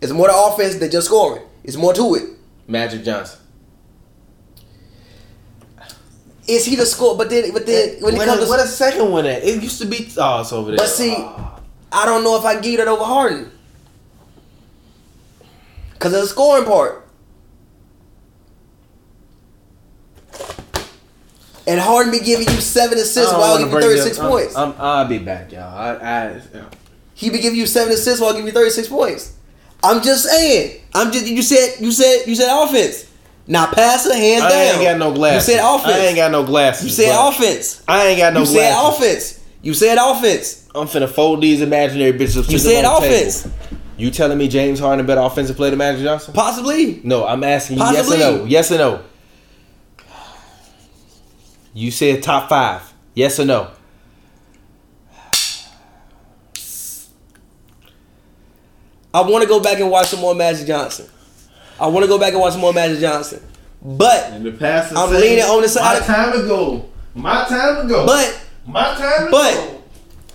It's 0.01 0.12
more 0.12 0.29
to 0.29 0.35
offense 0.37 0.77
than 0.77 0.91
just 0.91 1.07
scoring. 1.07 1.43
It's 1.64 1.77
more 1.77 1.93
to 1.95 2.14
it. 2.14 2.22
Magic 2.68 3.05
Johnson. 3.05 3.41
Is 6.47 6.66
he 6.66 6.77
the 6.77 6.85
score? 6.87 7.16
But 7.16 7.31
then, 7.31 7.53
but 7.53 7.66
then 7.66 8.01
when 8.01 8.14
it 8.14 8.18
what, 8.18 8.27
comes 8.27 8.43
a, 8.43 8.45
to 8.45 8.51
what 8.51 8.61
a 8.61 8.66
second 8.66 9.11
one 9.11 9.25
at? 9.27 9.43
It 9.43 9.62
used 9.62 9.81
to 9.81 9.87
be. 9.87 10.09
Oh, 10.18 10.41
it's 10.43 10.53
over 10.53 10.70
there. 10.70 10.77
But 10.77 10.89
see, 10.89 11.14
I 11.14 12.05
don't 12.05 12.22
know 12.22 12.39
if 12.39 12.45
I 12.45 12.55
can 12.55 12.62
get 12.62 12.81
it 12.81 12.89
over 12.89 13.03
Harden. 13.03 13.51
Because 15.95 16.12
of 16.12 16.20
the 16.20 16.27
scoring 16.27 16.64
part. 16.66 17.03
And 21.67 21.81
Harden 21.81 22.12
be 22.12 22.21
giving 22.21 22.47
you 22.47 22.61
seven 22.61 22.99
assists 22.99 23.33
while 23.33 23.59
giving 23.59 23.73
you 23.73 23.81
36 23.81 24.19
up- 24.19 24.23
I'm- 24.25 24.31
points. 24.31 24.57
I'm, 24.57 24.75
I'll 24.79 25.07
be 25.07 25.19
back, 25.19 25.51
y'all. 25.51 25.77
I, 25.77 25.95
I, 25.95 26.41
he 27.15 27.31
be 27.31 27.39
giving 27.39 27.59
you 27.59 27.67
seven 27.67 27.93
assists 27.93 28.21
while 28.21 28.33
giving 28.33 28.47
you 28.47 28.53
36 28.53 28.89
points. 28.89 29.37
I'm 29.83 30.03
just 30.03 30.25
saying. 30.25 30.81
I'm 30.95 31.12
just 31.12 31.27
you 31.27 31.43
said 31.43 31.81
you 31.81 31.93
said 31.93 32.27
you 32.27 32.35
said 32.35 32.49
offense. 32.51 33.11
Now 33.47 33.67
passer 33.67 34.15
hands 34.15 34.43
I 34.43 34.49
down. 34.49 34.59
I 34.59 34.65
ain't 34.73 34.83
got 34.83 34.99
no 34.99 35.12
glasses. 35.12 35.49
You 35.49 35.55
said 35.55 35.65
offense. 35.65 35.95
I 35.95 35.99
ain't 36.07 36.17
got 36.17 36.31
no 36.31 36.45
glasses. 36.45 36.85
you 36.87 36.91
said 36.91 37.29
offense. 37.29 37.85
I 37.87 38.07
ain't 38.07 38.19
got 38.19 38.33
no 38.33 38.45
glasses. 38.45 38.55
you 38.55 38.61
glasses. 38.61 38.97
said 38.97 39.09
offense. 39.11 39.41
You 39.62 39.75
said 39.75 39.99
offense. 39.99 40.69
I'm 40.75 40.87
finna 40.87 41.09
fold 41.09 41.43
these 41.43 41.61
imaginary 41.61 42.12
bitches. 42.12 42.51
You 42.51 42.59
said 42.59 42.85
offense. 42.85 43.43
table. 43.43 43.57
You 43.97 44.11
telling 44.11 44.39
me 44.39 44.49
James 44.49 44.81
Harden 44.81 45.05
a 45.05 45.07
better 45.07 45.21
offensive 45.21 45.57
player 45.57 45.71
than 45.71 45.79
Magic 45.79 46.03
Johnson? 46.03 46.35
Possibly. 46.35 47.01
No, 47.05 47.27
I'm 47.27 47.45
asking 47.45 47.77
you 47.77 47.85
Possibly. 47.85 48.19
yes 48.19 48.27
or 48.29 48.39
no. 48.39 48.45
Yes 48.45 48.73
or 48.73 48.79
no. 48.79 49.05
You 51.75 51.91
said 51.91 52.22
top 52.22 52.49
five. 52.49 52.93
Yes 53.14 53.39
or 53.41 53.45
no? 53.45 53.70
I 59.12 59.20
want 59.22 59.43
to 59.43 59.49
go 59.49 59.61
back 59.61 59.79
and 59.79 59.91
watch 59.91 60.07
some 60.07 60.20
more 60.20 60.35
Magic 60.35 60.66
Johnson. 60.66 61.09
I 61.81 61.87
want 61.87 62.05
to 62.05 62.09
go 62.09 62.18
back 62.18 62.33
and 62.33 62.41
watch 62.41 62.53
some 62.53 62.61
more 62.61 62.72
Magic 62.72 63.01
Johnson. 63.01 63.41
But 63.83 64.33
In 64.33 64.43
the 64.43 64.53
past, 64.53 64.97
I'm 64.97 65.11
leaning 65.11 65.45
on 65.45 65.62
the 65.62 65.68
side 65.68 66.01
My 66.01 66.07
time 66.07 66.33
ago, 66.33 66.89
My 67.14 67.45
time 67.45 67.83
to 67.83 67.89
go. 67.89 68.07
But 68.07 68.41
my 68.66 68.83
time 68.95 69.27
to 69.27 69.31
but- 69.31 69.83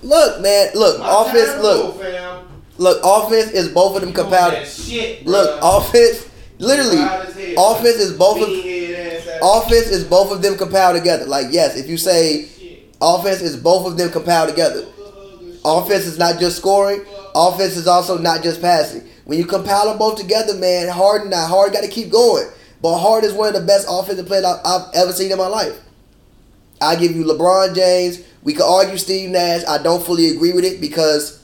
look, 0.03 0.41
man, 0.41 0.69
look, 0.75 0.99
My 0.99 1.21
offense, 1.21 1.61
look, 1.61 1.99
go, 1.99 2.43
look, 2.77 3.01
offense 3.03 3.51
is 3.51 3.69
both 3.69 4.01
of 4.01 4.13
them. 4.13 4.65
Shit, 4.65 5.25
Look, 5.25 5.59
offense, 5.61 6.29
literally, 6.59 7.01
offense 7.57 7.95
is 7.97 8.13
both 8.13 8.41
of 8.41 8.47
Beanhead 8.49 8.53
ass 8.53 8.88
ass 8.88 8.88
offense 9.41 9.87
is 9.87 10.03
both 10.03 10.31
of 10.31 10.41
them 10.41 10.57
compiled 10.57 10.97
together. 10.97 11.25
Like 11.25 11.47
yes, 11.51 11.77
if 11.77 11.87
you 11.87 11.97
say 11.97 12.49
offense 13.01 13.41
is 13.41 13.57
both 13.57 13.87
of 13.87 13.97
them 13.97 14.11
compiled 14.11 14.49
together. 14.49 14.85
Offense 15.65 16.05
is 16.05 16.17
not 16.17 16.39
just 16.39 16.57
scoring. 16.57 17.03
Offense 17.35 17.75
is 17.75 17.87
also 17.87 18.17
not 18.17 18.43
just 18.43 18.61
passing. 18.61 19.07
When 19.25 19.37
you 19.37 19.45
compile 19.45 19.85
them 19.85 19.97
both 19.97 20.17
together, 20.17 20.55
man, 20.55 20.87
Harden, 20.87 21.29
now 21.29 21.45
Harden 21.45 21.73
got 21.73 21.83
to 21.83 21.89
keep 21.89 22.11
going. 22.11 22.47
But 22.81 22.97
Harden 22.97 23.29
is 23.29 23.35
one 23.35 23.49
of 23.49 23.53
the 23.53 23.67
best 23.67 23.85
offensive 23.89 24.25
players 24.25 24.45
I've 24.45 24.87
ever 24.93 25.11
seen 25.11 25.31
in 25.31 25.37
my 25.37 25.47
life. 25.47 25.77
I 26.81 26.95
give 26.95 27.15
you 27.15 27.25
LeBron 27.25 27.75
James. 27.75 28.23
We 28.41 28.53
could 28.53 28.63
argue 28.65 28.97
Steve 28.97 29.29
Nash. 29.29 29.63
I 29.67 29.83
don't 29.83 30.03
fully 30.03 30.29
agree 30.29 30.53
with 30.53 30.63
it 30.63 30.79
because 30.79 31.43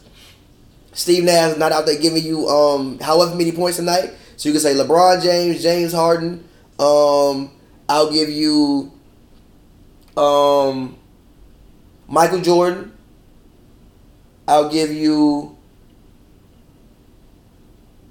Steve 0.93 1.25
Nash 1.25 1.51
is 1.51 1.57
not 1.57 1.73
out 1.73 1.85
there 1.85 1.99
giving 1.99 2.23
you 2.23 2.47
um 2.47 2.99
however 2.99 3.35
many 3.35 3.51
points 3.51 3.79
a 3.79 3.83
night. 3.83 4.13
So 4.37 4.49
you 4.49 4.53
can 4.53 4.61
say 4.61 4.73
LeBron 4.73 5.21
James, 5.21 5.61
James 5.61 5.93
Harden. 5.93 6.47
Um, 6.79 7.51
I'll 7.87 8.11
give 8.11 8.29
you 8.29 8.91
um 10.17 10.97
Michael 12.07 12.41
Jordan. 12.41 12.91
I'll 14.47 14.69
give 14.69 14.91
you. 14.91 15.57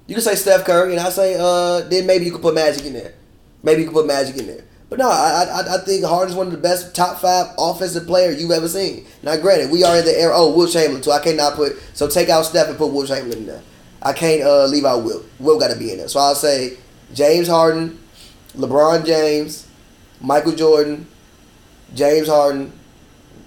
You 0.07 0.14
can 0.14 0.22
say 0.22 0.35
Steph 0.35 0.64
Curry, 0.64 0.93
and 0.93 1.01
I 1.01 1.09
say 1.11 1.37
uh 1.39 1.81
then 1.89 2.07
maybe 2.07 2.25
you 2.25 2.33
could 2.33 2.43
put 2.43 2.55
Magic 2.55 2.85
in 2.85 2.93
there. 2.93 3.14
Maybe 3.62 3.83
you 3.83 3.89
could 3.89 3.95
put 3.95 4.07
Magic 4.07 4.37
in 4.37 4.47
there. 4.47 4.64
But 4.91 4.99
no, 4.99 5.09
I 5.09 5.45
I, 5.45 5.75
I 5.75 5.79
think 5.79 6.05
Harden's 6.05 6.37
one 6.37 6.47
of 6.47 6.53
the 6.53 6.59
best 6.59 6.95
top 6.95 7.18
five 7.18 7.55
offensive 7.59 8.07
players 8.07 8.41
you've 8.41 8.51
ever 8.51 8.68
seen. 8.68 9.07
Now, 9.22 9.37
granted, 9.37 9.70
we 9.70 9.83
are 9.83 9.99
in 9.99 10.05
the 10.05 10.16
era. 10.20 10.33
Oh, 10.37 10.55
Wilt 10.55 10.70
Chamberlain 10.72 11.03
too. 11.03 11.11
I 11.11 11.20
cannot 11.20 11.55
put 11.55 11.77
so 11.95 12.09
take 12.09 12.29
out 12.29 12.43
Steph 12.43 12.68
and 12.68 12.77
put 12.79 12.93
Wilt 12.93 13.09
Chamberlain 13.09 13.39
in 13.39 13.47
there. 13.47 13.62
I 14.03 14.12
can't 14.12 14.43
uh, 14.43 14.66
leave 14.66 14.85
out 14.85 15.03
Wilt. 15.03 15.25
Wilt 15.39 15.61
got 15.61 15.72
to 15.72 15.79
be 15.79 15.91
in 15.91 15.99
there. 15.99 16.09
So 16.09 16.20
I'll 16.20 16.35
say 16.35 16.77
James 17.14 17.49
Harden, 17.49 17.99
LeBron 18.57 19.05
James, 19.05 19.66
Michael 20.20 20.52
Jordan, 20.52 21.07
James 21.94 22.28
Harden. 22.28 22.72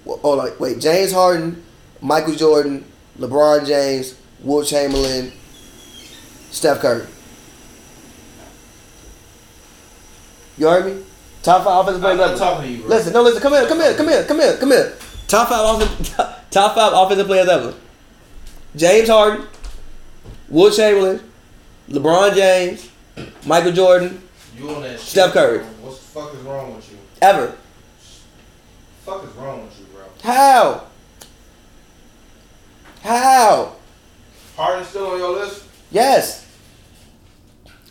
Oh, 0.06 0.30
like 0.30 0.58
wait, 0.60 0.80
James 0.80 1.12
Harden, 1.12 1.62
Michael 2.00 2.34
Jordan, 2.34 2.84
LeBron 3.18 3.66
James, 3.66 4.14
Wilt 4.42 4.66
Chamberlain, 4.66 5.32
Steph 6.50 6.80
Curry. 6.80 7.06
You 10.56 10.68
heard 10.68 10.86
me? 10.86 11.04
Top 11.42 11.64
five 11.64 11.80
offensive 11.86 12.04
I'm 12.04 12.16
players 12.16 12.18
not 12.18 12.30
ever. 12.30 12.38
talking 12.38 12.66
to 12.66 12.72
you, 12.72 12.78
bro. 12.80 12.88
Listen, 12.88 13.12
no, 13.12 13.22
listen. 13.22 13.40
Come 13.40 13.52
here, 13.52 13.66
come 13.66 13.78
here, 13.80 13.94
come 13.94 14.08
here, 14.08 14.24
come 14.24 14.38
here, 14.40 14.56
come 14.56 14.70
here. 14.70 14.92
Top 15.28 15.48
five 15.48 15.82
offensive, 15.82 16.16
top 16.50 16.74
five 16.74 16.92
offensive 16.94 17.26
players 17.26 17.48
ever. 17.48 17.74
James 18.74 19.08
Harden, 19.08 19.46
Wilt 20.48 20.74
Chamberlain, 20.74 21.20
LeBron 21.88 22.34
James, 22.34 22.88
Michael 23.46 23.72
Jordan, 23.72 24.22
You 24.58 24.70
on 24.70 24.82
that 24.82 24.98
shit, 24.98 25.08
Steph 25.08 25.32
Curry. 25.32 25.58
bro. 25.58 25.66
What 25.66 25.90
the 25.90 25.96
fuck 25.96 26.34
is 26.34 26.40
wrong 26.40 26.74
with 26.74 26.90
you? 26.90 26.98
ever. 27.22 27.46
What 27.46 27.56
the 27.56 29.10
fuck 29.10 29.24
is 29.24 29.36
wrong 29.36 29.64
with 29.64 29.78
you, 29.78 29.86
bro? 29.86 30.04
How? 30.22 30.86
How? 33.02 33.76
Harden 34.56 34.84
still 34.84 35.10
on 35.10 35.18
your 35.18 35.30
list? 35.30 35.64
Yes. 35.90 36.44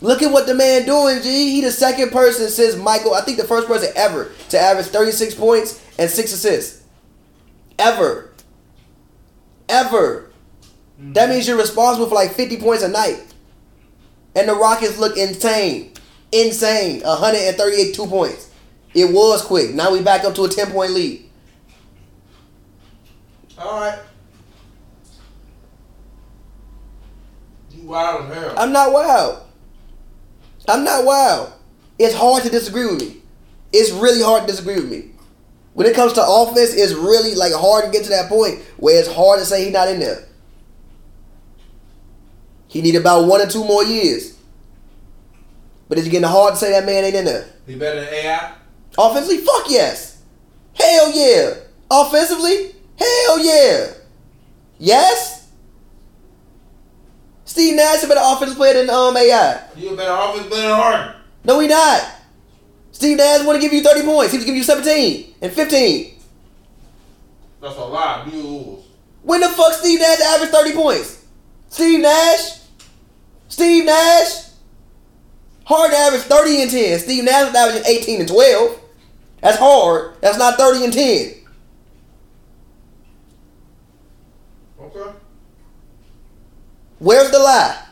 Look 0.00 0.22
at 0.22 0.30
what 0.30 0.46
the 0.46 0.54
man 0.54 0.86
doing, 0.86 1.22
G. 1.22 1.54
He 1.54 1.60
the 1.60 1.72
second 1.72 2.12
person 2.12 2.48
since 2.48 2.76
Michael. 2.76 3.14
I 3.14 3.22
think 3.22 3.38
the 3.38 3.44
first 3.44 3.66
person 3.66 3.90
ever 3.96 4.30
to 4.50 4.58
average 4.58 4.86
36 4.86 5.34
points 5.34 5.84
and 5.98 6.08
six 6.08 6.32
assists. 6.32 6.84
Ever. 7.78 8.30
Ever. 9.68 10.30
That 10.98 11.24
mm-hmm. 11.24 11.32
means 11.32 11.48
you're 11.48 11.58
responsible 11.58 12.08
for 12.08 12.14
like 12.14 12.32
50 12.32 12.58
points 12.58 12.84
a 12.84 12.88
night. 12.88 13.24
And 14.36 14.48
the 14.48 14.54
Rockets 14.54 14.98
look 14.98 15.16
insane. 15.16 15.94
Insane. 16.32 17.00
138 17.00 17.94
two 17.94 18.06
points. 18.06 18.50
It 18.94 19.12
was 19.12 19.42
quick. 19.42 19.74
Now 19.74 19.92
we 19.92 20.02
back 20.02 20.24
up 20.24 20.34
to 20.36 20.44
a 20.44 20.48
10 20.48 20.70
point 20.72 20.92
lead. 20.92 21.28
All 23.58 23.80
right. 23.80 23.98
You 27.70 27.82
wild 27.84 28.30
as 28.30 28.36
hell. 28.36 28.54
I'm 28.58 28.72
not 28.72 28.92
wild. 28.92 29.42
I'm 30.68 30.84
not 30.84 31.04
wild. 31.04 31.52
It's 31.98 32.14
hard 32.14 32.42
to 32.44 32.50
disagree 32.50 32.86
with 32.86 33.00
me. 33.00 33.22
It's 33.72 33.90
really 33.90 34.22
hard 34.22 34.42
to 34.42 34.46
disagree 34.46 34.76
with 34.76 34.90
me. 34.90 35.10
When 35.74 35.86
it 35.86 35.94
comes 35.94 36.12
to 36.14 36.24
offense, 36.26 36.74
it's 36.74 36.92
really 36.92 37.34
like 37.34 37.52
hard 37.52 37.84
to 37.84 37.90
get 37.90 38.04
to 38.04 38.10
that 38.10 38.28
point 38.28 38.60
where 38.76 38.98
it's 38.98 39.12
hard 39.12 39.38
to 39.40 39.44
say 39.44 39.64
he's 39.64 39.72
not 39.72 39.88
in 39.88 40.00
there. 40.00 40.26
He 42.68 42.82
need 42.82 42.96
about 42.96 43.26
one 43.26 43.40
or 43.40 43.46
two 43.46 43.64
more 43.64 43.84
years. 43.84 44.37
But 45.88 45.98
is 45.98 46.04
it's 46.04 46.12
getting 46.12 46.28
hard 46.28 46.54
to 46.54 46.60
say 46.60 46.70
that 46.72 46.84
man 46.84 47.04
ain't 47.04 47.14
in 47.14 47.24
there. 47.24 47.46
He 47.66 47.76
better 47.76 48.00
than 48.00 48.12
AI? 48.12 48.52
Offensively, 48.98 49.38
fuck 49.38 49.64
yes. 49.68 50.22
Hell 50.74 51.10
yeah. 51.12 51.54
Offensively, 51.90 52.74
hell 52.98 53.38
yeah. 53.38 53.92
Yes. 54.78 55.48
Steve 57.44 57.76
Nash 57.76 57.96
is 57.96 58.04
a 58.04 58.08
better 58.08 58.20
offensive 58.22 58.56
player 58.58 58.74
than 58.74 58.90
um 58.90 59.16
AI. 59.16 59.68
You 59.76 59.90
a 59.90 59.96
better 59.96 60.12
offense 60.12 60.46
player 60.48 60.68
than 60.68 60.76
Harden. 60.76 61.14
No, 61.44 61.58
he 61.60 61.66
not. 61.66 62.02
Steve 62.92 63.16
Nash 63.16 63.44
want 63.44 63.56
to 63.56 63.60
give 63.60 63.72
you 63.72 63.82
30 63.82 64.02
points. 64.02 64.32
He 64.32 64.38
was 64.38 64.44
giving 64.44 64.58
you 64.58 64.64
17 64.64 65.34
and 65.40 65.52
15. 65.52 66.14
That's 67.60 67.76
a 67.76 67.80
lot. 67.80 68.30
Rules. 68.30 68.86
When 69.22 69.40
the 69.40 69.48
fuck 69.48 69.72
Steve 69.72 70.00
Nash 70.00 70.20
averaged 70.20 70.52
30 70.52 70.72
points? 70.74 71.24
Steve 71.68 72.00
Nash? 72.00 72.60
Steve 73.48 73.84
Nash? 73.86 74.47
Hard 75.68 75.92
averaged 75.92 76.24
30 76.24 76.62
and 76.62 76.70
10. 76.70 76.98
Steve 76.98 77.24
Nash 77.24 77.54
averaging 77.54 77.84
18 77.86 78.20
and 78.20 78.28
12. 78.28 78.80
That's 79.42 79.58
hard. 79.58 80.14
That's 80.22 80.38
not 80.38 80.56
30 80.56 80.84
and 80.84 80.92
10. 80.94 81.34
Okay. 84.80 85.10
Where's 86.98 87.30
the 87.30 87.38
lie? 87.38 87.84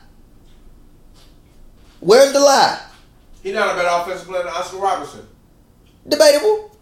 Where's 2.00 2.32
the 2.32 2.40
lie? 2.40 2.80
He's 3.42 3.52
not 3.52 3.74
a 3.74 3.76
better 3.76 3.90
offensive 3.90 4.26
player 4.26 4.44
than 4.44 4.54
Oscar 4.54 4.78
Robertson. 4.78 5.28
Debatable. 6.08 6.78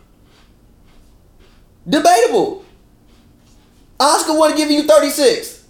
Debatable. 1.88 2.64
Oscar 3.98 4.38
want 4.38 4.52
to 4.52 4.56
give 4.56 4.70
you 4.70 4.84
36. 4.84 5.66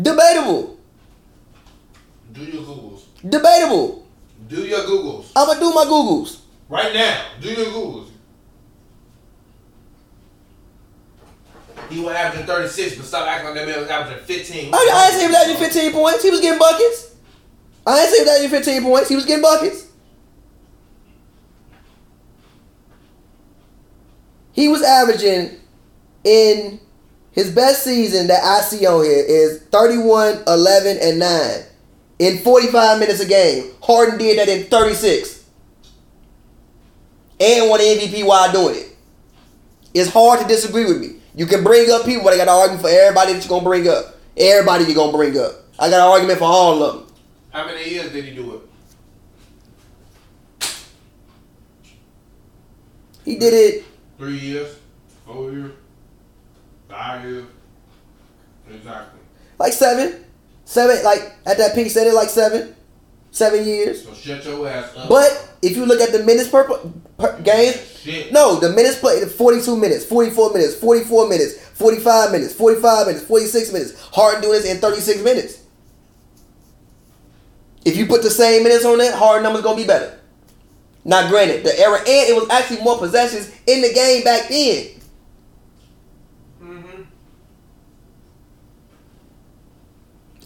Debatable. 0.00 0.73
Do 2.34 2.42
your 2.42 2.62
Googles. 2.64 3.02
Debatable. 3.28 4.06
Do 4.48 4.66
your 4.66 4.80
Googles. 4.80 5.30
I'm 5.36 5.46
going 5.46 5.58
to 5.58 5.64
do 5.64 5.72
my 5.72 5.84
Googles. 5.84 6.40
Right 6.68 6.92
now. 6.92 7.26
Do 7.40 7.48
your 7.48 7.66
Googles. 7.66 8.08
He 11.88 12.00
was 12.00 12.12
averaging 12.12 12.46
36, 12.46 12.96
but 12.96 13.04
stop 13.06 13.28
acting 13.28 13.46
like 13.46 13.54
that 13.54 13.68
man 13.68 13.78
was 13.78 13.88
averaging 13.88 14.24
15. 14.24 14.74
I, 14.74 14.90
I 14.92 15.10
say 15.10 15.20
he 15.20 15.26
was 15.28 15.36
averaging 15.36 15.62
15 15.62 15.92
points. 15.92 16.22
He 16.24 16.30
was 16.30 16.40
getting 16.40 16.58
buckets. 16.58 17.14
I 17.86 18.04
say 18.06 18.16
he 18.16 18.22
was 18.22 18.30
averaging 18.30 18.50
15 18.50 18.82
points. 18.82 19.08
He 19.08 19.14
was 19.14 19.26
getting 19.26 19.42
buckets. 19.42 19.86
He 24.50 24.68
was 24.68 24.82
averaging 24.82 25.60
in 26.24 26.80
his 27.30 27.52
best 27.54 27.84
season 27.84 28.26
that 28.26 28.42
I 28.42 28.60
see 28.62 28.86
on 28.86 29.04
here 29.04 29.24
is 29.24 29.62
31, 29.70 30.42
11, 30.48 30.98
and 31.00 31.18
9 31.20 31.64
in 32.18 32.38
45 32.38 32.98
minutes 32.98 33.20
a 33.20 33.26
game. 33.26 33.72
Harden 33.82 34.18
did 34.18 34.38
that 34.38 34.48
in 34.48 34.64
36 34.64 35.44
and 37.40 37.68
won 37.68 37.80
the 37.80 37.84
MVP 37.84 38.24
while 38.26 38.50
doing 38.52 38.76
it. 38.76 38.96
It's 39.92 40.10
hard 40.10 40.40
to 40.40 40.46
disagree 40.46 40.84
with 40.86 41.00
me. 41.00 41.16
You 41.34 41.46
can 41.46 41.64
bring 41.64 41.90
up 41.90 42.04
people, 42.04 42.24
but 42.24 42.32
I 42.32 42.36
got 42.36 42.48
an 42.48 42.54
argument 42.54 42.82
for 42.82 42.88
everybody 42.88 43.32
that 43.32 43.42
you're 43.44 43.48
gonna 43.48 43.64
bring 43.64 43.88
up. 43.88 44.16
Everybody 44.36 44.84
you're 44.84 44.94
gonna 44.94 45.12
bring 45.16 45.38
up. 45.38 45.52
I 45.78 45.90
got 45.90 45.96
an 45.96 46.12
argument 46.12 46.38
for 46.38 46.44
all 46.44 46.82
of 46.82 46.94
them. 46.94 47.14
How 47.50 47.66
many 47.66 47.88
years 47.88 48.12
did 48.12 48.24
he 48.24 48.34
do 48.34 48.54
it? 48.54 48.60
He 53.24 53.36
did 53.36 53.54
it 53.54 53.84
Three 54.18 54.38
years? 54.38 54.76
Four 55.26 55.50
years? 55.50 55.72
Five 56.88 57.24
years? 57.24 57.46
Exactly. 58.70 59.20
like 59.58 59.72
seven, 59.72 60.24
seven. 60.64 61.02
Like 61.04 61.36
at 61.46 61.58
that 61.58 61.74
peak, 61.74 61.90
said 61.90 62.06
it 62.06 62.14
like 62.14 62.28
seven, 62.28 62.74
seven 63.30 63.64
years. 63.64 64.04
So 64.04 64.14
shut 64.14 64.44
your 64.44 64.68
ass 64.68 64.94
up. 64.96 65.08
But 65.08 65.56
if 65.62 65.76
you 65.76 65.86
look 65.86 66.00
at 66.00 66.12
the 66.12 66.22
minutes 66.24 66.48
per, 66.48 66.64
per 67.18 67.40
game, 67.42 67.74
Shit. 68.00 68.32
no, 68.32 68.58
the 68.60 68.70
minutes 68.70 68.98
played 68.98 69.28
42 69.28 69.76
minutes, 69.76 70.04
44 70.04 70.52
minutes, 70.52 70.74
44 70.76 71.28
minutes, 71.28 71.58
45 71.74 72.32
minutes, 72.32 72.52
45 72.54 73.06
minutes, 73.06 73.24
46 73.26 73.72
minutes. 73.72 74.00
Harden 74.12 74.42
doing 74.42 74.60
this 74.60 74.70
in 74.70 74.78
36 74.78 75.22
minutes. 75.22 75.60
If 77.84 77.96
you 77.96 78.06
put 78.06 78.22
the 78.22 78.30
same 78.30 78.62
minutes 78.62 78.84
on 78.84 78.98
that, 78.98 79.14
Harden 79.14 79.42
numbers 79.42 79.62
gonna 79.62 79.76
be 79.76 79.86
better. 79.86 80.18
Now, 81.04 81.28
granted, 81.28 81.64
the 81.64 81.78
era 81.78 81.98
and 81.98 82.08
it 82.30 82.34
was 82.34 82.48
actually 82.48 82.80
more 82.80 82.98
possessions 82.98 83.50
in 83.66 83.82
the 83.82 83.92
game 83.92 84.24
back 84.24 84.48
then. 84.48 84.86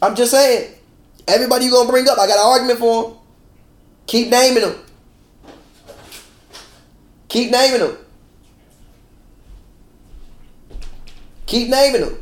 I'm 0.01 0.15
just 0.15 0.31
saying. 0.31 0.75
Everybody 1.27 1.67
you 1.67 1.71
gonna 1.71 1.91
bring 1.91 2.09
up, 2.09 2.19
I 2.19 2.27
got 2.27 2.39
an 2.39 2.53
argument 2.53 2.79
for 2.79 3.03
them. 3.03 3.19
Keep 4.07 4.31
naming 4.31 4.63
them. 4.63 4.75
Keep 7.29 7.51
naming 7.51 7.81
them. 7.81 7.97
Keep 11.47 11.69
naming 11.69 12.01
them. 12.01 12.19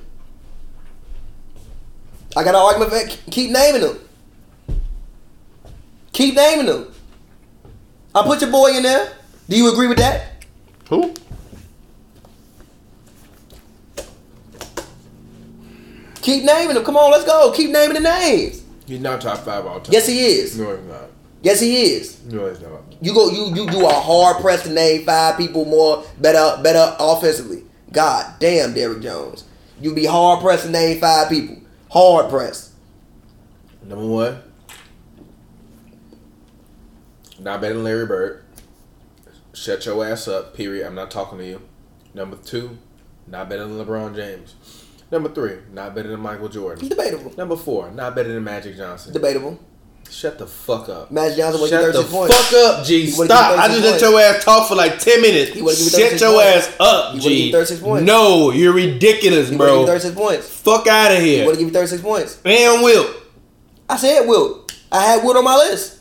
I 2.36 2.42
got 2.42 2.54
an 2.54 2.56
argument 2.56 2.90
for. 2.90 3.30
Keep 3.30 3.50
naming 3.50 3.82
them. 3.82 3.98
Keep 6.12 6.34
naming 6.34 6.66
them. 6.66 6.92
I 8.14 8.22
put 8.22 8.40
your 8.40 8.50
boy 8.50 8.76
in 8.76 8.82
there. 8.82 9.12
Do 9.48 9.56
you 9.56 9.70
agree 9.72 9.86
with 9.86 9.98
that? 9.98 10.44
Who? 10.88 11.14
Keep 16.26 16.42
naming 16.42 16.74
them. 16.74 16.84
Come 16.84 16.96
on, 16.96 17.12
let's 17.12 17.24
go. 17.24 17.52
Keep 17.52 17.70
naming 17.70 17.94
the 17.94 18.00
names. 18.00 18.64
He's 18.84 18.98
not 18.98 19.20
top 19.20 19.38
five 19.38 19.64
all 19.64 19.78
time. 19.78 19.92
Yes, 19.92 20.08
he 20.08 20.26
is. 20.26 20.58
No, 20.58 20.76
he's 20.76 20.84
not. 20.84 21.04
Yes, 21.40 21.60
he 21.60 21.82
is. 21.84 22.20
No, 22.24 22.48
he's 22.48 22.60
not. 22.60 22.82
You 23.00 23.14
go. 23.14 23.30
You 23.30 23.54
you 23.54 23.70
you 23.70 23.86
are 23.86 24.02
hard 24.02 24.42
pressed 24.42 24.64
to 24.64 24.72
name 24.72 25.04
five 25.04 25.36
people 25.36 25.64
more 25.66 26.04
better 26.20 26.60
better 26.64 26.96
offensively. 26.98 27.62
God 27.92 28.40
damn, 28.40 28.74
Derrick 28.74 29.02
Jones. 29.02 29.44
You 29.80 29.94
be 29.94 30.04
hard 30.04 30.40
pressed 30.40 30.64
to 30.64 30.70
name 30.72 30.98
five 30.98 31.28
people. 31.28 31.58
Hard 31.92 32.28
pressed. 32.28 32.72
Number 33.84 34.04
one, 34.04 34.42
not 37.38 37.60
better 37.60 37.74
than 37.74 37.84
Larry 37.84 38.06
Bird. 38.06 38.44
Shut 39.52 39.86
your 39.86 40.04
ass 40.04 40.26
up. 40.26 40.56
Period. 40.56 40.88
I'm 40.88 40.96
not 40.96 41.12
talking 41.12 41.38
to 41.38 41.46
you. 41.46 41.62
Number 42.14 42.36
two, 42.36 42.78
not 43.28 43.48
better 43.48 43.64
than 43.64 43.78
LeBron 43.78 44.16
James. 44.16 44.56
Number 45.10 45.28
three, 45.28 45.58
not 45.72 45.94
better 45.94 46.08
than 46.08 46.20
Michael 46.20 46.48
Jordan. 46.48 46.88
Debatable. 46.88 47.32
Number 47.36 47.56
four, 47.56 47.90
not 47.92 48.14
better 48.16 48.32
than 48.32 48.42
Magic 48.42 48.76
Johnson. 48.76 49.12
Debatable. 49.12 49.58
Shut 50.10 50.38
the 50.38 50.46
fuck 50.46 50.88
up. 50.88 51.10
Magic 51.10 51.36
Johnson 51.38 51.68
Shut 51.68 51.92
give 51.92 52.02
the 52.04 52.08
points. 52.08 52.36
fuck 52.36 52.52
up, 52.78 52.84
G. 52.86 53.02
He 53.06 53.10
Stop. 53.10 53.58
I 53.58 53.68
just 53.68 53.82
let 53.82 54.00
your 54.00 54.20
ass 54.20 54.44
talk 54.44 54.68
for 54.68 54.74
like 54.76 54.98
10 55.00 55.20
minutes. 55.20 55.50
He 55.52 55.58
Shut 55.60 56.20
your 56.20 56.32
points. 56.32 56.68
ass 56.68 56.76
up, 56.80 57.14
He 57.14 57.20
G. 57.20 57.52
36 57.52 57.80
points. 57.80 58.06
No, 58.06 58.50
you're 58.52 58.72
ridiculous, 58.72 59.48
He 59.48 59.56
bro. 59.56 59.80
give 59.80 59.88
36 59.88 60.14
points. 60.14 60.48
Fuck 60.48 60.86
out 60.86 61.12
of 61.12 61.18
He 61.18 61.36
here. 61.36 61.44
would 61.46 61.52
have 61.52 61.58
given 61.58 61.74
36 61.74 62.02
points. 62.02 62.38
And 62.44 62.82
Wilt. 62.84 63.08
I 63.88 63.96
said 63.96 64.26
Wilt. 64.28 64.72
I 64.92 65.02
had 65.02 65.24
Wilt 65.24 65.36
on 65.36 65.44
my 65.44 65.56
list. 65.56 65.98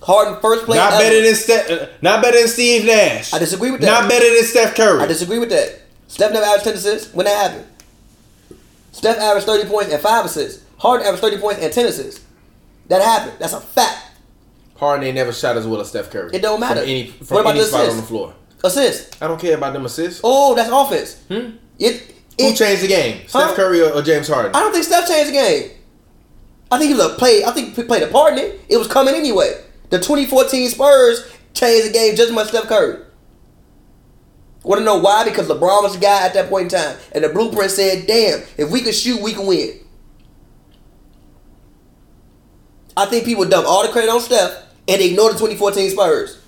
Harden 0.00 0.40
first 0.40 0.64
place. 0.64 0.78
Not 0.78 0.94
ever. 0.94 1.02
better 1.02 1.22
than 1.22 1.34
Steph. 1.34 1.70
uh, 1.70 1.86
Not 2.00 2.22
better 2.22 2.38
than 2.38 2.48
Steve 2.48 2.86
Nash. 2.86 3.34
I 3.34 3.38
disagree 3.38 3.70
with 3.70 3.80
that. 3.82 3.86
Not 3.86 4.08
better 4.08 4.34
than 4.34 4.44
Steph 4.44 4.74
Curry. 4.74 5.00
I 5.02 5.06
disagree 5.06 5.38
with 5.38 5.50
that. 5.50 5.80
Steph 6.08 6.32
never 6.32 6.44
averaged 6.44 6.64
10 6.64 6.74
assists. 6.74 7.14
When 7.14 7.26
that 7.26 7.50
happened? 7.50 7.66
Steph 8.92 9.18
averaged 9.18 9.46
30 9.46 9.68
points 9.68 9.92
and 9.92 10.02
5 10.02 10.24
assists. 10.24 10.64
Harden 10.78 11.06
averaged 11.06 11.22
30 11.22 11.38
points 11.38 11.62
and 11.62 11.72
10 11.72 11.86
assists. 11.86 12.24
That 12.88 13.02
happened. 13.02 13.36
That's 13.38 13.52
a 13.52 13.60
fact. 13.60 14.04
Harden 14.76 15.06
ain't 15.06 15.14
never 15.16 15.32
shot 15.32 15.56
as 15.56 15.66
well 15.66 15.80
as 15.80 15.88
Steph 15.88 16.10
Curry. 16.10 16.30
It 16.32 16.40
don't 16.42 16.60
matter. 16.60 16.80
From 16.80 16.88
any, 16.88 17.10
What 17.28 17.40
about 17.40 17.50
any 17.50 17.60
the 17.60 17.66
spot 17.66 17.80
on 17.80 17.86
assists? 17.86 18.00
the 18.02 18.06
floor. 18.08 18.34
Assist. 18.64 19.22
I 19.22 19.28
don't 19.28 19.40
care 19.40 19.56
about 19.56 19.72
them 19.72 19.84
assists. 19.86 20.20
Oh, 20.24 20.54
that's 20.54 20.70
offense. 20.70 21.22
Hmm? 21.28 21.56
It, 21.78 22.14
Who 22.40 22.54
changed 22.54 22.82
the 22.82 22.88
game? 22.88 23.20
Huh? 23.30 23.44
Steph 23.46 23.56
Curry 23.56 23.82
or, 23.82 23.90
or 23.92 24.02
James 24.02 24.28
Harden? 24.28 24.52
I 24.54 24.60
don't 24.60 24.72
think 24.72 24.84
Steph 24.84 25.06
changed 25.06 25.28
the 25.30 25.34
game. 25.34 25.70
I 26.70 26.78
think 26.78 26.88
he 26.88 26.94
was 26.94 27.04
a 27.04 27.16
play. 27.16 27.44
I 27.44 27.50
think 27.52 27.74
he 27.74 27.82
played 27.82 28.02
a 28.02 28.08
part 28.08 28.32
in 28.34 28.38
it. 28.40 28.60
It 28.68 28.76
was 28.78 28.88
coming 28.88 29.14
anyway. 29.14 29.62
The 29.90 29.98
2014 29.98 30.68
Spurs 30.70 31.30
changed 31.54 31.88
the 31.88 31.92
game 31.92 32.14
just 32.16 32.28
as 32.28 32.34
much 32.34 32.44
as 32.46 32.50
Steph 32.50 32.68
Curry. 32.68 33.02
Want 34.64 34.80
to 34.80 34.84
know 34.84 34.98
why? 34.98 35.24
Because 35.24 35.48
LeBron 35.48 35.82
was 35.82 35.94
the 35.94 36.00
guy 36.00 36.26
at 36.26 36.34
that 36.34 36.48
point 36.48 36.72
in 36.72 36.78
time, 36.78 36.96
and 37.12 37.24
the 37.24 37.28
blueprint 37.28 37.70
said, 37.70 38.06
"Damn, 38.06 38.42
if 38.56 38.70
we 38.70 38.80
can 38.80 38.92
shoot, 38.92 39.20
we 39.22 39.32
can 39.32 39.46
win." 39.46 39.78
I 42.96 43.06
think 43.06 43.24
people 43.24 43.44
dump 43.44 43.66
all 43.66 43.86
the 43.86 43.92
credit 43.92 44.10
on 44.10 44.20
Steph 44.20 44.64
and 44.88 45.00
ignore 45.00 45.32
the 45.32 45.38
2014 45.38 45.90
Spurs, 45.90 46.38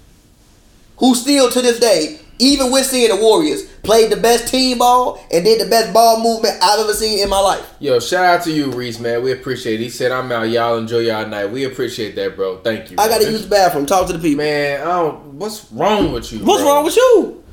who 0.96 1.14
still 1.14 1.48
to 1.48 1.62
this 1.62 1.78
day, 1.78 2.18
even 2.40 2.72
with 2.72 2.86
seeing 2.86 3.08
the 3.08 3.16
Warriors, 3.16 3.66
played 3.84 4.10
the 4.10 4.16
best 4.16 4.48
team 4.48 4.78
ball 4.78 5.24
and 5.30 5.44
did 5.44 5.60
the 5.60 5.70
best 5.70 5.92
ball 5.92 6.20
movement 6.20 6.58
I've 6.60 6.80
ever 6.80 6.92
seen 6.92 7.20
in 7.20 7.28
my 7.28 7.38
life. 7.38 7.64
Yo, 7.78 8.00
shout 8.00 8.24
out 8.24 8.42
to 8.44 8.50
you, 8.50 8.72
Reese, 8.72 8.98
man. 8.98 9.22
We 9.22 9.30
appreciate 9.30 9.80
it. 9.80 9.84
He 9.84 9.90
said, 9.90 10.10
I'm 10.10 10.32
out. 10.32 10.48
Y'all 10.48 10.76
enjoy 10.76 11.00
y'all 11.00 11.28
night. 11.28 11.46
We 11.46 11.64
appreciate 11.64 12.16
that, 12.16 12.34
bro. 12.34 12.58
Thank 12.58 12.90
you. 12.90 12.96
I 12.98 13.08
gotta 13.08 13.30
use 13.30 13.42
the 13.42 13.48
bathroom. 13.48 13.86
Talk 13.86 14.08
to 14.08 14.12
the 14.14 14.18
people. 14.18 14.44
Man, 14.44 14.80
I 14.80 14.84
don't. 14.84 15.34
What's 15.34 15.70
wrong 15.70 16.12
with 16.12 16.32
you? 16.32 16.40
What's 16.44 16.62
bro? 16.62 16.72
wrong 16.72 16.84
with 16.84 16.96
you? 16.96 17.44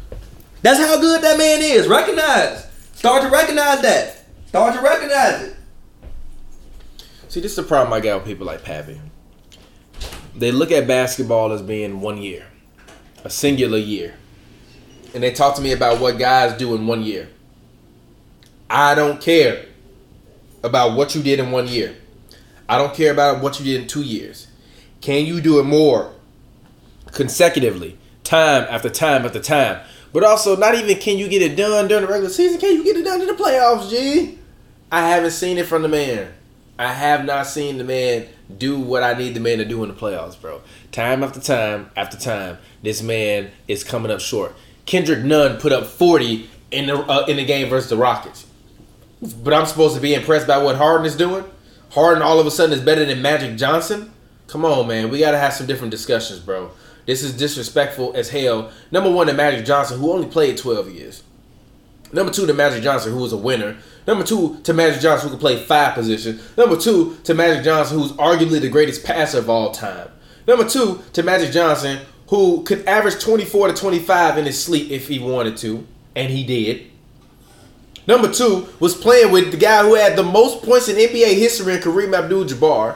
That's 0.62 0.80
how 0.80 1.00
good 1.00 1.22
that 1.22 1.38
man 1.38 1.62
is. 1.62 1.88
Recognize. 1.88 2.70
Start 2.94 3.24
to 3.24 3.30
recognize 3.30 3.82
that. 3.82 4.26
Start 4.48 4.76
to 4.76 4.82
recognize 4.82 5.44
it. 5.44 5.56
See, 7.30 7.42
this 7.42 7.52
is 7.52 7.58
the 7.58 7.64
problem 7.64 7.94
I 7.94 8.00
got 8.00 8.20
with 8.20 8.26
people 8.26 8.46
like 8.46 8.64
Pappy. 8.64 9.00
They 10.36 10.52
look 10.52 10.72
at 10.72 10.88
basketball 10.88 11.52
as 11.52 11.62
being 11.62 12.00
one 12.02 12.22
year, 12.22 12.46
a 13.24 13.30
singular 13.30 13.78
year. 13.78 14.16
And 15.14 15.24
they 15.24 15.32
talk 15.32 15.56
to 15.56 15.62
me 15.62 15.72
about 15.72 16.00
what 16.00 16.18
guys 16.18 16.58
do 16.58 16.76
in 16.76 16.88
one 16.88 17.04
year. 17.04 17.30
I 18.70 18.96
don't 18.96 19.22
care 19.22 19.66
about 20.64 20.96
what 20.96 21.16
you 21.16 21.24
did 21.24 21.40
in 21.40 21.52
one 21.52 21.68
year. 21.68 21.96
I 22.70 22.78
don't 22.78 22.94
care 22.94 23.12
about 23.12 23.42
what 23.42 23.60
you 23.60 23.66
did 23.66 23.82
in 23.82 23.88
two 23.88 24.02
years. 24.02 24.48
Can 25.02 25.26
you 25.26 25.42
do 25.42 25.60
it 25.60 25.64
more 25.64 26.14
consecutively, 27.12 27.98
time 28.24 28.66
after 28.70 28.90
time 28.90 29.26
after 29.26 29.40
time? 29.40 29.82
But 30.14 30.24
also, 30.24 30.56
not 30.56 30.76
even 30.76 30.98
can 30.98 31.18
you 31.18 31.28
get 31.28 31.42
it 31.42 31.56
done 31.56 31.88
during 31.88 32.06
the 32.06 32.12
regular 32.12 32.30
season, 32.30 32.60
can 32.60 32.76
you 32.76 32.84
get 32.84 32.96
it 32.98 33.04
done 33.04 33.22
in 33.22 33.28
the 33.28 33.34
playoffs, 33.34 33.90
G? 33.90 34.38
I 34.92 35.10
haven't 35.10 35.32
seen 35.32 35.58
it 35.58 35.66
from 35.66 35.82
the 35.82 35.90
man. 35.90 36.34
I 36.80 36.94
have 36.94 37.26
not 37.26 37.48
seen 37.48 37.78
the 37.78 37.84
man 37.84 38.28
do 38.56 38.80
what 38.80 39.04
I 39.04 39.14
need 39.14 39.34
the 39.34 39.40
man 39.40 39.58
to 39.58 39.66
do 39.66 39.84
in 39.84 39.90
the 39.90 39.96
playoffs, 39.96 40.40
bro. 40.40 40.62
Time 40.92 41.24
after 41.24 41.40
time 41.40 41.90
after 41.96 42.18
time, 42.18 42.60
this 42.84 43.02
man 43.02 43.52
is 43.68 43.84
coming 43.84 44.12
up 44.12 44.20
short. 44.20 44.56
Kendrick 44.86 45.24
Nunn 45.24 45.58
put 45.58 45.72
up 45.72 45.86
40 45.88 46.50
in 46.72 46.88
the 46.88 46.98
uh, 46.98 47.26
in 47.28 47.38
the 47.38 47.46
game 47.46 47.70
versus 47.70 47.90
the 47.90 47.98
Rockets. 47.98 48.46
But 49.22 49.54
I'm 49.54 49.66
supposed 49.66 49.96
to 49.96 50.02
be 50.02 50.14
impressed 50.14 50.48
by 50.48 50.60
what 50.60 50.76
Harden 50.76 51.06
is 51.06 51.16
doing? 51.16 51.44
Harden 51.92 52.22
all 52.22 52.40
of 52.40 52.46
a 52.46 52.52
sudden 52.52 52.74
is 52.74 52.84
better 52.84 53.04
than 53.04 53.22
Magic 53.22 53.58
Johnson? 53.58 54.12
Come 54.46 54.64
on, 54.64 54.88
man. 54.88 55.10
We 55.10 55.20
got 55.20 55.32
to 55.32 55.40
have 55.40 55.54
some 55.54 55.66
different 55.66 55.92
discussions, 55.92 56.40
bro. 56.40 56.72
This 57.08 57.24
is 57.24 57.36
disrespectful 57.36 58.14
as 58.16 58.30
hell. 58.30 58.70
Number 58.92 59.10
one, 59.10 59.28
to 59.28 59.34
Magic 59.34 59.66
Johnson, 59.66 60.00
who 60.00 60.12
only 60.12 60.28
played 60.28 60.58
12 60.58 60.92
years. 60.92 61.24
Number 62.14 62.32
two, 62.32 62.46
to 62.46 62.54
Magic 62.54 62.84
Johnson, 62.84 63.14
who 63.14 63.20
was 63.20 63.34
a 63.34 63.38
winner. 63.38 63.78
Number 64.06 64.24
two, 64.24 64.60
to 64.64 64.74
Magic 64.74 65.02
Johnson, 65.02 65.30
who 65.30 65.36
could 65.36 65.42
play 65.42 65.58
five 65.58 65.94
positions. 65.94 66.42
Number 66.58 66.78
two, 66.78 67.18
to 67.24 67.34
Magic 67.34 67.64
Johnson, 67.64 67.98
who's 67.98 68.12
arguably 68.14 68.62
the 68.62 68.70
greatest 68.70 69.04
passer 69.04 69.40
of 69.40 69.50
all 69.50 69.72
time. 69.72 70.10
Number 70.48 70.68
two, 70.68 71.02
to 71.14 71.24
Magic 71.24 71.52
Johnson, 71.52 72.00
who 72.28 72.64
could 72.64 72.86
average 72.86 73.22
24 73.22 73.70
to 73.70 73.74
25 73.74 74.38
in 74.38 74.46
his 74.46 74.62
sleep 74.62 74.92
if 74.92 75.08
he 75.08 75.18
wanted 75.18 75.58
to, 75.58 75.88
and 76.16 76.30
he 76.30 76.44
did. 76.44 76.88
Number 78.06 78.32
two 78.32 78.68
was 78.80 78.96
playing 78.96 79.32
with 79.32 79.52
the 79.52 79.58
guy 79.58 79.84
who 79.84 79.96
had 79.96 80.18
the 80.18 80.24
most 80.24 80.62
points 80.64 80.88
in 80.88 80.96
NBA 80.96 81.38
history 81.38 81.76
in 81.76 81.82
Kareem 81.82 82.18
Abdul-Jabbar. 82.18 82.96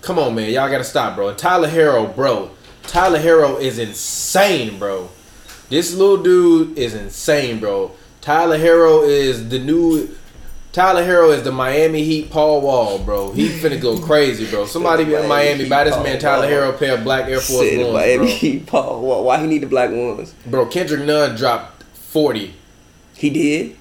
Come 0.00 0.18
on, 0.18 0.34
man, 0.34 0.50
y'all 0.50 0.70
gotta 0.70 0.84
stop, 0.84 1.16
bro. 1.16 1.28
And 1.28 1.38
Tyler 1.38 1.68
Herro, 1.68 2.14
bro. 2.14 2.50
Tyler 2.88 3.20
Herro 3.20 3.60
is 3.60 3.78
insane, 3.78 4.78
bro. 4.78 5.10
This 5.68 5.94
little 5.94 6.22
dude 6.22 6.76
is 6.78 6.94
insane, 6.94 7.60
bro. 7.60 7.92
Tyler 8.20 8.58
Herro 8.58 9.06
is 9.06 9.48
the 9.50 9.58
new. 9.58 10.08
Tyler 10.72 11.04
Herro 11.04 11.30
is 11.34 11.42
the 11.42 11.52
Miami 11.52 12.02
Heat 12.04 12.30
Paul 12.30 12.60
Wall, 12.62 12.98
bro. 12.98 13.32
He 13.32 13.48
finna 13.48 13.80
go 13.80 13.98
crazy, 14.06 14.48
bro. 14.50 14.64
Somebody 14.66 15.04
in 15.04 15.10
Miami 15.10 15.28
Miami 15.28 15.68
buy 15.68 15.84
this 15.84 15.94
Paul 15.94 16.04
man 16.04 16.18
Tyler 16.18 16.40
Wall. 16.46 16.50
Herro 16.50 16.74
a 16.74 16.78
pair 16.78 16.94
of 16.96 17.04
black 17.04 17.28
Air 17.28 17.40
Force 17.40 17.68
Said 17.68 17.78
Ones, 17.78 17.92
Miami 17.92 18.16
bro. 18.18 18.26
Heat 18.26 18.66
Paul. 18.66 19.00
Why, 19.02 19.20
why 19.20 19.40
he 19.42 19.46
need 19.46 19.58
the 19.62 19.66
black 19.66 19.90
ones? 19.90 20.34
Bro, 20.46 20.66
Kendrick 20.66 21.02
Nunn 21.04 21.36
dropped 21.36 21.82
forty. 21.82 22.54
He 23.14 23.30
did. 23.30 23.76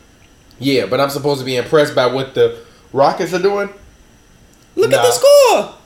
Yeah, 0.59 0.85
but 0.87 0.99
I'm 0.99 1.09
supposed 1.11 1.39
to 1.39 1.45
be 1.45 1.55
impressed 1.55 1.93
by 1.95 2.07
what 2.07 2.33
the 2.33 2.57
Rockets 2.91 3.33
are 3.33 3.41
doing. 3.41 3.69
Look 4.75 4.91
Nah. 4.91 4.97
at 4.97 5.03
the 5.03 5.11
score. 5.11 5.76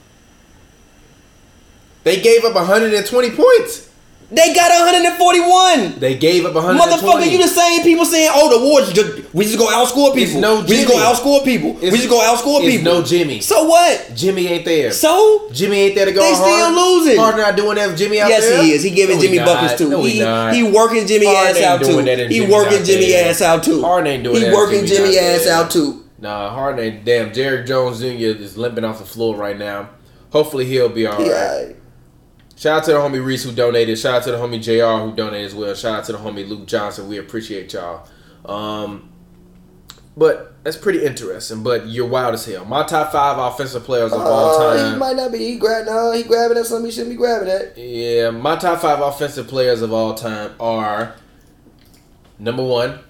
They 2.04 2.20
gave 2.20 2.44
up 2.44 2.54
120 2.54 3.30
points. 3.30 3.88
They 4.32 4.54
got 4.54 4.70
141. 4.70 6.00
They 6.00 6.16
gave 6.16 6.46
up 6.46 6.54
120. 6.54 6.80
Motherfucker, 6.80 7.30
you 7.30 7.36
the 7.36 7.46
same 7.48 7.82
people 7.82 8.06
saying, 8.06 8.30
"Oh, 8.32 8.48
the 8.58 8.64
Warriors 8.64 8.90
just 8.90 9.34
we 9.34 9.44
just 9.44 9.58
go 9.58 9.66
outscore 9.66 10.16
It's 10.16 10.30
people. 10.32 10.40
no 10.40 10.60
we 10.62 10.66
just 10.68 10.88
go 10.88 10.94
Jimmy. 10.94 11.04
outscore 11.04 11.44
people. 11.44 11.72
we 11.74 11.90
just 11.90 12.08
go 12.08 12.18
outscore 12.20 12.62
it's 12.64 12.76
people." 12.76 12.92
no 12.94 13.02
Jimmy. 13.02 13.40
So 13.42 13.64
what? 13.64 14.10
Jimmy 14.14 14.46
ain't 14.48 14.64
there. 14.64 14.90
So 14.90 15.50
Jimmy 15.52 15.80
ain't 15.80 15.94
there 15.94 16.06
to 16.06 16.12
go 16.12 16.22
They 16.22 16.32
hard. 16.32 16.50
still 16.50 16.70
losing. 16.72 17.18
Harden 17.18 17.40
not 17.42 17.56
doing 17.56 17.74
that. 17.76 17.88
with 17.88 17.98
Jimmy 17.98 18.20
out 18.22 18.30
yes, 18.30 18.42
there. 18.42 18.56
Yes, 18.56 18.64
he 18.64 18.72
is. 18.72 18.82
He 18.84 18.90
giving 18.90 19.16
No, 19.16 19.22
Jimmy 19.22 19.36
not. 19.36 19.46
buckets 19.46 19.78
too. 19.78 19.88
No, 19.90 20.02
he, 20.02 20.10
he 20.12 20.20
not. 20.20 20.54
he 20.54 20.62
working 20.62 21.06
Jimmy 21.06 21.26
Harden 21.26 21.56
ass 21.56 21.62
out 21.62 21.80
too. 21.82 21.98
He 21.98 22.04
Jimmy 22.38 22.50
working 22.52 22.84
Jimmy 22.84 23.14
ass 23.14 23.42
out 23.42 23.62
too. 23.62 23.82
Harden 23.82 24.12
ain't 24.14 24.24
doing 24.24 24.36
he 24.36 24.40
that 24.44 24.48
in 24.48 24.54
working 24.54 24.86
Jimmy 24.86 25.12
Jimmy 25.12 25.18
ass 25.18 25.44
there. 25.44 25.54
out 25.56 25.70
too. 25.70 26.04
Nah, 26.18 26.48
Harden 26.50 26.82
ain't. 26.82 27.04
Damn, 27.04 27.32
Derrick 27.32 27.66
Jones 27.66 28.00
Jr. 28.00 28.06
is 28.06 28.56
limping 28.56 28.84
off 28.84 28.98
the 28.98 29.04
floor 29.04 29.36
right 29.36 29.58
now. 29.58 29.90
Hopefully 30.30 30.64
he'll 30.64 30.88
be 30.88 31.06
all 31.06 31.18
right. 31.18 31.26
He 31.26 31.30
alright. 31.32 31.76
Shout 32.62 32.78
out 32.78 32.84
to 32.84 32.92
the 32.92 32.98
homie 32.98 33.24
Reese 33.24 33.42
who 33.42 33.50
donated. 33.50 33.98
Shout 33.98 34.14
out 34.14 34.22
to 34.22 34.30
the 34.30 34.36
homie 34.36 34.62
JR 34.62 35.04
who 35.04 35.16
donated 35.16 35.46
as 35.46 35.52
well. 35.52 35.74
Shout 35.74 35.98
out 35.98 36.04
to 36.04 36.12
the 36.12 36.18
homie 36.18 36.48
Luke 36.48 36.64
Johnson. 36.64 37.08
We 37.08 37.18
appreciate 37.18 37.72
y'all. 37.72 38.06
Um, 38.44 39.10
but 40.16 40.62
that's 40.62 40.76
pretty 40.76 41.04
interesting. 41.04 41.64
But 41.64 41.88
you're 41.88 42.06
wild 42.06 42.34
as 42.34 42.44
hell. 42.44 42.64
My 42.64 42.84
top 42.84 43.10
five 43.10 43.36
offensive 43.36 43.82
players 43.82 44.12
of 44.12 44.20
all 44.20 44.60
time. 44.60 44.92
he 44.92 44.96
might 44.96 45.16
not 45.16 45.32
be. 45.32 45.38
He 45.38 45.58
no. 45.58 46.12
He 46.12 46.22
grabbing 46.22 46.56
at 46.56 46.66
something 46.66 46.84
he 46.84 46.92
shouldn't 46.92 47.10
be 47.10 47.16
grabbing 47.16 47.48
at. 47.48 47.76
Yeah, 47.76 48.30
my 48.30 48.54
top 48.54 48.80
five 48.80 49.00
offensive 49.00 49.48
players 49.48 49.82
of 49.82 49.92
all 49.92 50.14
time 50.14 50.54
are 50.60 51.16
number 52.38 52.62
one, 52.62 53.00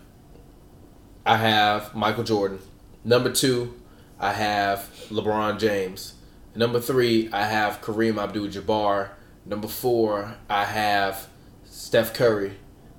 I 1.26 1.36
have 1.36 1.94
Michael 1.94 2.24
Jordan. 2.24 2.58
Number 3.04 3.30
two, 3.30 3.74
I 4.18 4.32
have 4.32 4.88
LeBron 5.10 5.58
James. 5.58 6.14
Number 6.54 6.80
three, 6.80 7.28
I 7.30 7.44
have 7.44 7.82
Kareem 7.82 8.16
Abdul 8.16 8.48
Jabbar. 8.48 9.10
Number 9.44 9.68
four, 9.68 10.36
I 10.48 10.64
have 10.64 11.28
Steph 11.64 12.14
Curry. 12.14 12.52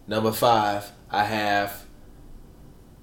Number 0.07 0.31
five, 0.31 0.91
I 1.09 1.23
have 1.23 1.85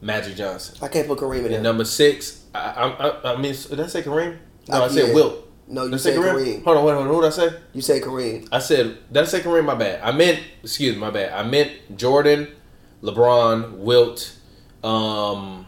Magic 0.00 0.36
Johnson. 0.36 0.76
I 0.82 0.88
can't 0.88 1.06
put 1.06 1.18
Kareem 1.18 1.46
in 1.46 1.52
And 1.54 1.62
number 1.62 1.84
six, 1.84 2.44
I, 2.54 2.58
I, 2.58 3.08
I, 3.08 3.32
I 3.34 3.36
mean, 3.40 3.54
did 3.68 3.80
I 3.80 3.86
say 3.86 4.02
Kareem? 4.02 4.38
No, 4.68 4.82
Uh, 4.82 4.84
I 4.84 4.88
said 4.88 5.08
yeah. 5.08 5.14
Wilt. 5.14 5.46
No, 5.68 5.84
you 5.86 5.98
said 5.98 6.18
Kareem? 6.18 6.34
Kareem. 6.34 6.64
Hold 6.64 6.76
on, 6.78 6.84
wait, 6.84 6.92
hold 6.94 7.06
on. 7.06 7.14
What 7.14 7.20
did 7.22 7.26
I 7.28 7.48
say? 7.48 7.58
You 7.72 7.80
say 7.80 8.00
Kareem. 8.00 8.48
I 8.52 8.58
said, 8.58 8.98
did 9.12 9.22
I 9.22 9.26
say 9.26 9.40
Kareem? 9.40 9.64
My 9.64 9.74
bad. 9.74 10.00
I 10.02 10.12
meant, 10.12 10.40
excuse 10.62 10.94
me, 10.94 11.00
my 11.00 11.10
bad. 11.10 11.32
I 11.32 11.42
meant 11.48 11.96
Jordan, 11.96 12.48
LeBron, 13.02 13.78
Wilt, 13.78 14.36
um, 14.84 15.66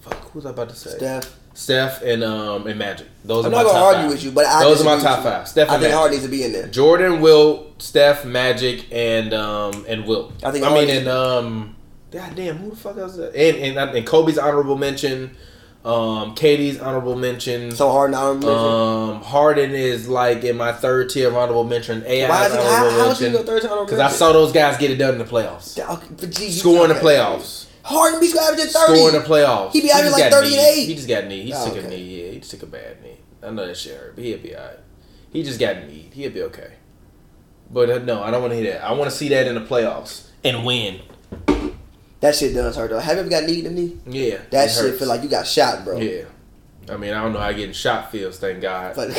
fuck, 0.00 0.14
who 0.30 0.38
was 0.40 0.46
I 0.46 0.50
about 0.50 0.68
to 0.70 0.74
say? 0.76 0.90
Steph. 0.96 1.38
Steph 1.54 2.02
and 2.02 2.24
um 2.24 2.66
and 2.66 2.78
Magic. 2.78 3.06
Those 3.24 3.44
I'm 3.44 3.52
are 3.52 3.56
not 3.56 3.64
my 3.64 3.70
gonna 3.70 3.78
top 3.78 3.86
argue 3.88 4.02
five. 4.02 4.10
with 4.12 4.24
you, 4.24 4.30
but 4.32 4.46
I 4.46 4.62
those 4.64 4.80
are 4.80 4.84
my 4.84 5.00
top 5.02 5.22
five. 5.22 5.46
Steph 5.48 5.68
I 5.68 5.74
and 5.74 5.82
think 5.82 5.90
Magic. 5.90 5.98
Hard 5.98 6.10
needs 6.12 6.22
to 6.24 6.28
be 6.30 6.44
in 6.44 6.52
there. 6.52 6.66
Jordan, 6.68 7.20
Will, 7.20 7.72
Steph, 7.78 8.24
Magic, 8.24 8.86
and 8.92 9.32
um 9.34 9.84
and 9.88 10.06
Wilt. 10.06 10.32
I 10.44 10.50
think 10.50 10.64
I 10.64 10.72
mean, 10.74 10.88
and 10.90 11.08
um, 11.08 11.76
god 12.10 12.34
damn, 12.34 12.56
who 12.56 12.70
the 12.70 12.76
fuck 12.76 12.96
else? 12.96 13.12
Is 13.12 13.18
that? 13.18 13.34
And 13.34 13.78
and 13.78 13.96
and 13.96 14.06
Kobe's 14.06 14.38
honorable 14.38 14.76
mention. 14.78 15.36
Um, 15.84 16.36
KD's 16.36 16.78
honorable 16.78 17.16
mention. 17.16 17.72
So 17.72 17.90
hard 17.90 18.12
now. 18.12 18.30
Um, 18.30 19.20
Harden 19.20 19.72
is 19.72 20.08
like 20.08 20.44
in 20.44 20.56
my 20.56 20.72
third 20.72 21.10
tier 21.10 21.26
of 21.26 21.36
honorable 21.36 21.64
mention. 21.64 22.04
AI 22.06 22.28
Why 22.28 22.46
is 22.46 22.52
he? 22.52 22.58
How, 22.58 22.64
honorable 22.64 22.98
how 23.00 23.10
is 23.10 23.18
he 23.18 23.24
mention. 23.24 23.32
your 23.32 23.42
third 23.60 23.68
time? 23.68 23.84
Because 23.84 23.98
I 23.98 24.08
saw 24.08 24.32
those 24.32 24.52
guys 24.52 24.76
get 24.78 24.92
it 24.92 24.96
done 24.96 25.14
in 25.14 25.18
the 25.18 25.24
playoffs. 25.24 25.70
Score 25.74 26.50
Score 26.50 26.84
in 26.84 26.90
the 26.90 27.00
playoffs. 27.00 27.66
Harden 27.84 28.20
be 28.20 28.32
averaging 28.38 28.66
thirty. 28.66 28.96
Score 28.96 29.08
in 29.08 29.14
the 29.14 29.20
playoffs. 29.26 29.72
He 29.72 29.80
be 29.80 29.90
averaging 29.90 30.12
like 30.12 30.30
got 30.30 30.32
30 30.32 30.46
and 30.56 30.66
eight. 30.66 30.86
He 30.86 30.94
just 30.94 31.08
got 31.08 31.24
knee. 31.26 31.42
He 31.42 31.48
just 31.50 31.66
Oh, 31.68 31.74
a 31.74 31.78
okay. 31.78 31.88
knee. 31.88 31.96
Yeah, 32.26 32.30
he 32.32 32.38
just 32.38 32.50
took 32.52 32.62
a 32.62 32.66
bad 32.66 33.02
knee. 33.02 33.16
I 33.42 33.50
know 33.50 33.66
that 33.66 33.76
shit 33.76 33.96
hurt, 33.98 34.14
but 34.14 34.24
he'll 34.24 34.38
be 34.38 34.54
alright. 34.56 34.78
He 35.32 35.42
just 35.42 35.58
got 35.58 35.76
knee. 35.86 36.08
He'll 36.12 36.30
be 36.30 36.42
okay. 36.42 36.74
But 37.70 37.90
uh, 37.90 37.98
no, 37.98 38.22
I 38.22 38.30
don't 38.30 38.40
want 38.42 38.52
to 38.52 38.56
hear 38.60 38.72
that. 38.74 38.84
I 38.84 38.92
want 38.92 39.10
to 39.10 39.16
see 39.16 39.28
that 39.30 39.46
in 39.48 39.54
the 39.56 39.62
playoffs 39.62 40.28
and 40.44 40.64
win. 40.64 41.00
That 42.20 42.36
shit 42.36 42.54
does 42.54 42.76
hurt 42.76 42.90
though. 42.90 43.00
Have 43.00 43.16
you 43.16 43.20
ever 43.22 43.30
got 43.30 43.44
knee 43.44 43.62
to 43.62 43.70
knee? 43.70 43.98
Yeah, 44.06 44.38
That 44.50 44.70
shit 44.70 44.82
hurts. 44.84 44.98
feel 45.00 45.08
like 45.08 45.22
you 45.24 45.28
got 45.28 45.46
shot, 45.46 45.84
bro. 45.84 45.98
Yeah. 45.98 46.24
I 46.88 46.96
mean, 46.96 47.12
I 47.14 47.22
don't 47.22 47.32
know 47.32 47.40
how 47.40 47.50
getting 47.50 47.72
shot 47.72 48.12
feels. 48.12 48.38
Thank 48.38 48.60
God. 48.62 48.94
But 48.94 49.10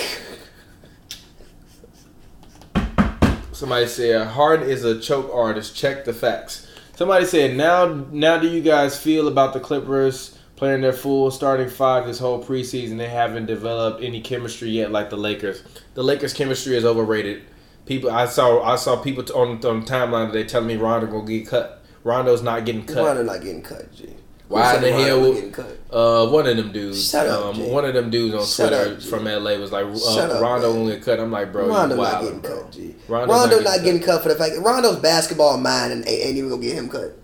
Somebody 3.52 3.88
said 3.88 4.28
Harden 4.28 4.68
is 4.70 4.84
a 4.84 5.00
choke 5.00 5.30
artist. 5.34 5.76
Check 5.76 6.06
the 6.06 6.14
facts. 6.14 6.68
Somebody 6.96 7.26
said 7.26 7.58
now 7.58 8.06
now 8.12 8.38
do 8.38 8.48
you 8.48 8.62
guys 8.62 9.00
feel 9.00 9.28
about 9.28 9.54
the 9.54 9.60
Clippers 9.60 10.38
playing 10.56 10.82
their 10.82 10.94
full 10.94 11.32
starting 11.32 11.68
five 11.70 12.06
this 12.06 12.20
whole 12.20 12.44
preseason? 12.44 12.98
They 13.00 13.10
haven't 13.10 13.48
developed 13.48 14.04
any 14.04 14.22
chemistry 14.22 14.70
yet 14.70 14.92
like 14.92 15.10
the 15.10 15.18
Lakers. 15.18 15.64
The 15.96 16.04
Lakers 16.04 16.34
chemistry 16.34 16.76
is 16.76 16.86
overrated. 16.86 17.44
People 17.88 18.12
I 18.12 18.26
saw 18.26 18.62
I 18.62 18.76
saw 18.76 18.96
people 19.02 19.26
on 19.36 19.66
on 19.66 19.80
the 19.80 19.86
timeline 19.88 20.32
today 20.32 20.48
telling 20.48 20.68
me 20.68 20.78
Rondo 20.78 21.08
gonna 21.08 21.26
get 21.26 21.48
cut. 21.48 21.84
Rondo's 22.04 22.44
not 22.44 22.64
getting 22.64 22.86
cut. 22.86 23.04
Rondo 23.04 23.24
not 23.24 23.42
getting 23.42 23.64
cut, 23.64 23.92
G. 23.92 24.14
Why 24.54 24.78
the 24.78 24.92
hell 24.92 25.22
would- 25.22 25.36
getting 25.36 25.52
cut? 25.52 25.78
Uh, 25.92 26.28
one 26.28 26.48
of 26.48 26.58
them 26.58 26.72
dudes. 26.72 27.10
Shut 27.10 27.28
up, 27.28 27.46
um, 27.56 27.70
one 27.70 27.86
of 27.86 27.94
them 27.94 28.10
dudes 28.10 28.34
on 28.34 28.46
Shut 28.46 28.70
Twitter 28.70 28.96
up, 28.96 29.02
from 29.04 29.26
LA 29.28 29.58
was 29.60 29.72
like, 29.72 29.86
uh, 29.86 30.18
up, 30.20 30.42
Rondo 30.42 30.74
won't 30.74 31.04
cut. 31.04 31.20
I'm 31.20 31.32
like, 31.32 31.52
bro, 31.52 31.68
Rondo 31.68 31.96
you 31.96 32.02
not 32.02 32.22
getting 32.24 32.40
bro. 32.40 32.62
cut, 32.62 32.72
G. 32.72 32.96
Rondo's 33.08 33.30
Rondo 33.36 33.56
not 33.58 33.64
not 33.64 33.84
getting 33.84 34.02
cut 34.02 34.24
for 34.24 34.30
the 34.30 34.36
fact 34.36 34.56
that 34.56 34.62
Rondo's 34.62 34.98
basketball 34.98 35.58
mind 35.58 35.94
and 35.94 36.08
ain't 36.08 36.26
ain't 36.26 36.38
even 36.38 36.50
gonna 36.50 36.62
get 36.64 36.74
him 36.76 36.90
cut. 36.90 37.16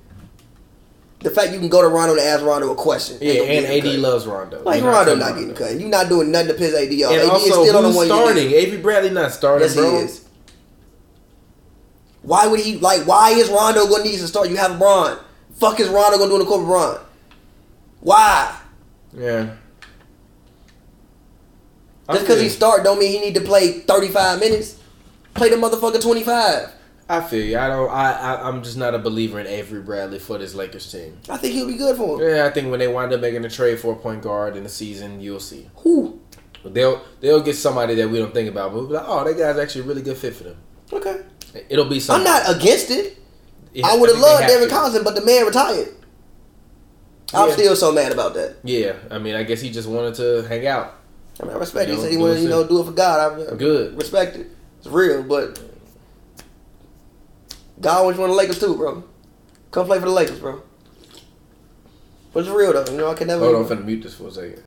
The 1.22 1.30
fact 1.32 1.52
you 1.52 1.60
can 1.60 1.68
go 1.68 1.82
to 1.82 1.88
Rondo 1.88 2.14
and 2.14 2.22
ask 2.22 2.44
Rondo 2.44 2.72
a 2.72 2.76
question. 2.76 3.18
Yeah, 3.22 3.42
and 3.42 3.66
AD 3.66 3.82
cut. 3.84 4.00
loves 4.00 4.26
Rondo. 4.28 4.62
Like 4.64 4.82
You're 4.82 4.92
Rondo 4.92 5.18
cutting 5.18 5.20
not 5.20 5.40
getting 5.40 5.56
cut. 5.56 5.80
You 5.80 5.88
not 5.88 6.08
doing 6.08 6.32
nothing 6.32 6.48
to 6.50 6.54
piss 6.54 6.74
AD 6.74 7.04
off. 7.04 7.12
And 7.12 7.22
AD 7.22 7.30
also, 7.30 7.46
is 7.64 7.70
still 7.70 7.78
on 7.78 7.92
the 7.92 7.98
one 7.98 8.06
starting? 8.06 8.52
Avery 8.52 8.78
Bradley 8.78 9.10
not 9.10 9.32
starting, 9.32 9.66
yes, 9.68 9.74
he 9.76 9.82
bro. 9.82 9.98
is. 9.98 10.26
Why 12.22 12.48
would 12.48 12.60
he 12.60 12.78
like? 12.78 13.08
Why 13.08 13.32
is 13.32 13.50
Rondo 13.50 13.88
gonna 13.88 14.04
need 14.04 14.18
to 14.20 14.28
start? 14.28 14.50
You 14.50 14.58
have 14.58 14.72
LeBron. 14.74 15.18
Fuck 15.56 15.80
is 15.80 15.90
Rondo 15.90 16.18
gonna 16.18 16.30
do 16.30 16.36
in 16.36 16.40
the 16.42 16.46
court 16.46 16.62
with 16.62 16.70
LeBron? 16.70 17.00
Why? 18.02 18.60
Yeah. 19.14 19.56
I 22.08 22.14
Just 22.14 22.26
because 22.26 22.42
he 22.42 22.50
start 22.50 22.84
don't 22.84 23.00
mean 23.00 23.12
he 23.12 23.20
need 23.20 23.36
to 23.36 23.42
play 23.42 23.80
35 23.80 24.40
minutes. 24.40 24.80
Play 25.34 25.50
the 25.50 25.58
motherfucker 25.58 26.02
25. 26.02 26.74
I 27.08 27.22
feel 27.22 27.44
you. 27.44 27.58
I 27.58 27.68
don't. 27.68 27.90
I, 27.90 28.12
I. 28.12 28.48
I'm 28.48 28.64
just 28.64 28.78
not 28.78 28.94
a 28.94 29.00
believer 29.00 29.40
in 29.40 29.48
Avery 29.48 29.82
Bradley 29.82 30.20
for 30.20 30.38
this 30.38 30.54
Lakers 30.54 30.92
team. 30.92 31.18
I 31.28 31.38
think 31.38 31.56
he'll 31.56 31.68
be 31.68 31.76
good 31.76 31.98
for 31.98 32.22
him. 32.22 32.30
Yeah, 32.30 32.46
I 32.46 32.52
think 32.52 32.70
when 32.70 32.80
they 32.80 32.88
wind 32.88 33.12
up 33.14 33.22
making 33.22 33.44
a 33.46 33.50
trade 33.50 33.80
for 33.80 33.94
a 33.94 33.96
point 33.96 34.22
guard 34.22 34.56
in 34.56 34.64
the 34.64 34.70
season, 34.70 35.20
you'll 35.20 35.40
see. 35.40 35.70
Who? 35.78 36.20
They'll 36.64 37.04
they'll 37.20 37.42
get 37.42 37.56
somebody 37.56 37.96
that 37.96 38.10
we 38.10 38.20
don't 38.20 38.34
think 38.34 38.50
about, 38.50 38.72
but 38.72 38.78
we'll 38.78 38.88
be 38.88 38.94
like, 38.94 39.06
oh, 39.08 39.24
that 39.24 39.36
guy's 39.38 39.58
actually 39.58 39.82
a 39.82 39.84
really 39.86 40.04
good 40.04 40.18
fit 40.18 40.36
for 40.36 40.44
them. 40.44 40.58
Okay. 40.94 41.22
It'll 41.68 41.86
be 41.86 42.00
something. 42.00 42.28
I'm 42.28 42.46
not 42.46 42.56
against 42.56 42.92
it. 42.92 43.18
I 43.84 43.98
would 43.98 44.10
have 44.10 44.20
loved 44.20 44.44
Darren. 44.44 44.68
Collison, 44.68 45.04
but 45.04 45.16
the 45.16 45.26
man 45.26 45.46
retired. 45.46 45.96
I'm 47.34 47.50
Yeah. 47.50 47.54
still 47.56 47.76
so 47.76 47.92
mad 47.92 48.12
about 48.12 48.34
that. 48.34 48.56
Yeah, 48.64 48.94
I 49.12 49.20
mean, 49.20 49.36
I 49.36 49.44
guess 49.44 49.62
he 49.62 49.70
just 49.70 49.88
wanted 49.88 50.16
to 50.16 50.48
hang 50.48 50.66
out. 50.68 50.96
I 51.42 51.46
mean, 51.46 51.56
I 51.56 51.60
respect 51.60 51.88
You 51.90 51.94
it. 51.94 51.98
He 51.98 51.98
know, 51.98 52.04
said 52.04 52.12
he 52.12 52.18
wanted, 52.18 52.40
you 52.42 52.50
know, 52.50 52.68
do 52.68 52.82
it 52.82 52.86
for 52.86 52.92
God. 52.92 53.40
I'm 53.50 53.58
Good. 53.58 53.98
respect 53.98 54.36
it. 54.36 54.48
It's 54.80 54.88
real, 54.88 55.24
but 55.24 55.60
God 57.80 58.04
wants 58.06 58.18
you 58.18 58.24
on 58.24 58.30
the 58.32 58.36
Lakers 58.36 58.60
too, 58.60 58.76
bro. 58.76 59.04
Come 59.72 59.86
play 59.86 60.00
for 60.00 60.06
the 60.06 60.12
Lakers, 60.12 60.40
bro. 60.40 60.62
But 62.34 62.42
it's 62.42 62.50
real 62.50 62.74
though. 62.74 62.92
You 62.92 62.98
know, 62.98 63.12
I 63.12 63.14
can 63.14 63.28
never. 63.28 63.44
Hold 63.46 63.56
on, 63.56 63.72
I'm 63.72 63.78
finna 63.78 63.86
mute 63.86 64.04
this 64.04 64.16
for 64.16 64.28
a 64.28 64.32
second. 64.32 64.64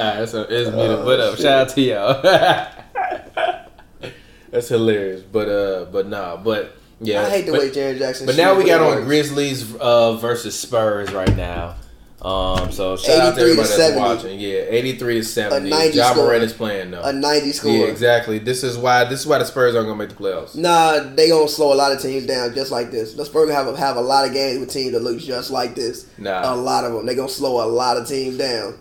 Alright, 0.00 0.28
so 0.28 0.46
it's 0.48 0.70
muted. 0.70 1.04
But 1.04 1.20
uh, 1.20 1.36
shout 1.36 1.46
out 1.46 1.68
to 1.70 1.80
y'all. 1.80 2.22
That's 4.50 4.68
hilarious. 4.68 5.22
But 5.22 5.48
uh, 5.48 5.84
but 5.86 6.08
nah, 6.08 6.36
but 6.36 6.76
yeah. 7.00 7.22
I 7.22 7.30
hate 7.30 7.46
the 7.46 7.52
but, 7.52 7.60
way 7.60 7.70
Jaren 7.70 7.98
Jackson. 7.98 8.26
But 8.26 8.36
now 8.36 8.54
we 8.56 8.64
got 8.64 8.80
on 8.80 8.88
works. 8.88 9.04
Grizzlies 9.04 9.74
uh, 9.76 10.16
versus 10.16 10.58
Spurs 10.58 11.12
right 11.12 11.36
now. 11.36 11.76
Um, 12.22 12.70
so 12.70 12.98
shout 12.98 13.18
out 13.18 13.34
to 13.36 13.40
83 13.40 13.56
to 13.56 13.62
everybody 13.62 13.76
that's 13.78 13.96
watching. 13.96 14.40
Yeah, 14.40 14.58
eighty-three 14.68 15.14
to 15.14 15.24
seventy. 15.24 15.70
90 15.70 15.96
John 15.96 16.12
score. 16.12 16.26
Morant 16.26 16.44
is 16.44 16.52
playing 16.52 16.90
though. 16.90 17.00
a 17.02 17.14
90 17.14 17.52
score. 17.52 17.72
Yeah, 17.72 17.86
exactly. 17.86 18.38
This 18.38 18.62
is 18.62 18.76
why 18.76 19.04
this 19.04 19.20
is 19.20 19.26
why 19.26 19.38
the 19.38 19.46
Spurs 19.46 19.74
aren't 19.74 19.88
gonna 19.88 19.98
make 19.98 20.10
the 20.10 20.16
playoffs. 20.16 20.54
Nah, 20.54 21.14
they 21.14 21.30
gonna 21.30 21.48
slow 21.48 21.72
a 21.72 21.76
lot 21.76 21.92
of 21.92 22.02
teams 22.02 22.26
down 22.26 22.54
just 22.54 22.70
like 22.70 22.90
this. 22.90 23.14
The 23.14 23.24
Spurs 23.24 23.50
have 23.50 23.68
a, 23.68 23.76
have 23.76 23.96
a 23.96 24.02
lot 24.02 24.26
of 24.26 24.34
games 24.34 24.60
with 24.60 24.70
teams 24.70 24.92
that 24.92 25.00
look 25.00 25.18
just 25.18 25.50
like 25.50 25.74
this. 25.74 26.10
Nah. 26.18 26.52
A 26.52 26.54
lot 26.54 26.84
of 26.84 26.92
them. 26.92 27.06
They 27.06 27.14
gonna 27.14 27.28
slow 27.28 27.64
a 27.64 27.68
lot 27.68 27.96
of 27.96 28.06
teams 28.06 28.36
down. 28.36 28.76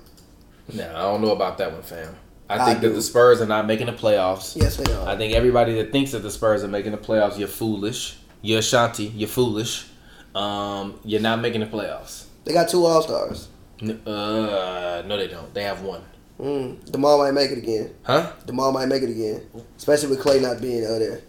Nah, 0.74 0.90
I 0.90 1.02
don't 1.02 1.22
know 1.22 1.32
about 1.32 1.58
that 1.58 1.72
one, 1.72 1.82
fam. 1.82 2.16
I 2.50 2.60
I 2.60 2.66
think 2.66 2.82
that 2.82 2.90
the 2.90 3.02
Spurs 3.02 3.42
are 3.42 3.46
not 3.46 3.68
making 3.68 3.86
the 3.86 3.94
playoffs. 3.94 4.56
Yes, 4.60 4.78
they 4.78 4.92
are. 4.92 5.08
I 5.08 5.16
think 5.16 5.34
everybody 5.34 5.76
that 5.76 5.92
thinks 5.92 6.12
that 6.12 6.20
the 6.20 6.32
Spurs 6.32 6.64
are 6.64 6.68
making 6.68 6.92
the 6.92 6.98
playoffs, 6.98 7.38
you're 7.38 7.48
foolish. 7.48 8.18
You're 8.42 8.60
Ashanti. 8.60 9.06
You're 9.06 9.30
foolish. 9.30 9.88
Um, 10.34 11.00
you're 11.04 11.22
not 11.22 11.42
making 11.42 11.62
the 11.62 11.68
playoffs. 11.68 12.26
They 12.46 12.54
got 12.54 12.70
two 12.70 12.86
All 12.86 13.02
Stars. 13.02 13.50
Uh, 13.82 15.04
no, 15.06 15.18
they 15.18 15.28
don't. 15.28 15.54
They 15.54 15.64
have 15.64 15.82
one. 15.82 16.02
Mm. 16.40 16.92
Demar 16.92 17.18
might 17.18 17.34
make 17.34 17.52
it 17.52 17.58
again. 17.58 17.94
Huh? 18.04 18.32
Demar 18.46 18.72
might 18.72 18.88
make 18.88 19.04
it 19.04 19.10
again, 19.10 19.42
especially 19.78 20.10
with 20.10 20.20
Klay 20.20 20.42
not 20.42 20.62
being 20.62 20.86
out 20.86 21.00
there. 21.00 21.22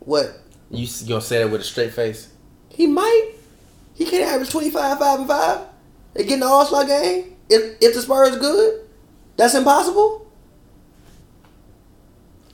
What? 0.00 0.40
You 0.70 0.86
gonna 1.08 1.20
say 1.20 1.42
that 1.42 1.50
with 1.50 1.60
a 1.60 1.64
straight 1.64 1.92
face? 1.92 2.32
He 2.68 2.86
might. 2.86 3.32
He 3.94 4.04
can't 4.06 4.24
average 4.24 4.50
25, 4.50 4.98
5, 4.98 5.18
and 5.18 5.28
5. 5.28 5.60
They 6.14 6.24
get 6.24 6.34
in 6.34 6.40
the 6.40 6.46
All 6.46 6.64
Star 6.64 6.84
game. 6.86 7.36
If, 7.50 7.76
if 7.80 7.94
the 7.94 8.00
Spurs 8.00 8.36
good, 8.36 8.88
that's 9.36 9.54
impossible. 9.54 10.30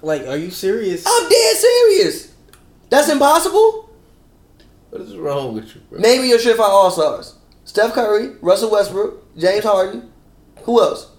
Like, 0.03 0.27
are 0.27 0.37
you 0.37 0.51
serious? 0.51 1.05
I'm 1.07 1.29
dead 1.29 1.57
serious. 1.57 2.35
That's 2.89 3.09
impossible. 3.09 3.91
What 4.91 5.03
is 5.03 5.17
wrong 5.17 5.55
with 5.55 5.75
you, 5.75 5.83
bro? 5.91 5.99
Name 5.99 6.23
me 6.23 6.31
your 6.31 6.39
surefire 6.39 6.61
All 6.61 6.91
Stars: 6.91 7.35
Steph 7.65 7.93
Curry, 7.93 8.37
Russell 8.41 8.71
Westbrook, 8.71 9.37
James 9.37 9.65
Harden. 9.65 10.11
Who 10.63 10.81
else? 10.81 11.11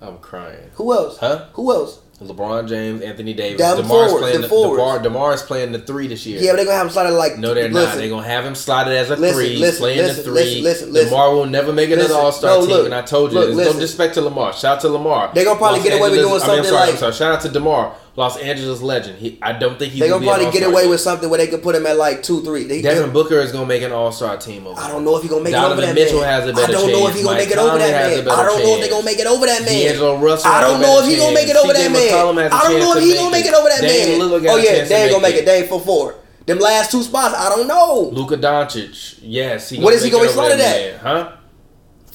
I'm 0.00 0.18
crying. 0.18 0.70
Who 0.74 0.92
else? 0.92 1.18
Huh? 1.18 1.48
Who 1.54 1.72
else? 1.72 2.00
LeBron 2.28 2.68
James, 2.68 3.02
Anthony 3.02 3.32
Davis, 3.34 3.58
Them 3.58 3.78
Demar's 3.78 3.88
forward- 4.10 4.20
playing 4.20 4.40
the, 4.42 4.48
forwards. 4.48 4.78
DeMar, 4.82 4.98
Demar's 5.00 5.42
playing 5.42 5.72
the 5.72 5.78
three 5.78 6.06
this 6.08 6.24
year. 6.26 6.40
Yeah, 6.40 6.52
but 6.52 6.56
they're 6.56 6.64
gonna 6.66 6.76
have 6.78 6.86
him 6.86 6.92
slide 6.92 7.10
like. 7.10 7.38
No, 7.38 7.54
they're 7.54 7.68
not. 7.68 7.96
They're 7.96 8.08
gonna 8.08 8.26
have 8.26 8.44
him 8.44 8.54
slotted 8.54 8.92
as 8.94 9.10
a 9.10 9.16
Listen, 9.16 9.36
three, 9.36 9.56
listen, 9.56 9.78
playing 9.80 9.98
listen, 9.98 10.16
the 10.16 10.22
three. 10.22 10.32
listen, 10.34 10.62
listen, 10.64 10.92
listen. 10.92 11.10
Lamar 11.12 11.34
will 11.34 11.46
never 11.46 11.72
make 11.72 11.90
another 11.90 12.08
Listen. 12.08 12.20
All 12.24 12.32
Star 12.32 12.50
No, 12.50 12.60
team, 12.62 12.70
look. 12.70 12.84
and 12.86 12.94
I 12.94 13.02
told 13.02 13.32
you, 13.32 13.38
Look, 13.40 13.48
listen. 13.50 13.74
no 13.74 13.80
disrespect 13.80 14.14
to 14.14 14.20
Lamar. 14.22 14.52
Shout 14.52 14.76
out 14.76 14.80
to 14.82 14.88
Lamar. 14.88 15.30
They're 15.34 15.44
gonna 15.44 15.58
probably 15.58 15.80
Los 15.80 15.88
get 15.88 15.98
away 15.98 16.10
with 16.10 16.18
doing 16.20 16.24
I 16.24 16.26
mean, 16.26 16.34
I'm 16.34 16.40
something 16.46 16.64
sorry, 16.64 16.82
I'm 16.82 16.88
like- 16.90 16.98
sorry. 16.98 17.12
Shout 17.12 17.32
out 17.34 17.40
to 17.42 17.48
Demar, 17.48 17.92
Los 18.16 18.36
Angeles 18.38 18.80
legend. 18.80 19.18
He, 19.18 19.38
I 19.42 19.52
don't 19.58 19.76
think 19.76 19.90
he's 19.90 19.98
They're 20.00 20.08
gonna 20.08 20.24
gonna 20.24 20.42
probably 20.44 20.56
get 20.60 20.68
away 20.68 20.82
team. 20.82 20.90
with 20.90 21.00
something 21.00 21.28
where 21.28 21.38
they 21.38 21.48
could 21.48 21.64
put 21.64 21.74
him 21.74 21.84
at 21.84 21.96
like 21.96 22.22
two, 22.22 22.42
three. 22.42 22.62
They, 22.62 22.80
Devin 22.80 23.12
Booker 23.12 23.40
is 23.40 23.50
gonna 23.50 23.66
make 23.66 23.82
an 23.82 23.90
All 23.90 24.12
Star 24.12 24.36
team 24.36 24.68
over. 24.68 24.80
I 24.80 24.86
don't 24.88 25.04
know 25.04 25.16
if 25.16 25.22
he's 25.22 25.30
gonna 25.32 25.42
make 25.42 25.52
Donovan 25.52 25.82
it 25.82 25.82
over 25.82 25.86
that 25.86 25.94
Mitchell 25.96 26.20
man. 26.20 26.28
has 26.28 26.48
a 26.48 26.52
better 26.52 26.68
I 26.68 26.70
don't 26.78 26.92
know 26.92 27.08
if 27.08 27.14
he 27.16 27.22
gonna 27.24 27.34
Mike 27.36 27.48
make 27.48 27.52
it 27.52 27.58
over 27.58 27.78
that 27.78 27.90
man. 27.90 28.28
I 28.28 28.44
don't 28.44 28.62
know 28.62 28.74
if 28.74 28.80
they're 28.80 28.90
gonna 28.90 29.04
make 29.04 29.18
it 29.18 29.26
over 29.26 29.46
that 29.46 29.62
man. 29.64 29.82
D'Angelo 29.82 30.18
Russell 30.20 30.50
I 30.52 30.60
don't 30.60 30.80
know 30.80 31.00
if 31.02 31.06
he's 31.06 31.18
gonna 31.18 31.34
make 31.34 31.48
it 31.48 31.56
over 31.56 31.72
that 31.72 31.90
man. 31.90 32.10
McCollum 32.12 32.42
has 32.42 32.52
a 32.52 32.54
I 32.54 32.62
don't 32.70 32.78
know 32.80 32.92
if 32.92 32.98
to 32.98 33.00
he 33.02 33.08
make 33.10 33.18
gonna 33.18 33.30
make 33.32 33.46
it 33.46 33.54
over 33.54 33.68
that 33.68 33.82
man. 33.82 34.50
Oh 34.50 34.56
yeah, 34.58 34.84
they 34.84 34.94
ain't 35.02 35.10
gonna 35.10 35.22
make 35.22 35.34
it. 35.34 35.44
They 35.44 35.58
ain't 35.60 35.68
for 35.68 35.80
four. 35.80 36.14
Them 36.46 36.58
last 36.60 36.90
two 36.92 37.02
spots, 37.02 37.34
I 37.34 37.48
don't 37.48 37.66
know. 37.66 38.10
Luka 38.12 38.36
Doncic, 38.36 39.18
yes, 39.22 39.70
he 39.70 39.80
What 39.82 39.94
is 39.94 40.04
he 40.04 40.10
gonna 40.10 40.28
slotted 40.28 40.58
that 40.60 40.76
at? 40.78 41.02
man, 41.02 41.26
Huh? 41.26 41.32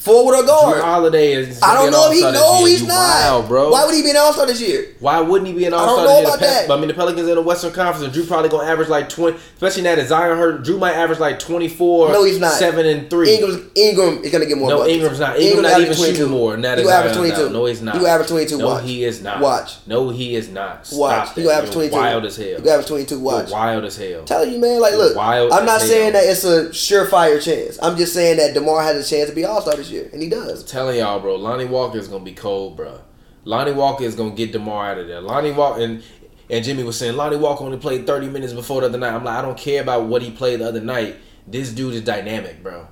Forward 0.00 0.34
or 0.34 0.42
Drew? 0.42 0.80
Holiday 0.82 1.32
is. 1.32 1.60
I 1.62 1.74
don't 1.74 1.90
know 1.90 2.10
if 2.10 2.14
he. 2.14 2.22
No, 2.22 2.64
he's 2.64 2.86
not. 2.86 2.94
Wild, 2.96 3.48
bro. 3.48 3.70
Why 3.70 3.84
would 3.84 3.94
he 3.94 4.02
be 4.02 4.10
an 4.10 4.16
All 4.16 4.32
Star 4.32 4.46
this 4.46 4.60
year? 4.60 4.94
Why 4.98 5.20
wouldn't 5.20 5.46
he 5.48 5.54
be 5.54 5.66
an 5.66 5.74
All 5.74 5.80
Star? 5.80 5.90
I 5.92 5.96
don't 6.04 6.06
know 6.06 6.28
about 6.28 6.40
The 6.40 6.46
Pe- 6.46 6.66
that. 6.66 6.70
I 6.70 6.76
mean, 6.78 6.88
the 6.88 6.94
Pelicans 6.94 7.28
in 7.28 7.34
the 7.34 7.42
Western 7.42 7.72
Conference, 7.72 8.04
and 8.04 8.12
Drew 8.12 8.24
probably 8.24 8.48
gonna 8.48 8.66
average 8.68 8.88
like 8.88 9.10
twenty. 9.10 9.36
Especially 9.54 9.82
now 9.82 9.94
that 9.96 10.08
Zion 10.08 10.38
hurt, 10.38 10.64
Drew 10.64 10.78
might 10.78 10.94
average 10.94 11.18
like 11.18 11.38
twenty 11.38 11.68
four. 11.68 12.10
No, 12.12 12.24
he's 12.24 12.38
not. 12.40 12.52
Seven 12.54 12.86
and 12.86 13.10
three. 13.10 13.34
Ingram, 13.34 13.70
Ingram 13.74 14.18
is 14.24 14.32
gonna 14.32 14.46
get 14.46 14.56
more. 14.56 14.70
No, 14.70 14.78
buckets. 14.78 14.94
Ingram's 14.94 15.20
not. 15.20 15.38
Ingram 15.38 15.62
not 15.64 15.72
average 15.72 15.98
even 15.98 16.14
shooting 16.14 16.30
more. 16.30 16.56
Now 16.56 16.74
that 16.76 16.82
He 16.82 16.88
average 16.90 17.16
22. 17.16 17.50
No, 17.50 17.64
he's 17.66 17.82
not. 17.82 17.98
He 17.98 18.06
average 18.06 18.28
22. 18.28 18.56
No, 18.58 18.66
watch. 18.68 18.84
he 18.84 19.04
is 19.04 19.22
not. 19.22 19.40
Watch. 19.40 19.86
No, 19.86 20.08
he 20.08 20.34
is 20.34 20.48
not. 20.48 20.86
Stop 20.86 20.98
Watch. 20.98 21.34
gonna 21.36 21.48
average 21.50 21.64
You're 21.74 21.88
22. 21.90 21.96
Wild 21.96 22.24
as 22.24 22.36
hell. 22.36 22.46
He 22.62 22.70
average 22.70 22.86
22. 22.86 23.14
You're 23.16 23.22
Watch. 23.24 23.50
wild 23.50 23.84
as 23.84 23.96
hell. 23.98 24.24
Telling 24.24 24.52
you, 24.52 24.58
man, 24.58 24.80
like, 24.80 24.92
You're 24.92 25.04
look, 25.08 25.16
wild 25.16 25.52
I'm 25.52 25.66
not 25.66 25.82
saying 25.82 26.14
that 26.14 26.24
it's 26.24 26.44
a 26.44 26.70
surefire 26.70 27.42
chance. 27.42 27.78
I'm 27.82 27.96
just 27.98 28.14
saying 28.14 28.38
that 28.38 28.54
Demar 28.54 28.82
has 28.82 28.96
a 28.96 29.08
chance 29.08 29.28
to 29.28 29.34
be 29.36 29.44
All 29.44 29.60
Star 29.60 29.74
this 29.76 29.89
year, 29.89 29.89
and 29.92 30.22
he 30.22 30.28
does. 30.28 30.64
telling 30.64 30.98
y'all, 30.98 31.20
bro, 31.20 31.36
Lonnie 31.36 31.64
Walker 31.66 31.98
is 31.98 32.08
gonna 32.08 32.24
be 32.24 32.32
cold, 32.32 32.76
bro. 32.76 33.00
Lonnie 33.44 33.72
Walker 33.72 34.04
is 34.04 34.14
gonna 34.14 34.34
get 34.34 34.52
Demar 34.52 34.92
out 34.92 34.98
of 34.98 35.06
there. 35.06 35.20
Lonnie 35.20 35.52
Walker 35.52 35.80
and 35.82 36.02
and 36.48 36.64
Jimmy 36.64 36.82
was 36.82 36.98
saying 36.98 37.16
Lonnie 37.16 37.36
Walker 37.36 37.64
only 37.64 37.78
played 37.78 38.06
30 38.06 38.28
minutes 38.28 38.52
before 38.52 38.80
the 38.80 38.88
other 38.88 38.98
night. 38.98 39.14
I'm 39.14 39.24
like, 39.24 39.38
I 39.38 39.42
don't 39.42 39.56
care 39.56 39.82
about 39.82 40.06
what 40.06 40.20
he 40.22 40.30
played 40.30 40.60
the 40.60 40.68
other 40.68 40.80
night. 40.80 41.16
This 41.46 41.72
dude 41.72 41.94
is 41.94 42.02
dynamic, 42.02 42.62
bro. 42.62 42.88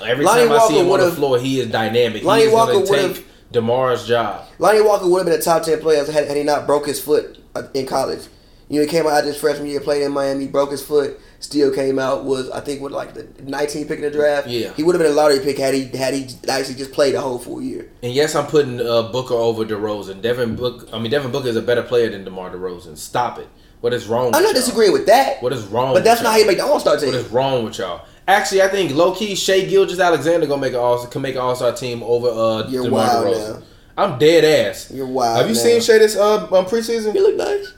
Every 0.00 0.24
Lonnie 0.24 0.48
time 0.48 0.52
I 0.52 0.68
see 0.68 0.78
him 0.78 0.90
on 0.90 1.00
the 1.00 1.10
floor, 1.10 1.38
he 1.38 1.60
is 1.60 1.68
dynamic. 1.70 2.22
Lonnie 2.22 2.42
he 2.42 2.48
is 2.48 2.52
Walker 2.54 2.78
would've- 2.78 3.14
take 3.16 3.26
Demar's 3.52 4.06
job. 4.06 4.46
Lonnie 4.58 4.80
Walker 4.80 5.08
would 5.08 5.18
have 5.18 5.26
been 5.26 5.40
a 5.40 5.42
top 5.42 5.64
10 5.64 5.80
player 5.80 6.04
had, 6.04 6.26
had 6.26 6.36
he 6.36 6.44
not 6.44 6.66
broke 6.66 6.86
his 6.86 7.00
foot 7.02 7.38
uh, 7.54 7.64
in 7.74 7.86
college. 7.86 8.22
You 8.70 8.76
know, 8.76 8.82
he 8.82 8.88
came 8.88 9.04
out 9.04 9.24
his 9.24 9.36
freshman 9.36 9.66
year, 9.66 9.80
played 9.80 10.02
in 10.02 10.12
Miami, 10.12 10.46
broke 10.46 10.70
his 10.70 10.80
foot, 10.80 11.18
still 11.40 11.74
came 11.74 11.98
out, 11.98 12.24
was, 12.24 12.48
I 12.50 12.60
think, 12.60 12.80
with 12.80 12.92
like 12.92 13.14
the 13.14 13.26
19 13.42 13.88
pick 13.88 13.96
in 13.98 14.02
the 14.02 14.12
draft. 14.12 14.46
Yeah. 14.46 14.72
He 14.74 14.84
would 14.84 14.94
have 14.94 15.02
been 15.02 15.10
a 15.10 15.14
lottery 15.14 15.40
pick 15.40 15.58
had 15.58 15.74
he 15.74 15.86
had 15.88 16.14
he 16.14 16.28
actually 16.48 16.76
just 16.76 16.92
played 16.92 17.16
a 17.16 17.20
whole 17.20 17.40
full 17.40 17.60
year. 17.60 17.90
And 18.04 18.12
yes, 18.12 18.36
I'm 18.36 18.46
putting 18.46 18.80
uh, 18.80 19.10
Booker 19.10 19.34
over 19.34 19.64
DeRozan. 19.64 20.22
Devin 20.22 20.54
Book, 20.54 20.88
I 20.92 21.00
mean 21.00 21.10
Devin 21.10 21.32
Booker 21.32 21.48
is 21.48 21.56
a 21.56 21.62
better 21.62 21.82
player 21.82 22.10
than 22.10 22.24
DeMar 22.24 22.50
DeRozan. 22.50 22.96
Stop 22.96 23.40
it. 23.40 23.48
What 23.80 23.92
is 23.92 24.06
wrong? 24.06 24.26
I'm 24.26 24.42
not 24.42 24.44
y'all? 24.44 24.52
disagreeing 24.52 24.92
with 24.92 25.06
that. 25.06 25.42
What 25.42 25.52
is 25.52 25.64
wrong? 25.66 25.92
But 25.92 26.04
that's 26.04 26.20
with 26.20 26.24
not 26.24 26.30
how 26.30 26.36
y'all? 26.36 26.42
you 26.42 26.46
make 26.46 26.58
the 26.58 26.64
All 26.64 26.78
Star 26.78 26.96
team. 26.96 27.12
is 27.12 27.26
wrong 27.28 27.64
with 27.64 27.76
y'all? 27.78 28.06
Actually, 28.28 28.62
I 28.62 28.68
think 28.68 28.94
low 28.94 29.12
key 29.16 29.34
Shai 29.34 29.62
Gilgeous-Alexander 29.62 30.46
gonna 30.46 30.60
make 30.60 30.74
an 30.74 30.78
all 30.78 31.04
can 31.06 31.22
make 31.22 31.34
an 31.34 31.40
All 31.40 31.56
Star 31.56 31.72
team 31.72 32.04
over 32.04 32.28
uh 32.28 32.68
You're 32.68 32.84
DeMar 32.84 32.98
wild 33.24 33.26
DeRozan. 33.26 33.60
now. 33.60 33.66
I'm 33.96 34.18
dead 34.20 34.44
ass. 34.44 34.92
You're 34.92 35.06
wild 35.08 35.38
Have 35.38 35.48
you 35.48 35.54
now. 35.56 35.60
seen 35.60 35.80
Shai 35.80 35.98
this 35.98 36.16
uh 36.16 36.44
um, 36.44 36.66
preseason? 36.66 37.12
He 37.12 37.18
look 37.20 37.34
nice. 37.34 37.72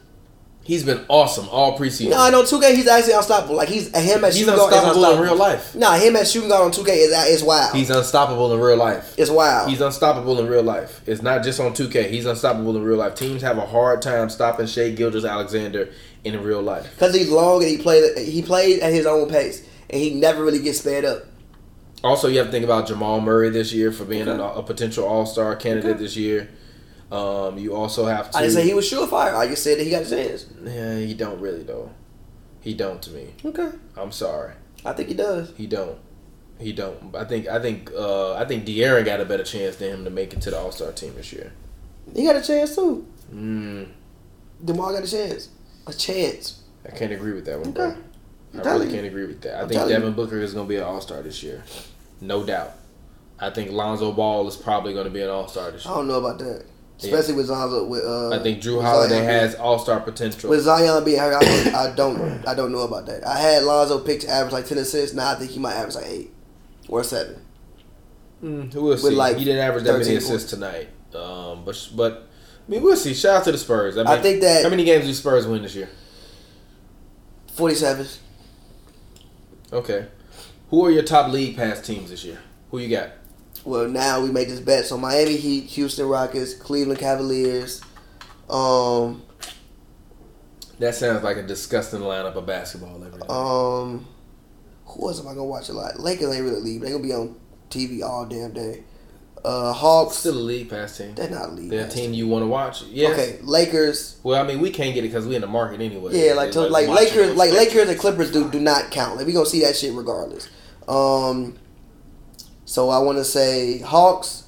He's 0.64 0.84
been 0.84 1.04
awesome 1.08 1.48
all 1.48 1.76
preseason. 1.76 2.10
No, 2.10 2.20
I 2.20 2.30
know 2.30 2.44
2K. 2.44 2.76
He's 2.76 2.86
actually 2.86 3.14
unstoppable. 3.14 3.56
Like 3.56 3.68
he's 3.68 3.88
him 3.88 4.22
He's 4.24 4.38
shooting 4.38 4.54
guard 4.54 4.72
is 4.72 4.78
unstoppable 4.78 5.12
in 5.16 5.20
real 5.20 5.36
life. 5.36 5.74
Nah, 5.74 5.94
him 5.96 6.14
as 6.14 6.30
shooting 6.30 6.48
guard 6.48 6.64
on 6.64 6.70
2K 6.70 6.88
is 6.88 7.10
is 7.28 7.42
wild. 7.42 7.74
He's 7.74 7.90
unstoppable 7.90 8.54
in 8.54 8.60
real 8.60 8.76
life. 8.76 9.14
it's 9.18 9.30
wild. 9.30 9.68
He's 9.68 9.80
unstoppable 9.80 10.38
in 10.38 10.46
real 10.46 10.62
life. 10.62 11.02
It's 11.04 11.20
not 11.20 11.42
just 11.42 11.58
on 11.58 11.72
2K. 11.72 12.10
He's 12.10 12.26
unstoppable 12.26 12.76
in 12.76 12.84
real 12.84 12.98
life. 12.98 13.16
Teams 13.16 13.42
have 13.42 13.58
a 13.58 13.66
hard 13.66 14.02
time 14.02 14.30
stopping 14.30 14.66
Shai 14.66 14.90
Gilgeous-Alexander 14.90 15.90
in 16.22 16.40
real 16.42 16.62
life. 16.62 16.88
Because 16.94 17.14
he's 17.14 17.28
long 17.28 17.62
and 17.62 17.70
he 17.70 17.78
played 17.78 18.16
he 18.18 18.40
played 18.42 18.80
at 18.80 18.92
his 18.92 19.04
own 19.06 19.28
pace 19.28 19.66
and 19.90 20.00
he 20.00 20.14
never 20.14 20.44
really 20.44 20.60
gets 20.60 20.78
sped 20.78 21.04
up. 21.04 21.24
Also, 22.04 22.28
you 22.28 22.38
have 22.38 22.46
to 22.46 22.52
think 22.52 22.64
about 22.64 22.86
Jamal 22.86 23.20
Murray 23.20 23.50
this 23.50 23.72
year 23.72 23.92
for 23.92 24.04
being 24.04 24.28
an, 24.28 24.40
a 24.40 24.62
potential 24.62 25.04
All 25.04 25.26
Star 25.26 25.54
candidate 25.56 25.98
this 25.98 26.16
year. 26.16 26.48
Um, 27.12 27.58
you 27.58 27.74
also 27.74 28.06
have 28.06 28.30
to. 28.30 28.38
I 28.38 28.42
didn't 28.42 28.54
say 28.54 28.64
he 28.64 28.74
was 28.74 28.90
surefire. 28.90 29.34
I 29.34 29.46
just 29.46 29.62
said 29.62 29.78
that 29.78 29.84
he 29.84 29.90
got 29.90 30.02
a 30.06 30.08
chance. 30.10 30.46
Yeah, 30.64 30.98
he 30.98 31.14
don't 31.14 31.40
really 31.40 31.62
though. 31.62 31.90
He 32.60 32.74
don't 32.74 33.02
to 33.02 33.10
me. 33.10 33.34
Okay, 33.44 33.70
I'm 33.96 34.12
sorry. 34.12 34.54
I 34.84 34.92
think 34.92 35.08
he 35.08 35.14
does. 35.14 35.52
He 35.56 35.66
don't. 35.66 35.98
He 36.58 36.72
don't. 36.72 37.14
I 37.14 37.24
think. 37.24 37.48
I 37.48 37.60
think. 37.60 37.90
Uh, 37.92 38.34
I 38.34 38.44
think 38.46 38.64
De'Aaron 38.64 39.04
got 39.04 39.20
a 39.20 39.24
better 39.24 39.44
chance 39.44 39.76
than 39.76 39.90
him 39.90 40.04
to 40.04 40.10
make 40.10 40.32
it 40.32 40.40
to 40.42 40.50
the 40.50 40.58
All 40.58 40.72
Star 40.72 40.92
team 40.92 41.14
this 41.16 41.32
year. 41.32 41.52
He 42.14 42.24
got 42.24 42.36
a 42.36 42.42
chance 42.42 42.74
too. 42.74 43.06
Mm, 43.32 43.88
Demar 44.64 44.92
got 44.92 45.04
a 45.04 45.10
chance. 45.10 45.48
A 45.86 45.92
chance. 45.92 46.62
I 46.86 46.90
can't 46.90 47.12
agree 47.12 47.32
with 47.32 47.44
that 47.46 47.58
one, 47.60 47.68
Okay. 47.70 47.94
bro. 48.54 48.62
I 48.64 48.72
really 48.74 48.86
you. 48.86 48.92
can't 48.92 49.06
agree 49.06 49.26
with 49.26 49.40
that. 49.42 49.56
I 49.56 49.62
I'm 49.62 49.68
think 49.68 49.88
Devin 49.88 50.08
you. 50.08 50.14
Booker 50.14 50.38
is 50.40 50.52
going 50.54 50.66
to 50.66 50.68
be 50.68 50.76
an 50.76 50.82
All 50.84 51.00
Star 51.00 51.22
this 51.22 51.42
year, 51.42 51.62
no 52.20 52.44
doubt. 52.44 52.72
I 53.38 53.50
think 53.50 53.70
Lonzo 53.72 54.12
Ball 54.12 54.46
is 54.48 54.56
probably 54.56 54.92
going 54.92 55.04
to 55.06 55.10
be 55.10 55.22
an 55.22 55.30
All 55.30 55.48
Star 55.48 55.70
this 55.72 55.84
year. 55.84 55.92
I 55.92 55.96
don't 55.96 56.08
know 56.08 56.18
about 56.18 56.38
that. 56.38 56.64
Especially 57.05 57.34
with 57.34 57.46
Zion. 57.46 57.88
With 57.88 58.05
uh, 58.05 58.30
I 58.30 58.38
think 58.42 58.61
Drew 58.61 58.76
with 58.76 58.84
Holiday 58.84 59.16
Zion 59.16 59.24
has 59.28 59.55
All 59.57 59.78
Star 59.78 60.00
potential. 60.00 60.50
With 60.50 60.61
Zion 60.61 61.05
being 61.05 61.18
hurt, 61.18 61.34
I 61.34 61.40
don't, 61.44 61.74
I 61.74 61.94
don't, 61.94 62.48
I 62.48 62.55
don't 62.55 62.72
know 62.72 62.80
about 62.80 63.07
that. 63.07 63.26
I 63.26 63.38
had 63.38 63.64
Lonzo 63.64 63.98
picked 64.00 64.22
to 64.22 64.28
average 64.30 64.53
like 64.53 64.66
ten 64.66 64.78
assists. 64.78 65.14
Now 65.14 65.32
I 65.32 65.34
think 65.36 65.50
he 65.50 65.59
might 65.59 65.74
average 65.74 65.96
like 65.96 66.07
eight 66.07 66.30
or 66.88 67.03
seven. 67.05 67.44
Mm, 68.42 68.74
we'll 68.74 68.96
see. 68.98 69.11
like 69.11 69.36
he 69.36 69.44
didn't 69.44 69.61
average 69.64 69.84
that 69.84 69.92
many 69.92 70.05
13 70.05 70.18
assists 70.18 70.50
tonight. 70.50 70.88
Um, 71.14 71.64
but 71.64 71.88
but 71.94 72.28
I 72.66 72.70
mean, 72.70 72.82
we'll 72.82 72.96
see. 72.96 73.14
Shout 73.14 73.36
out 73.36 73.44
to 73.44 73.53
the 73.53 73.59
Spurs. 73.59 73.96
I, 73.96 74.03
mean, 74.03 74.07
I 74.09 74.20
think 74.20 74.40
that- 74.40 74.64
how 74.64 74.70
many 74.70 74.84
games 74.84 75.05
do 75.07 75.14
Spurs 75.14 75.46
win 75.46 75.62
this 75.62 75.74
year? 75.74 75.88
Forty-seven. 77.55 78.07
Okay, 79.72 80.07
who 80.70 80.84
are 80.84 80.90
your 80.90 81.03
top 81.03 81.30
league 81.32 81.57
pass 81.57 81.80
teams 81.80 82.11
this 82.11 82.24
year? 82.24 82.38
Who 82.70 82.78
you 82.78 82.88
got? 82.88 83.11
Well, 83.64 83.88
now 83.88 84.20
we 84.20 84.30
made 84.30 84.48
this 84.48 84.60
bet. 84.60 84.86
So 84.86 84.96
Miami 84.98 85.36
Heat, 85.36 85.64
Houston 85.64 86.06
Rockets, 86.08 86.54
Cleveland 86.54 86.98
Cavaliers. 87.00 87.80
Um, 88.50 89.22
That 90.78 90.94
sounds 90.94 91.22
like 91.22 91.36
a 91.36 91.42
disgusting 91.42 92.00
lineup 92.00 92.34
of 92.34 92.46
basketball 92.46 92.96
every 93.04 93.20
day. 93.20 93.26
um, 93.28 94.06
who 94.86 95.08
else 95.08 95.20
am 95.20 95.26
I 95.28 95.30
gonna 95.30 95.44
watch 95.44 95.68
a 95.68 95.72
lot? 95.72 95.98
Lakers 96.00 96.34
ain't 96.34 96.44
really 96.44 96.60
leave. 96.60 96.80
They 96.82 96.90
gonna 96.90 97.02
be 97.02 97.12
on 97.14 97.36
TV 97.70 98.02
all 98.02 98.26
damn 98.26 98.52
day. 98.52 98.82
Uh, 99.44 99.72
Hawks. 99.72 100.16
Still 100.16 100.34
a 100.34 100.40
league 100.40 100.68
pass 100.70 100.98
team. 100.98 101.14
They're 101.14 101.30
not 101.30 101.48
a 101.48 101.52
league. 101.52 101.70
They're 101.70 101.86
a 101.86 101.88
team 101.88 102.12
you 102.12 102.28
want 102.28 102.42
to 102.44 102.46
watch. 102.46 102.82
Yeah. 102.84 103.08
Okay, 103.08 103.38
Lakers. 103.42 104.18
Well, 104.22 104.40
I 104.40 104.46
mean, 104.46 104.60
we 104.60 104.70
can't 104.70 104.94
get 104.94 105.04
it 105.04 105.08
because 105.08 105.26
we're 105.26 105.34
in 105.34 105.40
the 105.40 105.46
market 105.48 105.80
anyway. 105.80 106.12
Yeah, 106.14 106.34
like 106.34 106.52
to, 106.52 106.60
like 106.62 106.86
watching 106.88 107.06
Lakers, 107.18 107.36
like. 107.36 107.52
Lakers 107.52 107.88
and 107.88 107.98
Clippers 107.98 108.30
do 108.30 108.48
do 108.50 108.60
not 108.60 108.90
count. 108.90 109.16
Like 109.16 109.26
we 109.26 109.32
gonna 109.32 109.46
see 109.46 109.60
that 109.62 109.74
shit 109.76 109.94
regardless. 109.94 110.48
Um, 110.86 111.56
so 112.73 112.89
I 112.89 113.01
want 113.01 113.18
to 113.18 113.25
say 113.25 113.81
Hawks 113.81 114.45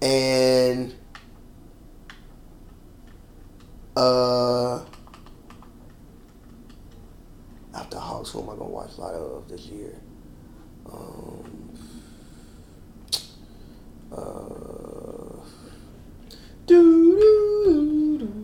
and 0.00 0.94
uh 3.96 4.78
after 7.74 7.98
Hawks, 7.98 8.30
who 8.30 8.40
am 8.40 8.50
I 8.50 8.52
gonna 8.52 8.66
watch 8.66 8.90
a 8.96 9.00
lot 9.00 9.14
of 9.14 9.48
this 9.48 9.62
year? 9.62 10.00
Um, 10.86 11.72
uh, 14.12 15.42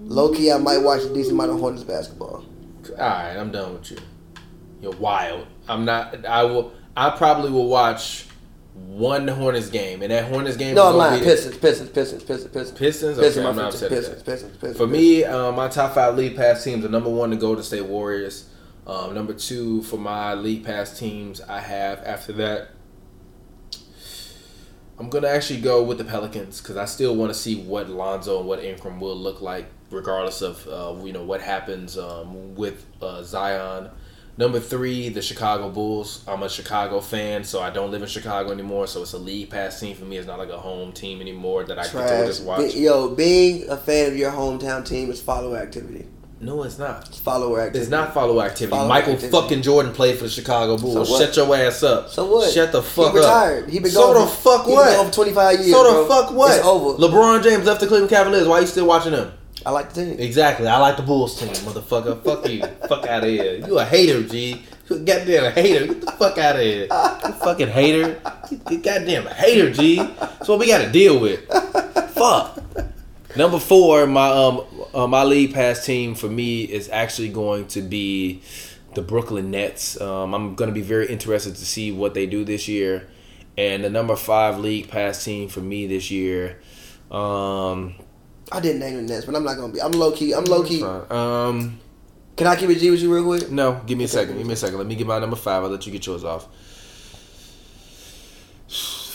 low 0.08 0.34
key, 0.34 0.50
I 0.50 0.58
might 0.58 0.78
watch 0.78 1.02
a 1.02 1.14
decent 1.14 1.34
amount 1.34 1.52
of 1.52 1.60
Hornets 1.60 1.84
basketball. 1.84 2.44
All 2.90 2.96
right, 2.98 3.36
I'm 3.36 3.52
done 3.52 3.74
with 3.74 3.92
you. 3.92 3.98
You're 4.82 4.96
wild. 4.96 5.46
I'm 5.68 5.84
not. 5.84 6.26
I 6.26 6.42
will. 6.42 6.72
I 6.96 7.10
probably 7.10 7.52
will 7.52 7.68
watch 7.68 8.26
one 8.74 9.26
Hornets 9.28 9.70
game, 9.70 10.02
and 10.02 10.10
that 10.10 10.30
Hornets 10.30 10.56
game. 10.56 10.74
No, 10.74 10.88
I'm 10.88 10.96
lying. 10.96 11.22
Pistons, 11.22 11.56
Pistons, 11.56 11.90
Pistons, 11.90 12.22
Pistons, 12.22 12.52
Pistons. 12.52 12.78
Pistons. 12.78 13.18
Okay, 13.18 13.26
Pistons, 13.26 13.46
I'm 13.46 13.56
not 13.56 13.74
upset 13.74 13.92
at 13.92 13.98
Pistons. 13.98 14.22
Pistons, 14.22 14.52
Pistons. 14.52 14.76
For 14.76 14.86
me, 14.86 15.24
uh, 15.24 15.52
my 15.52 15.68
top 15.68 15.94
five 15.94 16.16
league 16.16 16.36
pass 16.36 16.62
teams 16.62 16.84
are 16.84 16.88
number 16.88 17.10
one 17.10 17.30
to 17.30 17.36
Golden 17.36 17.64
State 17.64 17.86
Warriors. 17.86 18.48
Um, 18.86 19.14
number 19.14 19.34
two 19.34 19.82
for 19.82 19.98
my 19.98 20.34
league 20.34 20.64
pass 20.64 20.98
teams, 20.98 21.40
I 21.40 21.60
have 21.60 22.02
after 22.04 22.32
that. 22.34 22.70
I'm 24.98 25.08
gonna 25.08 25.28
actually 25.28 25.60
go 25.60 25.82
with 25.82 25.98
the 25.98 26.04
Pelicans 26.04 26.60
because 26.60 26.76
I 26.76 26.84
still 26.84 27.16
want 27.16 27.32
to 27.32 27.38
see 27.38 27.56
what 27.56 27.88
Lonzo 27.88 28.38
and 28.38 28.48
what 28.48 28.62
Ingram 28.62 29.00
will 29.00 29.16
look 29.16 29.40
like, 29.40 29.66
regardless 29.90 30.42
of 30.42 30.66
uh, 30.68 31.04
you 31.04 31.12
know 31.12 31.24
what 31.24 31.40
happens 31.40 31.96
um, 31.96 32.54
with 32.54 32.84
uh, 33.00 33.22
Zion. 33.22 33.90
Number 34.40 34.58
three, 34.58 35.10
the 35.10 35.20
Chicago 35.20 35.68
Bulls. 35.68 36.24
I'm 36.26 36.42
a 36.42 36.48
Chicago 36.48 37.02
fan, 37.02 37.44
so 37.44 37.60
I 37.60 37.68
don't 37.68 37.90
live 37.90 38.00
in 38.00 38.08
Chicago 38.08 38.52
anymore. 38.52 38.86
So 38.86 39.02
it's 39.02 39.12
a 39.12 39.18
league 39.18 39.50
pass 39.50 39.78
team 39.78 39.94
for 39.94 40.06
me. 40.06 40.16
It's 40.16 40.26
not 40.26 40.38
like 40.38 40.48
a 40.48 40.56
home 40.56 40.92
team 40.92 41.20
anymore 41.20 41.64
that 41.64 41.78
I 41.78 41.82
get 41.82 41.92
to 41.92 42.26
just 42.26 42.44
watch. 42.44 42.72
Be- 42.72 42.80
yo, 42.80 43.14
being 43.14 43.68
a 43.68 43.76
fan 43.76 44.12
of 44.12 44.16
your 44.16 44.30
hometown 44.32 44.82
team 44.86 45.10
is 45.10 45.20
follower 45.20 45.58
activity. 45.58 46.06
no, 46.40 46.62
it's 46.62 46.78
not. 46.78 47.06
It's 47.10 47.18
follower 47.18 47.60
activity. 47.60 47.80
It's 47.80 47.90
not 47.90 48.14
follow 48.14 48.40
activity. 48.40 48.70
Follow 48.74 48.88
Michael 48.88 49.12
activity. 49.12 49.30
fucking 49.42 49.60
Jordan 49.60 49.92
played 49.92 50.16
for 50.16 50.24
the 50.24 50.30
Chicago 50.30 50.78
Bulls. 50.78 51.06
So? 51.10 51.18
Shut 51.18 51.36
your 51.36 51.54
ass 51.54 51.82
up. 51.82 52.08
So 52.08 52.24
what? 52.32 52.50
Shut 52.50 52.72
the 52.72 52.80
fuck 52.82 53.08
up. 53.08 53.12
he 53.12 53.18
retired. 53.18 53.64
up. 53.64 53.70
He 53.70 53.78
been 53.78 53.90
so 53.90 54.14
gone 54.14 54.22
the 54.22 54.26
for- 54.26 54.56
fuck 54.56 54.66
he 54.66 54.72
what? 54.72 54.86
Been 54.86 54.96
gone 54.96 55.06
for 55.08 55.12
25 55.16 55.58
years. 55.58 55.70
so 55.70 55.84
the 55.84 55.90
bro. 55.90 56.08
fuck 56.08 56.32
what? 56.32 56.56
It's 56.56 56.64
over. 56.66 56.98
LeBron 56.98 57.42
James 57.44 57.66
left 57.66 57.80
the 57.82 57.86
Cleveland 57.86 58.08
Cavaliers. 58.08 58.48
Why 58.48 58.60
you 58.60 58.66
still 58.66 58.86
watching 58.86 59.12
them? 59.12 59.32
I 59.66 59.70
like 59.70 59.92
the 59.92 60.04
team. 60.04 60.18
Exactly. 60.18 60.66
I 60.66 60.78
like 60.78 60.96
the 60.96 61.02
Bulls 61.02 61.38
team, 61.38 61.48
motherfucker. 61.48 62.22
fuck 62.22 62.48
you. 62.48 62.60
fuck 62.88 63.06
out 63.06 63.24
of 63.24 63.28
here. 63.30 63.54
You 63.66 63.78
a 63.78 63.84
hater, 63.84 64.22
G. 64.22 64.62
You 64.88 64.96
a 64.96 64.98
goddamn 65.00 65.52
hater. 65.52 65.86
Get 65.86 66.00
the 66.00 66.12
fuck 66.12 66.38
out 66.38 66.56
of 66.56 66.62
here. 66.62 66.82
You 66.84 67.32
fucking 67.34 67.68
hater. 67.68 68.20
You 68.70 68.78
goddamn 68.78 69.26
hater, 69.26 69.70
G. 69.70 69.96
That's 69.96 70.48
what 70.48 70.58
we 70.58 70.66
got 70.66 70.84
to 70.84 70.90
deal 70.90 71.20
with. 71.20 71.46
fuck. 72.14 72.58
Number 73.36 73.60
four, 73.60 74.06
my 74.06 74.28
um 74.28 74.64
uh, 74.92 75.06
my 75.06 75.22
league 75.22 75.54
pass 75.54 75.86
team 75.86 76.14
for 76.14 76.28
me 76.28 76.64
is 76.64 76.88
actually 76.88 77.28
going 77.28 77.68
to 77.68 77.82
be 77.82 78.42
the 78.94 79.02
Brooklyn 79.02 79.50
Nets. 79.50 80.00
Um, 80.00 80.34
I'm 80.34 80.54
going 80.56 80.68
to 80.68 80.74
be 80.74 80.82
very 80.82 81.06
interested 81.06 81.54
to 81.54 81.64
see 81.64 81.92
what 81.92 82.14
they 82.14 82.26
do 82.26 82.44
this 82.44 82.66
year. 82.66 83.08
And 83.56 83.84
the 83.84 83.90
number 83.90 84.16
five 84.16 84.58
league 84.58 84.88
pass 84.88 85.24
team 85.24 85.48
for 85.48 85.60
me 85.60 85.86
this 85.86 86.10
year. 86.10 86.58
Um, 87.10 87.94
I 88.52 88.60
didn't 88.60 88.80
name 88.80 88.96
the 88.96 89.02
Nets, 89.02 89.24
but 89.26 89.34
I'm 89.36 89.44
not 89.44 89.54
gonna 89.56 89.72
be. 89.72 89.80
I'm 89.80 89.92
low 89.92 90.12
key. 90.12 90.32
I'm 90.34 90.44
low 90.44 90.62
key. 90.64 90.82
um, 90.82 91.78
Can 92.36 92.46
I 92.46 92.56
keep 92.56 92.70
it 92.70 92.78
G 92.78 92.90
with 92.90 93.00
you 93.00 93.12
real 93.14 93.24
quick? 93.24 93.50
no, 93.50 93.80
give 93.86 93.96
me 93.98 94.04
a 94.04 94.08
second. 94.08 94.36
Give 94.38 94.46
me 94.46 94.54
a 94.54 94.56
second. 94.56 94.78
Let 94.78 94.86
me 94.86 94.94
get 94.96 95.06
my 95.06 95.18
number 95.18 95.36
five. 95.36 95.62
I'll 95.62 95.68
let 95.70 95.86
you 95.86 95.92
get 95.92 96.04
yours 96.06 96.24
off. 96.24 96.48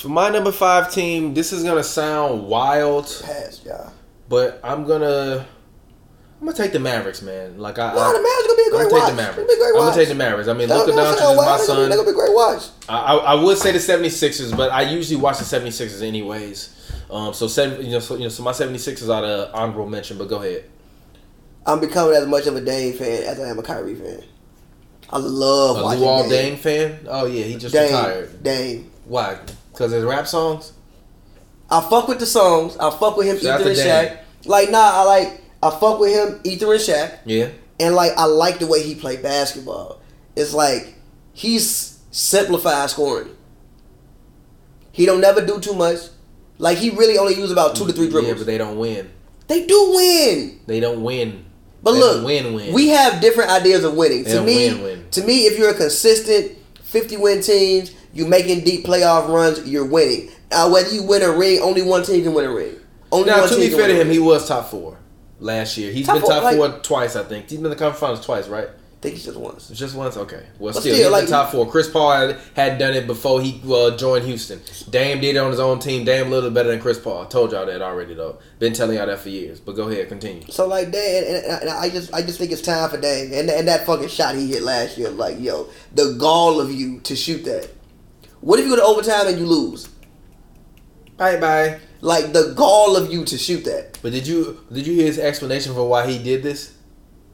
For 0.01 0.09
my 0.09 0.29
number 0.29 0.51
five 0.51 0.91
team, 0.93 1.33
this 1.33 1.51
is 1.51 1.63
gonna 1.63 1.83
sound 1.83 2.47
wild, 2.47 3.05
Pass, 3.23 3.61
y'all. 3.65 3.91
but 4.29 4.59
I'm 4.63 4.85
gonna 4.85 5.47
I'm 6.45 6.51
gonna 6.51 6.63
take 6.63 6.73
the 6.73 6.79
Mavericks, 6.79 7.23
man. 7.23 7.57
Like 7.57 7.79
I, 7.79 7.89
I 7.89 7.93
the 8.13 8.21
Mavericks 8.21 8.45
gonna 8.45 8.55
be 8.55 8.61
a 8.61 8.65
I'm 8.65 8.69
great 8.69 8.89
gonna 8.89 8.93
watch. 8.93 9.01
take 9.01 9.09
the 9.09 9.15
Mavericks. 9.23 9.47
be 9.47 9.53
a 9.53 9.57
great 9.57 9.69
I'm 9.69 9.79
gonna 9.79 9.95
take 9.95 10.07
the 10.09 10.15
Mavericks. 10.15 10.47
I 10.47 10.53
mean, 10.53 10.69
Luka 10.69 10.91
gonna- 10.91 11.01
Doncic 11.01 11.31
is 11.31 11.37
my 11.37 11.57
son. 11.57 11.77
They're 11.89 11.97
gonna 11.97 12.03
be 12.03 12.11
a 12.11 12.13
great 12.13 12.33
watch. 12.35 12.63
I, 12.87 12.97
I 12.97 13.15
I 13.15 13.33
would 13.33 13.57
say 13.57 13.71
the 13.71 13.79
76ers, 13.79 14.55
but 14.55 14.71
I 14.71 14.83
usually 14.83 15.19
watch 15.19 15.39
the 15.39 15.43
76ers 15.43 16.03
anyways. 16.03 16.91
Um, 17.09 17.33
so 17.33 17.47
seven, 17.47 17.83
you 17.83 17.93
know, 17.93 17.99
so 17.99 18.15
you 18.15 18.23
know, 18.23 18.29
so 18.29 18.43
my 18.43 18.51
76ers 18.51 19.09
are 19.11 19.21
the 19.23 19.51
honorable 19.55 19.87
mention. 19.89 20.19
But 20.19 20.27
go 20.27 20.37
ahead. 20.39 20.65
I'm 21.65 21.79
becoming 21.79 22.15
as 22.15 22.27
much 22.27 22.45
of 22.45 22.55
a 22.55 22.61
Dame 22.61 22.93
fan 22.93 23.23
as 23.23 23.39
I 23.39 23.47
am 23.49 23.57
a 23.57 23.63
Kyrie 23.63 23.95
fan. 23.95 24.21
I 25.09 25.17
love 25.17 25.81
watching. 25.81 26.03
A 26.03 26.05
watching 26.05 26.27
Luol 26.27 26.29
Dame. 26.29 26.55
Deng 26.55 26.59
fan? 26.59 26.99
Oh 27.07 27.25
yeah, 27.25 27.43
he 27.45 27.55
just 27.57 27.73
Dame, 27.73 27.85
retired. 27.91 28.43
Dame. 28.43 28.91
Why? 29.05 29.39
Because 29.71 29.91
his 29.91 30.03
rap 30.03 30.27
songs. 30.27 30.73
I 31.71 31.81
fuck 31.81 32.07
with 32.07 32.19
the 32.19 32.27
songs. 32.27 32.77
I 32.77 32.91
fuck 32.91 33.17
with 33.17 33.25
him, 33.25 33.39
Shout 33.39 33.61
out 33.61 33.63
to 33.63 33.73
Shaq. 33.73 34.19
Like 34.45 34.69
nah, 34.69 34.91
I 34.93 35.03
like. 35.05 35.41
I 35.65 35.71
fuck 35.79 35.99
with 35.99 36.13
him, 36.13 36.39
Ether 36.43 36.71
and 36.73 36.81
Shaq, 36.81 37.17
Yeah. 37.25 37.49
and 37.79 37.95
like 37.95 38.11
I 38.17 38.25
like 38.25 38.59
the 38.59 38.67
way 38.67 38.83
he 38.83 38.93
play 38.93 39.17
basketball. 39.17 39.99
It's 40.35 40.53
like 40.53 40.93
he's 41.33 41.97
simplified 42.11 42.89
scoring. 42.91 43.29
He 44.91 45.05
don't 45.05 45.21
never 45.21 45.43
do 45.45 45.59
too 45.59 45.73
much. 45.73 45.97
Like 46.57 46.77
he 46.77 46.89
really 46.91 47.17
only 47.17 47.33
use 47.35 47.51
about 47.51 47.75
two 47.75 47.87
to 47.87 47.93
three 47.93 48.09
dribbles. 48.09 48.27
Yeah, 48.31 48.37
but 48.37 48.45
they 48.45 48.57
don't 48.57 48.77
win. 48.77 49.09
they 49.47 49.65
do 49.65 49.91
win. 49.95 50.59
They 50.67 50.79
don't 50.79 51.01
win. 51.03 51.45
But 51.83 51.93
They 51.93 51.99
look, 51.99 52.25
win, 52.25 52.53
win. 52.53 52.73
we 52.73 52.87
have 52.89 53.21
different 53.21 53.51
ideas 53.51 53.83
of 53.83 53.95
winning. 53.95 54.23
They 54.23 54.31
to 54.33 54.41
me, 54.41 54.69
win, 54.73 54.81
win. 54.83 55.05
to 55.11 55.23
me, 55.23 55.45
if 55.45 55.57
you're 55.59 55.69
a 55.69 55.73
consistent 55.75 56.53
50 56.81 57.17
win 57.17 57.41
teams, 57.41 57.91
you're 58.13 58.27
making 58.27 58.63
deep 58.63 58.85
playoff 58.85 59.27
runs, 59.27 59.67
you're 59.67 59.85
winning. 59.85 60.29
Now, 60.49 60.69
whether 60.71 60.89
you 60.89 61.03
win 61.03 61.21
a 61.21 61.31
ring, 61.31 61.59
only 61.61 61.81
one 61.83 62.03
team 62.03 62.23
can 62.23 62.33
win 62.33 62.45
a 62.45 62.51
ring. 62.53 62.75
Only 63.11 63.29
Now, 63.29 63.41
one 63.41 63.49
to 63.49 63.55
team 63.55 63.69
be 63.69 63.75
fair 63.75 63.87
to 63.87 63.93
him, 64.01 64.09
he 64.09 64.17
was 64.19 64.47
top 64.47 64.69
four 64.71 64.97
last 65.39 65.77
year. 65.77 65.91
He's 65.91 66.05
Top 66.05 66.15
been 66.15 66.21
four, 66.23 66.31
top 66.31 66.43
like- 66.43 66.57
four 66.57 66.69
twice, 66.79 67.15
I 67.15 67.23
think. 67.23 67.49
He's 67.49 67.57
been 67.57 67.65
in 67.65 67.71
the 67.71 67.75
conference 67.77 67.99
finals 67.99 68.25
twice, 68.25 68.47
right? 68.47 68.67
I 68.67 69.07
think 69.07 69.15
he's 69.17 69.25
just 69.25 69.37
once. 69.37 69.69
Just 69.69 69.95
once, 69.95 70.17
okay. 70.17 70.43
Well, 70.57 70.73
But 70.73 70.79
still, 70.79 70.95
still, 70.95 71.03
he's 71.05 71.11
like- 71.11 71.23
been 71.25 71.31
top 71.31 71.51
four. 71.51 71.69
Chris 71.69 71.87
Paul 71.89 72.11
had, 72.11 72.37
had 72.55 72.79
done 72.79 72.95
it 72.95 73.05
before 73.05 73.39
he 73.39 73.61
uh, 73.71 73.95
joined 73.97 74.25
Houston. 74.25 74.61
Dame 74.89 75.19
did 75.21 75.35
it 75.35 75.37
on 75.39 75.51
his 75.51 75.59
own 75.59 75.77
team. 75.77 76.05
Dame 76.05 76.27
a 76.27 76.29
little 76.31 76.49
better 76.49 76.69
than 76.69 76.79
Chris 76.81 76.97
Paul. 76.97 77.23
I 77.23 77.25
told 77.27 77.51
y'all 77.51 77.67
that 77.67 77.83
already, 77.83 78.15
though. 78.15 78.39
Been 78.57 78.73
telling 78.73 78.97
y'all 78.97 79.05
that 79.05 79.19
for 79.19 79.29
years. 79.29 79.59
But 79.59 79.75
go 79.75 79.89
ahead, 79.89 80.07
continue. 80.07 80.41
So 80.49 80.65
like 80.67 80.89
Dame, 80.91 81.23
and, 81.23 81.35
and, 81.45 81.61
and 81.63 81.69
I 81.69 81.89
just 81.89 82.11
I 82.15 82.23
just 82.23 82.39
think 82.39 82.51
it's 82.51 82.61
time 82.63 82.89
for 82.89 82.99
Dame, 82.99 83.31
and, 83.33 83.49
and 83.51 83.67
that 83.67 83.85
fucking 83.85 84.07
shot 84.07 84.33
he 84.33 84.47
hit 84.47 84.63
last 84.63 84.97
year, 84.97 85.11
like 85.11 85.39
yo, 85.39 85.67
the 85.93 86.15
gall 86.17 86.59
of 86.59 86.71
you 86.71 86.99
to 87.01 87.15
shoot 87.15 87.43
that. 87.45 87.69
What 88.41 88.59
if 88.59 88.65
you 88.65 88.71
go 88.71 88.77
to 88.77 88.83
overtime 88.83 89.27
and 89.27 89.37
you 89.37 89.45
lose? 89.45 89.87
Bye 91.17 91.37
bye. 91.39 91.79
Like 92.01 92.33
the 92.33 92.53
gall 92.55 92.95
of 92.97 93.11
you 93.11 93.25
to 93.25 93.37
shoot 93.37 93.63
that. 93.65 93.97
But 94.01 94.11
did 94.11 94.27
you 94.27 94.59
did 94.71 94.85
you 94.85 94.93
hear 94.93 95.05
his 95.05 95.19
explanation 95.19 95.73
for 95.73 95.87
why 95.87 96.05
he 96.09 96.17
did 96.21 96.43
this? 96.43 96.73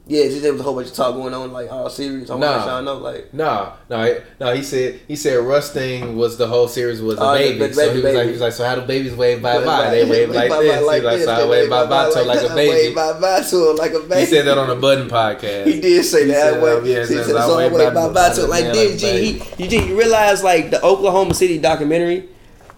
Yeah, 0.04 0.24
just, 0.24 0.42
there 0.42 0.50
was 0.50 0.60
a 0.60 0.64
whole 0.64 0.74
bunch 0.74 0.88
of 0.88 0.94
talk 0.94 1.14
going 1.14 1.32
on, 1.32 1.52
like 1.52 1.70
all 1.70 1.88
series. 1.88 2.28
I'm 2.28 2.40
Nah. 2.40 2.56
nah. 2.58 2.64
trying 2.64 2.80
to 2.80 2.84
know, 2.86 2.96
like 2.98 3.32
No, 3.32 3.72
no, 3.88 4.04
he- 4.04 4.18
no. 4.40 4.52
He 4.52 4.62
said 4.64 4.98
he 5.06 5.14
said 5.14 5.36
Rusting 5.36 6.16
was 6.16 6.36
the 6.38 6.48
whole 6.48 6.66
series 6.66 7.00
was 7.00 7.18
a 7.18 7.22
Oh, 7.22 7.32
the- 7.38 7.38
baby. 7.58 7.72
so 7.72 7.94
he 7.94 8.00
was 8.02 8.14
like 8.14 8.26
he 8.26 8.32
was 8.32 8.40
like, 8.40 8.52
so 8.52 8.64
how 8.64 8.74
do 8.74 8.80
babies 8.82 9.14
wave 9.14 9.40
bye 9.40 9.58
bye? 9.58 9.64
bye- 9.64 9.90
They 9.90 10.04
wave 10.10 10.30
like 10.30 10.48
this. 10.50 10.82
like 10.86 11.00
He 11.02 11.06
like 11.06 11.16
this. 11.18 11.24
so 11.26 11.32
I 11.46 11.48
wave 11.48 11.70
bye 11.70 11.86
bye 11.86 12.10
to 12.10 12.22
like 12.22 12.38
a 12.42 12.42
that. 12.48 12.56
Wave 12.56 12.68
baby. 12.72 12.94
bye 12.96 13.20
bye 13.20 13.40
to 13.42 13.70
him 13.70 13.76
like 13.76 13.92
a 13.92 14.00
baby. 14.00 14.20
He 14.20 14.26
said 14.26 14.46
that 14.46 14.58
on 14.58 14.70
a 14.70 14.74
Button 14.76 15.08
podcast. 15.08 15.66
He 15.66 15.80
did 15.80 16.04
say 16.04 16.22
He 16.26 16.32
that. 16.32 16.54
said, 16.54 16.62
way. 16.62 16.72
um, 16.72 16.84
yeah, 16.86 16.98
he 17.00 17.04
said 17.06 17.18
it's 17.18 17.28
I 17.30 17.56
wave 17.56 17.72
bye- 17.94 18.08
bye 18.12 18.34
to. 18.34 18.46
Like 18.46 18.72
this, 18.72 19.00
G. 19.00 19.38
He, 19.56 19.76
you 19.88 19.96
realize 19.96 20.42
like 20.42 20.70
the 20.70 20.82
Oklahoma 20.82 21.34
City 21.34 21.58
documentary 21.58 22.28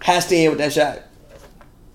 has 0.05 0.27
to 0.27 0.35
end 0.35 0.51
with 0.51 0.59
that 0.59 0.71
shot. 0.71 1.01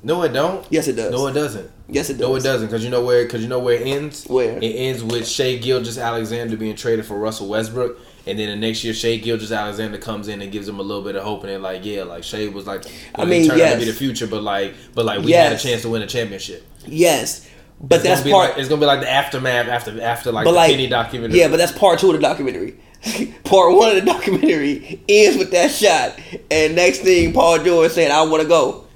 No, 0.02 0.22
it 0.22 0.32
don't. 0.32 0.66
Yes, 0.70 0.88
it 0.88 0.94
does. 0.94 1.12
No, 1.12 1.26
it 1.26 1.32
doesn't. 1.32 1.70
Yes, 1.86 2.08
it 2.10 2.14
does. 2.14 2.20
No, 2.28 2.34
it 2.34 2.42
doesn't. 2.42 2.66
Because 2.66 2.82
you 2.82 2.90
know 2.90 3.04
where? 3.04 3.24
Because 3.24 3.42
you 3.42 3.48
know 3.48 3.58
where 3.60 3.76
it 3.76 3.86
ends. 3.86 4.24
Where? 4.26 4.56
it 4.56 4.64
ends 4.64 5.04
with 5.04 5.28
Shai 5.28 5.56
Gilgeous-Alexander 5.56 6.56
being 6.56 6.74
traded 6.74 7.04
for 7.06 7.16
Russell 7.18 7.48
Westbrook, 7.48 7.98
and 8.26 8.38
then 8.38 8.48
the 8.48 8.56
next 8.56 8.82
year 8.82 8.94
Shai 8.94 9.16
Gilgeous-Alexander 9.16 9.98
comes 9.98 10.26
in 10.28 10.40
and 10.42 10.50
gives 10.50 10.66
him 10.68 10.78
a 10.80 10.82
little 10.82 11.02
bit 11.04 11.16
of 11.16 11.22
hope, 11.22 11.40
and 11.42 11.50
they're 11.50 11.58
like, 11.58 11.84
yeah, 11.84 12.02
like 12.04 12.24
Shai 12.24 12.48
was 12.48 12.66
like, 12.66 12.86
I 13.14 13.22
I 13.22 13.24
mean, 13.26 13.46
turned 13.46 13.60
out 13.60 13.74
to 13.74 13.78
be 13.78 13.84
the 13.84 13.92
future, 13.92 14.26
but 14.26 14.42
like, 14.42 14.74
but 14.94 15.04
like 15.04 15.22
we 15.22 15.32
had 15.32 15.52
a 15.52 15.58
chance 15.58 15.82
to 15.82 15.88
win 15.90 16.02
a 16.02 16.06
championship. 16.06 16.66
Yes, 16.86 17.46
but 17.80 17.96
It's 17.96 18.04
that's 18.04 18.20
gonna 18.22 18.34
part. 18.34 18.50
Like, 18.50 18.58
it's 18.58 18.68
gonna 18.68 18.80
be 18.80 18.86
like 18.86 19.00
the 19.00 19.10
aftermath 19.10 19.68
after 19.68 20.00
after 20.00 20.32
like 20.32 20.44
but 20.44 20.52
the 20.52 20.56
like, 20.56 20.70
Penny 20.70 20.86
documentary. 20.88 21.38
yeah, 21.38 21.48
but 21.48 21.58
that's 21.58 21.72
part 21.72 21.98
two 21.98 22.08
of 22.10 22.16
the 22.16 22.22
documentary. 22.22 22.80
part 23.44 23.74
one 23.74 23.96
of 23.96 24.04
the 24.04 24.10
documentary 24.12 25.02
ends 25.08 25.38
with 25.38 25.50
that 25.52 25.70
shot, 25.70 26.18
and 26.50 26.76
next 26.76 26.98
thing, 26.98 27.32
Paul 27.32 27.58
George 27.62 27.92
saying, 27.92 28.10
"I 28.10 28.22
want 28.22 28.42
to 28.42 28.48
go." 28.48 28.86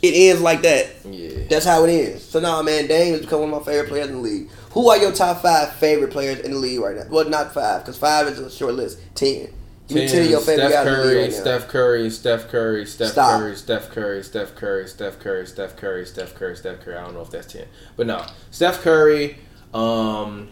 It 0.00 0.14
ends 0.14 0.40
like 0.40 0.62
that. 0.62 0.90
yeah. 1.06 1.46
That's 1.50 1.64
how 1.66 1.82
it 1.84 1.90
is. 1.90 2.22
So 2.22 2.38
now, 2.38 2.62
man, 2.62 2.86
Dame 2.86 3.14
has 3.14 3.22
become 3.22 3.40
one 3.40 3.52
of 3.52 3.66
my 3.66 3.72
favorite 3.72 3.88
players 3.88 4.06
in 4.08 4.14
the 4.14 4.20
league. 4.20 4.48
Who 4.70 4.88
are 4.90 4.96
your 4.96 5.10
top 5.10 5.42
five 5.42 5.72
favorite 5.72 6.12
players 6.12 6.38
in 6.40 6.52
the 6.52 6.58
league 6.58 6.78
right 6.78 6.94
now? 6.94 7.02
Well, 7.10 7.28
not 7.28 7.52
five, 7.52 7.82
because 7.82 7.98
five 7.98 8.28
is 8.28 8.38
a 8.38 8.48
short 8.50 8.74
list. 8.74 9.00
Ten. 9.16 9.52
Give 9.88 9.96
me 9.96 10.06
ten 10.08 10.24
of 10.24 10.30
your 10.30 10.40
favorite 10.40 10.68
Steph 10.68 10.84
guys 10.84 10.86
in 10.86 10.92
the 10.92 10.98
league 10.98 11.04
Curry, 11.04 11.22
right 11.22 11.30
now. 11.32 11.40
Steph 11.40 11.68
Curry, 11.68 12.10
Steph 12.10 12.48
Curry, 12.48 12.86
Steph 12.86 13.10
Stop. 13.12 13.40
Curry, 13.40 13.56
Steph 13.56 13.90
Curry, 13.90 14.22
Steph 14.22 14.54
Curry, 14.54 14.86
Steph 14.88 15.18
Curry, 15.18 15.46
Steph 15.46 15.76
Curry, 15.76 16.06
Steph 16.06 16.34
Curry, 16.34 16.56
Steph 16.56 16.80
Curry. 16.80 16.96
I 16.96 17.04
don't 17.04 17.14
know 17.14 17.22
if 17.22 17.30
that's 17.30 17.52
ten, 17.52 17.66
but 17.96 18.06
no, 18.06 18.24
Steph 18.52 18.82
Curry, 18.82 19.38
um, 19.74 20.50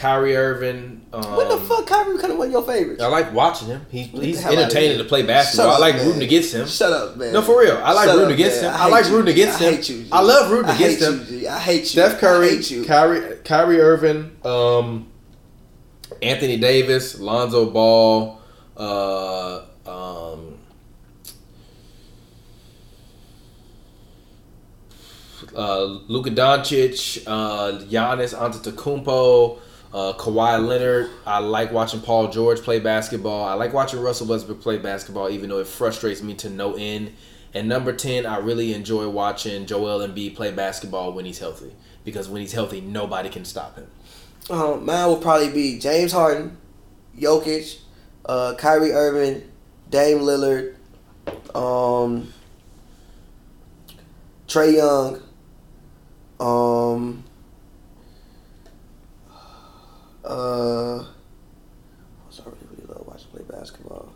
Kyrie 0.00 0.34
Irving. 0.34 1.02
Um, 1.12 1.22
What 1.36 1.50
the 1.50 1.58
fuck, 1.58 1.86
Kyrie? 1.86 2.16
Kind 2.18 2.32
of 2.32 2.38
one 2.38 2.46
of 2.46 2.52
your 2.52 2.62
favorites? 2.62 3.02
I 3.02 3.08
like 3.08 3.34
watching 3.34 3.68
him. 3.68 3.84
He's 3.90 4.06
he's 4.06 4.44
entertaining 4.46 4.96
to 4.96 5.04
play 5.04 5.22
basketball. 5.22 5.72
up, 5.72 5.76
I 5.76 5.78
like 5.78 5.96
man. 5.96 6.06
rooting 6.06 6.22
against 6.22 6.54
him. 6.54 6.66
Shut 6.66 6.90
up, 6.92 7.16
man. 7.18 7.34
No, 7.34 7.42
for 7.42 7.60
real. 7.60 7.76
I 7.84 7.92
like 7.92 8.06
Shut 8.06 8.14
rooting 8.16 8.32
up, 8.32 8.34
against 8.34 8.62
man. 8.62 8.70
him. 8.72 8.80
I, 8.80 8.84
hate 8.84 8.90
like 8.90 9.04
you, 9.06 9.16
rooting 9.16 9.34
G. 9.34 9.42
against 9.42 9.60
I 9.60 9.64
him. 9.66 9.74
hate 9.74 9.88
you. 9.90 10.06
I 10.10 10.22
love 10.22 10.50
rooting 10.50 10.70
I 10.70 10.74
against 10.74 11.02
him. 11.02 11.26
G. 11.26 11.46
I 11.48 11.58
hate 11.58 11.80
you. 11.80 11.84
Steph 11.86 12.14
I 12.16 12.18
Curry, 12.20 12.48
hate 12.48 12.70
you. 12.70 12.84
Kyrie, 12.84 13.36
Kyrie 13.44 13.80
Irving, 13.80 14.36
um, 14.42 15.06
Anthony 16.22 16.56
Davis, 16.56 17.18
Lonzo 17.20 17.68
Ball, 17.70 18.40
uh, 18.78 19.60
um, 19.86 20.58
uh, 25.54 25.84
Luka 26.08 26.30
Doncic, 26.30 27.22
uh, 27.26 27.78
Giannis 27.84 28.34
Antetokounmpo, 28.34 29.58
uh, 29.92 30.12
Kawhi 30.14 30.66
Leonard. 30.66 31.10
I 31.26 31.38
like 31.38 31.72
watching 31.72 32.00
Paul 32.00 32.28
George 32.28 32.60
play 32.60 32.78
basketball. 32.80 33.44
I 33.44 33.54
like 33.54 33.72
watching 33.72 34.00
Russell 34.00 34.26
Westbrook 34.26 34.60
play 34.60 34.78
basketball, 34.78 35.30
even 35.30 35.50
though 35.50 35.58
it 35.58 35.66
frustrates 35.66 36.22
me 36.22 36.34
to 36.34 36.50
no 36.50 36.74
end. 36.74 37.12
And 37.52 37.68
number 37.68 37.92
ten, 37.92 38.26
I 38.26 38.38
really 38.38 38.72
enjoy 38.74 39.08
watching 39.08 39.66
Joel 39.66 40.06
Embiid 40.06 40.36
play 40.36 40.52
basketball 40.52 41.12
when 41.12 41.24
he's 41.24 41.40
healthy, 41.40 41.74
because 42.04 42.28
when 42.28 42.40
he's 42.40 42.52
healthy, 42.52 42.80
nobody 42.80 43.28
can 43.28 43.44
stop 43.44 43.76
him. 43.76 43.88
Um, 44.48 44.84
mine 44.84 45.08
will 45.08 45.16
probably 45.16 45.50
be 45.50 45.78
James 45.78 46.12
Harden, 46.12 46.56
Jokic, 47.18 47.80
uh, 48.24 48.54
Kyrie 48.56 48.92
Irving, 48.92 49.50
Dame 49.90 50.18
Lillard, 50.18 50.76
um, 51.54 52.32
Trae 54.46 54.74
Young, 54.76 55.22
um, 56.40 57.24
uh, 60.24 60.98
I 60.98 61.06
was 62.26 62.40
really 62.44 62.86
love 62.86 63.06
watching 63.06 63.28
play 63.30 63.42
basketball. 63.48 64.12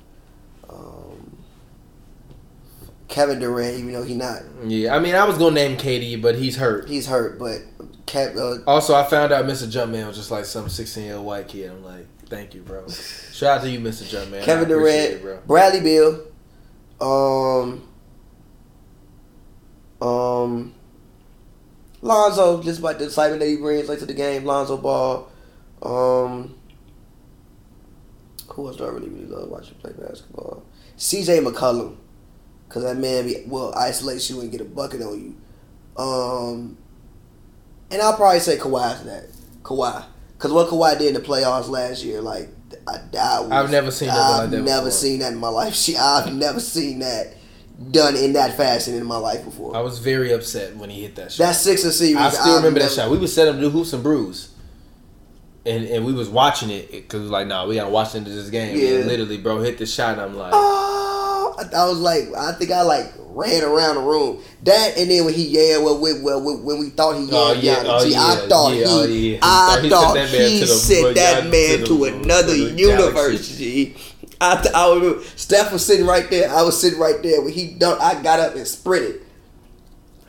Um, 0.68 1.36
Kevin 3.08 3.38
Durant, 3.38 3.78
even 3.78 3.92
though 3.92 4.02
he's 4.02 4.16
not. 4.16 4.42
Yeah, 4.64 4.94
I 4.94 4.98
mean, 4.98 5.14
I 5.14 5.24
was 5.24 5.38
gonna 5.38 5.54
name 5.54 5.76
KD, 5.76 6.20
but 6.20 6.36
he's 6.36 6.56
hurt. 6.56 6.88
He's 6.88 7.06
hurt, 7.06 7.38
but 7.38 7.60
uh, 8.14 8.58
also 8.66 8.94
I 8.94 9.04
found 9.04 9.32
out 9.32 9.44
Mr. 9.44 9.66
Jumpman 9.70 10.06
was 10.06 10.16
just 10.16 10.30
like 10.30 10.44
some 10.44 10.68
sixteen 10.68 11.04
year 11.04 11.16
old 11.16 11.26
white 11.26 11.48
kid. 11.48 11.70
I'm 11.70 11.84
like, 11.84 12.06
thank 12.26 12.54
you, 12.54 12.62
bro. 12.62 12.88
Shout 12.88 13.58
out 13.58 13.62
to 13.62 13.70
you, 13.70 13.80
Mr. 13.80 14.04
Jumpman. 14.04 14.42
Kevin 14.42 14.68
Durant, 14.68 15.12
it, 15.12 15.22
bro. 15.22 15.38
Bradley 15.46 15.80
Beal, 15.80 16.26
um, 17.00 17.86
um, 20.00 20.74
Lonzo, 22.00 22.62
just 22.62 22.80
about 22.80 22.98
the 22.98 23.06
excitement 23.06 23.40
that 23.40 23.48
he 23.48 23.56
brings 23.56 23.88
like 23.88 23.98
to 24.00 24.06
the 24.06 24.14
game. 24.14 24.44
Lonzo 24.44 24.76
Ball, 24.76 25.30
um, 25.84 26.54
who 28.48 28.66
else 28.66 28.76
do 28.76 28.84
I 28.84 28.88
really 28.88 29.08
really 29.08 29.26
love 29.26 29.48
watching 29.48 29.74
play 29.76 29.92
basketball? 29.92 30.62
C.J. 30.96 31.40
McCollum, 31.40 31.96
cause 32.68 32.82
that 32.84 32.96
man 32.96 33.26
be, 33.26 33.42
will 33.46 33.74
isolate 33.76 34.28
you 34.30 34.40
and 34.40 34.50
get 34.50 34.60
a 34.60 34.64
bucket 34.64 35.02
on 35.02 35.20
you. 35.20 36.02
Um, 36.02 36.76
and 37.90 38.00
I'll 38.00 38.16
probably 38.16 38.40
say 38.40 38.56
Kawhi 38.56 38.98
to 39.00 39.04
that. 39.06 39.26
Kawhi, 39.62 40.04
cause 40.38 40.52
what 40.52 40.68
Kawhi 40.68 40.98
did 40.98 41.08
in 41.08 41.14
the 41.14 41.20
playoffs 41.20 41.68
last 41.68 42.04
year, 42.04 42.20
like 42.20 42.48
I, 42.86 43.00
I 43.18 43.40
was, 43.40 43.50
I've 43.50 43.70
never 43.70 43.90
seen 43.90 44.08
nothing 44.08 44.22
I've 44.22 44.40
like 44.42 44.50
that 44.50 44.62
never 44.62 44.86
before. 44.86 44.90
seen 44.92 45.18
that 45.20 45.32
in 45.32 45.38
my 45.38 45.48
life. 45.48 45.74
Shit, 45.74 45.96
I've 45.96 46.32
never 46.34 46.60
seen 46.60 47.00
that 47.00 47.34
done 47.90 48.14
in 48.16 48.34
that 48.34 48.56
fashion 48.56 48.94
in 48.94 49.04
my 49.04 49.16
life 49.16 49.44
before. 49.44 49.76
I 49.76 49.80
was 49.80 49.98
very 49.98 50.32
upset 50.32 50.76
when 50.76 50.90
he 50.90 51.02
hit 51.02 51.16
that 51.16 51.32
shot. 51.32 51.44
that 51.46 51.52
Sixer 51.56 51.90
series, 51.90 52.16
I 52.16 52.30
still 52.30 52.52
I've 52.52 52.56
remember 52.58 52.80
that 52.80 52.92
shot. 52.92 53.10
We 53.10 53.18
was 53.18 53.34
set 53.34 53.48
up 53.48 53.56
to 53.56 53.60
do 53.60 53.70
hoops 53.70 53.92
and 53.92 54.02
brews. 54.02 54.53
And, 55.66 55.84
and 55.86 56.04
we 56.04 56.12
was 56.12 56.28
watching 56.28 56.68
it 56.70 56.90
because 56.90 57.20
we 57.20 57.22
was 57.24 57.30
like, 57.30 57.46
nah, 57.46 57.66
we 57.66 57.76
gotta 57.76 57.88
watch 57.90 58.14
into 58.14 58.30
this 58.30 58.50
game. 58.50 58.76
Yeah. 58.78 58.98
And 58.98 59.06
literally, 59.08 59.38
bro, 59.38 59.60
hit 59.62 59.78
the 59.78 59.86
shot. 59.86 60.12
And 60.12 60.20
I'm 60.20 60.36
like, 60.36 60.52
Oh, 60.54 61.54
I, 61.58 61.86
was 61.86 61.98
like, 61.98 62.24
I 62.36 62.52
think 62.52 62.70
I 62.70 62.82
like 62.82 63.12
ran 63.18 63.62
around 63.64 63.94
the 63.96 64.02
room. 64.02 64.42
That 64.64 64.98
and 64.98 65.10
then 65.10 65.24
when 65.24 65.32
he 65.34 65.46
yelled, 65.46 65.84
well, 65.84 65.98
when, 65.98 66.22
well, 66.22 66.42
when 66.42 66.62
when 66.64 66.78
we 66.78 66.90
thought 66.90 67.16
he 67.16 67.24
yelled, 67.24 67.56
Oh, 67.56 67.60
yeah, 67.60 67.76
Giannis, 67.76 67.84
oh, 67.88 68.04
Gee, 68.08 68.14
I 68.16 68.46
thought 68.48 68.74
yeah, 68.74 68.84
oh, 68.88 69.06
he, 69.06 69.32
yeah. 69.34 69.38
I 69.42 69.78
He 69.82 69.88
thought 69.90 70.14
sent 70.14 70.30
that 70.30 70.38
man 70.38 70.50
he 70.50 70.60
to 70.60 70.66
the- 70.66 70.72
sent 70.74 71.14
that 71.16 71.40
to 71.44 71.48
man 71.48 71.80
the- 71.80 71.86
to 71.86 72.04
another 72.04 72.54
to 72.54 72.70
universe. 72.74 73.56
G. 73.56 73.96
I, 74.40 74.60
th- 74.60 74.74
I 74.74 74.92
remember 74.94 75.22
Steph 75.36 75.72
was 75.72 75.86
sitting 75.86 76.04
right 76.06 76.28
there. 76.28 76.50
I 76.50 76.62
was 76.62 76.78
sitting 76.78 76.98
right 76.98 77.22
there 77.22 77.40
when 77.40 77.52
he 77.52 77.68
done. 77.68 77.96
I 78.00 78.20
got 78.22 78.40
up 78.40 78.54
and 78.56 78.66
sprinted. 78.66 79.22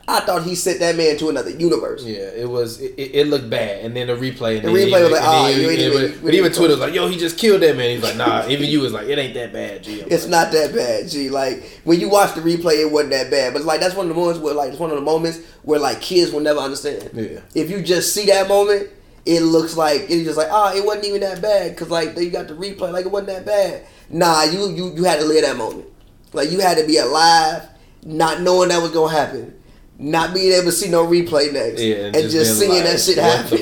I 0.08 0.20
thought 0.20 0.44
he 0.44 0.54
sent 0.54 0.80
that 0.82 0.96
man 0.96 1.18
to 1.18 1.30
another 1.30 1.50
universe. 1.50 2.04
yeah, 2.04 2.18
it 2.36 2.48
was. 2.48 2.80
It, 2.80 2.94
it 2.98 3.28
looked 3.28 3.50
bad. 3.50 3.84
And 3.84 3.96
then 3.96 4.06
the 4.06 4.14
replay. 4.14 4.58
And 4.58 4.66
The 4.66 4.70
replay 4.70 5.02
was 5.02 5.12
like, 5.12 5.22
"Oh, 5.24 5.48
you 5.48 5.68
ain't 5.70 5.80
even- 5.80 6.20
But, 6.24 6.34
even 6.36 6.52
Twitter 6.52 6.74
was 6.74 6.80
like, 6.80 6.94
yo, 6.94 7.08
he 7.08 7.18
just 7.18 7.40
killed 7.40 7.62
that 7.64 7.76
man. 7.76 7.90
He's 7.90 8.04
like, 8.04 8.16
nah. 8.16 8.48
even 8.48 8.70
you 8.70 8.82
was 8.82 8.94
like, 8.94 9.08
it 9.08 9.18
ain't 9.18 9.34
that 9.34 9.52
bad, 9.52 9.82
G. 9.84 10.04
I'm 10.04 10.12
It's 10.12 10.26
like, 10.26 10.32
not 10.32 10.52
that 10.52 10.76
bad, 10.76 11.10
G. 11.10 11.30
Like 11.32 11.64
when 11.86 12.00
you 12.00 12.10
watch 12.10 12.36
the 12.36 12.42
replay, 12.42 12.82
it 12.82 12.92
wasn't 12.92 13.12
that 13.14 13.32
bad. 13.32 13.54
But 13.54 13.60
it's 13.60 13.66
like 13.66 13.80
that's 13.80 13.96
one 13.96 14.06
of 14.08 14.16
the 14.16 14.20
moments 14.22 14.40
where 14.40 14.54
like 14.54 14.70
it's 14.70 14.80
one 14.80 14.92
of 14.92 14.96
the 14.96 15.02
moments 15.02 15.40
where 15.64 15.80
like 15.80 16.02
kids 16.02 16.32
will 16.32 16.40
never 16.42 16.60
understand. 16.60 17.10
Yeah. 17.14 17.40
If 17.56 17.72
you 17.72 17.82
just 17.82 18.14
see 18.14 18.26
that 18.28 18.48
moment, 18.48 18.90
it 19.26 19.42
looks 19.42 19.76
like 19.76 20.02
it's 20.02 20.24
just 20.24 20.38
like 20.38 20.50
ah, 20.52 20.72
it 20.76 20.86
wasn't 20.86 21.06
even 21.06 21.22
that 21.22 21.42
bad 21.42 21.72
because 21.72 21.90
like 21.90 22.16
you 22.16 22.30
got 22.30 22.48
the 22.48 22.54
replay, 22.54 22.92
like 22.94 23.06
it 23.08 23.12
wasn't 23.12 23.30
that 23.30 23.44
bad. 23.46 23.84
Nah, 24.12 24.44
you 24.44 24.70
you 24.70 24.94
you 24.96 25.04
had 25.06 25.20
to 25.20 25.26
live 25.26 25.44
that 25.44 25.58
moment. 25.58 25.88
Like 26.32 26.52
you 26.52 26.60
had 26.60 26.78
to 26.78 26.86
be 26.86 26.98
alive, 26.98 27.64
not 28.04 28.42
knowing 28.42 28.70
that 28.70 28.84
was 28.84 28.92
gonna 28.92 29.12
happen. 29.12 29.54
Not 29.98 30.34
being 30.34 30.52
able 30.52 30.66
to 30.66 30.72
see 30.74 30.90
no 30.90 31.06
replay 31.08 31.54
next, 31.54 31.82
Yeah, 31.82 31.96
and, 32.08 32.16
and 32.18 32.24
just, 32.30 32.34
just 32.36 32.60
seeing 32.60 32.72
like, 32.72 32.84
that 32.84 33.00
shit 33.00 33.18
happen. 33.18 33.58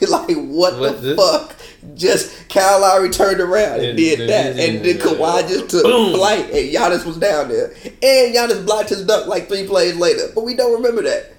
like 0.10 0.36
what, 0.48 0.78
What 0.78 1.02
the 1.02 1.08
the- 1.08 1.16
fuck? 1.16 1.54
Just 1.94 2.48
Kyle 2.48 2.80
Lowry 2.80 3.10
turned 3.10 3.40
around 3.40 3.74
and 3.80 3.84
And- 3.90 3.96
did 3.98 4.20
and- 4.20 4.28
that, 4.30 4.46
and 4.58 4.84
then 4.84 4.96
Kawhi 4.98 5.46
just 5.48 5.68
took 5.70 5.84
Boom. 5.84 6.14
flight, 6.14 6.46
and 6.50 6.72
Giannis 6.74 7.04
was 7.04 7.18
down 7.18 7.48
there, 7.48 7.72
and 7.84 8.34
Giannis 8.34 8.64
blocked 8.64 8.88
his 8.88 9.04
dunk 9.06 9.26
like 9.28 9.48
three 9.48 9.66
plays 9.66 9.96
later. 9.96 10.30
But 10.34 10.44
we 10.44 10.54
don't 10.54 10.72
remember 10.72 11.02
that. 11.02 11.32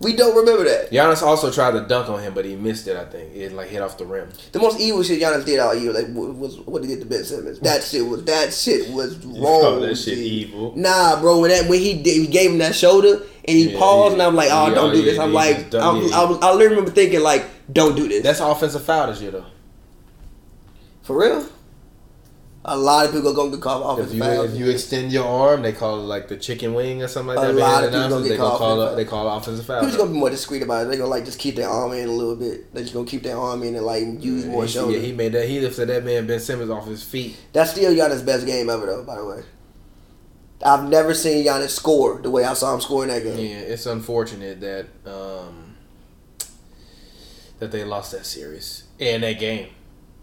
We 0.00 0.14
don't 0.14 0.36
remember 0.36 0.62
that. 0.64 0.90
Giannis 0.92 1.22
also 1.22 1.50
tried 1.50 1.72
to 1.72 1.80
dunk 1.80 2.08
on 2.08 2.20
him, 2.22 2.32
but 2.32 2.44
he 2.44 2.54
missed 2.54 2.86
it. 2.86 2.96
I 2.96 3.04
think 3.04 3.34
it 3.34 3.50
like 3.52 3.68
hit 3.68 3.82
off 3.82 3.98
the 3.98 4.06
rim. 4.06 4.28
The 4.52 4.60
most 4.60 4.78
evil 4.78 5.02
shit 5.02 5.20
Giannis 5.20 5.44
did 5.44 5.58
all 5.58 5.74
year, 5.74 5.92
like 5.92 6.06
wa- 6.10 6.26
was 6.30 6.56
what 6.60 6.82
he 6.84 6.88
did 6.88 7.00
to 7.00 7.06
Ben 7.06 7.24
Simmons. 7.24 7.58
That 7.60 7.82
shit 7.82 8.06
was 8.06 8.24
that 8.26 8.54
shit 8.54 8.88
was 8.92 9.16
wrong. 9.26 9.60
call 9.62 9.80
that 9.80 9.96
shit 9.96 10.14
G. 10.14 10.24
evil? 10.24 10.72
Nah, 10.76 11.20
bro. 11.20 11.40
When 11.40 11.50
that 11.50 11.68
when 11.68 11.80
he 11.80 11.94
did, 12.00 12.14
he 12.16 12.26
gave 12.28 12.52
him 12.52 12.58
that 12.58 12.76
shoulder 12.76 13.22
and 13.44 13.56
he 13.58 13.72
Yeah, 13.72 13.78
paused, 13.78 14.16
yeah. 14.16 14.22
and 14.24 14.28
I'm 14.28 14.36
like, 14.36 14.50
oh, 14.52 14.68
Yeah, 14.68 14.74
don't 14.74 14.92
do 14.92 14.98
yeah, 15.00 15.04
this. 15.04 15.18
I'm 15.18 15.30
he 15.30 15.34
like, 15.34 15.74
I'm, 15.74 15.82
I, 16.12 16.24
was, 16.24 16.38
I 16.42 16.52
literally 16.52 16.66
remember 16.68 16.90
thinking 16.92 17.20
like, 17.20 17.44
don't 17.72 17.96
do 17.96 18.06
this. 18.06 18.22
That's 18.22 18.40
offensive 18.40 18.84
foul 18.84 19.08
this 19.08 19.20
year 19.20 19.32
though. 19.32 19.46
for 21.02 21.18
real. 21.18 21.44
A 22.64 22.76
lot 22.76 23.06
of 23.06 23.12
people 23.12 23.32
gonna 23.32 23.50
get 23.52 23.60
called 23.62 23.82
off 23.84 23.98
If 24.00 24.12
you 24.12 24.20
fouls. 24.20 24.52
if 24.52 24.58
you 24.58 24.68
extend 24.68 25.12
your 25.12 25.24
arm, 25.24 25.62
they 25.62 25.72
call 25.72 26.00
it 26.00 26.02
like 26.02 26.28
the 26.28 26.36
chicken 26.36 26.74
wing 26.74 27.02
or 27.02 27.08
something 27.08 27.34
like 27.36 27.48
A 27.48 27.52
that. 27.52 27.58
lot 27.58 27.84
of 27.84 27.92
people 27.92 28.08
gonna 28.08 28.22
get 28.24 28.28
they 28.30 28.36
called 28.36 28.58
call 28.58 28.82
it, 28.82 28.96
they 28.96 29.04
call 29.04 29.32
it 29.32 29.36
offensive 29.38 29.64
foul. 29.64 29.76
People 29.80 29.88
just 29.88 29.98
gonna 29.98 30.10
be 30.12 30.18
more 30.18 30.28
discreet 30.28 30.62
about 30.62 30.84
it. 30.84 30.90
They 30.90 30.96
gonna 30.96 31.08
like 31.08 31.24
just 31.24 31.38
keep 31.38 31.54
their 31.56 31.68
arm 31.68 31.92
in 31.92 32.08
a 32.08 32.12
little 32.12 32.36
bit. 32.36 32.74
They 32.74 32.82
just 32.82 32.92
gonna 32.92 33.06
keep 33.06 33.22
their 33.22 33.38
arm 33.38 33.62
in 33.62 33.74
and 33.76 33.86
like 33.86 34.02
use 34.22 34.44
more 34.44 34.64
He- 34.64 34.70
shoulder. 34.72 34.92
Yeah, 34.92 34.98
he 34.98 35.12
made 35.12 35.32
that. 35.32 35.48
He 35.48 35.60
lifted 35.60 35.88
that 35.88 36.04
man 36.04 36.26
Ben 36.26 36.40
Simmons 36.40 36.68
off 36.70 36.86
his 36.86 37.02
feet. 37.02 37.36
That's 37.52 37.70
still 37.70 37.92
Giannis' 37.94 38.26
best 38.26 38.44
game 38.44 38.68
ever, 38.68 38.84
though. 38.86 39.04
By 39.04 39.16
the 39.16 39.24
way, 39.24 39.42
I've 40.62 40.88
never 40.88 41.14
seen 41.14 41.46
Giannis 41.46 41.70
score 41.70 42.20
the 42.20 42.28
way 42.30 42.44
I 42.44 42.52
saw 42.54 42.74
him 42.74 42.80
scoring 42.80 43.08
that 43.08 43.22
game. 43.22 43.38
Yeah, 43.38 43.60
it's 43.60 43.86
unfortunate 43.86 44.60
that 44.60 44.86
um, 45.10 45.76
that 47.60 47.70
they 47.70 47.84
lost 47.84 48.12
that 48.12 48.26
series 48.26 48.82
and 49.00 49.22
that 49.22 49.38
game. 49.38 49.68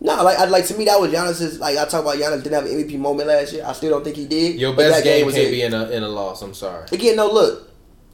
No, 0.01 0.23
like 0.23 0.37
I 0.37 0.45
like 0.45 0.65
to 0.67 0.77
me 0.77 0.85
that 0.85 0.99
was 0.99 1.11
Giannis's. 1.11 1.59
Like 1.59 1.77
I 1.77 1.85
talk 1.85 2.01
about 2.01 2.15
Giannis 2.15 2.43
didn't 2.43 2.53
have 2.53 2.65
an 2.65 2.71
MVP 2.71 2.99
moment 2.99 3.27
last 3.27 3.53
year. 3.53 3.63
I 3.65 3.73
still 3.73 3.91
don't 3.91 4.03
think 4.03 4.17
he 4.17 4.25
did. 4.25 4.59
Your 4.59 4.75
best 4.75 4.97
that 4.97 5.03
game, 5.03 5.25
was 5.25 5.35
can't 5.35 5.47
it. 5.47 5.51
be 5.51 5.61
in 5.61 5.73
a 5.73 5.89
in 5.89 6.03
a 6.03 6.09
loss. 6.09 6.41
I'm 6.41 6.53
sorry. 6.53 6.85
Again, 6.91 7.15
no, 7.15 7.31
look. 7.31 7.71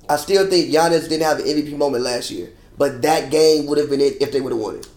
I 0.08 0.18
still 0.18 0.48
think 0.50 0.72
Giannis 0.72 1.08
didn't 1.10 1.24
have 1.24 1.40
an 1.40 1.46
MVP 1.46 1.78
moment 1.78 2.04
last 2.04 2.32
year, 2.32 2.52
but 2.78 3.02
that 3.02 3.32
game 3.32 3.66
would 3.68 3.78
have 3.78 3.90
been 3.90 4.02
it 4.02 4.22
if 4.22 4.32
they 4.32 4.42
would 4.42 4.52
have 4.52 4.62
won 4.62 4.76
it. 4.76 4.88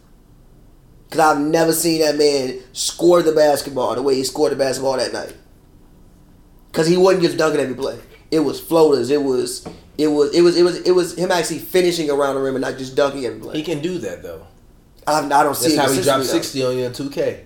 Cause 1.10 1.20
I've 1.20 1.38
never 1.38 1.72
seen 1.72 2.00
that 2.00 2.16
man 2.16 2.60
score 2.72 3.22
the 3.22 3.32
basketball 3.32 3.94
the 3.94 4.02
way 4.02 4.16
he 4.16 4.24
scored 4.24 4.50
the 4.50 4.56
basketball 4.56 4.96
that 4.96 5.12
night. 5.12 5.34
Cause 6.72 6.88
he 6.88 6.96
wasn't 6.96 7.22
just 7.22 7.38
dunking 7.38 7.60
every 7.60 7.76
play. 7.76 8.00
It 8.32 8.40
was 8.40 8.60
floaters. 8.60 9.10
It 9.10 9.22
was. 9.22 9.64
It 9.96 10.08
was. 10.08 10.34
It 10.34 10.40
was. 10.40 10.56
It 10.56 10.62
was. 10.64 10.80
It 10.80 10.90
was 10.90 11.16
him 11.16 11.30
actually 11.30 11.60
finishing 11.60 12.10
around 12.10 12.34
the 12.34 12.40
rim 12.40 12.56
and 12.56 12.62
not 12.62 12.78
just 12.78 12.96
dunking 12.96 13.24
every 13.24 13.38
play. 13.38 13.56
He 13.56 13.62
can 13.62 13.80
do 13.80 13.98
that 13.98 14.24
though. 14.24 14.44
I, 15.06 15.20
I 15.24 15.42
don't 15.42 15.54
see. 15.56 15.76
That's 15.76 15.90
how 15.90 15.96
he 15.96 16.02
dropped 16.02 16.24
though. 16.24 16.32
sixty 16.32 16.64
on 16.64 16.76
you 16.76 16.84
in 16.84 16.92
2K. 16.92 17.44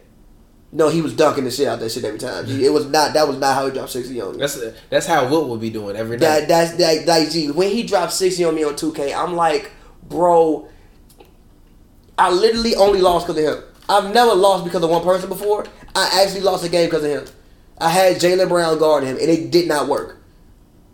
No, 0.71 0.89
he 0.89 1.01
was 1.01 1.15
dunking 1.15 1.45
the 1.45 1.51
shit 1.51 1.67
out 1.67 1.81
that 1.81 1.91
shit 1.91 2.05
every 2.05 2.19
time. 2.19 2.47
G. 2.47 2.65
It 2.65 2.71
was 2.71 2.87
not. 2.87 3.15
That 3.15 3.27
was 3.27 3.39
not 3.39 3.55
how 3.55 3.67
he 3.67 3.73
dropped 3.73 3.91
sixty 3.91 4.21
on 4.21 4.33
me. 4.33 4.39
That's 4.39 4.61
that's 4.91 5.07
how 5.07 5.29
Wilt 5.29 5.49
would 5.49 5.61
be 5.61 5.71
doing 5.71 5.97
every 5.97 6.19
night. 6.19 6.47
That 6.47 6.49
that's 6.49 6.73
that 6.75 7.07
like 7.07 7.31
G. 7.31 7.51
When 7.51 7.71
he 7.71 7.85
dropped 7.85 8.13
sixty 8.13 8.45
on 8.45 8.55
me 8.55 8.65
on 8.65 8.77
two 8.77 8.93
K, 8.93 9.15
I'm 9.15 9.35
like, 9.35 9.73
bro. 10.09 10.69
I 12.19 12.31
literally 12.33 12.75
only 12.75 13.01
lost 13.01 13.27
because 13.27 13.43
of 13.43 13.57
him. 13.57 13.65
I've 13.89 14.13
never 14.13 14.35
lost 14.35 14.65
because 14.65 14.83
of 14.83 14.91
one 14.91 15.05
person 15.05 15.29
before. 15.29 15.65
I 15.95 16.23
actually 16.23 16.41
lost 16.41 16.65
a 16.65 16.69
game 16.69 16.87
because 16.87 17.05
of 17.05 17.11
him. 17.11 17.25
I 17.81 17.91
had 17.91 18.17
Jaylen 18.17 18.49
Brown 18.49 18.79
guarding 18.79 19.11
him, 19.11 19.17
and 19.21 19.31
it 19.31 19.51
did 19.51 19.69
not 19.69 19.89
work. 19.89 20.21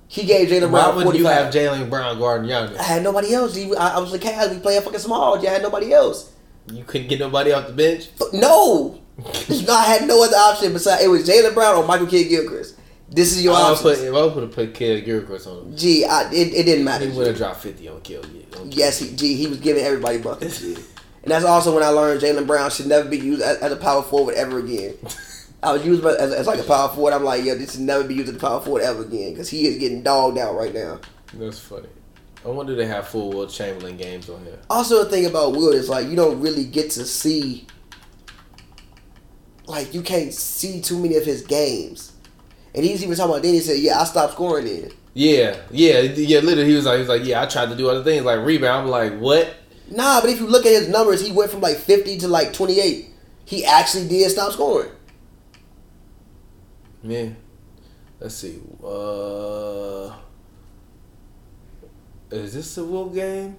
He 0.06 0.24
gave 0.24 0.48
Jaylen 0.48 0.70
Brown. 0.70 0.96
Why 0.96 1.04
would 1.04 1.16
you 1.16 1.26
have. 1.26 1.52
Jaylen 1.52 1.88
Brown 1.90 2.18
guarding 2.18 2.48
Giannis? 2.48 2.76
I 2.76 2.82
had 2.82 3.02
nobody 3.02 3.34
else. 3.34 3.56
I, 3.56 3.96
I 3.96 3.98
was 3.98 4.12
like, 4.12 4.22
hey, 4.22 4.54
we 4.54 4.60
playing 4.60 4.82
fucking 4.82 5.00
small. 5.00 5.36
I 5.38 5.50
had 5.50 5.62
nobody 5.62 5.92
else. 5.92 6.30
You 6.72 6.84
couldn't 6.84 7.08
get 7.08 7.20
nobody 7.20 7.52
off 7.52 7.66
the 7.66 7.72
bench. 7.72 8.08
No, 8.32 9.00
no, 9.18 9.72
I 9.72 9.84
had 9.84 10.08
no 10.08 10.24
other 10.24 10.36
option 10.36 10.72
besides 10.72 11.02
it 11.02 11.08
was 11.08 11.28
Jaylen 11.28 11.54
Brown 11.54 11.76
or 11.76 11.86
Michael 11.86 12.06
Kidd 12.06 12.28
Gilchrist. 12.28 12.78
This 13.08 13.32
is 13.32 13.44
your 13.44 13.54
option. 13.54 13.82
put 13.82 13.98
if 13.98 14.14
I 14.14 14.24
would 14.24 14.42
have 14.42 14.52
put 14.52 14.74
Kidd 14.74 15.04
Gilchrist 15.04 15.46
on 15.46 15.58
him, 15.58 15.76
G, 15.76 16.04
I, 16.04 16.30
it, 16.32 16.54
it 16.54 16.64
didn't 16.64 16.84
matter. 16.84 17.06
he 17.06 17.16
would 17.16 17.26
have 17.26 17.36
dropped 17.36 17.60
fifty 17.60 17.88
on 17.88 18.00
Kill. 18.00 18.22
on 18.58 18.72
Yes, 18.72 18.98
he, 18.98 19.14
G, 19.14 19.34
he 19.34 19.46
was 19.46 19.60
giving 19.60 19.84
everybody 19.84 20.18
buckets. 20.18 20.62
And 20.62 21.30
that's 21.32 21.44
also 21.44 21.74
when 21.74 21.82
I 21.82 21.88
learned 21.88 22.20
Jaylen 22.22 22.46
Brown 22.46 22.70
should 22.70 22.86
never 22.86 23.08
be 23.08 23.18
used 23.18 23.40
as, 23.42 23.58
as 23.58 23.72
a 23.72 23.76
power 23.76 24.02
forward 24.02 24.34
ever 24.34 24.58
again. 24.58 24.94
I 25.62 25.72
was 25.72 25.86
used 25.86 26.04
as, 26.04 26.32
as 26.32 26.46
like 26.46 26.60
a 26.60 26.64
power 26.64 26.88
forward. 26.90 27.14
I'm 27.14 27.24
like, 27.24 27.44
yo, 27.44 27.54
this 27.54 27.72
should 27.72 27.80
never 27.80 28.04
be 28.04 28.14
used 28.14 28.28
as 28.28 28.36
a 28.36 28.38
power 28.38 28.60
forward 28.60 28.82
ever 28.82 29.02
again 29.02 29.32
because 29.32 29.48
he 29.48 29.66
is 29.66 29.78
getting 29.78 30.02
dogged 30.02 30.36
out 30.36 30.54
right 30.54 30.74
now. 30.74 31.00
That's 31.32 31.58
funny. 31.58 31.88
I 32.44 32.48
wonder 32.48 32.74
they 32.74 32.86
have 32.86 33.08
full 33.08 33.30
Wilt 33.30 33.50
Chamberlain 33.50 33.96
games 33.96 34.28
on 34.28 34.44
here. 34.44 34.58
Also, 34.68 35.02
the 35.02 35.10
thing 35.10 35.26
about 35.26 35.52
Wilt 35.52 35.74
is 35.74 35.88
like 35.88 36.08
you 36.08 36.16
don't 36.16 36.40
really 36.40 36.64
get 36.64 36.90
to 36.90 37.04
see, 37.04 37.66
like 39.66 39.94
you 39.94 40.02
can't 40.02 40.32
see 40.32 40.80
too 40.80 40.98
many 40.98 41.16
of 41.16 41.24
his 41.24 41.42
games. 41.42 42.12
And 42.74 42.84
he's 42.84 43.02
even 43.02 43.16
talking 43.16 43.30
about 43.30 43.42
then 43.42 43.54
he 43.54 43.60
said, 43.60 43.78
yeah, 43.78 44.00
I 44.00 44.04
stopped 44.04 44.34
scoring 44.34 44.66
then. 44.66 44.90
Yeah, 45.14 45.56
yeah, 45.70 46.00
yeah. 46.00 46.40
Literally, 46.40 46.68
he 46.68 46.74
was 46.74 46.86
like, 46.86 46.94
he 46.94 47.00
was 47.00 47.08
like, 47.08 47.24
yeah, 47.24 47.42
I 47.42 47.46
tried 47.46 47.68
to 47.70 47.76
do 47.76 47.88
other 47.88 48.02
things 48.02 48.24
like 48.24 48.44
rebound. 48.44 48.86
I'm 48.86 48.90
like, 48.90 49.18
what? 49.18 49.54
Nah, 49.90 50.20
but 50.20 50.30
if 50.30 50.40
you 50.40 50.46
look 50.46 50.66
at 50.66 50.72
his 50.72 50.88
numbers, 50.88 51.24
he 51.24 51.30
went 51.30 51.50
from 51.50 51.60
like 51.60 51.76
50 51.76 52.18
to 52.18 52.28
like 52.28 52.52
28. 52.52 53.10
He 53.44 53.64
actually 53.64 54.08
did 54.08 54.30
stop 54.30 54.52
scoring. 54.52 54.90
Yeah. 57.02 57.28
Let's 58.18 58.34
see. 58.34 58.60
Uh, 58.82 60.14
is 62.34 62.54
this 62.54 62.76
a 62.78 62.84
Wilt 62.84 63.14
game? 63.14 63.56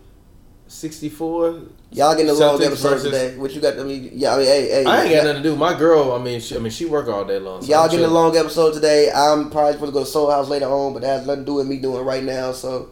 64. 0.67 1.61
Y'all 1.91 2.15
getting 2.15 2.29
a 2.29 2.33
long 2.33 2.59
Celtics 2.59 2.65
episode 2.65 3.03
today. 3.03 3.37
What 3.37 3.53
you 3.53 3.61
got? 3.61 3.79
I 3.79 3.83
mean, 3.83 4.09
yeah, 4.13 4.33
I 4.33 4.37
mean, 4.37 4.47
hey, 4.47 4.67
hey. 4.69 4.85
I 4.85 5.03
ain't 5.03 5.13
got 5.13 5.23
nothing 5.25 5.43
to 5.43 5.49
do. 5.49 5.55
My 5.55 5.77
girl, 5.77 6.11
I 6.11 6.17
mean, 6.17 6.39
she, 6.39 6.55
I 6.55 6.59
mean, 6.59 6.71
she 6.71 6.85
work 6.85 7.07
all 7.07 7.23
day 7.23 7.39
long. 7.39 7.61
so 7.61 7.67
Y'all 7.67 7.83
I'm 7.83 7.91
getting 7.91 8.05
a 8.05 8.09
long 8.09 8.35
episode 8.35 8.73
today. 8.73 9.11
I'm 9.11 9.51
probably 9.51 9.73
supposed 9.73 9.91
to 9.91 9.93
go 9.93 10.03
to 10.03 10.09
Soul 10.09 10.31
House 10.31 10.49
later 10.49 10.65
on, 10.65 10.93
but 10.93 11.03
that 11.03 11.19
has 11.19 11.27
nothing 11.27 11.43
to 11.43 11.45
do 11.45 11.53
with 11.55 11.67
me 11.67 11.77
doing 11.77 12.03
right 12.03 12.23
now. 12.23 12.51
So 12.51 12.89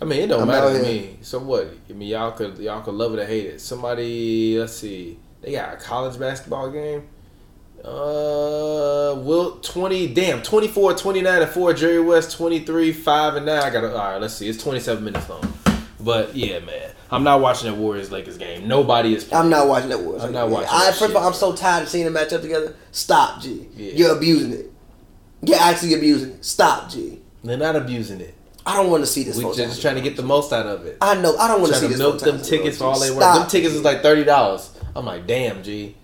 I 0.00 0.04
mean, 0.04 0.22
it 0.22 0.26
don't 0.26 0.42
I'm 0.42 0.48
matter 0.48 0.76
to 0.76 0.82
me. 0.82 1.18
So 1.22 1.38
what? 1.38 1.72
I 1.88 1.92
mean, 1.92 2.08
y'all 2.08 2.32
could 2.32 2.58
y'all 2.58 2.82
could 2.82 2.94
love 2.94 3.14
it 3.14 3.20
or 3.20 3.26
hate 3.26 3.46
it. 3.46 3.60
Somebody, 3.60 4.58
let's 4.58 4.74
see, 4.74 5.18
they 5.40 5.52
got 5.52 5.74
a 5.74 5.76
college 5.76 6.18
basketball 6.18 6.70
game. 6.70 7.08
Uh, 7.84 9.14
Wilt 9.18 9.62
twenty 9.62 10.12
damn 10.12 10.42
24, 10.42 10.94
29 10.94 11.42
and 11.42 11.50
four. 11.50 11.72
Jerry 11.72 12.00
West 12.00 12.36
twenty 12.36 12.60
three 12.60 12.92
five 12.92 13.36
and 13.36 13.46
nine. 13.46 13.62
I 13.62 13.70
got 13.70 13.82
to 13.82 13.92
all 13.92 14.12
right. 14.12 14.20
Let's 14.20 14.34
see, 14.34 14.48
it's 14.48 14.62
twenty 14.62 14.80
seven 14.80 15.04
minutes 15.04 15.28
long. 15.28 15.52
But 16.00 16.34
yeah, 16.34 16.60
man, 16.60 16.92
I'm 17.10 17.24
not 17.24 17.40
watching 17.40 17.70
that 17.70 17.76
Warriors 17.76 18.10
Lakers 18.10 18.38
game. 18.38 18.68
Nobody 18.68 19.14
is. 19.14 19.32
I'm 19.32 19.50
not 19.50 19.68
watching 19.68 19.90
that 19.90 20.00
Wars. 20.00 20.22
I'm 20.22 20.32
not 20.32 20.48
watching 20.50 20.68
I, 20.70 20.86
that 20.86 20.94
first 20.94 21.10
of 21.10 21.16
all, 21.16 21.22
shit, 21.22 21.26
I'm 21.26 21.34
so 21.34 21.54
tired 21.54 21.84
of 21.84 21.88
seeing 21.88 22.04
them 22.04 22.12
match 22.14 22.32
up 22.32 22.42
together. 22.42 22.74
Stop, 22.92 23.42
G. 23.42 23.68
Yeah. 23.74 23.92
You're 23.92 24.16
abusing 24.16 24.52
it. 24.52 24.72
You're 25.42 25.58
actually 25.58 25.94
abusing 25.94 26.30
it. 26.32 26.44
Stop, 26.44 26.90
G. 26.90 27.20
They're 27.44 27.56
not 27.56 27.76
abusing 27.76 28.20
it. 28.20 28.34
I 28.66 28.76
don't 28.76 28.90
want 28.90 29.02
to 29.02 29.06
see 29.06 29.24
this. 29.24 29.42
We're 29.42 29.54
just 29.54 29.80
trying 29.80 29.94
to 29.94 30.02
get 30.02 30.16
the 30.16 30.22
most 30.22 30.52
out 30.52 30.66
of 30.66 30.84
it. 30.84 30.98
I 31.00 31.14
know. 31.14 31.36
I 31.38 31.48
don't 31.48 31.60
want 31.60 31.72
to 31.72 31.78
see 31.78 31.86
to 31.86 31.92
this. 31.92 31.98
milk 31.98 32.20
them 32.20 32.42
tickets 32.42 32.78
for 32.78 32.84
all 32.84 33.00
they 33.00 33.10
worth. 33.10 33.20
Them 33.20 33.48
tickets 33.48 33.74
is 33.74 33.82
like 33.82 34.02
thirty 34.02 34.24
dollars. 34.24 34.70
I'm 34.94 35.06
like, 35.06 35.26
damn, 35.26 35.62
G. 35.62 35.96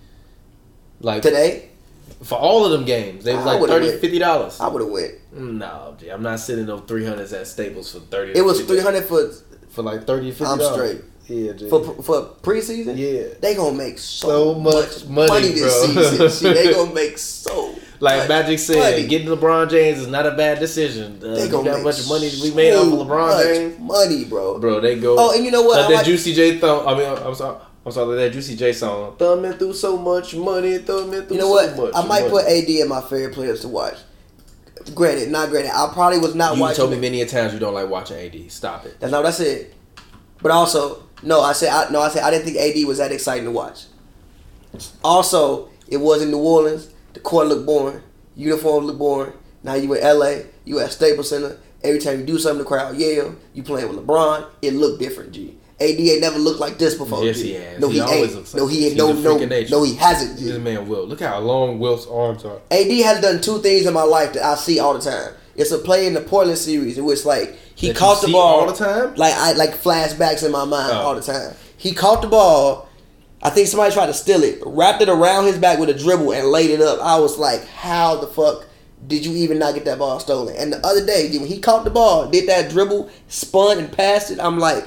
Like 1.05 1.23
today. 1.23 1.69
for 2.23 2.37
all 2.39 2.65
of 2.65 2.73
them 2.73 2.85
games, 2.85 3.25
they 3.25 3.35
was 3.37 3.45
I 3.47 3.53
like 3.53 3.61
would've 3.61 3.75
30 3.77 3.87
went. 3.89 4.01
50 4.01 4.19
dollars. 4.19 4.61
I 4.61 4.69
would 4.69 4.83
have 4.83 4.91
went. 4.91 5.13
No, 5.33 5.97
I'm 6.13 6.23
not 6.23 6.41
sitting 6.41 6.67
those 6.67 6.83
three 6.89 7.05
hundreds 7.05 7.33
at 7.33 7.47
Staples 7.47 7.93
for 7.93 8.01
thirty. 8.01 8.33
It 8.39 8.43
was 8.43 8.61
three 8.63 8.81
hundred 8.81 9.05
for 9.05 9.31
for 9.69 9.83
like 9.83 10.07
thirty. 10.07 10.31
50 10.31 10.45
I'm 10.45 10.61
straight. 10.75 11.01
Yeah, 11.27 11.53
for 11.71 11.83
for 12.03 12.17
preseason. 12.43 12.97
Yeah. 12.97 13.35
they 13.41 13.55
gonna 13.55 13.77
make 13.77 13.99
so, 13.99 14.29
So 14.29 14.55
much 14.61 15.07
money, 15.07 15.29
money, 15.29 15.49
this 15.53 15.87
bro. 15.95 16.03
season. 16.03 16.31
Shit, 16.53 16.55
they 16.57 16.73
gonna 16.75 16.93
make 16.95 17.17
so 17.19 17.75
like 18.01 18.19
much 18.21 18.29
Magic 18.29 18.59
said, 18.59 18.77
money. 18.79 19.07
getting 19.07 19.29
LeBron 19.29 19.71
James 19.71 20.01
is 20.01 20.07
not 20.09 20.27
a 20.27 20.33
bad 20.33 20.59
decision. 20.61 21.19
Uh, 21.25 21.35
They 21.35 21.49
gonna 21.49 21.65
got 21.71 21.75
make 21.77 21.85
much 21.85 22.07
money 22.09 22.31
we 22.43 22.51
made 22.53 22.75
off 22.75 22.85
of 22.87 22.91
so 22.93 23.05
LeBron 23.07 23.27
much 23.29 23.45
James, 23.47 23.79
money, 23.81 24.25
bro. 24.27 24.59
bro. 24.59 24.81
They 24.81 24.99
go. 25.01 25.17
Oh, 25.19 25.35
and 25.35 25.45
you 25.47 25.51
know 25.51 25.63
what? 25.63 25.77
Like 25.79 25.87
I 25.87 25.89
that 25.89 25.97
like- 25.97 26.07
Juicy 26.07 26.35
J 26.35 26.59
thumb. 26.59 26.87
I 26.87 26.95
mean, 26.95 27.09
I'm 27.09 27.35
sorry. 27.35 27.57
I'm 27.87 27.93
sorry. 27.93 28.17
That 28.17 28.33
Juicy 28.33 28.57
J 28.57 28.73
song. 28.73 29.17
Thumbing 29.17 29.53
through 29.55 29.75
so 29.75 29.97
much 29.97 30.35
money. 30.35 30.79
Thumbing 30.79 31.23
through 31.23 31.23
so 31.23 31.27
much. 31.27 31.31
You 31.31 31.39
know 31.39 31.67
so 31.77 31.83
what? 31.83 31.97
I 31.97 32.07
might 32.07 32.21
money. 32.23 32.31
put 32.31 32.45
AD 32.47 32.69
in 32.69 32.89
my 32.89 33.01
favorite 33.03 33.35
players 33.35 33.61
to 33.61 33.69
watch. 33.69 33.97
Granted, 34.95 35.31
not 35.31 35.51
granted. 35.51 35.71
I 35.75 35.91
probably 35.93 36.19
was 36.19 36.35
not 36.35 36.57
You 36.57 36.63
watching. 36.63 36.77
told 36.77 36.91
me 36.91 36.99
many 36.99 37.21
a 37.23 37.27
times 37.27 37.53
you 37.53 37.59
don't 37.59 37.75
like 37.75 37.89
watching 37.89 38.17
AD. 38.19 38.51
Stop 38.51 38.85
it. 38.87 38.99
That's 39.01 39.11
not 39.13 39.23
what 39.23 39.29
I 39.29 39.33
said. 39.33 39.73
But 40.43 40.51
also, 40.51 41.03
no, 41.23 41.41
I 41.41 41.53
said 41.53 41.71
I, 41.71 41.91
no. 41.91 42.01
I 42.01 42.09
said 42.11 42.23
I 42.23 42.31
didn't 42.31 42.45
think 42.45 42.57
AD 42.59 42.87
was 42.87 42.99
that 42.99 43.13
exciting 43.13 43.45
to 43.45 43.51
watch. 43.51 43.85
Also, 45.03 45.69
it 45.89 45.99
was 45.99 46.23
in 46.23 46.31
New 46.31 46.39
Orleans. 46.39 46.91
The 47.13 47.21
court 47.21 47.47
looked 47.47 47.67
boring. 47.67 48.03
Uniforms 48.37 48.87
look 48.87 48.99
boring. 48.99 49.33
Now 49.63 49.75
you 49.75 49.93
in 49.95 50.03
LA. 50.19 50.37
You 50.65 50.81
at 50.81 50.93
Staples 50.93 51.31
Center. 51.31 51.59
Every 51.83 52.01
time 52.01 52.21
you 52.21 52.27
do 52.27 52.39
something, 52.39 52.59
the 52.59 52.65
crowd 52.65 52.97
yell. 52.97 53.37
You 53.53 53.63
playing 53.63 53.89
with 53.89 54.05
LeBron. 54.05 54.47
It 54.63 54.75
looked 54.75 55.01
different, 55.01 55.33
G. 55.33 55.57
AD 55.81 55.99
ain't 55.99 56.21
never 56.21 56.39
looked 56.39 56.61
like 56.61 56.79
this 56.79 56.95
before. 56.95 57.25
Yes, 57.25 57.41
he 57.41 57.53
has. 57.55 57.81
No, 57.81 57.89
He 57.89 57.95
he, 57.97 58.01
always 58.01 58.23
ain't. 58.31 58.35
looks 58.35 58.55
no, 58.55 58.67
he 58.69 58.87
ain't. 58.87 58.97
No, 58.97 59.13
no, 59.13 59.39
nature. 59.39 59.71
no, 59.71 59.83
he 59.83 59.95
hasn't. 59.97 60.39
G. 60.39 60.45
This 60.45 60.59
man 60.59 60.87
will. 60.89 61.05
Look 61.07 61.21
how 61.21 61.39
long 61.41 61.79
Wilt's 61.81 62.07
arms 62.07 62.45
are. 62.45 62.59
AD 62.71 62.91
has 63.03 63.21
done 63.21 63.41
two 63.41 63.59
things 63.59 63.85
in 63.87 63.93
my 63.93 64.05
life 64.05 64.33
that 64.35 64.45
I 64.45 64.55
see 64.55 64.79
all 64.79 64.95
the 64.95 65.01
time. 65.01 65.33
It's 65.57 65.73
a 65.73 65.79
play 65.79 66.07
in 66.07 66.15
the 66.15 66.21
Portland 66.21 66.59
series 66.59 66.97
in 66.99 67.05
which 67.05 67.25
like 67.25 67.57
he 67.75 67.89
That 67.89 67.97
caught 67.97 68.21
the 68.21 68.29
see 68.29 68.33
ball 68.33 68.61
all 68.61 68.67
the 68.67 68.73
time? 68.73 69.15
Like 69.17 69.35
I 69.35 69.53
like 69.53 69.71
flashbacks 69.75 70.45
in 70.45 70.53
my 70.53 70.65
mind 70.65 70.93
Oh. 70.93 70.99
all 71.01 71.15
the 71.17 71.21
time. 71.21 71.55
He 71.77 71.93
caught 71.93 72.23
the 72.23 72.29
ball. 72.29 72.89
I 73.43 73.51
think 73.51 73.69
somebody 73.69 73.93
tried 73.93 74.07
to 74.07 74.15
steal 74.15 74.43
it, 74.43 74.61
wrapped 74.65 75.03
it 75.03 75.09
around 75.11 75.45
his 75.47 75.59
back 75.59 75.79
with 75.79 75.91
a 75.91 75.95
dribble, 75.95 76.33
and 76.33 76.47
laid 76.49 76.71
it 76.71 76.81
up. 76.81 76.99
I 77.03 77.19
was 77.19 77.37
like, 77.37 77.67
how 77.67 78.17
the 78.17 78.27
fuck 78.27 78.65
did 79.07 79.27
you 79.27 79.33
even 79.35 79.59
not 79.59 79.75
get 79.75 79.85
that 79.85 79.99
ball 79.99 80.19
stolen? 80.19 80.57
And 80.57 80.73
the 80.73 80.87
other 80.87 81.05
day, 81.05 81.29
when 81.37 81.47
he 81.49 81.59
caught 81.61 81.85
the 81.85 81.91
ball, 81.91 82.27
did 82.31 82.49
that 82.49 82.71
dribble, 82.71 83.11
spun 83.29 83.79
and 83.79 83.93
passed 83.93 84.31
it, 84.31 84.41
I'm 84.41 84.59
like, 84.59 84.87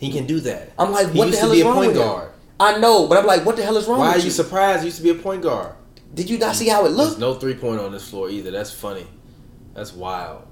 He 0.00 0.10
can 0.10 0.26
do 0.26 0.40
that. 0.40 0.72
I'm 0.78 0.90
like, 0.92 1.10
He 1.12 1.18
what 1.18 1.26
the 1.26 1.30
used 1.32 1.40
hell 1.40 1.48
to 1.50 1.54
be 1.54 1.60
is 1.60 1.64
a 1.64 1.68
wrong 1.68 1.76
point 1.76 1.88
with 1.88 1.96
him? 1.98 2.02
guard. 2.02 2.30
I 2.58 2.78
know, 2.78 3.06
but 3.06 3.18
I'm 3.18 3.26
like, 3.26 3.44
what 3.46 3.56
the 3.56 3.62
hell 3.62 3.76
is 3.76 3.86
wrong 3.86 3.98
Why 4.00 4.12
are 4.12 4.14
with 4.16 4.24
you 4.24 4.30
surprised? 4.30 4.80
He 4.80 4.86
used 4.86 4.96
to 4.98 5.02
be 5.02 5.10
a 5.10 5.14
point 5.14 5.42
guard. 5.42 5.74
Did 6.14 6.28
you 6.28 6.38
not 6.38 6.56
see 6.56 6.68
how 6.68 6.80
it 6.80 6.84
There's 6.88 6.96
looked? 6.96 7.20
no 7.20 7.34
three 7.34 7.54
point 7.54 7.80
on 7.80 7.92
this 7.92 8.08
floor 8.08 8.28
either. 8.30 8.50
That's 8.50 8.72
funny. 8.72 9.06
That's 9.74 9.92
wild. 9.92 10.46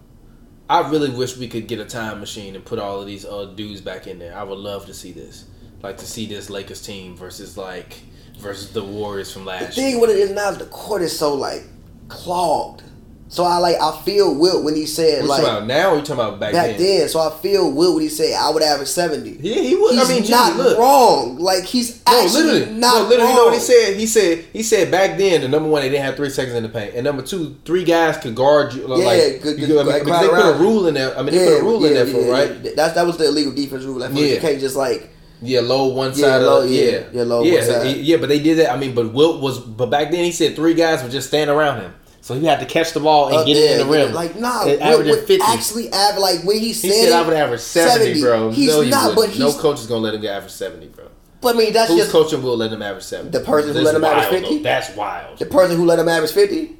I 0.70 0.88
really 0.90 1.10
wish 1.10 1.36
we 1.36 1.48
could 1.48 1.66
get 1.66 1.80
a 1.80 1.84
time 1.86 2.20
machine 2.20 2.54
and 2.54 2.64
put 2.64 2.78
all 2.78 3.00
of 3.00 3.06
these 3.06 3.24
uh, 3.24 3.46
dudes 3.46 3.80
back 3.80 4.06
in 4.06 4.18
there. 4.18 4.36
I 4.36 4.42
would 4.42 4.58
love 4.58 4.86
to 4.86 4.94
see 4.94 5.12
this. 5.12 5.46
Like 5.82 5.96
to 5.98 6.06
see 6.06 6.26
this 6.26 6.50
Lakers 6.50 6.82
team 6.82 7.16
versus 7.16 7.56
like 7.56 7.98
versus 8.38 8.72
the 8.72 8.84
Warriors 8.84 9.32
from 9.32 9.46
last. 9.46 9.68
The 9.68 9.72
thing 9.82 9.90
year. 9.92 10.00
what 10.00 10.10
it 10.10 10.16
is 10.18 10.30
now 10.30 10.50
the 10.50 10.66
court 10.66 11.02
is 11.02 11.18
so 11.18 11.34
like 11.34 11.64
clogged. 12.08 12.82
So 13.30 13.44
I 13.44 13.58
like 13.58 13.76
I 13.80 13.92
feel 14.04 14.34
Wilt 14.34 14.64
when 14.64 14.74
he 14.74 14.86
said 14.86 15.22
you 15.22 15.28
like 15.28 15.42
talking 15.42 15.56
about 15.58 15.66
now? 15.66 15.92
You 15.94 16.00
talking 16.00 16.14
about 16.14 16.40
back, 16.40 16.54
back 16.54 16.76
then? 16.76 16.98
then. 17.00 17.08
So 17.10 17.20
I 17.20 17.30
feel 17.42 17.70
Wilt 17.70 17.94
when 17.96 18.02
he 18.04 18.08
said 18.08 18.34
I 18.34 18.50
would 18.50 18.62
average 18.62 18.88
seventy. 18.88 19.36
Yeah, 19.40 19.60
he 19.60 19.74
would. 19.76 19.94
He's 19.94 20.08
I 20.10 20.14
mean, 20.14 20.30
not 20.30 20.56
look. 20.56 20.78
wrong. 20.78 21.38
Like 21.38 21.64
he's 21.64 22.02
No, 22.06 22.22
actually 22.24 22.42
literally. 22.44 22.72
not 22.78 22.94
no, 23.02 23.08
literally. 23.08 23.18
wrong. 23.22 23.30
You 23.30 23.36
know 23.36 23.44
what 23.46 23.54
he 23.54 23.60
said? 23.60 23.96
He 23.98 24.06
said 24.06 24.44
he 24.52 24.62
said 24.62 24.90
back 24.90 25.18
then 25.18 25.42
the 25.42 25.48
number 25.48 25.68
one 25.68 25.82
they 25.82 25.90
didn't 25.90 26.06
have 26.06 26.16
three 26.16 26.30
seconds 26.30 26.56
in 26.56 26.62
the 26.62 26.70
paint, 26.70 26.94
and 26.94 27.04
number 27.04 27.22
two 27.22 27.56
three 27.66 27.84
guys 27.84 28.16
could 28.16 28.34
guard 28.34 28.72
you. 28.72 28.82
Yeah, 28.88 29.04
like, 29.04 29.42
good- 29.42 29.58
you 29.58 29.66
good- 29.66 29.78
I 29.80 29.82
mean, 29.84 29.92
good 29.92 30.04
because 30.06 30.20
they 30.22 30.28
put 30.28 30.56
a 30.56 30.58
rule 30.58 30.86
in 30.86 30.94
there. 30.94 31.18
I 31.18 31.22
mean, 31.22 31.34
they 31.34 31.44
Yeah, 31.44 31.50
put 31.50 31.60
a 31.60 31.64
rule 31.64 31.84
in 31.84 31.92
yeah, 31.94 32.02
there 32.04 32.06
for 32.14 32.20
yeah, 32.22 32.32
right. 32.32 32.56
yeah. 32.62 32.70
That's 32.76 32.94
that 32.94 33.06
was 33.06 33.18
the 33.18 33.26
illegal 33.26 33.52
defense 33.52 33.84
rule. 33.84 33.98
Like, 33.98 34.10
Yeah. 34.14 34.24
you 34.26 34.40
can't 34.40 34.58
just 34.58 34.74
like 34.76 35.10
Yeah, 35.42 35.60
low 35.60 35.88
one 35.88 36.12
Yeah, 36.14 36.14
side. 36.38 36.38
low- 36.42 36.62
of, 36.62 36.70
yeah, 36.70 36.82
yeah, 36.90 37.00
yeah, 37.12 37.22
low 37.24 37.42
yeah, 37.44 37.54
one 37.56 37.64
side. 37.64 37.96
yeah. 37.98 38.16
But 38.16 38.30
they 38.30 38.38
did 38.38 38.58
that. 38.58 38.72
I 38.72 38.78
mean, 38.78 38.94
but 38.94 39.12
Wilt 39.12 39.42
was. 39.42 39.58
But 39.58 39.90
back 39.90 40.10
then 40.10 40.24
he 40.24 40.32
said 40.32 40.56
three 40.56 40.72
guys 40.74 41.02
would 41.02 41.12
just 41.12 41.28
stand 41.28 41.48
around 41.50 41.82
him, 41.82 41.92
so 42.20 42.34
he 42.34 42.44
had 42.46 42.60
to 42.60 42.66
catch 42.66 42.92
the 42.92 43.00
ball 43.00 43.28
and 43.28 43.36
up 43.38 43.46
get 43.46 43.54
there, 43.54 43.78
it 43.78 43.80
in 43.80 43.86
the 43.86 43.92
rim. 43.92 44.12
Like 44.12 44.36
nah, 44.38 44.64
They 44.64 44.72
Wilt 44.76 44.82
averaging 44.82 45.10
would 45.16 45.26
50. 45.26 45.44
actually 45.46 45.92
average 45.92 46.20
like 46.22 46.44
when 46.44 46.58
he 46.58 46.72
said 46.72 46.88
he 46.88 46.92
said 47.02 47.08
it, 47.08 47.12
I 47.14 47.22
would 47.26 47.36
average 47.36 47.60
seventy, 47.60 48.20
bro. 48.20 48.50
He's 48.50 48.68
no, 48.68 48.80
he 48.82 48.90
not, 48.90 49.16
wouldn't. 49.16 49.38
but 49.38 49.40
no 49.40 49.52
coach 49.52 49.80
is 49.80 49.86
gonna 49.86 50.00
let 50.00 50.14
him 50.14 50.20
get 50.20 50.34
average 50.36 50.52
seventy, 50.52 50.86
bro. 50.88 51.08
But 51.40 51.54
I 51.54 51.58
mean, 51.58 51.72
that's 51.72 51.88
Who's 51.90 52.00
just 52.00 52.10
coaching 52.12 52.42
will 52.42 52.56
let 52.56 52.72
him 52.72 52.82
average 52.82 53.04
seventy? 53.04 53.30
The 53.30 53.44
person 53.44 53.72
who 53.74 53.80
let 53.82 53.94
him 53.94 54.02
average 54.04 54.40
50? 54.42 54.58
That's 54.62 54.94
wild. 54.96 55.38
the 55.38 55.46
person 55.46 55.76
who 55.76 55.84
let 55.84 55.98
him 56.00 56.08
average 56.08 56.32
fifty. 56.32 56.76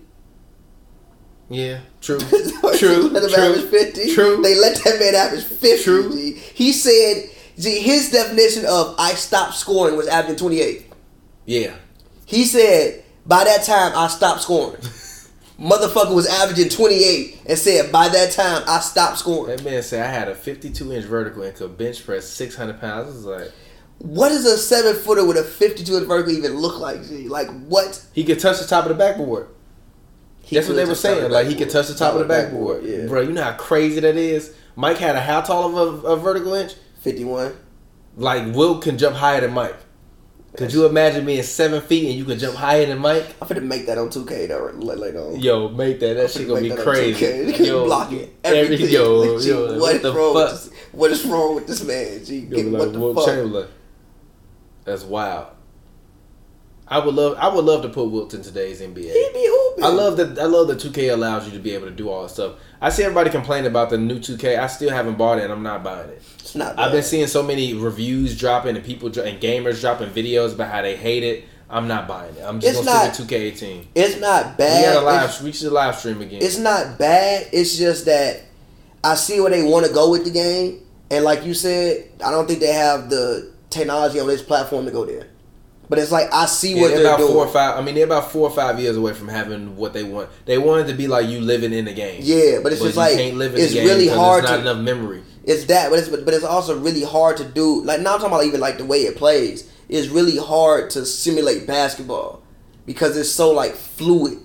Yeah, 1.51 1.81
true, 2.03 2.19
True. 2.21 2.77
true, 2.77 3.09
let 3.09 3.23
him 3.23 3.31
true, 3.31 3.43
average 3.43 3.71
50. 3.71 4.15
true. 4.15 4.43
They 4.43 4.55
let 4.61 4.77
that 4.85 4.99
man 5.01 5.15
average 5.15 5.45
50. 5.45 5.83
True. 5.83 6.13
G. 6.13 6.33
He 6.33 6.73
said, 6.73 7.31
G, 7.59 7.79
his 7.79 8.11
definition 8.11 8.67
of 8.67 8.95
I 8.99 9.13
stopped 9.15 9.55
scoring 9.55 9.97
was 9.97 10.07
averaging 10.09 10.37
28. 10.37 10.93
Yeah, 11.47 11.75
He 12.27 12.45
said, 12.45 13.03
by 13.25 13.45
that 13.45 13.63
time, 13.65 13.93
I 13.97 14.09
stopped 14.09 14.43
scoring. 14.43 14.77
Motherfucker 15.61 16.15
was 16.15 16.27
averaging 16.27 16.69
28 16.69 17.41
and 17.47 17.59
said, 17.59 17.91
by 17.91 18.09
that 18.09 18.31
time, 18.31 18.63
I 18.69 18.79
stopped 18.79 19.19
scoring. 19.19 19.57
that 19.57 19.65
man 19.65 19.83
said 19.83 20.07
I 20.07 20.11
had 20.11 20.29
a 20.29 20.35
fifty-two 20.35 20.93
inch 20.93 21.05
vertical 21.05 21.43
and 21.43 21.55
could 21.55 21.77
bench 21.77 22.05
press 22.05 22.29
six 22.29 22.55
hundred 22.55 22.81
pounds. 22.81 23.09
I 23.09 23.11
was 23.11 23.25
like, 23.25 23.53
What 23.99 24.29
does 24.29 24.45
a 24.47 24.57
seven 24.57 24.95
footer 24.95 25.27
with 25.27 25.37
a 25.37 25.43
52 25.43 25.97
inch 25.97 26.07
vertical 26.07 26.33
even 26.33 26.55
look 26.59 26.79
like, 26.79 27.03
G? 27.03 27.27
Like, 27.29 27.49
what? 27.67 28.05
he 28.13 28.23
could 28.23 28.39
touch 28.39 28.61
the 28.61 28.67
top 28.67 28.85
of 28.85 28.91
the 28.91 28.95
backboard. 28.95 29.49
He 30.43 30.55
That's 30.57 30.69
what 30.69 30.77
they 30.77 30.85
were 30.85 30.91
the 30.91 30.97
saying. 30.97 31.31
Like 31.33 31.49
he 31.49 31.57
could 31.57 31.71
touch 31.71 31.89
the 31.89 31.95
top 31.95 32.15
of 32.15 32.21
the 32.21 32.25
backboard. 32.27 32.85
Yeah. 32.85 33.07
Bro, 33.07 33.23
you 33.23 33.33
know 33.33 33.43
how 33.43 33.53
crazy 33.53 34.01
that 34.01 34.17
is. 34.17 34.55
Mike 34.77 34.99
had 34.99 35.17
a 35.17 35.21
how 35.21 35.41
tall 35.41 35.77
of 35.77 36.05
a, 36.05 36.07
a 36.09 36.17
vertical 36.17 36.55
inch? 36.55 36.75
51. 37.01 37.55
Like 38.17 38.55
Wilt 38.55 38.83
can 38.83 38.97
jump 38.97 39.17
higher 39.17 39.41
than 39.41 39.53
Mike. 39.53 39.77
Could 40.59 40.73
you 40.73 40.87
imagine 40.87 41.25
being 41.25 41.43
seven 41.45 41.81
feet 41.81 42.09
and 42.09 42.15
you 42.19 42.25
could 42.25 42.41
jump 42.41 42.57
higher 42.57 42.85
than 42.85 42.99
Mike? 42.99 43.25
I'm 43.41 43.47
finna 43.47 43.63
make 43.63 43.87
that 43.87 43.97
on 43.97 44.09
2K 44.09 44.49
though, 44.49 44.73
later 44.77 45.21
on. 45.21 45.35
Um, 45.35 45.41
yo, 45.41 45.69
make 45.69 46.01
that. 46.01 46.15
That 46.15 46.31
shit 46.33 46.49
gonna 46.49 46.61
be 46.61 46.69
Make 46.71 46.79
that 46.79 46.87
on 46.89 46.95
crazy. 46.95 47.25
2K. 47.53 47.67
Yo, 47.67 47.85
blocking 47.85 48.31
every- 48.43 48.59
everything. 48.59 48.89
yo, 48.91 49.21
Like, 49.21 49.47
yo, 49.47 49.67
what 49.67 49.81
what 49.81 49.95
is 49.97 50.03
the 50.03 50.13
wrong 50.13 50.35
fuck? 50.35 50.51
With 50.53 50.65
this, 50.65 50.71
what 50.93 51.11
is 51.13 51.25
wrong 51.27 51.55
with 51.55 51.67
this 51.69 51.85
man? 51.85 52.25
G, 52.25 52.41
Get- 52.43 52.67
like 52.67 52.81
what 52.81 52.93
the 52.93 52.99
Wilt 52.99 53.17
fuck? 53.17 53.27
Chamberlain. 53.27 53.69
That's 54.85 55.05
wild. 55.05 55.47
I 56.91 56.99
would 56.99 57.15
love. 57.15 57.37
I 57.39 57.49
would 57.55 57.65
love 57.65 57.83
to 57.83 57.89
put 57.91 58.11
Wilt 58.11 58.35
in 58.35 58.43
today's 58.43 58.81
NBA. 58.81 58.97
He 58.97 59.29
be 59.35 59.47
hooping. 59.47 59.85
I 59.85 59.89
love 59.89 60.17
that. 60.17 60.39
I 60.39 60.47
love 60.47 60.69
that 60.69 60.79
2K 60.79 61.13
allows 61.13 61.47
you 61.47 61.53
to 61.53 61.59
be 61.59 61.73
able 61.75 61.87
to 61.87 61.93
do 61.93 62.09
all 62.11 62.23
this 62.25 62.33
stuff. 62.33 62.55
I 62.81 62.89
see 62.89 63.05
everybody 63.05 63.31
complaining 63.31 63.67
about 63.71 63.91
the 63.91 63.99
new 63.99 64.19
2K. 64.19 64.59
I 64.59 64.67
still 64.67 64.91
haven't 64.91 65.19
bought 65.19 65.39
it, 65.39 65.45
and 65.45 65.53
I'm 65.53 65.63
not 65.63 65.85
buying 65.85 66.09
it. 66.09 66.23
It's 66.49 66.55
not. 66.55 66.79
I've 66.79 66.93
been 66.93 67.03
seeing 67.03 67.27
so 67.27 67.43
many 67.43 67.75
reviews 67.75 68.35
dropping 68.39 68.75
and 68.77 68.83
people 68.85 69.11
dro- 69.11 69.25
and 69.25 69.39
gamers 69.39 69.81
dropping 69.83 70.09
videos 70.09 70.55
about 70.55 70.71
how 70.73 70.81
they 70.81 70.97
hate 70.97 71.23
it. 71.23 71.45
I'm 71.69 71.87
not 71.87 72.09
buying 72.09 72.35
it. 72.35 72.43
I'm 72.43 72.59
just 72.59 72.79
It's 72.79 72.87
gonna 72.87 73.05
not- 73.05 73.15
stick 73.15 73.29
with 73.31 73.61
2K18. 73.61 73.85
It's 73.95 74.19
not 74.19 74.47
We 74.53 74.65
bad. 74.65 74.95
got 74.95 75.03
a 75.03 75.05
live. 75.07 75.29
It's, 75.29 75.43
we 75.43 75.53
should 75.53 75.73
live 75.73 75.97
stream 75.99 76.23
again. 76.23 76.41
it's 76.41 76.57
not 76.57 76.99
bad. 76.99 77.49
It's 77.53 77.77
just 77.77 78.07
that 78.07 78.41
I 79.05 79.15
see 79.15 79.39
where 79.41 79.51
they 79.51 79.63
want 79.63 79.85
to 79.87 79.93
go 79.93 80.11
with 80.11 80.25
the 80.25 80.31
game, 80.31 80.81
and 81.11 81.23
like 81.23 81.45
you 81.45 81.53
said, 81.53 82.05
I 82.25 82.31
don't 82.31 82.47
think 82.49 82.61
they 82.61 82.73
have 82.73 83.11
the 83.11 83.53
technology 83.69 84.19
on 84.19 84.27
this 84.27 84.41
platform 84.43 84.87
to 84.87 84.91
go 84.91 85.05
there. 85.05 85.27
But 85.91 85.99
it's 85.99 86.11
like 86.13 86.33
I 86.33 86.47
see 86.47 86.75
Yeah, 86.75 86.81
what 86.83 86.89
they're 86.89 86.99
they're, 86.99 87.07
about 87.09 87.19
doing. 87.19 87.33
four 87.33 87.45
or 87.47 87.49
five. 87.53 87.79
I 87.79 87.83
mean, 87.83 87.95
they're 87.95 88.05
about 88.05 88.31
four 88.33 88.49
or 88.49 88.55
five 88.55 88.79
years 88.81 88.97
away 88.97 89.13
from 89.13 89.29
having 89.29 89.77
what 89.77 89.93
they 89.93 90.05
want. 90.05 90.29
They 90.47 90.57
want 90.59 90.87
it 90.87 90.93
to 90.93 90.97
be 90.97 91.07
like 91.09 91.29
you 91.29 91.41
living 91.41 91.73
in 91.75 91.85
the 91.87 91.93
game. 91.95 92.21
Yeah, 92.25 92.61
but 92.63 92.73
it's 92.73 92.81
just 92.83 92.95
you 92.95 93.01
like 93.01 93.15
can't 93.17 93.37
live 93.37 93.55
in 93.55 93.61
it's 93.61 93.73
the 93.73 93.81
game 93.81 93.89
really 93.89 94.09
hard 94.09 94.45
to 94.47 94.51
not 94.51 94.61
enough 94.61 94.79
memory. 94.79 95.23
It's 95.49 95.65
that, 95.65 95.89
but 95.89 95.99
it's 95.99 96.11
but 96.11 96.35
it's 96.35 96.45
also 96.45 96.79
really 96.79 97.03
hard 97.03 97.39
to 97.39 97.45
do. 97.45 97.83
Like 97.83 98.03
now, 98.03 98.13
I'm 98.13 98.21
talking 98.21 98.35
about 98.35 98.45
even 98.45 98.61
like 98.61 98.77
the 98.77 98.85
way 98.85 98.99
it 99.07 99.17
plays. 99.17 99.73
It's 99.89 100.09
really 100.09 100.37
hard 100.37 100.91
to 100.91 101.07
simulate 101.07 101.67
basketball 101.67 102.43
because 102.85 103.17
it's 103.17 103.31
so 103.31 103.51
like 103.51 103.73
fluid. 103.73 104.41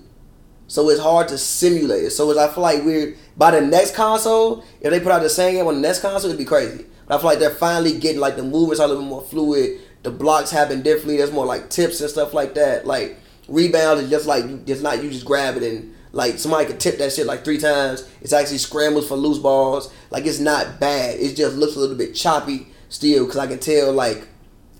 So 0.68 0.90
it's 0.90 1.02
hard 1.02 1.28
to 1.28 1.38
simulate 1.38 2.06
it. 2.06 2.12
So 2.12 2.32
it's, 2.32 2.40
I 2.40 2.48
feel 2.48 2.64
like 2.64 2.84
we're 2.86 3.18
by 3.36 3.52
the 3.52 3.60
next 3.60 3.96
console, 3.96 4.64
if 4.80 4.92
they 4.92 5.02
put 5.02 5.12
out 5.12 5.22
the 5.22 5.30
same 5.30 5.56
game 5.56 5.68
on 5.68 5.76
the 5.76 5.82
next 5.82 6.00
console, 6.00 6.30
it'd 6.30 6.40
be 6.40 6.46
crazy. 6.46 6.86
But 7.06 7.16
I 7.16 7.18
feel 7.18 7.30
like 7.32 7.40
they're 7.40 7.50
finally 7.50 8.00
getting 8.00 8.22
like 8.22 8.38
the 8.38 8.44
movements 8.44 8.80
are 8.80 8.86
a 8.86 8.88
little 8.88 9.04
more 9.04 9.24
fluid. 9.24 9.82
The 10.04 10.12
blocks 10.12 10.52
happen 10.52 10.84
differently. 10.84 11.18
There's 11.18 11.34
more 11.34 11.46
like 11.46 11.70
tips 11.70 12.00
and 12.00 12.10
stuff 12.10 12.34
like 12.34 12.54
that. 12.54 12.88
Like 12.88 13.18
rebounds 13.50 14.04
is 14.04 14.10
just 14.10 14.26
like 14.26 14.46
it's 14.70 14.82
not 14.82 15.04
you 15.04 15.12
just 15.12 15.26
grab 15.26 15.58
it 15.58 15.64
and 15.64 15.94
like 16.14 16.40
somebody 16.40 16.66
could 16.66 16.80
tip 16.80 16.98
that 17.00 17.12
shit 17.12 17.26
like 17.26 17.44
three 17.44 17.58
times. 17.58 18.08
It's 18.22 18.32
actually 18.34 18.60
scrambles 18.60 19.08
for 19.08 19.16
loose 19.16 19.40
balls. 19.40 19.92
Like 20.12 20.26
it's 20.26 20.40
not 20.40 20.80
bad. 20.80 21.20
It 21.20 21.36
just 21.36 21.58
looks 21.58 21.76
a 21.76 21.80
little 21.80 21.98
bit 21.98 22.16
choppy 22.16 22.68
still 22.88 23.26
because 23.26 23.38
I 23.40 23.48
can 23.48 23.60
tell 23.60 23.92
like 23.92 24.28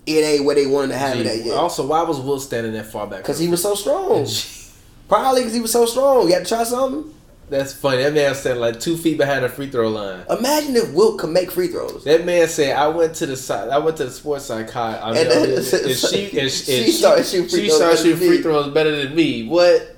it 0.06 0.24
ain't 0.24 0.46
where 0.46 0.56
they 0.56 0.66
wanted 0.68 0.90
to 0.90 0.98
have 0.98 1.20
it 1.20 1.26
at 1.26 1.44
yet. 1.44 1.56
Also, 1.56 1.86
why 1.88 2.04
was 2.04 2.20
Wilt 2.20 2.42
standing 2.42 2.74
that 2.74 2.86
far 2.86 3.08
back? 3.08 3.20
Because 3.24 3.40
he 3.40 3.48
was 3.50 3.62
so 3.62 3.76
strong. 3.76 4.26
Probably 5.10 5.42
because 5.42 5.54
he 5.54 5.60
was 5.60 5.72
so 5.72 5.86
strong. 5.86 6.28
You 6.28 6.34
had 6.36 6.46
to 6.46 6.50
try 6.50 6.64
something. 6.64 7.14
That's 7.50 7.74
funny. 7.74 8.04
That 8.04 8.14
man 8.14 8.34
said 8.36 8.58
like 8.58 8.80
two 8.80 8.96
feet 8.98 9.18
behind 9.18 9.44
the 9.44 9.50
free 9.50 9.70
throw 9.70 9.90
line. 9.90 10.24
Imagine 10.30 10.76
if 10.76 10.94
Wilt 10.94 11.20
could 11.20 11.30
make 11.30 11.52
free 11.52 11.68
throws. 11.68 12.04
That 12.06 12.26
man 12.26 12.48
said, 12.48 12.76
"I 12.76 12.88
went 12.88 13.16
to 13.16 13.26
the 13.26 13.36
side. 13.36 13.70
I 13.70 13.78
went 13.80 13.98
to 13.98 14.06
the 14.06 14.12
sports 14.12 14.46
psychiatrist. 14.46 15.04
I 15.04 15.12
mean, 15.12 15.18
And 15.22 15.30
then- 15.32 15.52
and 15.90 15.98
she, 15.98 16.40
and 16.40 16.52
she 16.52 16.84
she, 16.84 16.92
started 16.92 17.26
shooting 17.26 17.50
free 17.50 17.62
she 17.64 17.68
throws 17.68 17.78
started 17.78 17.98
shooting 17.98 18.28
free 18.28 18.42
throws 18.42 18.74
better 18.74 18.96
than 18.96 19.14
me. 19.16 19.48
What? 19.48 19.96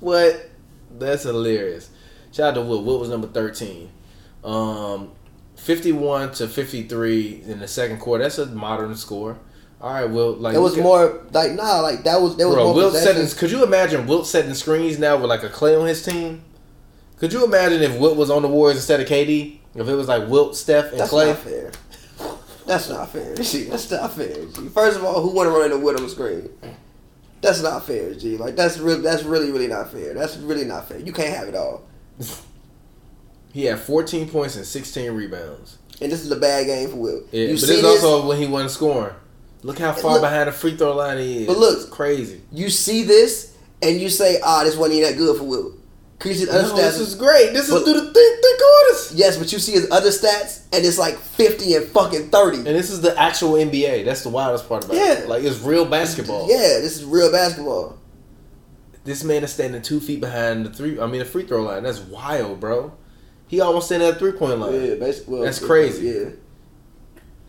What? 0.00 0.50
That's 0.98 1.24
hilarious. 1.24 1.90
Shout 2.32 2.50
out 2.50 2.54
to 2.54 2.62
Wilt. 2.62 2.84
Wilt 2.84 3.00
was 3.00 3.08
number 3.10 3.26
thirteen. 3.26 3.90
Um, 4.44 5.12
fifty-one 5.56 6.32
to 6.34 6.48
fifty-three 6.48 7.42
in 7.46 7.60
the 7.60 7.68
second 7.68 7.98
quarter. 7.98 8.24
That's 8.24 8.38
a 8.38 8.46
modern 8.46 8.94
score. 8.96 9.38
All 9.80 9.92
right, 9.92 10.04
Wilt. 10.08 10.38
Like 10.38 10.54
It 10.54 10.60
was 10.60 10.76
more 10.76 11.24
like 11.32 11.52
nah, 11.52 11.80
like 11.80 12.04
that 12.04 12.20
was 12.20 12.36
there 12.36 12.46
was 12.46 12.56
Bro, 12.56 12.64
more 12.66 12.74
Wilt 12.74 12.94
setting. 12.94 13.26
Could 13.36 13.50
you 13.50 13.64
imagine 13.64 14.06
Wilt 14.06 14.26
setting 14.26 14.54
screens 14.54 14.98
now 14.98 15.16
with 15.16 15.28
like 15.28 15.42
a 15.42 15.48
Clay 15.48 15.74
on 15.74 15.86
his 15.86 16.04
team? 16.04 16.42
Could 17.18 17.32
you 17.32 17.44
imagine 17.44 17.82
if 17.82 17.98
Wilt 17.98 18.16
was 18.16 18.30
on 18.30 18.42
the 18.42 18.48
Warriors 18.48 18.78
instead 18.78 19.00
of 19.00 19.06
KD? 19.06 19.58
If 19.74 19.88
it 19.88 19.94
was 19.94 20.08
like 20.08 20.28
Wilt, 20.28 20.56
Steph, 20.56 20.90
and 20.90 21.00
That's 21.00 21.10
Clay? 21.10 21.28
not 21.28 21.38
fair. 21.38 21.72
That's 22.66 22.88
not 22.88 23.08
fair. 23.10 23.34
That's 23.34 23.90
not 23.90 24.12
fair. 24.12 24.34
First 24.74 24.98
of 24.98 25.04
all, 25.04 25.20
who 25.22 25.30
want 25.30 25.46
to 25.48 25.50
run 25.50 25.64
in 25.64 25.70
the 25.70 25.78
Wilt 25.78 25.96
on 25.96 26.04
the 26.04 26.08
screen? 26.10 26.48
That's 27.42 27.60
not 27.60 27.84
fair, 27.84 28.14
G. 28.14 28.38
Like 28.38 28.56
that's 28.56 28.78
real. 28.78 29.02
That's 29.02 29.24
really, 29.24 29.50
really 29.50 29.66
not 29.68 29.90
fair. 29.92 30.14
That's 30.14 30.36
really 30.38 30.64
not 30.64 30.88
fair. 30.88 30.98
You 31.00 31.12
can't 31.12 31.36
have 31.36 31.48
it 31.48 31.54
all. 31.54 31.82
He 33.52 33.66
had 33.66 33.80
14 33.80 34.30
points 34.30 34.56
and 34.56 34.64
16 34.64 35.12
rebounds. 35.12 35.76
And 36.00 36.10
this 36.10 36.22
is 36.24 36.30
a 36.30 36.36
bad 36.36 36.64
game 36.66 36.88
for 36.88 36.96
Wilt. 36.96 37.24
Yeah, 37.32 37.42
you 37.42 37.48
but 37.50 37.60
see 37.60 37.66
this 37.66 37.84
is 37.84 37.84
also 38.04 38.26
when 38.26 38.38
he 38.38 38.46
wasn't 38.46 38.70
scoring. 38.70 39.14
Look 39.62 39.78
how 39.78 39.92
far 39.92 40.12
look- 40.14 40.22
behind 40.22 40.48
the 40.48 40.52
free 40.52 40.74
throw 40.76 40.96
line 40.96 41.18
he 41.18 41.42
is. 41.42 41.46
But 41.46 41.58
look- 41.58 41.80
It's 41.80 41.88
crazy. 41.90 42.40
you 42.50 42.70
see 42.70 43.02
this, 43.02 43.54
and 43.82 44.00
you 44.00 44.08
say, 44.08 44.40
"Ah, 44.42 44.64
this 44.64 44.74
wasn't 44.74 44.96
even 44.98 45.10
that 45.10 45.18
good 45.18 45.36
for 45.36 45.44
Wilt." 45.44 45.74
Cause 46.22 46.40
you 46.40 46.46
see 46.46 46.50
other 46.50 46.62
No, 46.68 46.74
stats. 46.74 46.76
this 46.76 46.98
is 47.00 47.14
great. 47.16 47.52
This 47.52 47.64
is 47.68 47.74
But- 47.74 47.84
through 47.84 47.94
the 47.94 48.12
three, 48.12 48.36
three 48.40 48.58
quarters. 48.58 49.12
yes, 49.14 49.36
but 49.36 49.52
you 49.52 49.58
see 49.58 49.72
his 49.72 49.88
other 49.90 50.10
stats, 50.10 50.60
and 50.72 50.84
it's 50.84 50.96
like 50.98 51.18
fifty 51.18 51.74
and 51.74 51.86
fucking 51.88 52.30
thirty. 52.30 52.58
And 52.58 52.66
this 52.66 52.90
is 52.90 53.00
the 53.00 53.18
actual 53.20 53.54
NBA. 53.56 54.04
That's 54.04 54.22
the 54.22 54.28
wildest 54.28 54.68
part 54.68 54.84
about 54.84 54.96
it. 54.96 55.00
Yeah. 55.00 55.12
it. 55.14 55.28
Like 55.28 55.42
it's 55.42 55.58
real 55.60 55.84
basketball. 55.84 56.48
Yeah, 56.48 56.78
this 56.80 56.96
is 56.96 57.04
real 57.04 57.30
basketball. 57.32 57.98
This 59.04 59.24
man 59.24 59.42
is 59.42 59.52
standing 59.52 59.82
two 59.82 59.98
feet 59.98 60.20
behind 60.20 60.64
the 60.66 60.70
three. 60.70 61.00
I 61.00 61.06
mean 61.06 61.18
the 61.18 61.24
free 61.24 61.42
throw 61.44 61.62
line. 61.62 61.82
That's 61.82 61.98
wild, 61.98 62.60
bro. 62.60 62.92
He 63.48 63.60
almost 63.60 63.86
standing 63.86 64.06
at 64.08 64.14
the 64.14 64.20
three 64.20 64.32
point 64.32 64.60
line. 64.60 64.74
Yeah, 64.74 64.94
basically. 64.94 65.34
well, 65.34 65.42
That's 65.42 65.58
crazy. 65.58 66.06
Yeah. 66.06 66.24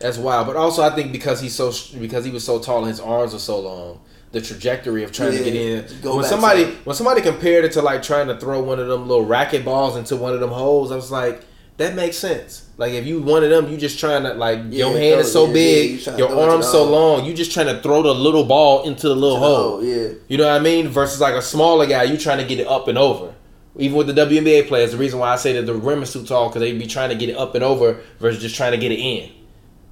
That's 0.00 0.18
wild. 0.18 0.48
But 0.48 0.56
also, 0.56 0.82
I 0.82 0.90
think 0.90 1.12
because 1.12 1.40
he's 1.40 1.54
so 1.54 1.72
because 2.00 2.24
he 2.24 2.32
was 2.32 2.42
so 2.44 2.58
tall 2.58 2.78
and 2.78 2.88
his 2.88 2.98
arms 3.00 3.32
are 3.34 3.38
so 3.38 3.60
long, 3.60 4.00
the 4.34 4.40
trajectory 4.40 5.02
of 5.04 5.12
trying 5.12 5.32
to 5.32 5.42
get 5.42 5.54
in. 5.54 5.84
when 6.02 6.24
somebody 6.24 6.64
side. 6.64 6.74
when 6.84 6.94
somebody 6.94 7.22
compared 7.22 7.64
it 7.64 7.72
to 7.72 7.82
like 7.82 8.02
trying 8.02 8.26
to 8.26 8.38
throw 8.38 8.62
one 8.62 8.78
of 8.78 8.88
them 8.88 9.08
little 9.08 9.24
racket 9.24 9.64
balls 9.64 9.96
into 9.96 10.16
one 10.16 10.34
of 10.34 10.40
them 10.40 10.50
holes, 10.50 10.92
I 10.92 10.96
was 10.96 11.10
like, 11.10 11.42
that 11.76 11.94
makes 11.94 12.16
sense. 12.18 12.68
Like 12.76 12.92
if 12.92 13.06
you 13.06 13.22
one 13.22 13.42
of 13.44 13.50
them, 13.50 13.70
you 13.70 13.76
just 13.78 13.98
trying 13.98 14.24
to 14.24 14.34
like 14.34 14.58
your 14.70 14.92
Yeah, 14.92 14.98
hand 14.98 15.20
is 15.20 15.32
so 15.32 15.42
yeah, 15.42 15.48
yeah, 15.48 15.52
big, 15.54 15.90
you 15.90 15.96
your 15.96 16.28
throw 16.28 16.42
it 16.42 16.46
to 16.46 16.50
arm's 16.52 16.68
so 16.68 16.84
long, 16.84 17.24
you 17.24 17.32
just 17.34 17.52
trying 17.52 17.66
to 17.66 17.80
throw 17.80 18.02
the 18.02 18.14
little 18.14 18.44
ball 18.44 18.82
into 18.84 19.08
the 19.08 19.14
little 19.16 19.38
hole. 19.38 19.78
Oh 19.78 19.80
yeah. 19.80 20.08
You 20.28 20.36
know 20.38 20.46
what 20.46 20.60
I 20.60 20.62
mean? 20.62 20.88
Versus 20.88 21.20
like 21.20 21.34
a 21.34 21.42
smaller 21.42 21.86
guy, 21.86 22.02
you 22.02 22.18
trying 22.18 22.38
to 22.38 22.44
get 22.44 22.58
it 22.60 22.66
up 22.66 22.88
and 22.88 22.98
over. 22.98 23.34
Even 23.76 23.96
with 23.98 24.06
the 24.06 24.12
WNBA 24.12 24.68
players, 24.68 24.92
the 24.92 24.98
reason 24.98 25.18
why 25.18 25.32
I 25.32 25.36
say 25.36 25.52
that 25.54 25.62
the 25.66 25.74
rim 25.74 26.02
is 26.02 26.12
too 26.12 26.24
tall 26.24 26.48
because 26.48 26.60
they'd 26.60 26.78
be 26.78 26.86
trying 26.86 27.08
to 27.08 27.16
get 27.16 27.28
it 27.28 27.36
up 27.36 27.56
and 27.56 27.64
over 27.64 28.00
versus 28.20 28.40
just 28.40 28.54
trying 28.54 28.70
to 28.72 28.78
get 28.78 28.92
it 28.92 29.00
in. 29.00 29.30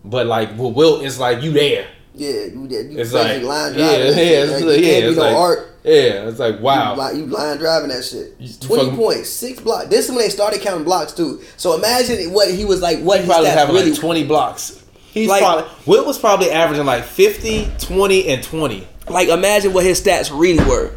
But 0.05 0.27
like 0.27 0.51
with 0.57 0.75
Wilt, 0.75 1.05
it's 1.05 1.19
like 1.19 1.43
you 1.43 1.53
there. 1.53 1.87
Yeah, 2.15 2.31
you 2.45 2.67
did. 2.69 2.93
You 2.93 2.99
It's 2.99 3.13
basically 3.13 3.39
like 3.39 3.73
line 3.73 3.75
yeah, 3.79 3.87
driving. 3.97 4.07
yeah, 4.07 4.13
that 4.13 4.43
it's 4.43 4.53
Like, 4.53 4.65
like- 4.65 4.79
you 4.81 4.85
yeah, 4.87 4.93
it's 5.09 5.17
no 5.17 5.23
like 5.23 5.37
art. 5.37 5.69
yeah. 5.83 6.29
It's 6.29 6.39
like 6.39 6.57
You, 6.57 6.63
wow. 6.63 6.95
li- 7.13 7.19
you 7.19 7.27
line 7.27 7.57
driving 7.59 7.89
that 7.89 8.05
shit. 8.05 8.35
You 8.39 8.49
Twenty 8.61 8.85
fucking- 8.85 8.97
points, 8.99 9.31
six 9.31 9.61
blocks. 9.61 9.87
This 9.89 10.05
is 10.07 10.11
when 10.11 10.19
they 10.19 10.29
started 10.29 10.61
counting 10.61 10.85
blocks 10.85 11.13
too. 11.15 11.41
So 11.57 11.75
imagine 11.75 12.33
what 12.33 12.51
he 12.51 12.65
was 12.67 12.83
like. 12.83 13.01
What 13.01 13.21
He 13.21 13.27
probably 13.27 13.49
stats 13.49 13.55
having 13.55 13.75
really. 13.75 13.91
like 13.93 14.01
twenty 14.01 14.25
blocks. 14.25 14.79
He's 15.11 15.29
Like- 15.29 15.43
probably 15.43 15.65
Wilt 15.87 16.07
was 16.07 16.19
probably 16.19 16.51
averaging 16.51 16.85
like 16.87 17.05
50, 17.05 17.69
20, 17.79 18.29
and 18.29 18.43
twenty. 18.43 18.87
like 19.09 19.29
imagine 19.29 19.73
what 19.73 19.85
his 19.85 20.01
stats 20.01 20.31
really 20.39 20.63
were. 20.65 20.91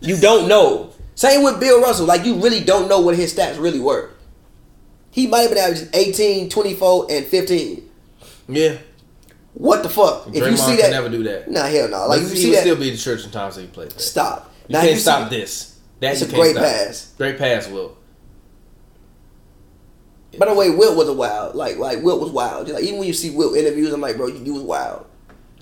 You 0.00 0.16
don't 0.16 0.48
know. 0.48 0.90
Same 1.14 1.42
with 1.44 1.60
Bill 1.60 1.80
Russell. 1.80 2.06
Like 2.06 2.24
you 2.24 2.34
really 2.36 2.60
don't 2.60 2.88
know 2.88 3.00
what 3.00 3.14
his 3.16 3.32
stats 3.32 3.58
really 3.60 3.80
were. 3.80 4.10
He 5.12 5.28
might 5.28 5.42
have 5.42 5.50
been 5.50 5.58
averaging 5.58 5.88
18, 5.94 6.48
24, 6.50 7.06
and 7.08 7.24
15. 7.24 7.82
Yeah. 8.48 8.74
What 9.54 9.82
the 9.84 9.88
fuck? 9.88 10.24
Draymond 10.26 10.34
if 10.36 10.50
you 10.50 10.56
see 10.56 10.76
that, 10.76 10.90
never 10.90 11.08
do 11.08 11.22
that. 11.24 11.48
Nah, 11.50 11.62
hell 11.66 11.88
no. 11.88 11.98
Like 12.08 12.08
Like 12.08 12.20
you 12.22 12.28
he 12.28 12.36
see 12.36 12.48
would 12.50 12.56
that, 12.56 12.60
still 12.62 12.76
be 12.76 12.90
the 12.90 12.96
church 12.96 13.24
in 13.24 13.30
times 13.30 13.54
that 13.56 13.62
he 13.62 13.66
played. 13.68 13.90
That. 13.90 14.00
stop. 14.00 14.52
You 14.68 14.72
Now, 14.74 14.80
can't 14.80 14.92
you 14.94 14.98
stop 14.98 15.30
see- 15.30 15.36
this. 15.40 15.78
That's 16.00 16.22
a 16.22 16.28
great 16.28 16.52
stop. 16.56 16.64
pass. 16.64 17.14
Great 17.16 17.38
pass, 17.38 17.68
Wilt. 17.68 17.96
By 20.38 20.46
the 20.46 20.54
way, 20.54 20.70
Wilt 20.70 20.96
was 20.96 21.08
a 21.08 21.12
wild. 21.12 21.54
Like, 21.54 21.76
like 21.78 22.02
Wilt 22.02 22.20
was 22.20 22.30
wild. 22.32 22.68
Like 22.68 22.82
even 22.82 22.98
when 22.98 23.06
you 23.06 23.14
see 23.14 23.30
Wilt 23.30 23.56
interviews, 23.56 23.92
I'm 23.92 24.00
like, 24.00 24.16
bro, 24.16 24.26
you, 24.26 24.42
you 24.44 24.54
was 24.54 24.62
wild. 24.64 25.06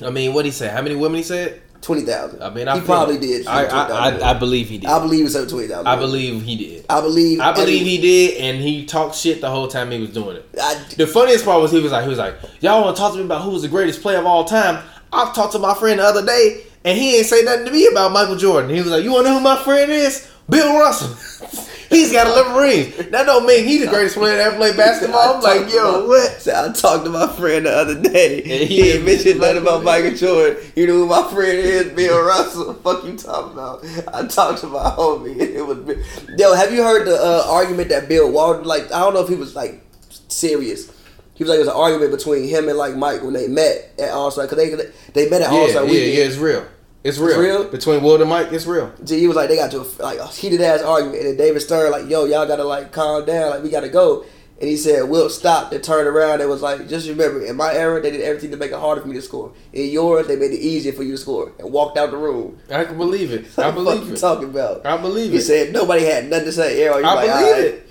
I 0.00 0.08
mean, 0.10 0.32
what 0.32 0.46
he 0.46 0.50
said? 0.50 0.72
How 0.72 0.80
many 0.82 0.96
women 0.96 1.18
he 1.18 1.22
said? 1.22 1.60
Twenty 1.82 2.02
thousand. 2.02 2.40
I 2.42 2.50
mean, 2.50 2.68
I 2.68 2.78
he 2.78 2.86
probably 2.86 3.16
it. 3.16 3.20
did. 3.20 3.46
I, 3.48 3.64
I, 3.64 4.08
I, 4.08 4.30
I 4.30 4.34
believe 4.34 4.68
he 4.68 4.78
did. 4.78 4.88
I 4.88 5.00
believe 5.00 5.26
it's 5.26 5.34
over 5.34 5.50
twenty 5.50 5.66
thousand. 5.66 5.88
I 5.88 5.96
believe 5.96 6.42
he 6.42 6.56
did. 6.56 6.86
I 6.88 7.00
believe. 7.00 7.40
I 7.40 7.52
believe 7.52 7.84
he 7.84 8.00
did, 8.00 8.36
and 8.38 8.62
he 8.62 8.86
talked 8.86 9.16
shit 9.16 9.40
the 9.40 9.50
whole 9.50 9.66
time 9.66 9.90
he 9.90 10.00
was 10.00 10.10
doing 10.10 10.36
it. 10.36 10.48
I, 10.60 10.80
The 10.96 11.08
funniest 11.08 11.44
part 11.44 11.60
was 11.60 11.72
he 11.72 11.80
was 11.80 11.90
like, 11.90 12.04
he 12.04 12.08
was 12.08 12.18
like, 12.18 12.36
y'all 12.60 12.82
want 12.84 12.96
to 12.96 13.00
talk 13.00 13.12
to 13.12 13.18
me 13.18 13.24
about 13.24 13.42
who 13.42 13.50
was 13.50 13.62
the 13.62 13.68
greatest 13.68 14.00
player 14.00 14.18
of 14.18 14.26
all 14.26 14.44
time? 14.44 14.82
I've 15.12 15.34
talked 15.34 15.52
to 15.54 15.58
my 15.58 15.74
friend 15.74 15.98
the 15.98 16.04
other 16.04 16.24
day, 16.24 16.62
and 16.84 16.96
he 16.96 17.16
ain't 17.16 17.26
say 17.26 17.42
nothing 17.42 17.66
to 17.66 17.72
me 17.72 17.88
about 17.88 18.12
Michael 18.12 18.36
Jordan. 18.36 18.70
He 18.70 18.80
was 18.80 18.92
like, 18.92 19.02
you 19.02 19.10
want 19.12 19.26
to 19.26 19.30
know 19.30 19.38
who 19.38 19.44
my 19.44 19.56
friend 19.56 19.90
is? 19.90 20.30
Bill 20.48 20.78
Russell. 20.78 21.16
He's 21.92 22.10
got 22.12 22.26
11 22.26 22.54
rings. 22.56 22.96
That 23.10 23.24
don't 23.26 23.46
mean 23.46 23.64
he's 23.64 23.82
the 23.84 23.86
greatest 23.88 24.16
player 24.16 24.36
to 24.36 24.42
ever 24.42 24.56
play 24.56 24.76
basketball. 24.76 25.36
I'm 25.36 25.40
like, 25.42 25.72
yo, 25.72 26.06
what? 26.08 26.40
So 26.40 26.52
I 26.52 26.72
talked 26.72 27.04
to 27.04 27.10
my 27.10 27.26
friend 27.28 27.66
the 27.66 27.70
other 27.72 28.00
day. 28.00 28.38
And 28.38 28.68
he, 28.68 28.92
he 28.92 28.98
mentioned 28.98 29.40
nothing 29.40 29.62
about 29.62 29.84
Michael 29.84 30.14
Jordan. 30.16 30.62
You 30.74 30.86
know 30.86 30.94
who 30.94 31.06
my 31.06 31.30
friend 31.32 31.52
is? 31.58 31.92
Bill 31.92 32.24
Russell. 32.24 32.74
Fuck 32.74 33.04
you 33.04 33.16
talking 33.16 33.52
about? 33.52 33.84
I 34.14 34.26
talked 34.26 34.60
to 34.62 34.66
my 34.66 34.90
homie. 34.90 35.36
It 35.52 35.62
was 35.66 35.78
Bill. 35.78 36.02
Yo, 36.38 36.54
have 36.54 36.72
you 36.72 36.82
heard 36.82 37.06
the 37.06 37.14
uh, 37.16 37.44
argument 37.48 37.90
that 37.90 38.08
Bill 38.08 38.30
Walton? 38.30 38.64
Like, 38.64 38.84
I 38.92 39.00
don't 39.00 39.14
know 39.14 39.20
if 39.20 39.28
he 39.28 39.34
was 39.36 39.54
like 39.54 39.84
serious. 40.28 40.90
He 41.34 41.44
was 41.44 41.48
like, 41.50 41.56
it 41.56 41.60
was 41.60 41.68
an 41.68 41.74
argument 41.74 42.10
between 42.12 42.48
him 42.48 42.68
and 42.68 42.76
like 42.78 42.94
Mike 42.96 43.22
when 43.22 43.32
they 43.32 43.48
met 43.48 43.92
at 43.98 44.10
All 44.10 44.30
Star 44.30 44.46
because 44.46 44.58
they 44.58 45.24
they 45.24 45.30
met 45.30 45.42
at 45.42 45.50
All 45.50 45.64
Yeah, 45.66 45.70
Star 45.70 45.84
yeah, 45.84 45.90
weekend. 45.90 46.12
yeah, 46.14 46.24
it's 46.24 46.36
real. 46.36 46.66
It's 47.04 47.18
real. 47.18 47.40
real? 47.40 47.64
Between 47.64 48.02
Wilt 48.02 48.20
and 48.20 48.30
Mike, 48.30 48.52
it's 48.52 48.66
real. 48.66 48.92
G, 49.02 49.18
he 49.18 49.26
was 49.26 49.36
like, 49.36 49.48
they 49.48 49.56
got 49.56 49.70
to 49.72 49.80
a, 49.80 49.86
like 50.02 50.18
a 50.18 50.26
heated 50.28 50.60
ass 50.60 50.82
argument, 50.82 51.18
and 51.18 51.26
then 51.30 51.36
David 51.36 51.60
Stern 51.60 51.90
like, 51.90 52.08
yo, 52.08 52.24
y'all 52.26 52.46
gotta 52.46 52.64
like 52.64 52.92
calm 52.92 53.24
down, 53.24 53.50
like 53.50 53.62
we 53.62 53.70
gotta 53.70 53.88
go. 53.88 54.24
And 54.60 54.68
he 54.70 54.76
said, 54.76 55.08
Wilt 55.08 55.32
stopped 55.32 55.72
and 55.74 55.82
turned 55.82 56.06
around 56.06 56.40
and 56.40 56.48
was 56.48 56.62
like, 56.62 56.88
just 56.88 57.08
remember, 57.08 57.44
in 57.44 57.56
my 57.56 57.74
era, 57.74 58.00
they 58.00 58.12
did 58.12 58.20
everything 58.20 58.52
to 58.52 58.56
make 58.56 58.70
it 58.70 58.78
harder 58.78 59.00
for 59.00 59.08
me 59.08 59.14
to 59.16 59.22
score. 59.22 59.52
In 59.72 59.90
yours, 59.90 60.28
they 60.28 60.36
made 60.36 60.52
it 60.52 60.60
easier 60.60 60.92
for 60.92 61.02
you 61.02 61.12
to 61.12 61.18
score, 61.18 61.52
and 61.58 61.72
walked 61.72 61.98
out 61.98 62.12
the 62.12 62.16
room. 62.16 62.60
I 62.70 62.84
can 62.84 62.96
believe 62.96 63.32
it. 63.32 63.46
I 63.58 63.72
believe 63.72 64.06
you 64.06 64.14
it. 64.14 64.18
talking 64.20 64.50
about? 64.50 64.86
I 64.86 64.96
believe 64.98 65.30
He 65.32 65.38
it. 65.38 65.40
He 65.40 65.44
said 65.44 65.72
nobody 65.72 66.04
had 66.04 66.30
nothing 66.30 66.44
to 66.46 66.52
say. 66.52 66.84
You 66.84 66.92
I 66.92 67.00
like, 67.00 67.26
believe 67.26 67.34
"Alright." 67.46 67.64
it. 67.64 67.90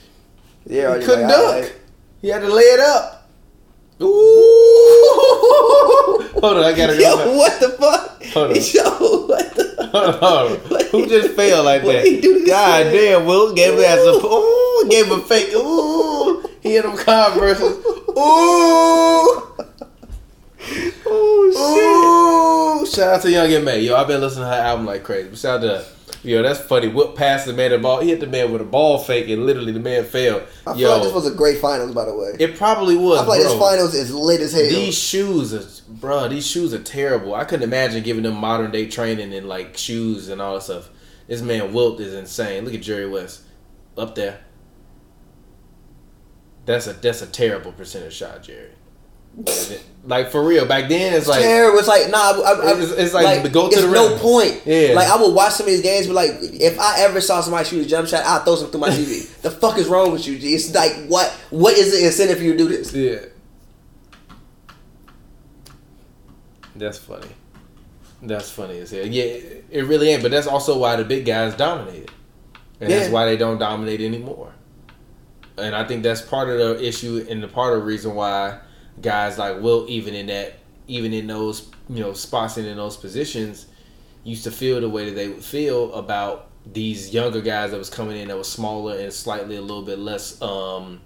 Yeah, 0.67 0.97
He 0.97 1.03
couldn't 1.05 1.27
dunk. 1.27 1.75
He 2.21 2.29
had 2.29 2.39
to 2.41 2.53
lay 2.53 2.61
it 2.63 2.79
up. 2.79 3.20
Ooh. 4.07 5.61
Hold 6.41 6.57
on, 6.57 6.63
I 6.63 6.73
gotta 6.75 6.93
go. 6.93 6.99
Yo, 6.99 7.17
back. 7.17 7.27
what 7.37 7.59
the 7.59 7.69
fuck? 7.69 8.23
Hold 8.33 8.51
on. 8.51 8.55
Yo, 8.55 8.81
what 9.27 9.55
the? 9.55 9.89
Hold 9.91 10.23
on. 10.23 10.57
What 10.69 10.85
Who 10.87 11.07
just 11.07 11.35
failed 11.35 11.65
like 11.65 11.83
that? 11.83 12.05
he 12.05 12.21
do 12.21 12.45
God 12.45 12.85
his 12.87 12.93
damn, 12.93 13.25
Wilt 13.25 13.55
gave 13.55 13.73
him 13.73 13.79
as 13.79 13.99
a 13.99 14.13
ooh, 14.25 14.87
gave 14.89 15.05
him 15.07 15.19
a 15.19 15.21
fake 15.23 15.53
ooh. 15.53 16.43
He 16.61 16.73
hit 16.73 16.85
him 16.85 16.95
converses. 16.95 17.83
Ooh. 18.11 18.13
Oh 21.05 22.81
Ooh. 22.81 22.85
Shout 22.85 23.15
out 23.15 23.21
to 23.23 23.31
Young 23.31 23.51
and 23.51 23.65
May. 23.65 23.81
Yo, 23.81 23.95
I've 23.95 24.07
been 24.07 24.21
listening 24.21 24.45
to 24.45 24.49
her 24.49 24.61
album 24.61 24.85
like 24.85 25.03
crazy. 25.03 25.29
But 25.29 25.39
shout 25.39 25.59
out 25.59 25.61
to 25.61 25.67
her. 25.79 25.85
Yo, 26.23 26.43
that's 26.43 26.59
funny. 26.59 26.87
Wilt 26.87 27.15
passed 27.15 27.47
the 27.47 27.53
man 27.53 27.71
the 27.71 27.79
ball. 27.79 27.99
He 27.99 28.09
hit 28.09 28.19
the 28.19 28.27
man 28.27 28.51
with 28.51 28.61
a 28.61 28.65
ball 28.65 28.99
fake, 28.99 29.27
and 29.29 29.45
literally 29.45 29.71
the 29.71 29.79
man 29.79 30.03
fell. 30.03 30.43
I 30.67 30.75
feel 30.75 30.91
like 30.91 31.03
this 31.03 31.13
was 31.13 31.25
a 31.25 31.33
great 31.33 31.57
finals, 31.57 31.95
by 31.95 32.05
the 32.05 32.15
way. 32.15 32.35
it 32.39 32.57
probably 32.57 32.95
was. 32.95 33.19
I 33.19 33.23
feel 33.23 33.29
like 33.29 33.41
bro. 33.41 33.49
this 33.49 33.59
finals 33.59 33.93
is 33.95 34.13
lit 34.13 34.39
as 34.39 34.53
hell. 34.53 34.61
These 34.61 34.97
shoes, 34.97 35.53
are, 35.53 35.91
bro. 35.91 36.27
These 36.27 36.45
shoes 36.45 36.73
are 36.75 36.83
terrible. 36.83 37.33
I 37.33 37.43
couldn't 37.45 37.63
imagine 37.63 38.03
giving 38.03 38.23
them 38.23 38.35
modern 38.35 38.69
day 38.69 38.87
training 38.87 39.33
and 39.33 39.47
like 39.47 39.75
shoes 39.77 40.29
and 40.29 40.41
all 40.41 40.55
that 40.55 40.63
stuff. 40.63 40.89
This 41.27 41.41
man 41.41 41.73
Wilt 41.73 41.99
is 41.99 42.13
insane. 42.13 42.65
Look 42.65 42.75
at 42.75 42.81
Jerry 42.81 43.07
West 43.07 43.41
up 43.97 44.13
there. 44.13 44.41
That's 46.65 46.85
a 46.85 46.93
that's 46.93 47.23
a 47.23 47.27
terrible 47.27 47.71
percentage 47.71 48.13
shot, 48.13 48.43
Jerry. 48.43 48.69
Like 50.03 50.29
for 50.31 50.43
real, 50.43 50.65
back 50.65 50.89
then 50.89 51.13
it's 51.13 51.27
like 51.27 51.41
terrible. 51.41 51.79
It's 51.79 51.87
like 51.87 52.09
nah. 52.09 52.17
I, 52.17 52.51
I, 52.51 52.71
It's- 52.71 52.91
it's 52.91 53.13
like, 53.13 53.51
go 53.51 53.69
to 53.69 53.73
it's 53.73 53.81
the 53.81 53.91
no 53.91 54.17
point. 54.17 54.61
Yeah. 54.65 54.93
Like 54.93 55.07
I 55.07 55.21
would 55.21 55.33
watch 55.33 55.53
some 55.53 55.67
of 55.67 55.71
these 55.71 55.81
games, 55.81 56.07
but 56.07 56.15
like 56.15 56.31
if 56.41 56.79
I 56.79 57.01
ever 57.01 57.21
saw 57.21 57.41
somebody 57.41 57.67
shoot 57.67 57.85
a 57.85 57.89
jump 57.89 58.07
shot, 58.07 58.25
I'd 58.25 58.43
throw 58.43 58.55
something 58.55 58.71
through 58.71 58.81
my 58.81 58.89
TV. 58.89 59.41
the 59.41 59.51
fuck 59.51 59.77
is 59.77 59.87
wrong 59.87 60.11
with 60.11 60.27
you, 60.27 60.37
G? 60.37 60.53
It's 60.53 60.73
like 60.73 61.07
what? 61.07 61.29
What 61.49 61.77
is 61.77 61.91
the 61.91 62.05
incentive 62.05 62.37
for 62.37 62.43
you 62.43 62.53
to 62.53 62.57
do 62.57 62.67
this? 62.67 62.93
Yeah. 62.93 63.19
That's 66.75 66.97
funny. 66.97 67.27
That's 68.23 68.49
funny 68.49 68.79
as 68.79 68.91
hell. 68.91 69.05
Yeah, 69.05 69.23
it 69.23 69.85
really 69.85 70.09
ain't. 70.09 70.21
But 70.21 70.31
that's 70.31 70.47
also 70.47 70.77
why 70.77 70.95
the 70.95 71.03
big 71.03 71.25
guys 71.25 71.55
dominated, 71.55 72.11
and 72.79 72.91
that's 72.91 73.09
why 73.09 73.25
they 73.25 73.37
don't 73.37 73.57
dominate 73.57 74.01
anymore. 74.01 74.53
And 75.57 75.75
I 75.75 75.83
think 75.85 76.03
that's 76.03 76.21
part 76.21 76.49
of 76.49 76.57
the 76.57 76.85
issue, 76.85 77.25
and 77.29 77.43
the 77.43 77.47
part 77.47 77.73
of 77.73 77.79
the 77.79 77.85
reason 77.85 78.15
why 78.15 78.59
guys 78.99 79.37
like 79.37 79.61
Wilt, 79.61 79.89
even 79.89 80.13
in 80.13 80.27
that, 80.27 80.53
even 80.87 81.13
in 81.13 81.27
those 81.27 81.69
you 81.89 82.01
know 82.01 82.13
spots 82.13 82.57
and 82.57 82.65
in 82.67 82.77
those 82.77 82.97
positions, 82.97 83.67
used 84.23 84.43
to 84.43 84.51
feel 84.51 84.81
the 84.81 84.89
way 84.89 85.05
that 85.05 85.15
they 85.15 85.27
would 85.27 85.43
feel 85.43 85.93
about 85.93 86.49
these 86.65 87.13
younger 87.13 87.41
guys 87.41 87.71
that 87.71 87.77
was 87.77 87.89
coming 87.89 88.17
in 88.17 88.27
that 88.27 88.37
was 88.37 88.51
smaller 88.51 88.97
and 88.97 89.11
slightly 89.11 89.55
a 89.55 89.61
little 89.61 89.81
bit 89.81 89.97
less 89.99 90.39
um, 90.41 91.01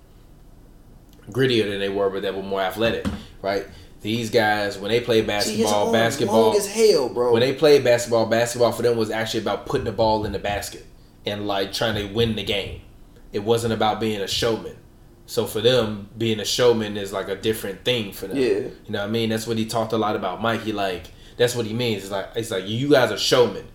grittier 1.29 1.69
than 1.69 1.79
they 1.79 1.89
were, 1.89 2.09
but 2.09 2.21
that 2.23 2.35
were 2.35 2.43
more 2.43 2.61
athletic, 2.61 3.05
right? 3.41 3.65
These 4.01 4.29
guys, 4.29 4.77
when 4.77 4.91
they 4.91 4.99
play 4.99 5.21
basketball, 5.21 5.91
basketball, 5.91 6.47
long 6.47 6.57
as 6.57 6.67
hell, 6.67 7.09
bro. 7.09 7.31
when 7.31 7.39
they 7.39 7.53
played 7.53 7.83
basketball, 7.83 8.27
basketball 8.27 8.71
for 8.71 8.83
them 8.83 8.97
was 8.97 9.09
actually 9.09 9.39
about 9.39 9.65
putting 9.65 9.85
the 9.85 9.91
ball 9.91 10.25
in 10.25 10.31
the 10.31 10.39
basket 10.39 10.85
and 11.25 11.47
like 11.47 11.73
trying 11.73 11.95
to 11.95 12.13
win 12.13 12.35
the 12.35 12.43
game. 12.43 12.81
It 13.33 13.39
wasn't 13.39 13.73
about 13.73 13.99
being 13.99 14.21
a 14.21 14.27
showman. 14.27 14.77
So 15.27 15.45
for 15.45 15.61
them, 15.61 16.09
being 16.17 16.39
a 16.39 16.45
showman 16.45 16.97
is 16.97 17.11
like 17.11 17.27
a 17.29 17.35
different 17.35 17.83
thing 17.83 18.11
for 18.13 18.27
them. 18.27 18.37
Yeah. 18.37 18.47
You 18.47 18.71
know 18.89 18.99
what 18.99 19.07
I 19.09 19.11
mean? 19.11 19.29
That's 19.29 19.47
what 19.47 19.57
he 19.57 19.65
talked 19.65 19.93
a 19.93 19.97
lot 19.97 20.15
about 20.15 20.41
Mike. 20.41 20.61
He 20.61 20.71
like 20.71 21.11
that's 21.37 21.55
what 21.55 21.65
he 21.65 21.73
means. 21.73 22.03
It's 22.03 22.11
like 22.11 22.29
it's 22.35 22.51
like 22.51 22.67
you 22.67 22.89
guys 22.89 23.11
are 23.11 23.17
showmen. 23.17 23.65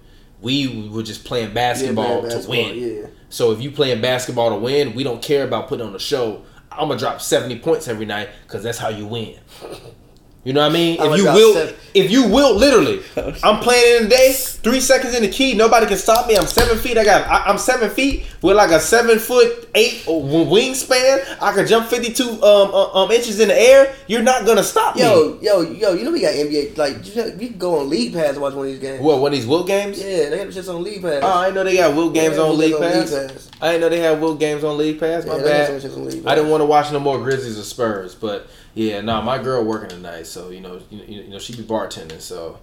We 0.41 0.89
were 0.89 1.03
just 1.03 1.25
playing 1.25 1.49
Yeah, 1.49 1.55
basketball, 1.55 2.23
to 2.29 2.49
win. 2.49 2.79
Yeah. 2.79 3.07
So 3.29 3.53
if 3.53 3.61
you 3.61 3.71
playing 3.71 4.01
basketball 4.01 4.51
to 4.51 4.57
win, 4.57 4.95
we 4.95 5.05
don't 5.05 5.21
care 5.23 5.45
about 5.45 5.69
putting 5.69 5.87
on 5.87 5.95
a 5.95 5.99
show. 5.99 6.43
I'm 6.73 6.89
gonna 6.89 6.99
drop 6.99 7.21
70 7.21 7.59
points 7.59 7.89
every 7.89 8.07
night 8.07 8.29
because 8.47 8.63
that's 8.63 8.79
how 8.79 8.89
you 8.89 9.07
win. 9.07 9.39
You 10.43 10.55
know 10.55 10.63
what 10.63 10.71
I 10.71 10.75
mean? 10.75 10.99
I'ma 11.01 11.13
If 11.13 11.19
you 11.19 11.25
will, 11.27 11.53
seven- 11.55 11.75
if 11.93 12.11
you 12.11 12.27
will, 12.27 12.55
literally, 12.55 13.01
I'm 13.45 13.61
playing 13.61 13.97
in 13.99 14.03
the 14.05 14.09
day, 14.09 14.33
three 14.33 14.81
seconds 14.81 15.15
in 15.15 15.23
the 15.23 15.29
key, 15.29 15.55
nobody 15.55 15.85
can 15.87 15.99
stop 15.99 16.27
me. 16.29 16.37
I'm 16.37 16.47
seven 16.47 16.79
feet. 16.79 16.97
I 16.97 17.05
got, 17.05 17.29
I, 17.29 17.45
I'm 17.51 17.59
seven 17.59 17.91
feet 17.91 18.25
with 18.41 18.57
like 18.57 18.71
a 18.71 18.81
seven 18.81 19.19
foot 19.19 19.69
eight 19.75 20.05
wingspan. 20.07 21.37
I 21.43 21.53
can 21.53 21.67
jump 21.67 21.89
52 21.89 22.25
um, 22.25 22.41
um, 22.43 22.75
um 22.95 23.11
inches 23.11 23.39
in 23.41 23.49
the 23.49 23.61
air. 23.61 23.95
You're 24.07 24.23
not 24.23 24.47
gonna 24.47 24.63
stop 24.63 24.97
me. 24.97 25.03
Yo, 25.03 25.39
yo, 25.43 25.61
yo, 25.61 25.93
you 25.93 26.05
know 26.05 26.13
we 26.13 26.21
got 26.23 26.33
NBA 26.35 26.77
like 26.79 27.07
you, 27.07 27.17
know, 27.17 27.27
you 27.27 27.49
can 27.49 27.59
go 27.59 27.79
on 27.81 27.91
League 27.91 28.15
Pass 28.15 28.31
and 28.33 28.41
watch 28.41 28.55
one 28.55 28.67
of 28.67 28.73
these 28.73 28.81
games. 28.81 29.01
What? 29.03 29.21
One 29.21 29.33
of 29.33 29.39
these 29.39 29.47
Wilt 29.47 29.67
games? 29.67 29.99
Yeah, 30.01 30.31
they 30.31 30.39
got 30.39 30.47
shits 30.49 30.75
on 30.75 30.83
League 30.83 31.03
Pass. 31.03 31.21
Oh, 31.23 31.39
I 31.41 31.51
know 31.51 31.65
they 31.65 31.77
got 31.77 31.95
Wilt 31.95 32.15
games 32.15 32.37
Yeah, 32.37 32.43
on 32.43 32.57
League 32.59 32.79
Pass. 32.79 33.13
League 33.13 33.29
Pass. 33.31 33.51
I 33.61 33.73
didn't 33.73 33.81
know 33.83 33.89
they 33.91 34.01
had 34.01 34.21
Wilt 34.21 34.41
games 34.41 34.65
on 34.65 34.79
League 34.79 34.99
Pass. 34.99 35.27
My 35.27 35.37
Yeah, 35.37 35.43
bad. 35.43 35.85
on 35.85 36.27
I 36.27 36.35
didn't 36.35 36.51
want 36.51 36.61
to 36.63 36.67
watch 36.67 36.91
no 36.93 36.99
more 37.01 37.19
Grizzlies 37.19 37.59
or 37.59 37.63
Spurs, 37.63 38.15
but 38.15 38.49
yeah, 38.75 39.01
nah, 39.01 39.21
my 39.23 39.43
girl 39.43 39.65
working 39.65 39.89
tonight, 39.89 40.27
so 40.27 40.51
you 40.51 40.61
know, 40.61 40.81
you, 40.91 40.99
you 41.03 41.29
know, 41.29 41.39
she 41.39 41.55
be 41.57 41.63
bartending, 41.63 42.21
so 42.21 42.59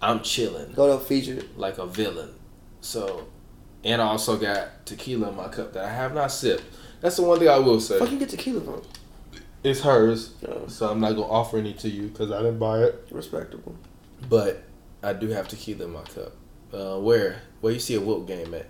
I'm 0.00 0.20
chilling 0.22 0.72
Go 0.72 0.98
to 0.98 1.04
feature. 1.04 1.42
like 1.56 1.78
a 1.78 1.86
villain. 1.86 2.30
So, 2.80 3.26
and 3.84 4.00
I 4.02 4.06
also 4.06 4.36
got 4.36 4.84
tequila 4.86 5.28
in 5.30 5.36
my 5.36 5.48
cup 5.48 5.72
that 5.74 5.84
I 5.84 5.92
have 5.92 6.14
not 6.14 6.32
sipped. 6.32 6.64
That's 7.00 7.16
the 7.16 7.22
one 7.22 7.38
thing 7.38 7.48
I 7.48 7.58
will 7.58 7.80
say. 7.80 7.98
Fuck 7.98 8.10
you 8.12 8.18
get 8.18 8.28
tequila 8.28 8.60
from? 8.60 8.82
It's 9.64 9.80
hers, 9.80 10.34
Oh. 10.48 10.66
so 10.66 10.88
I'm 10.90 10.98
not 11.00 11.12
gonna 11.12 11.28
offer 11.30 11.58
any 11.58 11.72
to 11.74 11.88
you 11.88 12.08
because 12.08 12.32
I 12.32 12.38
didn't 12.38 12.58
buy 12.58 12.80
it. 12.80 13.06
Respectable. 13.12 13.76
But 14.28 14.64
I 15.02 15.12
do 15.12 15.28
have 15.28 15.46
tequila 15.48 15.84
in 15.84 15.92
my 15.92 16.02
cup. 16.02 16.32
Uh, 16.72 16.98
where? 16.98 17.42
Where 17.60 17.72
you 17.72 17.78
see 17.78 17.94
a 17.94 18.00
Wilt 18.00 18.26
game 18.26 18.54
at? 18.54 18.66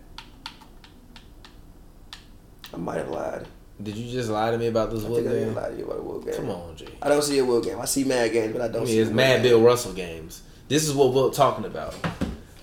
I 2.75 2.77
might 2.77 2.97
have 2.97 3.09
lied. 3.11 3.47
Did 3.83 3.97
you 3.97 4.11
just 4.13 4.29
lie 4.31 4.51
to 4.51 4.59
me 4.59 4.67
about 4.69 4.91
this 4.91 5.05
I 5.05 5.09
Wilt 5.09 5.21
think 5.25 5.29
I 5.31 5.33
did 5.39 5.45
game? 5.47 5.55
lie 5.55 5.69
to 5.71 5.77
you 5.77 5.85
about 5.85 5.99
a 5.99 6.03
Will 6.03 6.21
game. 6.21 6.35
Come 6.35 6.51
on, 6.51 6.77
G. 6.77 6.87
I 7.01 7.09
don't 7.09 7.23
see 7.23 7.39
a 7.39 7.45
Will 7.45 7.61
game. 7.61 7.81
I 7.81 7.85
see 7.85 8.05
Mad 8.05 8.33
games, 8.33 8.53
but 8.53 8.63
I 8.63 8.67
I 8.67 8.69
don't 8.69 8.87
see 8.87 8.93
mean, 8.95 9.03
it's 9.03 9.11
Mad 9.11 9.43
Will 9.43 9.51
Bill. 9.59 9.63
Russell 9.63 9.93
games. 9.93 10.43
This 10.69 10.87
is 10.89 10.95
what 10.95 11.13
Wilt 11.13 11.35
talking 11.35 11.65
about. 11.65 11.95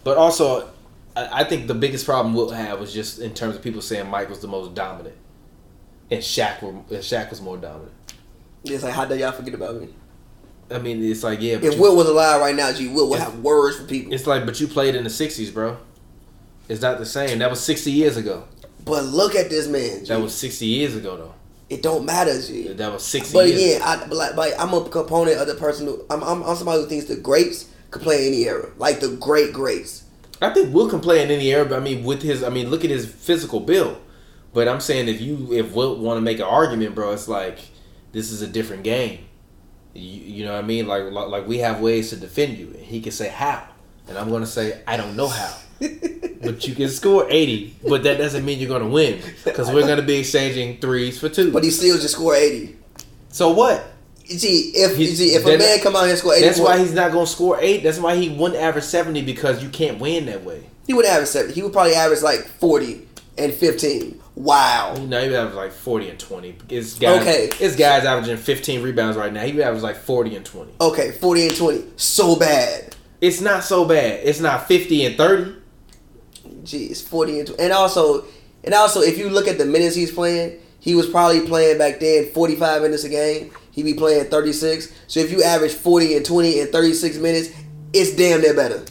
But 0.04 0.18
also, 0.18 0.70
I, 1.16 1.41
I 1.41 1.44
think 1.44 1.68
the 1.68 1.74
biggest 1.76 2.06
problem 2.06 2.34
Will 2.34 2.50
had 2.52 2.80
was 2.80 2.94
just 2.94 3.20
in 3.20 3.34
terms 3.34 3.56
of 3.56 3.62
people 3.62 3.82
saying 3.82 4.10
Mike 4.10 4.30
was 4.30 4.40
the 4.40 4.48
most 4.48 4.74
dominant, 4.76 5.16
and 6.10 6.22
Shaq 6.22 6.62
were 6.62 6.70
and 6.70 6.86
Shaq 6.90 7.30
was 7.32 7.41
more 7.41 7.58
dominant. 7.58 7.91
It's 8.64 8.84
like 8.84 8.94
how 8.94 9.06
dare 9.06 9.18
y'all 9.18 9.32
forget 9.32 9.54
about 9.54 9.76
me? 9.82 9.90
I 10.72 10.78
mean, 10.78 11.04
it's 11.04 11.24
like 11.24 11.41
yeah, 11.41 11.56
but 11.56 11.66
If 11.66 11.76
you- 11.76 11.82
Will 11.82 11.96
was 11.96 12.08
alive 12.08 12.40
right 12.41 12.56
now, 12.56 12.72
G, 12.72 12.88
Will 12.90 13.10
would 13.10 13.20
have 13.20 13.40
words 13.40 13.78
for 13.78 13.86
people. 13.86 14.14
it's 14.14 14.28
like 14.28 14.46
but 14.46 14.60
you 14.60 14.68
played 14.68 14.96
in 14.96 15.04
the 15.04 15.10
'60s, 15.10 15.54
bro. 15.54 15.78
It's 16.68 16.82
not 16.82 17.00
the 17.00 17.06
same. 17.06 17.40
That 17.40 17.50
was 17.50 17.60
60 17.62 17.91
years 17.91 18.16
ago. 18.16 18.44
But 18.86 19.04
look 19.06 19.36
at 19.36 19.50
this 19.50 19.68
man, 19.68 20.00
G. 20.02 20.06
That 20.08 20.22
was 20.22 20.34
60 20.36 20.66
years 20.66 20.96
ago, 20.96 21.18
though. 21.18 21.34
it 21.70 21.82
don't 21.84 22.06
matter, 22.06 22.40
G. 22.42 22.70
That 22.70 22.92
was 22.92 23.04
60 23.06 23.34
But 23.34 23.48
years. 23.48 23.76
again, 23.78 23.82
I, 23.84 24.06
like, 24.08 24.36
like, 24.36 24.54
I'm 24.60 24.74
a 24.74 24.88
component 24.90 25.38
of 25.40 25.48
the 25.48 25.56
person 25.56 25.86
who 25.88 26.04
I'm, 26.10 26.24
I'm, 26.24 26.42
I'm 26.44 26.56
somebody 26.56 26.82
who 26.82 26.88
thinks 26.88 27.06
the 27.06 27.18
greats 27.18 27.70
could 27.92 28.02
play 28.02 28.28
any 28.28 28.44
era, 28.46 28.70
like 28.78 29.00
the 29.00 29.10
great 29.18 29.54
greats. 29.54 30.04
I 30.42 30.52
think 30.54 30.74
Will 30.74 30.90
can 30.90 31.02
play 31.02 31.22
in 31.22 31.30
any 31.32 31.52
era, 31.52 31.66
but 31.66 31.76
I 31.78 31.80
mean, 31.82 32.04
with 32.04 32.22
his, 32.22 32.44
I 32.44 32.50
mean, 32.50 32.70
look 32.70 32.84
at 32.86 32.90
his 32.90 33.06
physical 33.12 33.60
build. 33.60 33.98
But 34.54 34.68
I'm 34.68 34.80
saying 34.80 35.10
if 35.10 35.20
you, 35.22 35.54
if 35.54 35.74
Will 35.74 35.98
want 35.98 36.18
to 36.18 36.22
make 36.22 36.38
an 36.40 36.46
argument, 36.46 36.96
bro, 36.96 37.12
it's 37.12 37.28
like 37.28 37.60
this 38.14 38.32
is 38.32 38.42
a 38.42 38.48
different 38.48 38.84
game. 38.84 39.26
You, 39.94 40.02
you 40.22 40.46
know 40.46 40.54
what 40.54 40.64
I 40.64 40.68
mean? 40.68 40.88
Like, 40.88 41.04
like, 41.12 41.28
like 41.28 41.48
we 41.48 41.58
have 41.60 41.82
ways 41.82 42.10
to 42.12 42.16
defend 42.16 42.58
you, 42.58 42.68
and 42.68 42.78
he 42.78 43.02
can 43.02 43.12
say 43.12 43.28
how, 43.28 43.68
and 44.08 44.18
I'm 44.18 44.30
gonna 44.32 44.46
say 44.48 44.82
I 44.88 44.98
don't 44.98 45.16
know 45.16 45.28
how. 45.28 45.56
But 45.80 46.68
you 46.68 46.76
can 46.76 46.90
score 46.90 47.26
80, 47.30 47.76
but 47.88 48.04
that 48.04 48.18
doesn't 48.18 48.44
mean 48.46 48.60
you're 48.60 48.70
gonna 48.70 48.88
win 48.90 49.22
because 49.44 49.72
we're 49.72 49.88
gonna 49.88 50.02
be 50.02 50.18
exchanging 50.20 50.78
threes 50.80 51.20
for 51.20 51.30
two. 51.30 51.52
But 51.52 51.64
he 51.64 51.72
still 51.72 51.98
just 51.98 52.16
scored 52.16 52.38
80. 52.38 52.76
so 53.30 53.52
what? 53.52 53.86
See, 54.26 54.72
if 54.76 54.96
see, 54.96 55.30
if 55.34 55.44
a 55.46 55.58
man 55.58 55.80
come 55.80 55.96
out 55.96 56.02
here 56.04 56.12
and 56.12 56.20
score 56.20 56.36
80, 56.36 56.46
That's 56.46 56.60
why 56.60 56.78
he's 56.78 56.94
not 56.94 57.12
gonna 57.12 57.26
score 57.26 57.58
eight. 57.60 57.82
That's 57.82 57.98
why 57.98 58.16
he 58.16 58.30
wouldn't 58.30 58.62
average 58.62 58.84
70 58.84 59.24
because 59.24 59.64
you 59.64 59.70
can't 59.70 60.00
win 60.00 60.28
that 60.28 60.44
way. 60.44 60.64
he 60.86 60.94
would 60.94 61.06
average 61.06 61.30
70. 61.30 61.54
He 61.56 61.64
would 61.64 61.74
probably 61.74 61.96
average 61.96 62.22
like 62.22 62.42
40 62.42 63.08
and 63.40 63.52
15. 63.54 64.22
Wow. 64.36 64.94
You 64.98 65.08
know, 65.08 65.28
he 65.28 65.36
average 65.36 65.56
like 65.56 65.72
40 65.72 66.10
and 66.12 66.20
20. 66.20 66.56
It's 66.70 67.00
guys, 67.00 67.22
Okay. 67.22 67.50
It's 67.60 67.76
guys 67.76 68.06
averaging 68.06 68.38
15 68.38 68.84
rebounds 68.84 69.18
right 69.18 69.34
now. 69.34 69.42
He 69.42 69.54
would 69.54 69.62
average 69.62 69.82
like 69.82 69.98
40 69.98 70.36
and 70.36 70.46
20. 70.46 70.72
Okay, 70.80 71.12
40 71.12 71.48
and 71.48 71.56
20. 71.58 71.84
So 71.98 72.36
bad. 72.38 72.96
It's 73.22 73.42
not 73.42 73.64
so 73.64 73.84
bad. 73.86 74.22
It's 74.24 74.40
not 74.40 74.68
50 74.68 75.06
and 75.06 75.18
30. 75.18 75.56
Jeez, 76.70 77.02
40 77.02 77.40
and 77.40 77.50
And 77.60 77.74
also, 77.74 78.26
and 78.64 78.76
also, 78.76 79.02
if 79.02 79.18
you 79.18 79.30
look 79.30 79.48
at 79.48 79.58
the 79.58 79.66
minutes 79.66 79.96
he's 79.96 80.12
playing, 80.12 80.60
he 80.80 80.94
was 80.94 81.10
probably 81.10 81.41
playing 81.41 81.80
back 81.80 82.00
then 82.00 82.32
45 82.32 82.84
minutes 82.84 83.04
a 83.04 83.10
game. 83.10 83.52
He'd 83.72 83.84
be 83.84 83.96
playing 83.96 84.26
36. 84.26 84.94
So 85.08 85.20
if 85.20 85.32
you 85.32 85.41
average 85.41 85.74
40 85.74 86.18
and 86.18 86.26
20 86.26 86.60
and 86.60 86.70
36 86.70 87.18
minutes, 87.18 87.50
it's 87.91 88.16
damn 88.16 88.41
near 88.41 88.54
better. 88.54 88.86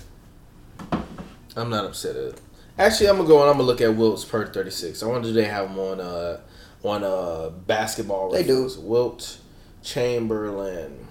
I'm 1.55 1.71
not 1.71 1.85
upset 1.85 2.17
at 2.17 2.25
it. 2.25 2.41
Actually, 2.79 3.11
I'm 3.11 3.17
gonna 3.17 3.29
go 3.29 3.41
and 3.41 3.51
I'm 3.51 3.57
gonna 3.57 3.65
look 3.65 3.81
at 3.81 3.95
Wilt's 3.95 4.25
per 4.25 4.47
36. 4.47 5.03
I 5.03 5.07
wonder 5.07 5.29
do 5.29 5.35
they 5.35 5.45
have 5.45 5.71
him 5.71 5.79
on 5.79 6.01
uh 6.01 6.41
on 6.83 7.05
uh 7.05 7.51
basketball. 7.51 8.31
They 8.31 8.43
do. 8.45 8.65
reference. 8.65 8.77
Wilt 8.77 9.39
Chamberlain. 9.83 11.09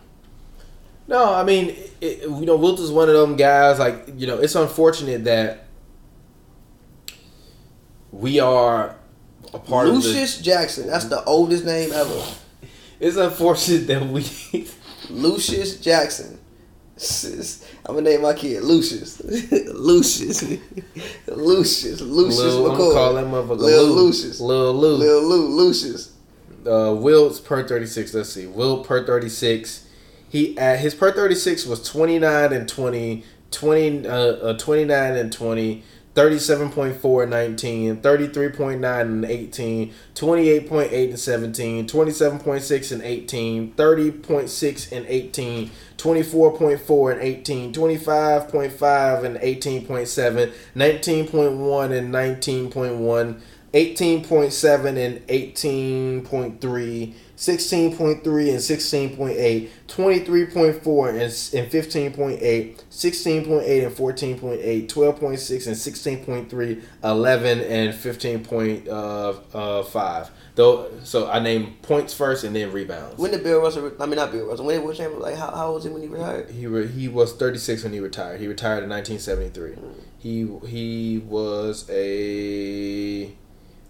No, 1.07 1.33
I 1.33 1.43
mean, 1.43 1.75
it, 2.01 2.23
you 2.23 2.45
know, 2.45 2.57
Wilt 2.57 2.79
is 2.79 2.91
one 2.91 3.09
of 3.09 3.15
them 3.15 3.37
guys. 3.37 3.79
Like, 3.79 4.13
you 4.17 4.27
know, 4.27 4.39
it's 4.39 4.55
unfortunate 4.55 5.23
that 5.25 5.66
we 8.11 8.39
are 8.39 8.95
a 9.53 9.59
part 9.59 9.87
of 9.87 9.93
the. 9.93 9.99
Lucious 9.99 10.41
Jackson. 10.41 10.87
That's 10.87 11.05
the 11.05 11.23
oldest 11.25 11.65
name 11.65 11.91
ever. 11.91 12.23
It's 12.99 13.17
unfortunate 13.17 13.87
that 13.87 14.05
we. 14.07 14.25
Lucious 15.09 15.79
Jackson. 15.79 16.39
I'm 17.85 17.93
gonna 17.95 18.01
name 18.01 18.23
my 18.23 18.33
kid 18.33 18.63
Lucius. 18.63 19.21
Lucius. 19.73 20.41
Lucius. 21.27 22.01
Lucius 22.01 22.39
Lil, 22.39 22.65
I'm 22.71 22.71
McCoy. 22.71 22.77
gonna 22.77 22.93
call 22.93 23.13
that 23.13 23.25
motherfucker 23.25 23.59
Lil 23.59 23.85
Lou. 23.87 23.95
Lucius. 24.07 24.39
Lil 24.39 24.73
Lou. 24.73 24.95
Lil 24.97 25.23
Lou. 25.23 25.47
Lucius. 25.47 26.13
uh, 26.65 26.93
Wilt's 26.95 27.39
per 27.39 27.67
36. 27.67 28.13
Let's 28.15 28.29
see. 28.29 28.47
Wilt 28.47 28.87
per 28.87 29.05
36. 29.05 29.87
He 30.29 30.57
uh, 30.57 30.75
his 30.75 30.95
per 30.95 31.11
36 31.13 31.65
was 31.67 31.87
29 31.87 32.51
and 32.51 32.67
20, 32.67 33.23
20 33.51 34.07
uh, 34.07 34.11
uh, 34.13 34.57
29 34.57 35.15
and 35.15 35.31
20, 35.31 35.83
37.4 36.17 37.21
and 37.21 37.29
19, 37.29 37.97
33.9 37.97 39.01
and 39.01 39.23
18, 39.23 39.93
28.8 40.15 41.09
and 41.09 41.19
17, 41.19 41.87
27.6 41.87 42.91
and 42.91 43.01
18, 43.03 43.73
30.6 43.73 44.91
and 44.97 45.05
18, 45.07 45.71
24.4 45.97 47.11
and 47.11 47.21
18, 47.21 47.71
25.5 47.71 49.23
and 49.25 49.37
18.7, 49.37 50.53
19.1 50.75 51.97
and 51.97 52.11
19.1, 52.11 53.41
18.7 53.73 54.97
and 54.97 55.27
18.3, 55.27 57.13
16.3 57.35 58.13
and 58.15 58.25
16.8, 58.25 59.69
23.4 59.87 61.09
and, 61.09 61.19
and 61.19 61.71
15.8, 61.71 62.83
16.8 62.89 63.85
and 63.85 63.95
14.8, 63.95 64.87
12.6 64.87 65.67
and 65.67 65.75
16.3, 66.49 66.83
11 67.03 67.61
and 67.61 67.93
15.5. 67.93 68.87
Uh, 68.87 69.57
uh, 69.57 70.27
Though, 70.55 70.89
so 71.03 71.29
I 71.29 71.37
named 71.37 71.83
points 71.83 72.15
first 72.15 72.43
and 72.43 72.55
then 72.55 72.71
rebounds. 72.71 73.19
When 73.19 73.29
did 73.29 73.43
Bill 73.43 73.61
Russell? 73.61 73.91
I 73.99 74.07
mean, 74.07 74.15
not 74.15 74.31
Bill 74.31 74.47
Russell. 74.47 74.65
When 74.65 74.83
Wilt 74.83 74.97
Chamberlain? 74.97 75.21
Like, 75.21 75.35
how, 75.35 75.51
how 75.51 75.67
old 75.67 75.75
was 75.75 75.83
he 75.83 75.91
when 75.91 76.01
he 76.01 76.07
retired? 76.07 76.49
He 76.49 76.65
re, 76.65 76.87
he 76.87 77.07
was 77.07 77.33
36 77.33 77.83
when 77.83 77.93
he 77.93 77.99
retired. 77.99 78.39
He 78.39 78.47
retired 78.47 78.83
in 78.83 78.89
1973. 78.89 79.71
Mm. 79.73 79.93
He 80.17 80.67
he 80.67 81.19
was 81.19 81.87
a 81.91 83.35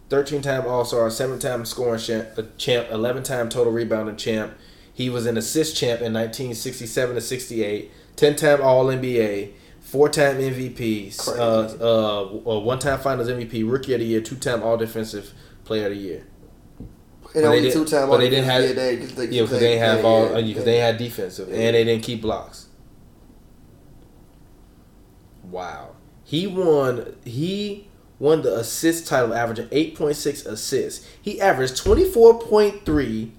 13 0.10 0.42
time 0.42 0.66
All 0.66 0.86
Star, 0.86 1.10
7 1.10 1.40
time 1.40 1.66
scoring 1.66 2.00
champ, 2.00 2.30
uh, 2.38 2.94
11 2.94 3.24
time 3.24 3.50
total 3.50 3.74
rebounding 3.74 4.16
champ. 4.16 4.54
He 4.94 5.10
was 5.10 5.26
an 5.26 5.38
assist 5.38 5.76
champ 5.76 6.02
in 6.02 6.14
1967 6.14 7.16
to 7.16 7.22
68, 7.22 7.92
10 8.16 8.36
time 8.36 8.62
All 8.62 8.86
NBA, 8.86 9.52
4 9.82 10.10
time 10.10 10.38
MVP, 10.38 11.14
uh, 11.38 12.22
uh, 12.56 12.60
1 12.60 12.80
time 12.80 13.00
Finals 13.00 13.28
MVP, 13.30 13.70
Rookie 13.70 13.94
of 13.94 14.00
the 14.00 14.06
Year, 14.06 14.22
2 14.22 14.36
time 14.38 14.64
All 14.64 14.78
Defensive 14.78 15.34
Player 15.66 15.88
of 15.88 15.94
the 15.94 15.98
Year. 16.00 16.24
And 17.36 17.44
But 17.44 17.52
they 17.52 17.58
only 17.58 17.72
two 17.72 17.86
time. 17.86 18.10
but 18.10 18.18
they 18.18 18.30
didn't 18.30 18.46
have- 18.46 18.64
Yeah, 18.64 18.72
they, 18.74 18.96
they, 18.96 19.26
Yeah, 19.26 19.42
because 19.42 19.60
they 19.60 19.68
didn't 19.76 19.80
have 19.84 20.06
all, 20.06 20.30
yeah, 20.30 20.36
because 20.42 20.48
yeah. 20.56 20.64
they 20.64 20.78
had 20.78 20.98
defensive 20.98 21.50
and 21.50 21.76
they 21.76 21.84
didn't 21.84 22.02
keep 22.04 22.22
blocks. 22.22 22.68
Wow, 25.44 25.96
he 26.24 26.48
won. 26.48 27.16
He 27.26 27.88
won 28.19 28.41
the 28.41 28.56
assist 28.57 29.07
title, 29.07 29.34
averaging 29.34 29.68
eight 29.72 29.95
point 29.95 30.15
six 30.15 30.45
assists. 30.45 31.07
He 31.22 31.39
averaged 31.41 31.76
24.3, 31.84 33.31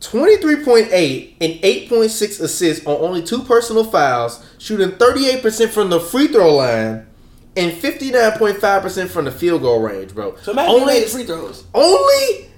23.8, 0.00 1.34
and 1.40 1.58
eight 1.62 1.88
point 1.88 2.10
six 2.10 2.40
assists 2.40 2.86
on 2.86 2.96
only 2.96 3.22
two 3.22 3.42
personal 3.42 3.84
fouls, 3.84 4.44
shooting 4.58 4.92
thirty 4.92 5.26
eight 5.28 5.42
percent 5.42 5.70
from 5.72 5.90
the 5.90 6.00
free 6.00 6.28
throw 6.28 6.54
line. 6.56 7.06
And 7.56 7.72
fifty 7.72 8.10
nine 8.10 8.32
point 8.32 8.58
five 8.58 8.82
percent 8.82 9.10
from 9.10 9.26
the 9.26 9.30
field 9.30 9.62
goal 9.62 9.80
range, 9.80 10.14
bro. 10.14 10.36
So 10.42 10.52
imagine 10.52 10.70
he 10.74 10.80
only 10.80 10.94
made 10.94 11.02
his 11.04 11.12
free 11.12 11.24
throws. 11.24 11.64
only 11.72 12.50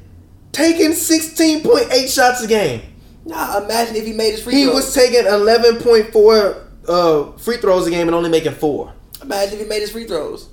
taking 0.53 0.93
16.8 0.93 2.09
shots 2.15 2.43
a 2.43 2.47
game. 2.47 2.81
Nah, 3.27 3.63
imagine 3.63 3.95
if 3.97 4.07
he 4.07 4.15
made 4.15 4.31
his 4.31 4.43
free 4.43 4.55
He 4.55 4.65
throws. 4.65 4.73
He 4.73 4.77
was 4.77 4.95
taking 4.95 5.25
11.4 5.31 6.67
uh, 6.89 7.33
free 7.37 7.59
throws 7.59 7.87
a 7.87 7.91
game 7.91 8.09
and 8.09 8.15
only 8.15 8.31
making 8.31 8.53
four. 8.55 8.95
Imagine 9.21 9.55
if 9.55 9.61
he 9.61 9.67
made 9.69 9.81
his 9.81 9.91
free 9.91 10.07
throws. 10.07 10.49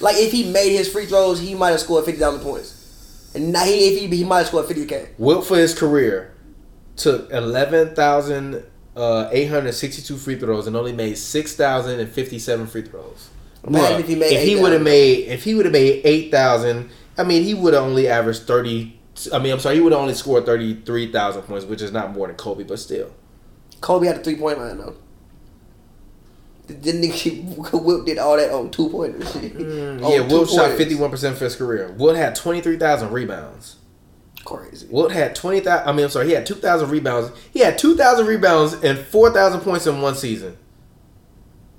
Like 0.00 0.16
if 0.16 0.32
he 0.32 0.50
made 0.50 0.76
his 0.76 0.90
free 0.90 1.06
throws, 1.06 1.40
he 1.40 1.54
might 1.54 1.70
have 1.70 1.80
scored 1.80 2.04
fifty 2.04 2.20
thousand 2.20 2.40
points. 2.40 3.30
And 3.34 3.52
now 3.52 3.64
he, 3.64 3.88
if 3.88 4.00
he, 4.00 4.16
he 4.16 4.24
might 4.24 4.38
have 4.38 4.46
scored 4.48 4.66
fifty 4.66 4.86
k. 4.86 5.10
Wilt 5.18 5.46
for 5.46 5.56
his 5.56 5.76
career 5.76 6.34
took 6.96 7.30
11,862 7.32 10.14
uh, 10.14 10.16
free 10.16 10.38
throws 10.38 10.68
and 10.68 10.76
only 10.76 10.92
made 10.92 11.18
6,057 11.18 12.66
free 12.68 12.82
throws. 12.82 13.30
Imagine 13.66 13.96
Bruh, 13.96 14.00
if 14.00 14.06
he 14.42 14.50
he 14.50 14.56
would 14.60 14.72
have 14.72 14.82
made 14.82 15.28
if 15.28 15.44
he 15.44 15.54
would 15.54 15.64
have 15.64 15.72
made 15.72 16.02
8,000, 16.04 16.90
I 17.16 17.24
mean 17.24 17.42
he 17.42 17.54
would 17.54 17.72
have 17.74 17.82
only 17.82 18.08
averaged 18.08 18.42
30 18.42 19.00
I 19.32 19.38
mean 19.38 19.52
I'm 19.52 19.60
sorry, 19.60 19.76
he 19.76 19.80
would 19.80 19.92
have 19.92 20.02
only 20.02 20.14
scored 20.14 20.44
33,000 20.46 21.42
points, 21.42 21.64
which 21.64 21.82
is 21.82 21.92
not 21.92 22.12
more 22.12 22.26
than 22.26 22.36
Kobe, 22.36 22.64
but 22.64 22.78
still. 22.78 23.12
Kobe 23.80 24.06
had 24.06 24.16
a 24.16 24.22
three 24.22 24.36
point 24.36 24.58
line 24.58 24.78
though. 24.78 24.96
Didn't 26.66 27.04
he? 27.12 27.40
Wilt 27.72 28.06
did 28.06 28.18
all 28.18 28.36
that 28.36 28.50
on 28.50 28.70
two 28.70 28.88
pointers. 28.88 29.24
Mm, 29.34 30.00
yeah, 30.10 30.20
Wilt 30.26 30.48
shot 30.48 30.70
51% 30.78 31.34
for 31.34 31.44
his 31.44 31.56
career. 31.56 31.92
Wilt 31.98 32.16
had 32.16 32.34
23,000 32.34 33.10
rebounds. 33.12 33.76
Crazy. 34.44 34.86
Wilt 34.90 35.12
had 35.12 35.34
20,000, 35.34 35.86
I 35.88 35.92
mean, 35.92 36.04
I'm 36.04 36.10
sorry, 36.10 36.26
he 36.26 36.32
had 36.32 36.46
2,000 36.46 36.88
rebounds. 36.90 37.30
He 37.52 37.60
had 37.60 37.76
2,000 37.78 38.26
rebounds 38.26 38.74
and 38.74 38.98
4,000 38.98 39.60
points 39.60 39.86
in 39.86 40.00
one 40.00 40.14
season. 40.14 40.56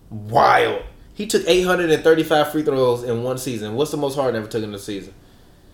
Wild. 0.10 0.84
He 1.14 1.28
took 1.28 1.48
835 1.48 2.52
free 2.52 2.64
throws 2.64 3.04
in 3.04 3.24
one 3.24 3.38
season. 3.38 3.76
What's 3.76 3.92
the 3.92 3.98
most 3.98 4.16
Harden 4.16 4.36
ever 4.42 4.50
took 4.50 4.64
in 4.64 4.72
the 4.72 4.80
season? 4.80 5.14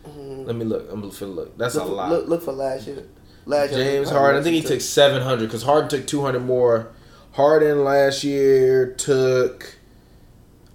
Let 0.06 0.56
me 0.56 0.66
look. 0.66 0.92
I'm 0.92 1.02
gonna 1.02 1.32
look. 1.32 1.58
That's 1.58 1.76
Look, 1.76 1.84
a 1.84 1.88
for- 1.88 1.94
lot. 1.94 2.10
look, 2.10 2.28
look 2.28 2.44
for 2.44 2.52
last 2.52 2.88
year. 2.88 3.04
Last 3.46 3.72
year, 3.74 3.84
James 3.84 4.10
Harden, 4.10 4.40
I 4.40 4.44
think 4.44 4.56
he 4.56 4.62
took 4.62 4.82
700 4.82 5.46
because 5.46 5.64
Harden 5.64 5.90
took 5.90 6.06
200 6.08 6.40
more. 6.44 6.90
Harden 7.34 7.84
last 7.84 8.24
year 8.24 8.94
took. 8.94 9.76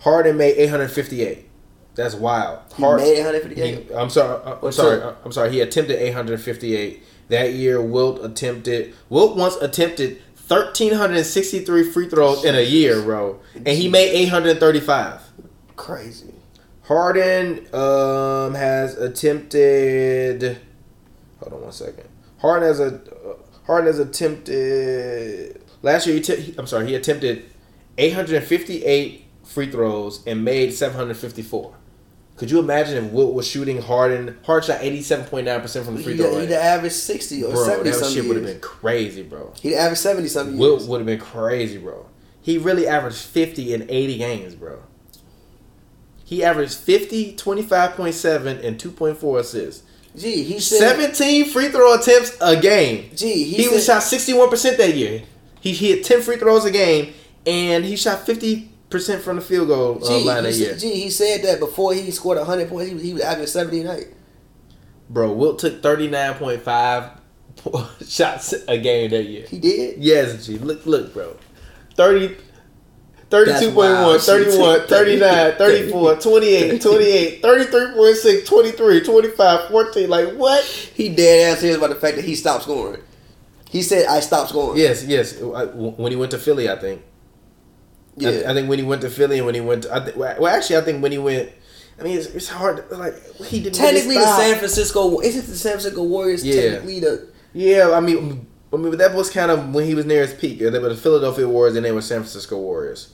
Harden 0.00 0.36
made 0.36 0.56
858. 0.56 1.48
That's 1.94 2.14
wild. 2.14 2.60
He 2.76 2.82
made 2.82 3.18
858. 3.18 3.88
he- 3.88 3.94
I'm 3.94 4.10
sorry. 4.10 4.42
I'm 4.44 4.58
What's 4.58 4.76
sorry. 4.76 5.14
I'm 5.24 5.32
sorry. 5.32 5.50
He 5.50 5.60
attempted 5.60 5.98
858 6.00 7.02
that 7.28 7.52
year. 7.54 7.80
Wilt 7.80 8.24
attempted. 8.24 8.94
Wilt 9.08 9.36
once 9.36 9.56
attempted 9.56 10.22
1,363 10.48 11.90
free 11.90 12.08
throws 12.08 12.44
in 12.44 12.54
a 12.54 12.60
year, 12.60 13.02
bro, 13.02 13.40
and 13.54 13.66
he 13.68 13.88
made 13.88 14.10
835. 14.10 15.20
Crazy. 15.74 16.34
Harden 16.82 17.66
um 17.74 18.54
has 18.54 18.96
attempted. 18.96 20.58
Hold 21.40 21.52
on 21.54 21.62
one 21.62 21.72
second. 21.72 22.08
Harden 22.38 22.68
has 22.68 22.78
a 22.78 22.86
uh, 22.94 23.34
Harden 23.66 23.86
has 23.88 23.98
attempted 23.98 25.60
last 25.86 26.06
year. 26.06 26.16
He 26.16 26.22
t- 26.22 26.54
I'm 26.58 26.66
sorry. 26.66 26.86
He 26.88 26.94
attempted 26.94 27.44
858 27.96 29.24
free 29.44 29.70
throws 29.70 30.26
and 30.26 30.44
made 30.44 30.72
754. 30.74 31.74
Could 32.36 32.50
you 32.50 32.58
imagine 32.58 33.02
if 33.02 33.10
Wilt 33.12 33.32
was 33.32 33.46
shooting 33.48 33.80
Harden? 33.80 34.36
Harden 34.44 34.66
shot 34.68 34.80
87.9 34.82 35.62
percent 35.62 35.86
from 35.86 35.96
the 35.96 36.02
free 36.02 36.12
He'd, 36.14 36.22
throw 36.22 36.38
he'd 36.38 36.50
line. 36.50 36.52
average 36.52 36.92
60 36.92 37.44
or 37.44 37.52
Bro, 37.52 37.64
70 37.64 37.90
that 37.90 38.10
shit 38.10 38.24
would 38.26 38.36
have 38.36 38.44
been 38.44 38.60
crazy, 38.60 39.22
bro. 39.22 39.54
He'd 39.62 39.74
average 39.76 39.98
70 39.98 40.28
some 40.28 40.48
years. 40.48 40.58
Wilt 40.60 40.88
would 40.88 40.98
have 40.98 41.06
been 41.06 41.18
crazy, 41.20 41.78
bro. 41.78 42.06
He 42.42 42.58
really 42.58 42.86
averaged 42.86 43.16
50 43.16 43.72
in 43.72 43.86
80 43.88 44.18
games, 44.18 44.54
bro. 44.54 44.82
He 46.26 46.44
averaged 46.44 46.74
50, 46.74 47.36
25.7, 47.36 48.64
and 48.64 48.78
2.4 48.78 49.38
assists. 49.40 49.84
Gee, 50.16 50.42
he 50.42 50.60
said. 50.60 50.78
17 50.78 51.46
free 51.50 51.68
throw 51.68 51.94
attempts 51.94 52.36
a 52.40 52.60
game. 52.60 53.10
Gee, 53.14 53.44
he, 53.44 53.56
He, 53.56 53.62
said, 53.64 53.72
was 53.72 53.84
shot 53.86 54.02
61% 54.02 54.76
that 54.76 54.94
year. 54.94 55.22
He, 55.74 55.88
hit 55.88 56.04
10 56.04 56.22
free 56.22 56.36
throws 56.36 56.64
a 56.64 56.70
game, 56.70 57.12
and 57.46 57.84
he 57.84 57.96
shot 57.96 58.26
50% 58.26 58.68
from 59.20 59.36
the 59.36 59.42
field 59.42 59.68
goal 59.68 60.04
uh, 60.04 60.08
Gee, 60.08 60.24
line 60.24 60.44
that 60.44 60.52
said, 60.52 60.60
year. 60.60 60.76
gee, 60.76 61.00
he 61.00 61.10
said 61.10 61.42
that 61.42 61.58
before 61.58 61.92
he 61.94 62.10
scored 62.10 62.38
100 62.38 62.68
points, 62.68 62.88
he 62.88 62.94
was, 62.94 63.02
he 63.02 63.12
was 63.12 63.22
averaging 63.22 63.46
70 63.46 63.80
a 63.80 63.84
night. 63.84 64.06
Bro, 65.08 65.32
Wilt 65.32 65.58
took 65.58 65.82
39.5 65.82 67.18
shots 68.08 68.54
a 68.68 68.78
game 68.78 69.10
that 69.10 69.24
year. 69.24 69.46
He 69.48 69.58
did? 69.58 69.98
Yes, 69.98 70.46
G. 70.46 70.58
Look, 70.58 70.86
look, 70.86 71.12
bro. 71.12 71.36
30, 71.94 72.36
32.1, 73.30 74.20
31, 74.24 74.80
39, 74.88 75.54
34, 75.56 76.16
28, 76.16 76.82
28, 76.82 77.42
33.6, 77.42 78.46
23, 78.46 79.00
25, 79.00 79.68
14. 79.68 80.10
Like, 80.10 80.34
what? 80.34 80.64
He 80.64 81.08
dead 81.08 81.52
ass 81.52 81.60
serious 81.60 81.78
about 81.78 81.90
the 81.90 81.96
fact 81.96 82.16
that 82.16 82.24
he 82.24 82.34
stopped 82.34 82.64
scoring. 82.64 83.02
He 83.76 83.82
said, 83.82 84.06
I 84.06 84.20
stopped 84.20 84.48
scoring. 84.50 84.78
Yes, 84.80 85.04
yes. 85.04 85.40
I- 85.40 85.66
When 86.02 86.10
he 86.12 86.16
went 86.16 86.30
to 86.32 86.38
Philly, 86.38 86.68
I 86.70 86.76
think. 86.76 87.02
Yeah. 88.16 88.30
I, 88.46 88.50
I 88.50 88.54
think 88.54 88.68
when 88.70 88.78
he 88.78 88.84
went 88.84 89.02
to 89.02 89.10
Philly 89.10 89.36
and 89.38 89.46
when 89.46 89.54
he 89.54 89.60
went 89.60 89.82
to, 89.84 89.94
I 89.94 90.00
th- 90.00 90.16
well, 90.16 90.46
actually, 90.46 90.78
I 90.78 90.80
think 90.80 91.02
when 91.02 91.12
he 91.12 91.18
went, 91.18 91.52
I 92.00 92.02
mean, 92.02 92.16
it's, 92.18 92.26
it's 92.28 92.48
hard. 92.48 92.88
To, 92.88 92.96
like, 92.96 93.14
he 93.44 93.60
didn't 93.60 93.78
really 93.78 93.92
technically, 93.92 94.14
the. 94.16 94.36
San 94.36 94.56
Francisco, 94.58 95.20
isn't 95.20 95.46
the 95.46 95.56
San 95.56 95.72
Francisco 95.72 96.02
Warriors 96.02 96.44
Yeah. 96.44 96.70
technically 96.70 97.00
the. 97.00 97.28
Yeah, 97.52 97.92
I 97.92 98.00
mean, 98.00 98.46
I 98.72 98.76
mean, 98.76 98.90
but 98.90 98.98
that 98.98 99.14
was 99.14 99.28
kind 99.30 99.50
of 99.50 99.74
when 99.74 99.84
he 99.84 99.94
was 99.94 100.06
near 100.06 100.22
his 100.26 100.34
peak. 100.34 100.58
They 100.58 100.70
were 100.70 100.88
the 100.88 100.96
Philadelphia 100.96 101.48
Warriors, 101.48 101.76
and 101.76 101.84
they 101.84 101.92
were 101.92 102.02
San 102.02 102.20
Francisco 102.20 102.58
Warriors. 102.58 103.12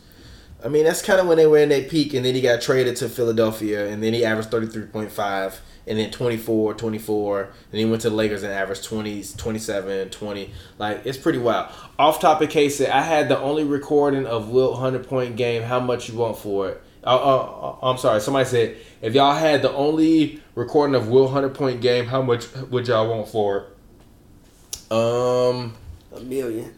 I 0.65 0.69
mean, 0.69 0.85
that's 0.85 1.03
kind 1.03 1.21
of 1.21 1.27
when 1.27 1.37
they 1.37 1.47
were 1.47 1.59
in 1.59 1.69
their 1.71 1.83
peak, 1.83 2.15
and 2.15 2.25
then 2.25 2.35
he 2.35 2.41
got 2.41 2.61
traded 2.61 2.97
to 2.97 3.09
Philadelphia, 3.09 3.89
and 3.89 4.03
then 4.03 4.13
he 4.13 4.25
averaged 4.25 4.51
thirty 4.51 4.67
three 4.67 4.87
point 4.87 5.11
five, 5.11 5.61
and 5.87 5.99
then 5.99 6.11
24, 6.13 6.75
24, 6.75 7.43
and 7.73 7.79
he 7.81 7.85
went 7.85 8.03
to 8.03 8.11
the 8.11 8.15
Lakers 8.15 8.45
and 8.45 8.53
averaged 8.53 8.85
20, 8.85 9.25
27, 9.37 10.11
20. 10.11 10.51
Like 10.79 11.05
it's 11.05 11.19
pretty 11.19 11.39
wild. 11.41 11.73
Off 11.99 12.21
topic 12.21 12.51
case, 12.51 12.81
I 12.81 13.01
had 13.03 13.29
the 13.29 13.39
only 13.39 13.65
recording 13.65 14.27
of 14.27 14.51
Wilt 14.51 14.79
hundred 14.79 15.09
point 15.09 15.37
game. 15.37 15.63
How 15.63 15.81
much 15.81 16.09
you 16.09 16.17
want 16.17 16.39
for 16.39 16.69
it? 16.69 16.83
Uh, 17.05 17.17
uh, 17.17 17.77
uh, 17.83 17.87
I'm 17.91 17.99
sorry. 17.99 18.21
Somebody 18.21 18.49
said 18.49 18.77
if 19.01 19.15
y'all 19.15 19.35
had 19.35 19.63
the 19.63 19.73
only 19.73 20.41
recording 20.55 20.95
of 20.95 21.09
Will 21.09 21.29
hundred 21.29 21.55
point 21.55 21.81
game, 21.81 22.07
how 22.07 22.23
much 22.23 22.47
would 22.71 22.87
y'all 22.87 23.09
want 23.09 23.29
for 23.29 23.59
it? 23.59 24.93
Um, 24.93 25.75
A 26.15 26.21
million. 26.21 26.73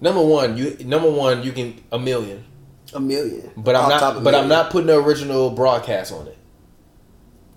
number 0.00 0.22
one, 0.24 0.56
you 0.56 0.76
number 0.84 1.10
one, 1.10 1.42
you 1.44 1.52
can 1.52 1.80
a 1.92 1.98
million. 1.98 2.44
A 2.94 3.00
million. 3.00 3.50
But 3.56 3.74
I'm 3.74 3.88
not. 3.88 4.24
But 4.24 4.34
I'm 4.34 4.48
not 4.48 4.70
putting 4.70 4.88
the 4.88 5.02
original 5.02 5.50
broadcast 5.50 6.12
on 6.12 6.26
it. 6.26 6.38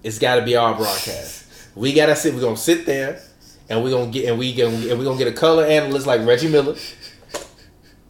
It's 0.03 0.19
got 0.19 0.35
to 0.35 0.43
be 0.43 0.55
our 0.55 0.75
broadcast. 0.75 1.45
we 1.75 1.93
gotta 1.93 2.15
sit. 2.15 2.33
We're 2.33 2.41
gonna 2.41 2.57
sit 2.57 2.85
there, 2.85 3.21
and 3.69 3.83
we're 3.83 3.91
gonna 3.91 4.11
get 4.11 4.29
and 4.29 4.39
we 4.39 4.53
gonna 4.53 4.75
and 4.75 4.97
we 4.97 5.05
gonna 5.05 5.17
get 5.17 5.27
a 5.27 5.33
color 5.33 5.65
analyst 5.65 6.07
like 6.07 6.25
Reggie 6.25 6.47
Miller, 6.47 6.75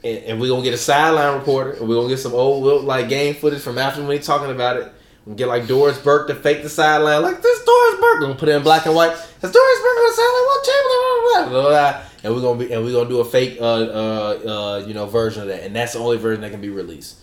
and, 0.04 0.18
and 0.20 0.42
we're 0.42 0.50
gonna 0.50 0.64
get 0.64 0.74
a 0.74 0.78
sideline 0.78 1.38
reporter, 1.38 1.72
and 1.72 1.88
we're 1.90 1.96
gonna 1.96 2.10
get 2.10 2.20
some 2.20 2.34
old 2.34 2.84
like 2.86 3.10
game 3.10 3.34
footage 3.34 3.62
from 3.62 3.78
after 3.78 4.02
when 4.04 4.16
he 4.16 4.20
talking 4.20 4.52
about 4.52 4.78
it. 4.78 4.92
We 5.26 5.34
get 5.34 5.48
like 5.48 5.66
Doris 5.68 5.98
Burke 5.98 6.28
to 6.28 6.36
fake 6.36 6.62
the 6.62 6.70
sideline, 6.70 7.24
like 7.24 7.42
this 7.42 7.66
Doris 7.66 8.00
Burke. 8.00 8.20
We're 8.20 8.28
gonna 8.28 8.36
put 8.36 8.50
it 8.50 8.56
in 8.56 8.62
black 8.62 8.86
and 8.86 8.94
white. 8.94 9.10
Has 9.10 9.52
Doris 9.52 9.80
Burke 9.82 9.98
on 9.98 10.06
the 10.06 10.14
sideline? 10.14 10.46
What 10.46 10.66
Chamberlain? 10.66 11.50
Blah, 11.50 11.50
blah, 11.50 11.62
blah, 11.62 11.70
blah. 11.70 12.02
And 12.26 12.34
we're 12.34 12.42
gonna 12.42 12.58
be 12.60 12.74
and 12.74 12.84
we're 12.84 12.92
gonna 12.92 13.08
do 13.08 13.20
a 13.20 13.26
fake, 13.26 13.60
uh, 13.62 13.64
uh, 13.64 14.40
uh, 14.82 14.86
you 14.88 14.96
know, 14.96 15.06
version 15.06 15.44
of 15.44 15.48
that, 15.50 15.62
and 15.64 15.76
that's 15.76 15.94
the 15.94 16.00
only 16.00 16.18
version 16.18 16.42
that 16.42 16.50
can 16.52 16.60
be 16.60 16.70
released. 16.70 17.18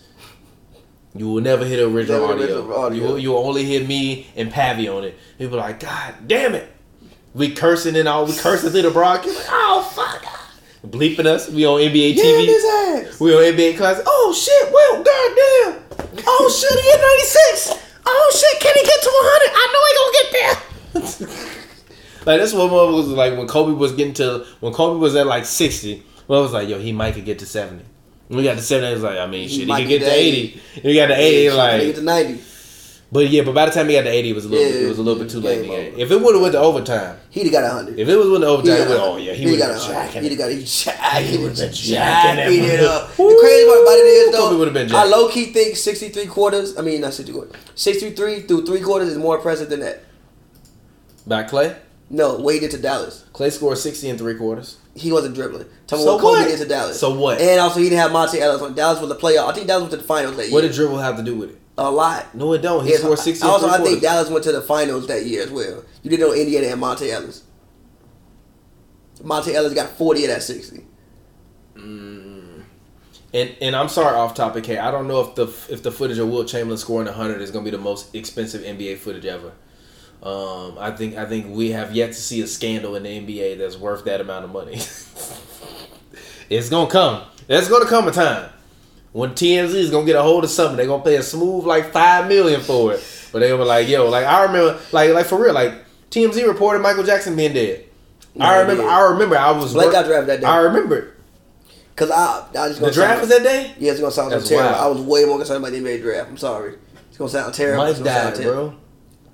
You 1.15 1.29
will 1.29 1.43
never 1.43 1.65
hear 1.67 1.79
the 1.79 1.87
original 1.95 2.21
Never 2.21 2.33
audio. 2.35 2.57
original 2.59 2.75
audio. 2.79 2.99
You 3.03 3.09
will, 3.09 3.19
you 3.19 3.31
will 3.33 3.47
only 3.47 3.65
hear 3.65 3.85
me 3.87 4.29
and 4.37 4.51
Pavy 4.51 4.89
on 4.89 5.05
it. 5.05 5.19
People 5.39 5.57
are 5.57 5.63
like, 5.63 5.81
God 5.81 6.15
damn 6.27 6.55
it. 6.55 6.73
We 7.35 7.53
cursing 7.55 7.97
and 7.97 8.07
all. 8.09 8.27
We 8.27 8.35
cursing 8.37 8.71
through 8.71 8.83
the 8.83 8.91
broadcast. 8.93 9.37
Like, 9.37 9.47
oh 9.51 9.83
fuck. 9.95 10.25
Bleeping 10.87 11.27
us. 11.27 11.49
We 11.51 11.67
on 11.67 11.81
NBA 11.81 12.15
Yeah, 12.15 12.23
TV. 12.25 13.21
We 13.21 13.35
on 13.35 13.43
NBA 13.43 13.77
class. 13.77 14.01
Oh 14.07 14.33
shit. 14.33 14.73
Well, 14.73 15.03
goddamn. 15.03 16.25
Oh 16.29 16.49
shit. 16.49 16.79
He 16.79 16.91
hit 16.91 17.01
96. 17.67 17.83
Oh 18.07 18.31
shit. 18.35 18.61
Can 18.63 18.75
he 18.77 18.83
get 18.85 19.03
to 19.03 19.11
100? 19.11 19.51
I 19.55 19.67
know 19.73 19.83
he 19.89 19.95
gonna 19.99 20.17
get 20.23 20.29
there. 20.39 21.59
like 22.27 22.41
this 22.41 22.53
one 22.55 22.71
was 22.71 23.09
like 23.09 23.37
when 23.37 23.47
Kobe 23.47 23.73
was 23.73 23.93
getting 23.93 24.15
to 24.15 24.47
when 24.61 24.73
Kobe 24.73 24.99
was 25.01 25.15
at 25.17 25.27
like 25.27 25.45
60. 25.45 26.03
Well, 26.29 26.41
I 26.41 26.43
was 26.43 26.53
like, 26.53 26.69
yo, 26.69 26.79
he 26.79 26.93
might 26.93 27.15
could 27.15 27.25
get 27.25 27.39
to 27.41 27.47
70. 27.47 27.85
When 28.29 28.39
we 28.39 28.45
got 28.45 28.55
to 28.57 28.63
70, 28.63 28.91
it 28.91 28.95
was 28.95 29.03
like, 29.03 29.19
I 29.19 29.27
mean, 29.27 29.49
He 29.49 29.49
shit, 29.49 29.59
he 29.61 29.67
might 29.67 29.83
could 29.83 29.89
get 29.89 29.99
get 30.01 30.05
to 30.07 30.11
to 30.11 30.17
80. 30.17 30.61
And 30.77 30.85
we 30.85 30.95
got 30.95 31.07
to 31.09 31.15
80, 31.17 31.45
Yeah, 31.45 31.55
like, 31.55 31.81
get 31.83 31.95
to 31.97 32.03
ninety. 32.03 32.41
but 33.11 33.29
yeah, 33.29 33.43
but 33.43 33.55
by 33.55 33.67
the 33.67 33.73
time 33.73 33.89
he 33.89 33.95
got 33.95 34.03
to 34.03 34.09
80, 34.11 34.31
it 34.31 34.35
was 34.35 34.45
a 34.45 34.49
little, 34.49 34.65
Yeah, 34.67 34.87
it 34.87 34.89
was 34.89 34.99
a 34.99 35.03
little 35.03 35.23
bit 35.23 35.31
too 35.31 35.41
late 35.41 35.57
in 35.59 35.63
the 35.63 35.69
game 35.69 35.85
game. 35.85 35.93
over. 35.95 36.03
If 36.03 36.11
it 36.13 36.21
would 36.23 36.35
have 36.35 36.43
went 36.43 36.53
to 36.55 36.59
overtime, 36.61 37.17
He'd 37.31 37.43
have 37.43 37.53
got 37.53 37.65
a 37.65 37.69
hundred. 37.71 37.99
if 37.99 38.09
it 38.09 38.17
was 38.17 38.31
went 38.31 38.43
to 38.45 38.49
overtime, 38.49 38.73
it 38.81 38.89
would, 38.89 38.97
a 38.97 39.03
oh 39.03 39.17
yeah, 39.17 39.33
he 39.33 39.51
would 39.51 39.59
got 39.59 39.71
have 39.73 39.83
a 39.83 39.87
jacking 39.87 40.23
He'd 40.23 40.31
have 40.31 40.39
it. 40.39 40.43
got 40.43 40.51
he 40.53 40.65
jack. 40.65 41.23
He 41.23 41.37
would've 41.39 41.51
was 41.51 41.61
been 41.61 41.73
jacking 41.73 42.65
it 42.65 42.71
it. 42.71 42.81
up. 42.85 43.09
The 43.11 43.37
crazy 43.41 43.67
part 43.67 43.83
about 43.83 43.93
it 43.93 44.07
is 44.07 44.35
Kobe 44.37 44.51
though, 44.55 44.59
would've 44.59 44.75
been 44.75 44.95
I 44.95 45.05
low 45.05 45.29
key 45.29 45.47
think 45.53 45.77
sixty 45.77 46.09
three 46.09 46.27
quarters. 46.27 46.79
I 46.79 46.83
mean 46.83 47.01
not 47.03 47.13
sixty 47.13 47.33
quarters. 47.35 47.53
Sixty 47.75 48.13
three 48.13 48.43
through 48.43 48.65
three 48.65 48.81
quarters 48.81 49.09
is 49.09 49.19
more 49.19 49.37
impressive 49.37 49.69
than 49.69 49.81
that. 49.81 50.05
By 51.27 51.45
Klay, 51.45 51.77
No, 52.15 52.37
what 52.37 52.53
he 52.55 52.61
did 52.61 52.71
to 52.73 52.79
Dallas. 52.79 53.25
Klay 53.33 53.51
scored 53.51 53.79
60 53.79 54.11
and 54.11 54.19
three 54.19 54.35
quarters. 54.35 54.77
He 54.95 55.11
wasn't 55.11 55.35
dribbling. 55.35 55.67
Tell 55.87 55.99
me 55.99 56.05
So 56.05 56.13
what 56.17 56.21
Kobe 56.21 56.41
what? 56.41 56.49
did 56.49 56.59
to 56.59 56.67
Dallas. 56.67 57.01
So 57.01 57.15
what? 57.19 57.41
And 57.41 57.59
also 57.59 57.81
he 57.81 57.89
didn't 57.89 58.01
have 58.01 58.11
Monta 58.11 58.39
Ellis 58.39 58.61
on. 58.61 58.75
Dallas 58.75 59.01
was 59.01 59.09
the 59.09 59.17
playoff. 59.17 59.49
I 59.49 59.55
think 59.55 59.67
Dallas 59.67 59.81
went 59.85 59.93
to 59.93 59.97
the 59.97 60.03
finals 60.05 60.37
that 60.37 60.45
year. 60.45 60.53
What 60.53 60.61
did 60.61 60.73
dribble 60.73 60.99
have 60.99 61.17
to 61.17 61.23
do 61.23 61.35
with 61.37 61.51
it? 61.51 61.59
a 61.79 61.91
lot. 61.91 62.35
No, 62.35 62.53
it 62.53 62.61
don't. 62.61 62.85
He 62.85 62.91
Yes, 62.91 63.01
scored 63.01 63.19
60 63.19 63.47
also, 63.47 63.67
I 63.67 63.79
think. 63.79 64.03
Dallas 64.03 64.29
went 64.29 64.45
to 64.45 64.53
the 64.53 64.61
finals 64.61 65.07
that 65.07 65.25
year 65.25 65.43
as 65.43 65.51
well. 65.51 65.83
You 66.03 66.11
didn't 66.11 66.21
know 66.29 66.35
Indiana 66.35 66.67
and 66.67 66.83
Monta 66.83 67.09
Ellis. 67.11 67.45
Monta 69.23 69.55
Ellis 69.55 69.73
got 69.73 69.89
40 69.97 70.25
of 70.25 70.31
that 70.33 70.43
60. 70.43 70.85
Mm. 71.77 72.65
And 73.33 73.57
and 73.63 73.75
I'm 73.75 73.89
sorry, 73.89 74.15
off 74.15 74.35
topic. 74.35 74.67
Hey, 74.67 74.77
I 74.77 74.91
don't 74.91 75.09
know 75.09 75.21
if 75.23 75.35
the 75.35 75.45
if 75.73 75.83
the 75.83 75.91
footage 75.91 76.19
of 76.19 76.29
Wilt 76.29 76.49
Chamberlain 76.49 76.77
scoring 76.77 77.07
100 77.07 77.41
is 77.41 77.51
going 77.51 77.65
to 77.65 77.71
be 77.71 77.75
the 77.75 77.83
most 77.83 78.15
expensive 78.15 78.61
NBA 78.61 78.99
footage 78.99 79.25
ever. 79.25 79.53
Um, 80.23 80.77
I 80.79 80.93
think 80.93 81.17
I 81.17 81.25
think 81.27 81.47
we 81.55 81.71
have 81.73 81.95
yet 81.95 82.09
to 82.09 82.15
see 82.15 82.41
a 82.43 82.47
scandal 82.47 82.95
in 82.97 83.03
the 83.03 83.09
NBA 83.09 83.59
that's 83.59 83.77
worth 83.77 84.05
that 84.05 84.21
amount 84.21 84.45
of 84.45 84.53
money. 84.53 84.75
it's 86.49 86.69
gonna 86.69 86.89
come. 86.91 87.23
There's 87.47 87.69
gonna 87.69 87.87
come 87.87 88.07
a 88.09 88.13
time 88.13 88.51
when 89.13 89.31
TMZ 89.31 89.75
is 89.75 89.91
gonna 89.91 90.07
get 90.07 90.17
a 90.17 90.23
hold 90.23 90.45
of 90.45 90.51
something. 90.51 90.77
They're 90.77 90.87
gonna 90.87 91.03
pay 91.03 91.17
a 91.17 91.23
smooth 91.23 91.65
like 91.65 91.93
five 91.93 92.29
million 92.29 92.61
for 92.61 92.93
it. 92.95 93.05
But 93.33 93.41
they 93.41 93.49
gonna 93.49 93.65
like, 93.65 93.89
yo, 93.89 94.09
like 94.09 94.25
I 94.25 94.45
remember, 94.45 94.79
like 94.93 95.13
like 95.13 95.27
for 95.27 95.43
real, 95.43 95.55
like 95.55 95.75
TMZ 96.11 96.47
reported 96.47 96.81
Michael 96.83 97.03
Jackson 97.05 97.35
being 97.35 97.53
dead. 97.55 97.87
I 98.39 98.61
remember. 98.61 98.85
I 98.85 99.11
remember. 99.11 99.37
I 99.37 99.51
was. 99.51 99.73
Blake 99.73 99.87
work- 99.87 99.93
got 99.95 100.07
drafted 100.07 100.29
that 100.29 100.41
day. 100.41 100.47
I 100.47 100.59
remember. 100.59 100.99
it. 100.99 101.09
Because 101.95 102.11
I, 102.11 102.47
I 102.51 102.69
just 102.69 102.77
The 102.77 102.87
gonna 102.87 102.93
draft 102.93 103.21
was 103.21 103.29
that 103.31 103.43
day. 103.43 103.75
Yeah, 103.79 103.91
it's 103.91 104.01
going 104.01 104.11
to 104.11 104.17
sound 104.17 104.33
That's 104.33 104.49
terrible. 104.49 104.71
wild. 104.71 104.83
I 104.83 104.87
was 104.89 105.01
way 105.07 105.27
more 105.27 105.37
concerned 105.37 105.63
about 105.63 105.73
the 105.73 105.81
NBA 105.83 106.01
draft. 106.01 106.31
I'm 106.31 106.39
sorry. 106.39 106.77
It's 107.11 107.19
going 107.19 107.31
to 107.31 107.37
sound 107.39 107.53
terrible. 107.53 107.85
Mike 107.85 107.91
It's 107.91 108.01
died, 108.01 108.35
terrible. 108.35 108.69
bro. 108.71 108.79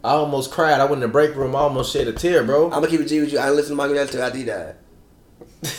I 0.04 0.10
almost 0.10 0.52
cried. 0.52 0.80
I 0.80 0.84
went 0.84 0.94
in 0.94 1.00
the 1.00 1.08
break 1.08 1.34
room. 1.34 1.56
I 1.56 1.60
almost 1.60 1.92
shed 1.92 2.08
a 2.08 2.12
tear, 2.12 2.44
bro. 2.44 2.66
I'm 2.66 2.70
going 2.70 2.84
to 2.84 2.90
keep 2.90 3.00
it 3.00 3.08
G 3.08 3.20
with 3.20 3.32
you. 3.32 3.38
I 3.38 3.46
didn't 3.46 3.56
listen 3.56 3.72
to 3.72 3.76
Michael 3.76 3.96
Jackson 3.96 4.20
until 4.20 4.38
he 4.38 4.44
died. 4.44 4.76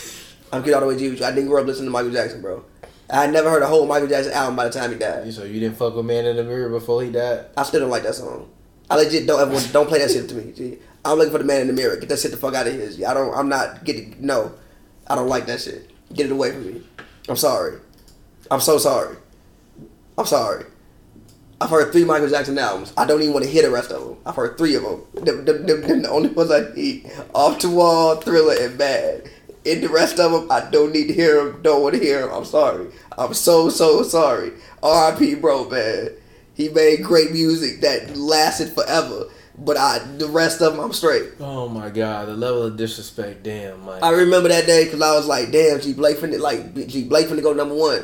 I'm 0.51 0.61
getting 0.61 0.75
all 0.75 0.81
the 0.81 0.87
way 0.87 0.97
G 0.97 1.09
with 1.09 1.19
you. 1.19 1.25
I 1.25 1.31
didn't 1.31 1.47
grow 1.49 1.61
up 1.61 1.67
listening 1.67 1.87
to 1.87 1.91
Michael 1.91 2.11
Jackson, 2.11 2.41
bro. 2.41 2.65
I 3.09 3.21
had 3.21 3.33
never 3.33 3.49
heard 3.49 3.63
a 3.63 3.67
whole 3.67 3.87
Michael 3.87 4.07
Jackson 4.07 4.33
album 4.33 4.55
by 4.55 4.65
the 4.65 4.71
time 4.71 4.91
he 4.91 4.97
died. 4.97 5.33
So 5.33 5.43
you 5.43 5.59
didn't 5.59 5.77
fuck 5.77 5.95
with 5.95 6.05
Man 6.05 6.25
in 6.25 6.35
the 6.35 6.43
Mirror 6.43 6.69
before 6.69 7.01
he 7.01 7.11
died? 7.11 7.45
I 7.57 7.63
still 7.63 7.79
don't 7.79 7.89
like 7.89 8.03
that 8.03 8.15
song. 8.15 8.49
I 8.89 8.95
legit 8.95 9.27
don't 9.27 9.39
ever 9.39 9.71
don't 9.71 9.87
play 9.87 9.99
that 9.99 10.09
shit 10.09 10.27
to 10.29 10.35
me. 10.35 10.51
G. 10.51 10.79
I'm 11.05 11.17
looking 11.17 11.31
for 11.31 11.37
the 11.37 11.43
man 11.43 11.61
in 11.61 11.67
the 11.67 11.73
mirror. 11.73 11.95
Get 11.95 12.09
that 12.09 12.19
shit 12.19 12.31
the 12.31 12.37
fuck 12.37 12.55
out 12.55 12.67
of 12.67 12.73
here. 12.73 12.89
G. 12.89 13.05
I 13.05 13.13
don't. 13.13 13.33
I'm 13.35 13.47
not 13.47 13.83
getting. 13.83 14.15
No, 14.19 14.53
I 15.07 15.15
don't 15.15 15.27
like 15.27 15.45
that 15.45 15.61
shit. 15.61 15.89
Get 16.13 16.25
it 16.25 16.31
away 16.31 16.51
from 16.51 16.65
me. 16.67 16.81
I'm 17.27 17.35
sorry. 17.35 17.79
I'm 18.49 18.59
so 18.59 18.77
sorry. 18.79 19.15
I'm 20.17 20.25
sorry. 20.25 20.65
I've 21.61 21.69
heard 21.69 21.91
three 21.91 22.06
Michael 22.06 22.30
Jackson 22.30 22.57
albums. 22.57 22.94
I 22.95 23.06
don't 23.06 23.22
even 23.22 23.34
want 23.34 23.45
to 23.45 23.52
hear 23.52 23.64
the 23.64 23.69
rest 23.72 23.91
of 23.91 24.02
them. 24.02 24.18
I've 24.26 24.36
heard 24.36 24.57
three 24.57 24.76
of 24.76 24.84
them. 24.84 25.03
Them, 25.14 25.45
them, 25.45 25.65
them, 25.65 25.81
them 25.81 26.02
the 26.03 26.10
only 26.10 26.30
ones 26.30 26.52
I 26.52 26.73
need. 26.73 27.11
Off 27.34 27.60
the 27.60 27.69
wall, 27.69 28.15
Thriller, 28.15 28.56
and 28.60 28.77
Bad. 28.77 29.30
And 29.65 29.84
the 29.84 29.90
rest 29.90 30.19
of 30.19 30.31
them, 30.31 30.49
I 30.49 30.69
don't 30.69 30.94
need 30.94 31.07
to 31.07 31.14
hear 31.14 31.44
them. 31.44 31.61
Don't 31.61 31.84
want 31.84 31.95
to 31.95 32.02
hear 32.02 32.22
them. 32.22 32.34
I'm 32.34 32.45
sorry. 32.45 32.88
I'm 33.18 33.34
so 33.34 33.69
so 33.69 34.03
sorry. 34.03 34.53
R.I.P. 34.81 35.36
Bro, 35.36 35.69
man. 35.69 36.11
He 36.53 36.69
made 36.69 37.03
great 37.03 37.31
music 37.31 37.81
that 37.81 38.15
lasted 38.15 38.69
forever. 38.73 39.26
But 39.57 39.76
I, 39.76 39.99
the 40.18 40.27
rest 40.27 40.61
of 40.61 40.73
them, 40.73 40.81
I'm 40.81 40.94
straight. 40.94 41.31
Oh 41.41 41.68
my 41.68 41.90
god, 41.90 42.30
the 42.30 42.34
level 42.34 42.64
of 42.64 42.77
disrespect, 42.77 43.44
damn, 43.44 43.84
Mike. 43.84 44.02
I 44.02 44.11
remember 44.11 44.48
that 44.48 44.65
day 44.65 44.86
because 44.86 45.02
I 45.02 45.14
was 45.15 45.27
like, 45.27 45.52
damn, 45.52 45.81
G 45.81 45.94
Blake 45.94 46.18
finna 46.18 46.40
like 46.40 46.88
G 46.88 47.03
Blake 47.03 47.27
finna 47.27 47.44
go 47.44 47.52
number 47.52 47.76
one, 47.76 48.03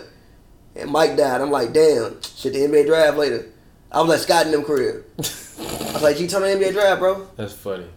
and 0.76 0.90
Mike 0.92 1.16
died. 1.18 1.42
I'm 1.42 1.52
like, 1.52 1.74
damn, 1.74 2.22
shit, 2.22 2.54
the 2.54 2.60
NBA 2.60 2.86
draft 2.88 3.18
later. 3.18 3.48
I 3.92 4.02
was 4.02 4.10
like 4.10 4.20
Scott 4.20 4.46
in 4.46 4.52
them 4.52 4.64
career. 4.64 5.06
I 5.18 5.22
was 5.22 6.02
like, 6.04 6.20
you 6.20 6.28
turn 6.28 6.42
the 6.42 6.48
NBA 6.50 6.74
draft, 6.74 7.00
bro. 7.00 7.28
That's 7.38 7.54
funny. 7.54 7.88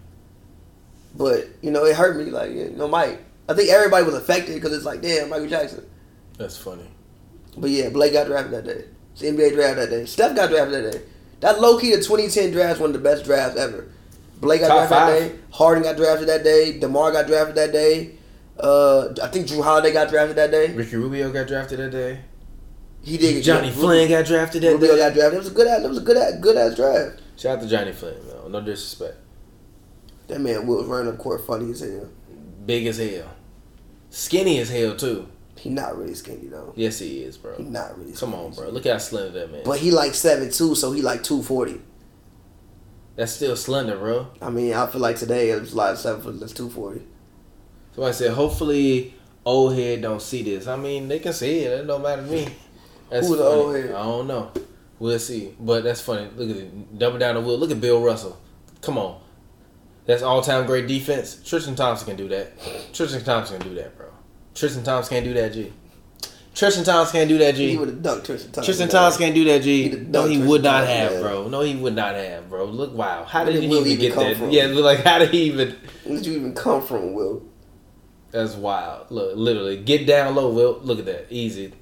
But 1.16 1.48
you 1.62 1.70
know, 1.70 1.84
it 1.84 1.96
hurt 1.96 2.16
me. 2.16 2.30
Like, 2.30 2.52
you 2.52 2.70
know, 2.70 2.88
Mike. 2.88 3.24
I 3.48 3.54
think 3.54 3.70
everybody 3.70 4.04
was 4.04 4.14
affected 4.14 4.54
because 4.54 4.72
it's 4.72 4.84
like, 4.84 5.00
damn, 5.00 5.30
Michael 5.30 5.48
Jackson. 5.48 5.86
That's 6.36 6.56
funny. 6.56 6.86
But 7.56 7.70
yeah, 7.70 7.88
Blake 7.88 8.12
got 8.12 8.26
drafted 8.26 8.52
that 8.52 8.64
day. 8.66 8.84
It's 9.12 9.22
the 9.22 9.28
NBA 9.28 9.54
draft 9.54 9.76
that 9.76 9.90
day. 9.90 10.04
Steph 10.04 10.36
got 10.36 10.50
drafted 10.50 10.84
that 10.84 10.92
day. 10.92 11.02
That 11.40 11.60
low 11.60 11.78
key, 11.78 11.90
the 11.90 11.96
2010 11.96 12.50
draft 12.52 12.72
was 12.74 12.80
one 12.80 12.90
of 12.90 12.94
the 12.94 12.98
best 13.08 13.24
drafts 13.24 13.58
ever. 13.58 13.88
Blake 14.40 14.60
got 14.60 14.68
Top 14.68 14.88
drafted 14.88 14.96
five. 14.98 15.12
that 15.22 15.28
day. 15.36 15.42
Harden 15.50 15.82
got 15.82 15.96
drafted 15.96 16.28
that 16.28 16.44
day. 16.44 16.78
DeMar 16.78 17.10
got 17.10 17.26
drafted 17.26 17.56
that 17.56 17.72
day. 17.72 18.12
Uh, 18.60 19.08
I 19.22 19.28
think 19.28 19.46
Jrue 19.48 19.62
Holiday 19.64 19.92
got 19.92 20.08
drafted 20.10 20.36
that 20.36 20.50
day. 20.50 20.72
Ricky 20.74 20.96
Rubio 20.96 21.32
got 21.32 21.46
drafted 21.48 21.78
that 21.78 21.90
day. 21.90 22.20
He 23.02 23.16
did. 23.16 23.34
get 23.36 23.44
Johnny 23.44 23.68
Rubio- 23.68 23.80
Flynn 23.82 24.08
got 24.08 24.26
drafted 24.26 24.62
that 24.62 24.72
Rubio 24.72 24.92
day. 24.92 24.98
got 24.98 25.14
drafted. 25.14 25.34
It 25.34 25.38
was 25.38 25.48
a 25.48 25.50
good. 25.52 25.66
ass- 25.66 25.84
It 25.84 25.88
was 25.88 25.98
a 25.98 26.02
good. 26.02 26.16
ass- 26.16 26.40
Good 26.40 26.56
ass 26.56 26.74
draft. 26.76 27.20
Shout 27.36 27.56
out 27.58 27.62
to 27.62 27.68
Johnny 27.68 27.92
Flynn, 27.92 28.14
man. 28.26 28.52
No 28.52 28.60
disrespect. 28.60 29.16
That 30.26 30.40
man 30.40 30.66
Will 30.66 30.84
running 30.84 31.12
up 31.12 31.18
court 31.18 31.46
funny 31.46 31.70
as 31.70 31.80
hell. 31.80 32.08
Big 32.66 32.86
as 32.86 32.98
hell. 32.98 33.28
Skinny 34.10 34.58
as 34.58 34.68
hell 34.70 34.94
too. 34.96 35.26
He 35.56 35.70
not 35.70 35.96
really 35.98 36.14
skinny 36.14 36.48
though. 36.48 36.72
Yes, 36.76 36.98
he 36.98 37.22
is, 37.22 37.36
bro. 37.36 37.56
He 37.56 37.64
not 37.64 37.98
really. 37.98 38.12
Come 38.12 38.34
on, 38.34 38.52
bro. 38.52 38.68
Look 38.68 38.86
how 38.86 38.98
slender 38.98 39.38
that 39.40 39.50
man. 39.52 39.62
But 39.64 39.78
he 39.78 39.90
like 39.90 40.14
seven 40.14 40.50
two, 40.50 40.74
so 40.74 40.92
he 40.92 41.02
like 41.02 41.22
two 41.24 41.42
forty. 41.42 41.80
That's 43.16 43.32
still 43.32 43.56
slender, 43.56 43.96
bro. 43.96 44.28
I 44.40 44.50
mean, 44.50 44.72
I 44.74 44.86
feel 44.86 45.00
like 45.00 45.16
today 45.16 45.50
it's 45.50 45.72
like 45.74 45.96
seven 45.96 46.20
foot. 46.22 46.38
That's 46.40 46.52
two 46.52 46.70
forty. 46.70 47.02
So 47.96 48.04
I 48.04 48.12
said, 48.12 48.30
hopefully, 48.32 49.14
old 49.44 49.74
head 49.74 50.02
don't 50.02 50.22
see 50.22 50.42
this. 50.42 50.68
I 50.68 50.76
mean, 50.76 51.08
they 51.08 51.18
can 51.18 51.32
see 51.32 51.60
it. 51.60 51.80
It 51.80 51.86
don't 51.86 52.02
matter 52.02 52.22
to 52.22 52.28
me. 52.30 52.46
That's 53.10 53.26
Who's 53.26 53.38
the 53.38 53.44
funny. 53.44 53.56
old 53.56 53.74
head? 53.76 53.90
I 53.90 54.02
don't 54.02 54.26
know. 54.26 54.50
We'll 54.98 55.18
see. 55.18 55.54
But 55.58 55.84
that's 55.84 56.00
funny. 56.00 56.28
Look 56.36 56.50
at 56.50 56.56
it. 56.56 56.98
Double 56.98 57.18
down 57.18 57.34
the 57.36 57.40
wheel. 57.40 57.58
Look 57.58 57.70
at 57.70 57.80
Bill 57.80 58.00
Russell. 58.02 58.38
Come 58.82 58.98
on. 58.98 59.20
That's 60.06 60.22
all 60.22 60.40
time 60.42 60.66
great 60.66 60.86
defense. 60.86 61.40
Tristan 61.44 61.74
Thompson 61.74 62.06
can 62.08 62.16
do 62.16 62.28
that. 62.28 62.52
Tristan 62.92 63.22
Thompson 63.24 63.58
can 63.60 63.68
do 63.68 63.74
that, 63.76 63.96
bro. 63.96 64.06
Tristan 64.54 64.82
Thompson 64.82 65.14
can't 65.14 65.24
do 65.24 65.34
that, 65.34 65.52
G. 65.52 65.72
Tristan 66.54 66.82
Thompson 66.82 67.12
can't 67.20 67.28
do 67.28 67.38
that, 67.38 67.54
G. 67.54 67.70
He 67.72 67.76
would 67.76 67.88
have 67.88 67.98
dunked 67.98 68.24
Tristan 68.24 68.50
Thompson. 68.50 68.64
Tristan 68.64 68.88
Thompson 68.88 69.22
can't 69.22 69.34
do 69.34 69.44
that, 69.44 69.62
G. 69.62 69.90
No, 70.08 70.24
he 70.24 70.34
Tristan 70.36 70.48
would 70.48 70.62
not 70.64 70.78
Thompson, 70.86 70.96
have, 70.96 71.12
man. 71.12 71.22
bro. 71.22 71.48
No, 71.48 71.60
he 71.60 71.76
would 71.76 71.94
not 71.94 72.14
have, 72.16 72.48
bro. 72.48 72.64
Look, 72.64 72.94
wow. 72.94 73.24
How 73.24 73.44
did 73.44 73.52
did 73.52 73.62
he 73.64 73.68
Will 73.68 73.86
even 73.86 73.92
even 73.92 74.00
get 74.00 74.16
that? 74.16 74.36
from? 74.38 74.50
Yeah, 74.50 74.64
like 74.66 75.04
how 75.04 75.18
did 75.18 75.30
he 75.30 75.42
even? 75.42 75.76
Where 76.04 76.16
did 76.16 76.26
you 76.26 76.32
even 76.32 76.54
come 76.54 76.82
from, 76.82 77.12
Will? 77.12 77.42
That's 78.32 78.54
wild. 78.56 79.10
Look, 79.10 79.36
literally, 79.36 79.76
get 79.76 80.06
down 80.06 80.34
low, 80.34 80.50
Will. 80.50 80.80
Look 80.82 80.98
at 80.98 81.04
that, 81.04 81.26
easy. 81.30 81.74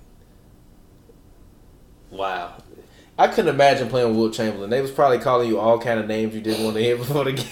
Wow, 2.16 2.54
I 3.18 3.28
couldn't 3.28 3.54
imagine 3.54 3.88
playing 3.88 4.08
with 4.08 4.16
Wilt 4.16 4.32
Chamberlain. 4.32 4.70
They 4.70 4.80
was 4.80 4.90
probably 4.90 5.18
calling 5.18 5.48
you 5.48 5.58
all 5.58 5.78
kind 5.78 6.00
of 6.00 6.06
names 6.06 6.34
you 6.34 6.40
didn't 6.40 6.64
want 6.64 6.76
to 6.76 6.82
hear 6.82 6.96
before 6.98 7.24
the 7.24 7.32
game. 7.32 7.46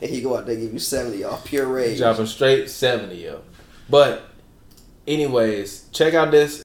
And 0.00 0.10
he 0.10 0.20
go 0.20 0.36
out 0.36 0.46
there 0.46 0.56
give 0.56 0.72
you 0.72 0.78
seventy 0.78 1.22
off 1.22 1.44
pure 1.44 1.66
rage. 1.66 1.98
Dropping 1.98 2.26
straight 2.26 2.68
seventy 2.68 3.22
yo. 3.22 3.42
But, 3.88 4.22
anyways, 5.06 5.88
check 5.92 6.14
out 6.14 6.30
this. 6.30 6.62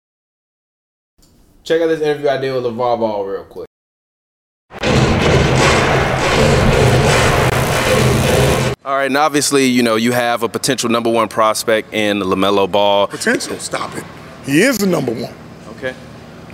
Check 1.63 1.81
out 1.81 1.87
this 1.87 2.01
interview 2.01 2.29
I 2.29 2.37
did 2.37 2.53
with 2.53 2.63
LaVar 2.63 2.99
Ball 2.99 3.25
real 3.25 3.43
quick. 3.45 3.67
All 8.85 8.97
right, 8.97 9.05
and 9.05 9.15
obviously, 9.15 9.65
you 9.65 9.81
know, 9.81 9.95
you 9.95 10.11
have 10.11 10.43
a 10.43 10.49
potential 10.49 10.89
number 10.89 11.09
one 11.09 11.29
prospect 11.29 11.93
in 11.93 12.19
LaMelo 12.19 12.69
Ball. 12.69 13.07
Potential. 13.07 13.57
Stop 13.59 13.95
it. 13.95 14.03
He 14.45 14.61
is 14.61 14.77
the 14.77 14.87
number 14.87 15.13
one. 15.13 15.33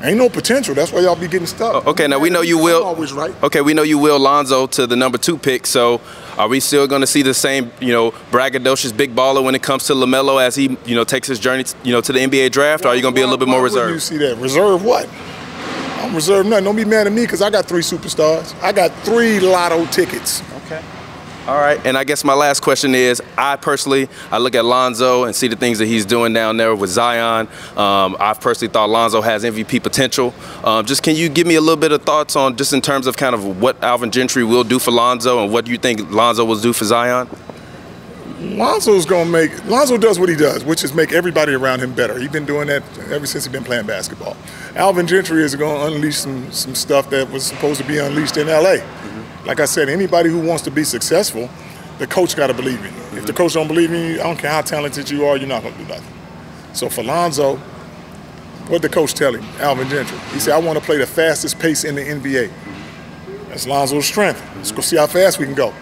Ain't 0.01 0.17
no 0.17 0.30
potential. 0.30 0.73
That's 0.73 0.93
why 0.93 1.01
y'all 1.01 1.15
be 1.15 1.27
getting 1.27 1.45
stuck. 1.47 1.85
Oh, 1.85 1.91
Okay, 1.91 2.07
now 2.07 2.19
we 2.19 2.30
know 2.30 2.41
you 2.41 2.57
I'm 2.57 2.63
will. 2.63 2.84
always 2.84 3.11
right. 3.11 3.34
Okay, 3.43 3.59
we 3.61 3.73
know 3.73 3.84
you 3.84 3.97
will 3.97 4.17
Lonzo 4.17 4.65
to 4.67 4.88
the 4.88 4.95
number 4.95 5.17
two 5.17 5.38
pick. 5.38 5.65
So, 5.67 5.99
are 6.38 6.47
we 6.47 6.61
still 6.61 6.88
going 6.88 7.01
to 7.01 7.07
see 7.07 7.21
the 7.21 7.34
same, 7.34 7.69
you 7.81 7.91
know, 7.91 8.11
braggadocious 8.31 8.95
big 8.95 9.13
baller 9.13 9.43
when 9.43 9.55
it 9.55 9.61
comes 9.61 9.85
to 9.88 9.93
LaMelo 9.93 10.41
as 10.41 10.55
he, 10.55 10.77
you 10.85 10.95
know, 10.95 11.03
takes 11.03 11.27
his 11.27 11.38
journey, 11.38 11.65
you 11.84 11.91
know, 11.91 11.99
to 11.99 12.13
the 12.13 12.19
NBA 12.19 12.51
draft? 12.51 12.85
Or 12.85 12.89
are 12.89 12.95
you 12.95 13.01
going 13.01 13.13
to 13.13 13.17
be 13.17 13.21
a 13.23 13.26
little 13.26 13.38
bit 13.38 13.49
more 13.49 13.61
wouldn't 13.61 13.77
You 13.77 13.93
reserved? 13.95 14.03
see 14.03 14.17
that? 14.17 14.38
Reserve 14.38 14.85
what? 14.85 15.09
I'm 15.99 16.15
reserved 16.15 16.47
nothing. 16.49 16.63
Don't 16.63 16.76
be 16.77 16.85
mad 16.85 17.05
at 17.07 17.13
me 17.13 17.23
because 17.23 17.41
I 17.41 17.49
got 17.49 17.65
three 17.65 17.81
superstars. 17.81 18.55
I 18.63 18.71
got 18.71 18.91
three 19.03 19.41
lotto 19.41 19.85
tickets. 19.88 20.41
All 21.49 21.55
right, 21.55 21.84
and 21.84 21.97
I 21.97 22.03
guess 22.03 22.23
my 22.23 22.35
last 22.35 22.61
question 22.61 22.93
is: 22.93 23.23
I 23.35 23.55
personally, 23.55 24.07
I 24.30 24.38
look 24.38 24.53
at 24.53 24.65
Lonzo 24.65 25.23
and 25.23 25.35
see 25.35 25.47
the 25.47 25.55
things 25.55 25.80
that 25.80 25.88
he's 25.88 26.05
doing 26.05 26.31
down 26.31 26.57
there 26.57 26.76
with 26.76 26.91
Zion. 26.91 27.47
Um, 27.76 28.15
I've 28.19 28.39
personally 28.39 28.71
thought 28.71 28.88
Lonzo 28.88 29.19
has 29.21 29.43
MVP 29.43 29.81
potential. 29.81 30.31
Um, 30.63 30.85
just 30.85 31.01
can 31.01 31.15
you 31.15 31.27
give 31.27 31.47
me 31.47 31.55
a 31.55 31.59
little 31.59 31.76
bit 31.76 31.91
of 31.91 32.03
thoughts 32.03 32.35
on 32.35 32.55
just 32.55 32.71
in 32.71 32.81
terms 32.81 33.07
of 33.07 33.17
kind 33.17 33.34
of 33.34 33.59
what 33.59 33.84
Alvin 33.84 34.11
Gentry 34.11 34.43
will 34.43 34.63
do 34.63 34.77
for 34.77 34.91
Lonzo 34.91 35.41
and 35.43 35.51
what 35.51 35.65
do 35.65 35.71
you 35.71 35.80
think 35.80 36.11
Lonzo 36.11 36.45
will 36.45 36.59
do 36.59 36.71
for 36.71 36.85
Zion? 36.85 37.27
Lonzo's 38.39 39.07
gonna 39.07 39.27
make 39.27 39.65
Lonzo 39.65 39.97
does 39.97 40.19
what 40.19 40.30
he 40.30 40.35
does, 40.35 40.63
which 40.63 40.84
is 40.84 40.93
make 40.93 41.11
everybody 41.11 41.55
around 41.55 41.80
him 41.80 41.93
better. 41.93 42.19
He's 42.19 42.30
been 42.30 42.45
doing 42.45 42.67
that 42.67 42.84
ever 43.09 43.26
since 43.26 43.45
he's 43.45 43.51
been 43.51 43.63
playing 43.63 43.88
basketball. 43.88 44.38
Alvin 44.76 45.07
Gentry 45.07 45.43
is 45.43 45.55
gonna 45.55 45.93
unleash 45.93 46.17
some 46.17 46.51
some 46.51 46.76
stuff 46.76 47.09
that 47.09 47.31
was 47.31 47.43
supposed 47.43 47.81
to 47.81 47.88
be 47.88 47.97
unleashed 47.97 48.38
in 48.38 48.47
LA. 48.47 48.77
Like 49.45 49.59
I 49.59 49.65
said, 49.65 49.89
anybody 49.89 50.29
who 50.29 50.39
wants 50.39 50.63
to 50.63 50.71
be 50.71 50.83
successful, 50.83 51.49
the 51.97 52.07
coach 52.07 52.35
gotta 52.35 52.53
believe 52.53 52.79
in 52.79 52.93
you. 52.93 52.99
If 52.99 53.11
the 53.11 53.19
mm-hmm. 53.19 53.37
coach 53.37 53.53
don't 53.53 53.67
believe 53.67 53.91
in 53.91 54.13
you, 54.13 54.19
I 54.19 54.23
don't 54.23 54.37
care 54.37 54.51
how 54.51 54.61
talented 54.61 55.09
you 55.09 55.25
are, 55.25 55.37
you're 55.37 55.47
not 55.47 55.63
gonna 55.63 55.77
do 55.77 55.85
nothing. 55.85 56.13
So 56.73 56.89
for 56.89 57.03
Lonzo, 57.03 57.57
what 58.67 58.81
did 58.81 58.91
the 58.91 58.93
coach 58.93 59.13
tell 59.13 59.33
him, 59.33 59.43
Alvin 59.59 59.89
Gentry? 59.89 60.17
He 60.31 60.39
said, 60.39 60.53
I 60.53 60.59
want 60.59 60.77
to 60.77 60.85
play 60.85 60.97
the 60.97 61.07
fastest 61.07 61.59
pace 61.59 61.83
in 61.83 61.95
the 61.95 62.01
NBA. 62.01 62.51
That's 63.47 63.65
Lonzo's 63.65 64.05
strength. 64.05 64.43
Let's 64.57 64.71
go 64.71 64.81
see 64.81 64.97
how 64.97 65.07
fast 65.07 65.39
we 65.39 65.45
can 65.45 65.55
go. 65.55 65.73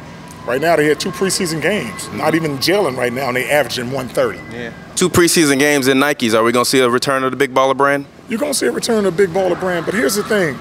Right 0.45 0.61
now, 0.61 0.77
they 0.77 0.85
had 0.85 0.97
two 0.97 1.11
preseason 1.11 1.61
games, 1.61 2.03
mm-hmm. 2.03 2.17
not 2.17 2.33
even 2.33 2.57
gelling 2.59 2.95
right 2.95 3.11
now, 3.11 3.27
and 3.27 3.35
they 3.35 3.49
averaging 3.49 3.91
130. 3.91 4.55
Yeah. 4.55 4.71
Two 4.95 5.09
preseason 5.09 5.59
games 5.59 5.89
in 5.89 5.97
Nikes. 5.97 6.33
Are 6.33 6.43
we 6.43 6.53
gonna 6.53 6.63
see 6.63 6.79
a 6.79 6.89
return 6.89 7.23
of 7.25 7.31
the 7.31 7.37
big 7.37 7.53
baller 7.53 7.75
brand? 7.75 8.05
You're 8.29 8.39
gonna 8.39 8.53
see 8.53 8.67
a 8.67 8.71
return 8.71 9.05
of 9.05 9.15
the 9.15 9.27
Big 9.27 9.33
Baller 9.33 9.57
Brand, 9.57 9.85
but 9.85 9.95
here's 9.95 10.15
the 10.15 10.23
thing: 10.23 10.57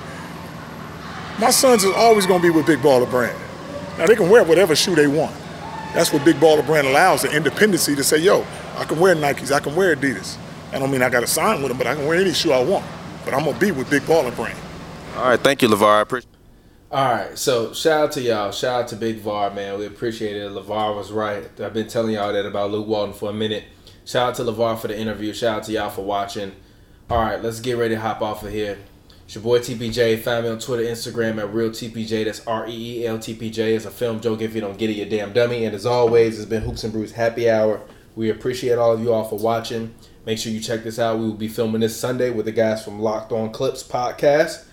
my 1.38 1.50
sons 1.50 1.84
is 1.84 1.92
always 1.94 2.26
gonna 2.26 2.42
be 2.42 2.50
with 2.50 2.66
Big 2.66 2.80
Baller 2.80 3.08
Brand. 3.08 3.38
Now 3.98 4.06
they 4.06 4.16
can 4.16 4.28
wear 4.28 4.44
whatever 4.44 4.74
shoe 4.74 4.94
they 4.94 5.06
want. 5.06 5.34
That's 5.94 6.12
what 6.12 6.24
Big 6.24 6.36
Baller 6.36 6.64
Brand 6.64 6.86
allows 6.86 7.22
the 7.22 7.30
independency 7.34 7.94
to 7.96 8.04
say, 8.04 8.18
"Yo, 8.18 8.46
I 8.76 8.84
can 8.84 8.98
wear 9.00 9.14
Nikes, 9.14 9.52
I 9.52 9.60
can 9.60 9.74
wear 9.74 9.96
Adidas. 9.96 10.36
I 10.72 10.78
don't 10.78 10.90
mean 10.90 11.02
I 11.02 11.08
got 11.08 11.20
to 11.20 11.26
sign 11.26 11.62
with 11.62 11.68
them, 11.68 11.78
but 11.78 11.86
I 11.86 11.94
can 11.94 12.06
wear 12.06 12.20
any 12.20 12.32
shoe 12.32 12.52
I 12.52 12.62
want. 12.62 12.84
But 13.24 13.34
I'm 13.34 13.44
gonna 13.44 13.58
be 13.58 13.70
with 13.70 13.88
Big 13.90 14.02
Baller 14.02 14.34
Brand." 14.34 14.58
All 15.16 15.28
right, 15.28 15.40
thank 15.40 15.62
you, 15.62 15.68
LaVar. 15.68 15.98
I 15.98 16.00
appreciate. 16.02 16.32
All 16.92 17.12
right, 17.12 17.36
so 17.36 17.72
shout 17.72 18.04
out 18.04 18.12
to 18.12 18.20
y'all. 18.20 18.52
Shout 18.52 18.82
out 18.82 18.88
to 18.88 18.96
Big 18.96 19.18
VAR, 19.18 19.50
man. 19.50 19.78
We 19.78 19.86
appreciate 19.86 20.36
it. 20.36 20.50
LaVar 20.52 20.94
was 20.94 21.10
right. 21.10 21.48
I've 21.60 21.74
been 21.74 21.88
telling 21.88 22.14
y'all 22.14 22.32
that 22.32 22.46
about 22.46 22.70
Luke 22.70 22.86
Walton 22.86 23.12
for 23.12 23.30
a 23.30 23.32
minute. 23.32 23.64
Shout 24.04 24.28
out 24.28 24.34
to 24.36 24.42
LaVar 24.42 24.78
for 24.78 24.86
the 24.86 24.96
interview. 24.96 25.34
Shout 25.34 25.56
out 25.56 25.62
to 25.64 25.72
y'all 25.72 25.90
for 25.90 26.02
watching. 26.02 26.52
All 27.10 27.18
right, 27.18 27.42
let's 27.42 27.58
get 27.58 27.76
ready 27.76 27.96
to 27.96 28.00
hop 28.00 28.22
off 28.22 28.44
of 28.44 28.52
here. 28.52 28.78
It's 29.26 29.34
your 29.34 29.42
boy 29.42 29.58
TPJ. 29.58 30.20
Find 30.20 30.44
me 30.44 30.50
on 30.52 30.60
Twitter, 30.60 30.84
Instagram 30.84 31.40
at 31.40 31.52
Real 31.52 31.70
TPJ. 31.70 32.26
That's 32.26 32.46
R 32.46 32.68
E 32.68 33.00
E 33.00 33.06
L 33.08 33.18
T 33.18 33.34
P 33.34 33.50
J. 33.50 33.74
It's 33.74 33.84
a 33.84 33.90
film 33.90 34.20
joke. 34.20 34.40
If 34.40 34.54
you 34.54 34.60
don't 34.60 34.78
get 34.78 34.88
it, 34.88 34.92
you 34.92 35.04
damn 35.04 35.32
dummy. 35.32 35.64
And 35.64 35.74
as 35.74 35.84
always, 35.84 36.38
it's 36.38 36.48
been 36.48 36.62
Hoops 36.62 36.84
and 36.84 36.92
Brews 36.92 37.10
Happy 37.10 37.50
Hour. 37.50 37.80
We 38.14 38.30
appreciate 38.30 38.78
all 38.78 38.92
of 38.92 39.00
you 39.00 39.12
all 39.12 39.24
for 39.24 39.36
watching. 39.36 39.92
Make 40.24 40.38
sure 40.38 40.52
you 40.52 40.60
check 40.60 40.84
this 40.84 41.00
out. 41.00 41.18
We 41.18 41.24
will 41.24 41.34
be 41.34 41.48
filming 41.48 41.80
this 41.80 41.98
Sunday 41.98 42.30
with 42.30 42.46
the 42.46 42.52
guys 42.52 42.84
from 42.84 43.00
Locked 43.00 43.32
On 43.32 43.50
Clips 43.50 43.82
podcast. 43.82 44.64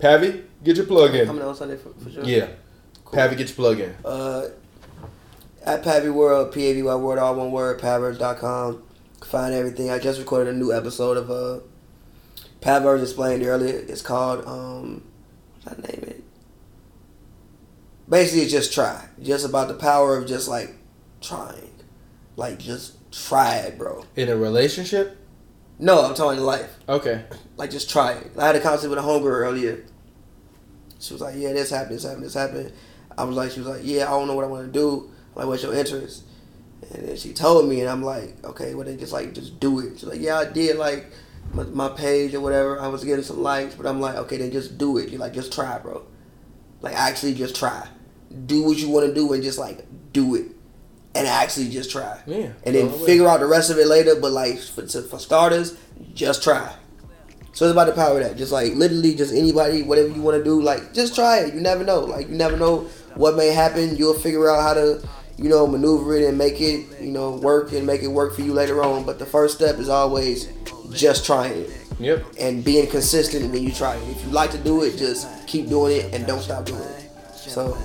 Pavy, 0.00 0.42
get 0.64 0.76
your 0.76 0.86
plug 0.86 1.14
in. 1.14 1.26
Coming 1.26 1.44
on 1.44 1.54
Sunday 1.54 1.76
for, 1.76 1.90
for 1.94 2.10
sure. 2.10 2.24
Yeah. 2.24 2.48
Pavy, 3.12 3.36
get 3.36 3.46
your 3.46 3.54
plug 3.54 3.78
in. 3.78 3.94
Uh, 4.04 4.48
at 5.64 5.84
Pavy 5.84 6.10
World, 6.10 6.52
P 6.52 6.66
A 6.66 6.74
V 6.74 6.82
Y 6.82 6.94
World, 6.96 7.20
all 7.20 7.36
one 7.36 7.52
word, 7.52 7.80
Pavers.com. 7.80 8.82
Find 9.24 9.54
everything. 9.54 9.90
I 9.90 10.00
just 10.00 10.18
recorded 10.18 10.52
a 10.56 10.58
new 10.58 10.72
episode 10.72 11.16
of 11.16 11.30
uh, 11.30 11.60
Pavers 12.62 13.02
explained 13.02 13.42
earlier. 13.42 13.84
It's 13.88 14.02
called, 14.02 14.46
um, 14.46 15.02
what's 15.54 15.76
that 15.76 15.92
name 15.92 16.04
it? 16.08 16.24
Basically, 18.08 18.42
it's 18.42 18.52
just 18.52 18.72
try. 18.72 19.08
Just 19.20 19.44
about 19.44 19.68
the 19.68 19.74
power 19.74 20.16
of 20.16 20.26
just 20.26 20.48
like 20.48 20.74
trying. 21.20 21.70
Like, 22.36 22.58
just 22.58 22.94
try 23.12 23.56
it, 23.56 23.76
bro. 23.76 24.04
In 24.16 24.28
a 24.28 24.36
relationship? 24.36 25.18
No, 25.78 26.04
I'm 26.04 26.14
talking 26.14 26.40
life. 26.40 26.78
Okay. 26.88 27.24
Like, 27.56 27.70
just 27.70 27.90
try 27.90 28.12
it. 28.12 28.30
I 28.38 28.46
had 28.46 28.56
a 28.56 28.60
conversation 28.60 28.90
with 28.90 28.98
a 28.98 29.02
homegirl 29.02 29.24
earlier. 29.24 29.84
She 31.00 31.12
was 31.12 31.20
like, 31.20 31.34
yeah, 31.36 31.52
this 31.52 31.70
happened, 31.70 31.96
this 31.96 32.04
happened, 32.04 32.24
this 32.24 32.34
happened. 32.34 32.72
I 33.18 33.24
was 33.24 33.36
like, 33.36 33.50
she 33.50 33.60
was 33.60 33.68
like, 33.68 33.80
yeah, 33.82 34.06
I 34.06 34.10
don't 34.10 34.28
know 34.28 34.34
what 34.34 34.44
I 34.44 34.48
want 34.48 34.66
to 34.66 34.72
do. 34.72 35.10
I'm 35.34 35.40
like, 35.40 35.46
what's 35.48 35.62
your 35.62 35.74
interest? 35.74 36.24
And 36.92 37.08
then 37.08 37.16
she 37.16 37.32
told 37.32 37.68
me, 37.68 37.80
and 37.80 37.90
I'm 37.90 38.02
like, 38.02 38.44
okay, 38.44 38.74
well 38.74 38.84
then 38.84 38.98
just 38.98 39.12
like 39.12 39.34
just 39.34 39.60
do 39.60 39.80
it. 39.80 39.98
She's 39.98 40.04
like, 40.04 40.20
yeah, 40.20 40.38
I 40.38 40.44
did 40.44 40.76
like 40.76 41.10
my, 41.52 41.64
my 41.64 41.88
page 41.88 42.34
or 42.34 42.40
whatever. 42.40 42.80
I 42.80 42.88
was 42.88 43.04
getting 43.04 43.24
some 43.24 43.42
likes, 43.42 43.74
but 43.74 43.86
I'm 43.86 44.00
like, 44.00 44.16
okay, 44.16 44.38
then 44.38 44.50
just 44.50 44.78
do 44.78 44.98
it. 44.98 45.10
You're 45.10 45.20
like, 45.20 45.34
just 45.34 45.52
try, 45.52 45.78
bro. 45.78 46.04
Like 46.80 46.94
actually, 46.94 47.34
just 47.34 47.56
try. 47.56 47.86
Do 48.46 48.64
what 48.64 48.78
you 48.78 48.88
want 48.88 49.06
to 49.06 49.14
do 49.14 49.32
and 49.32 49.42
just 49.42 49.58
like 49.58 49.84
do 50.12 50.34
it, 50.34 50.46
and 51.14 51.26
actually 51.26 51.68
just 51.68 51.90
try. 51.90 52.20
Yeah. 52.26 52.52
And 52.64 52.74
then 52.74 52.90
figure 52.90 53.28
out 53.28 53.40
the 53.40 53.46
rest 53.46 53.70
of 53.70 53.78
it 53.78 53.86
later. 53.86 54.16
But 54.20 54.32
like 54.32 54.58
for, 54.58 54.86
to, 54.86 55.02
for 55.02 55.18
starters, 55.18 55.76
just 56.14 56.42
try. 56.42 56.74
So 57.52 57.66
it's 57.66 57.72
about 57.72 57.86
the 57.86 57.92
power 57.92 58.18
of 58.18 58.26
that. 58.26 58.36
Just 58.36 58.50
like 58.50 58.72
literally, 58.74 59.14
just 59.14 59.34
anybody, 59.34 59.82
whatever 59.82 60.08
you 60.08 60.22
want 60.22 60.38
to 60.38 60.44
do, 60.44 60.60
like 60.62 60.94
just 60.94 61.14
try 61.14 61.40
it. 61.40 61.54
You 61.54 61.60
never 61.60 61.84
know. 61.84 62.00
Like 62.00 62.28
you 62.28 62.34
never 62.34 62.56
know 62.56 62.88
what 63.14 63.36
may 63.36 63.48
happen. 63.48 63.96
You'll 63.96 64.14
figure 64.14 64.50
out 64.50 64.62
how 64.62 64.74
to, 64.74 65.06
you 65.36 65.50
know, 65.50 65.66
maneuver 65.66 66.16
it 66.16 66.26
and 66.26 66.38
make 66.38 66.60
it, 66.60 67.00
you 67.00 67.12
know, 67.12 67.36
work 67.36 67.72
and 67.72 67.86
make 67.86 68.02
it 68.02 68.08
work 68.08 68.34
for 68.34 68.40
you 68.40 68.54
later 68.54 68.82
on. 68.82 69.04
But 69.04 69.18
the 69.18 69.26
first 69.26 69.56
step 69.56 69.78
is 69.78 69.90
always 69.90 70.48
just 70.94 71.24
trying 71.26 71.52
it 71.62 71.70
Yep. 71.98 72.24
and 72.40 72.64
being 72.64 72.86
consistent 72.88 73.52
when 73.52 73.62
you 73.62 73.72
try 73.72 73.96
it. 73.96 74.08
If 74.08 74.24
you 74.24 74.30
like 74.30 74.50
to 74.52 74.58
do 74.58 74.82
it, 74.82 74.96
just 74.96 75.26
keep 75.46 75.68
doing 75.68 75.96
it 75.98 76.14
and 76.14 76.26
don't 76.26 76.40
stop 76.40 76.64
doing 76.64 76.80
it. 76.80 77.10
So 77.36 77.76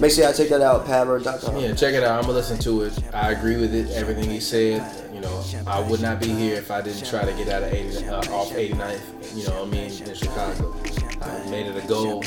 make 0.00 0.12
sure 0.12 0.24
y'all 0.24 0.32
check 0.32 0.48
that 0.50 0.60
out, 0.60 0.86
Paver.com. 0.86 1.56
Yeah, 1.56 1.74
check 1.74 1.94
it 1.94 2.02
out. 2.04 2.16
I'm 2.18 2.22
gonna 2.22 2.34
listen 2.34 2.58
to 2.58 2.82
it. 2.82 2.92
I 3.12 3.32
agree 3.32 3.56
with 3.56 3.74
it. 3.74 3.90
Everything 3.92 4.30
he 4.30 4.40
said. 4.40 4.84
You 5.12 5.20
know, 5.22 5.44
I 5.66 5.80
would 5.80 6.00
not 6.00 6.20
be 6.20 6.28
here 6.28 6.54
if 6.54 6.70
I 6.70 6.80
didn't 6.80 7.04
try 7.04 7.24
to 7.24 7.32
get 7.32 7.48
out 7.48 7.64
of 7.64 7.72
80, 7.72 8.06
uh, 8.06 8.18
off 8.32 8.52
89th. 8.52 9.00
You 9.36 9.46
know 9.48 9.64
what 9.64 9.68
I 9.68 9.70
mean? 9.72 9.90
In 10.04 10.14
Chicago, 10.14 10.76
I 11.20 11.50
made 11.50 11.66
it 11.66 11.82
a 11.82 11.86
goal. 11.88 12.22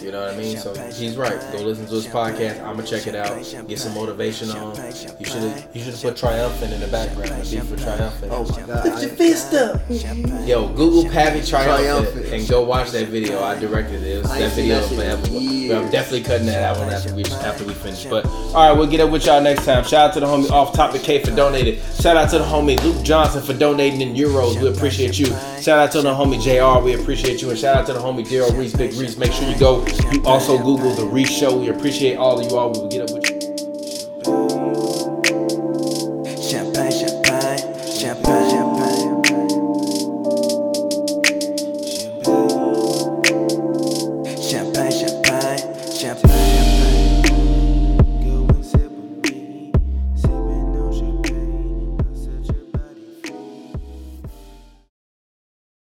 You 0.00 0.12
know 0.12 0.24
what 0.26 0.34
I 0.34 0.36
mean? 0.36 0.56
So 0.56 0.74
he's 0.90 1.16
right. 1.16 1.40
Go 1.52 1.58
listen 1.62 1.86
to 1.86 1.92
his 1.92 2.06
podcast. 2.06 2.60
I'm 2.62 2.76
gonna 2.76 2.86
check 2.86 3.06
it 3.06 3.14
out. 3.14 3.34
Get 3.68 3.78
some 3.78 3.94
motivation 3.94 4.50
on. 4.50 4.76
You 4.76 5.24
should 5.24 5.42
have. 5.42 5.68
You 5.74 5.82
should 5.82 5.94
have 5.94 6.02
put 6.02 6.16
triumphant 6.16 6.72
in 6.72 6.80
the 6.80 6.86
background. 6.88 7.30
The 7.42 7.56
beat 7.56 7.64
for 7.64 7.76
triumphant. 7.76 8.32
Oh 8.32 8.44
my 8.44 8.62
God. 8.62 8.86
I- 8.86 9.06
fist 9.08 9.54
up. 9.54 9.80
Yo, 10.46 10.68
Google 10.68 11.04
Pavy 11.10 11.44
Triumphant, 11.46 11.50
Triumphant. 11.50 12.26
and 12.26 12.48
go 12.48 12.62
watch 12.62 12.90
that 12.90 13.08
video. 13.08 13.42
I 13.42 13.58
directed 13.58 14.02
it. 14.02 14.18
It 14.18 14.22
was 14.22 14.30
that 14.32 14.52
video 14.52 14.80
that 14.80 14.94
forever. 14.94 15.22
But 15.22 15.84
I'm 15.84 15.90
definitely 15.90 16.22
cutting 16.22 16.46
that 16.46 16.62
out 16.62 16.78
one 16.78 16.88
after 16.92 17.14
we 17.14 17.24
after 17.24 17.64
we 17.64 17.74
finish. 17.74 18.04
But 18.04 18.26
all 18.26 18.54
right, 18.54 18.72
we'll 18.72 18.86
get 18.86 19.00
up 19.00 19.10
with 19.10 19.26
y'all 19.26 19.40
next 19.40 19.64
time. 19.64 19.84
Shout 19.84 20.08
out 20.08 20.14
to 20.14 20.20
the 20.20 20.26
homie 20.26 20.50
Off 20.50 20.72
Topic 20.74 21.02
K 21.02 21.22
for 21.22 21.30
donating. 21.34 21.80
Shout 22.00 22.16
out 22.16 22.30
to 22.30 22.38
the 22.38 22.44
homie 22.44 22.82
Luke 22.82 23.02
Johnson 23.04 23.42
for 23.42 23.52
donating 23.54 24.00
in 24.00 24.14
euros. 24.14 24.60
We 24.60 24.68
appreciate 24.68 25.18
you. 25.18 25.26
Shout 25.60 25.78
out 25.78 25.92
to 25.92 26.00
the 26.00 26.08
homie 26.08 26.40
Jr. 26.40 26.82
We 26.82 26.94
appreciate 26.94 27.42
you, 27.42 27.50
and 27.50 27.58
shout 27.58 27.76
out 27.76 27.86
to 27.88 27.92
the 27.92 27.98
homie 27.98 28.26
Daryl 28.26 28.56
Reese, 28.56 28.74
Big 28.74 28.94
Reese. 28.94 29.18
Make 29.18 29.30
sure 29.32 29.46
you 29.46 29.58
go. 29.58 29.84
You 30.10 30.22
also 30.24 30.56
Google 30.56 30.94
the 30.94 31.04
Reese 31.04 31.28
Show. 31.30 31.54
We 31.58 31.68
appreciate 31.68 32.16
all 32.16 32.40
of 32.40 32.50
you 32.50 32.56
all. 32.56 32.72
We 32.72 32.78
will 32.78 32.88
get 32.88 33.02
up 33.02 33.10
with. 33.14 33.29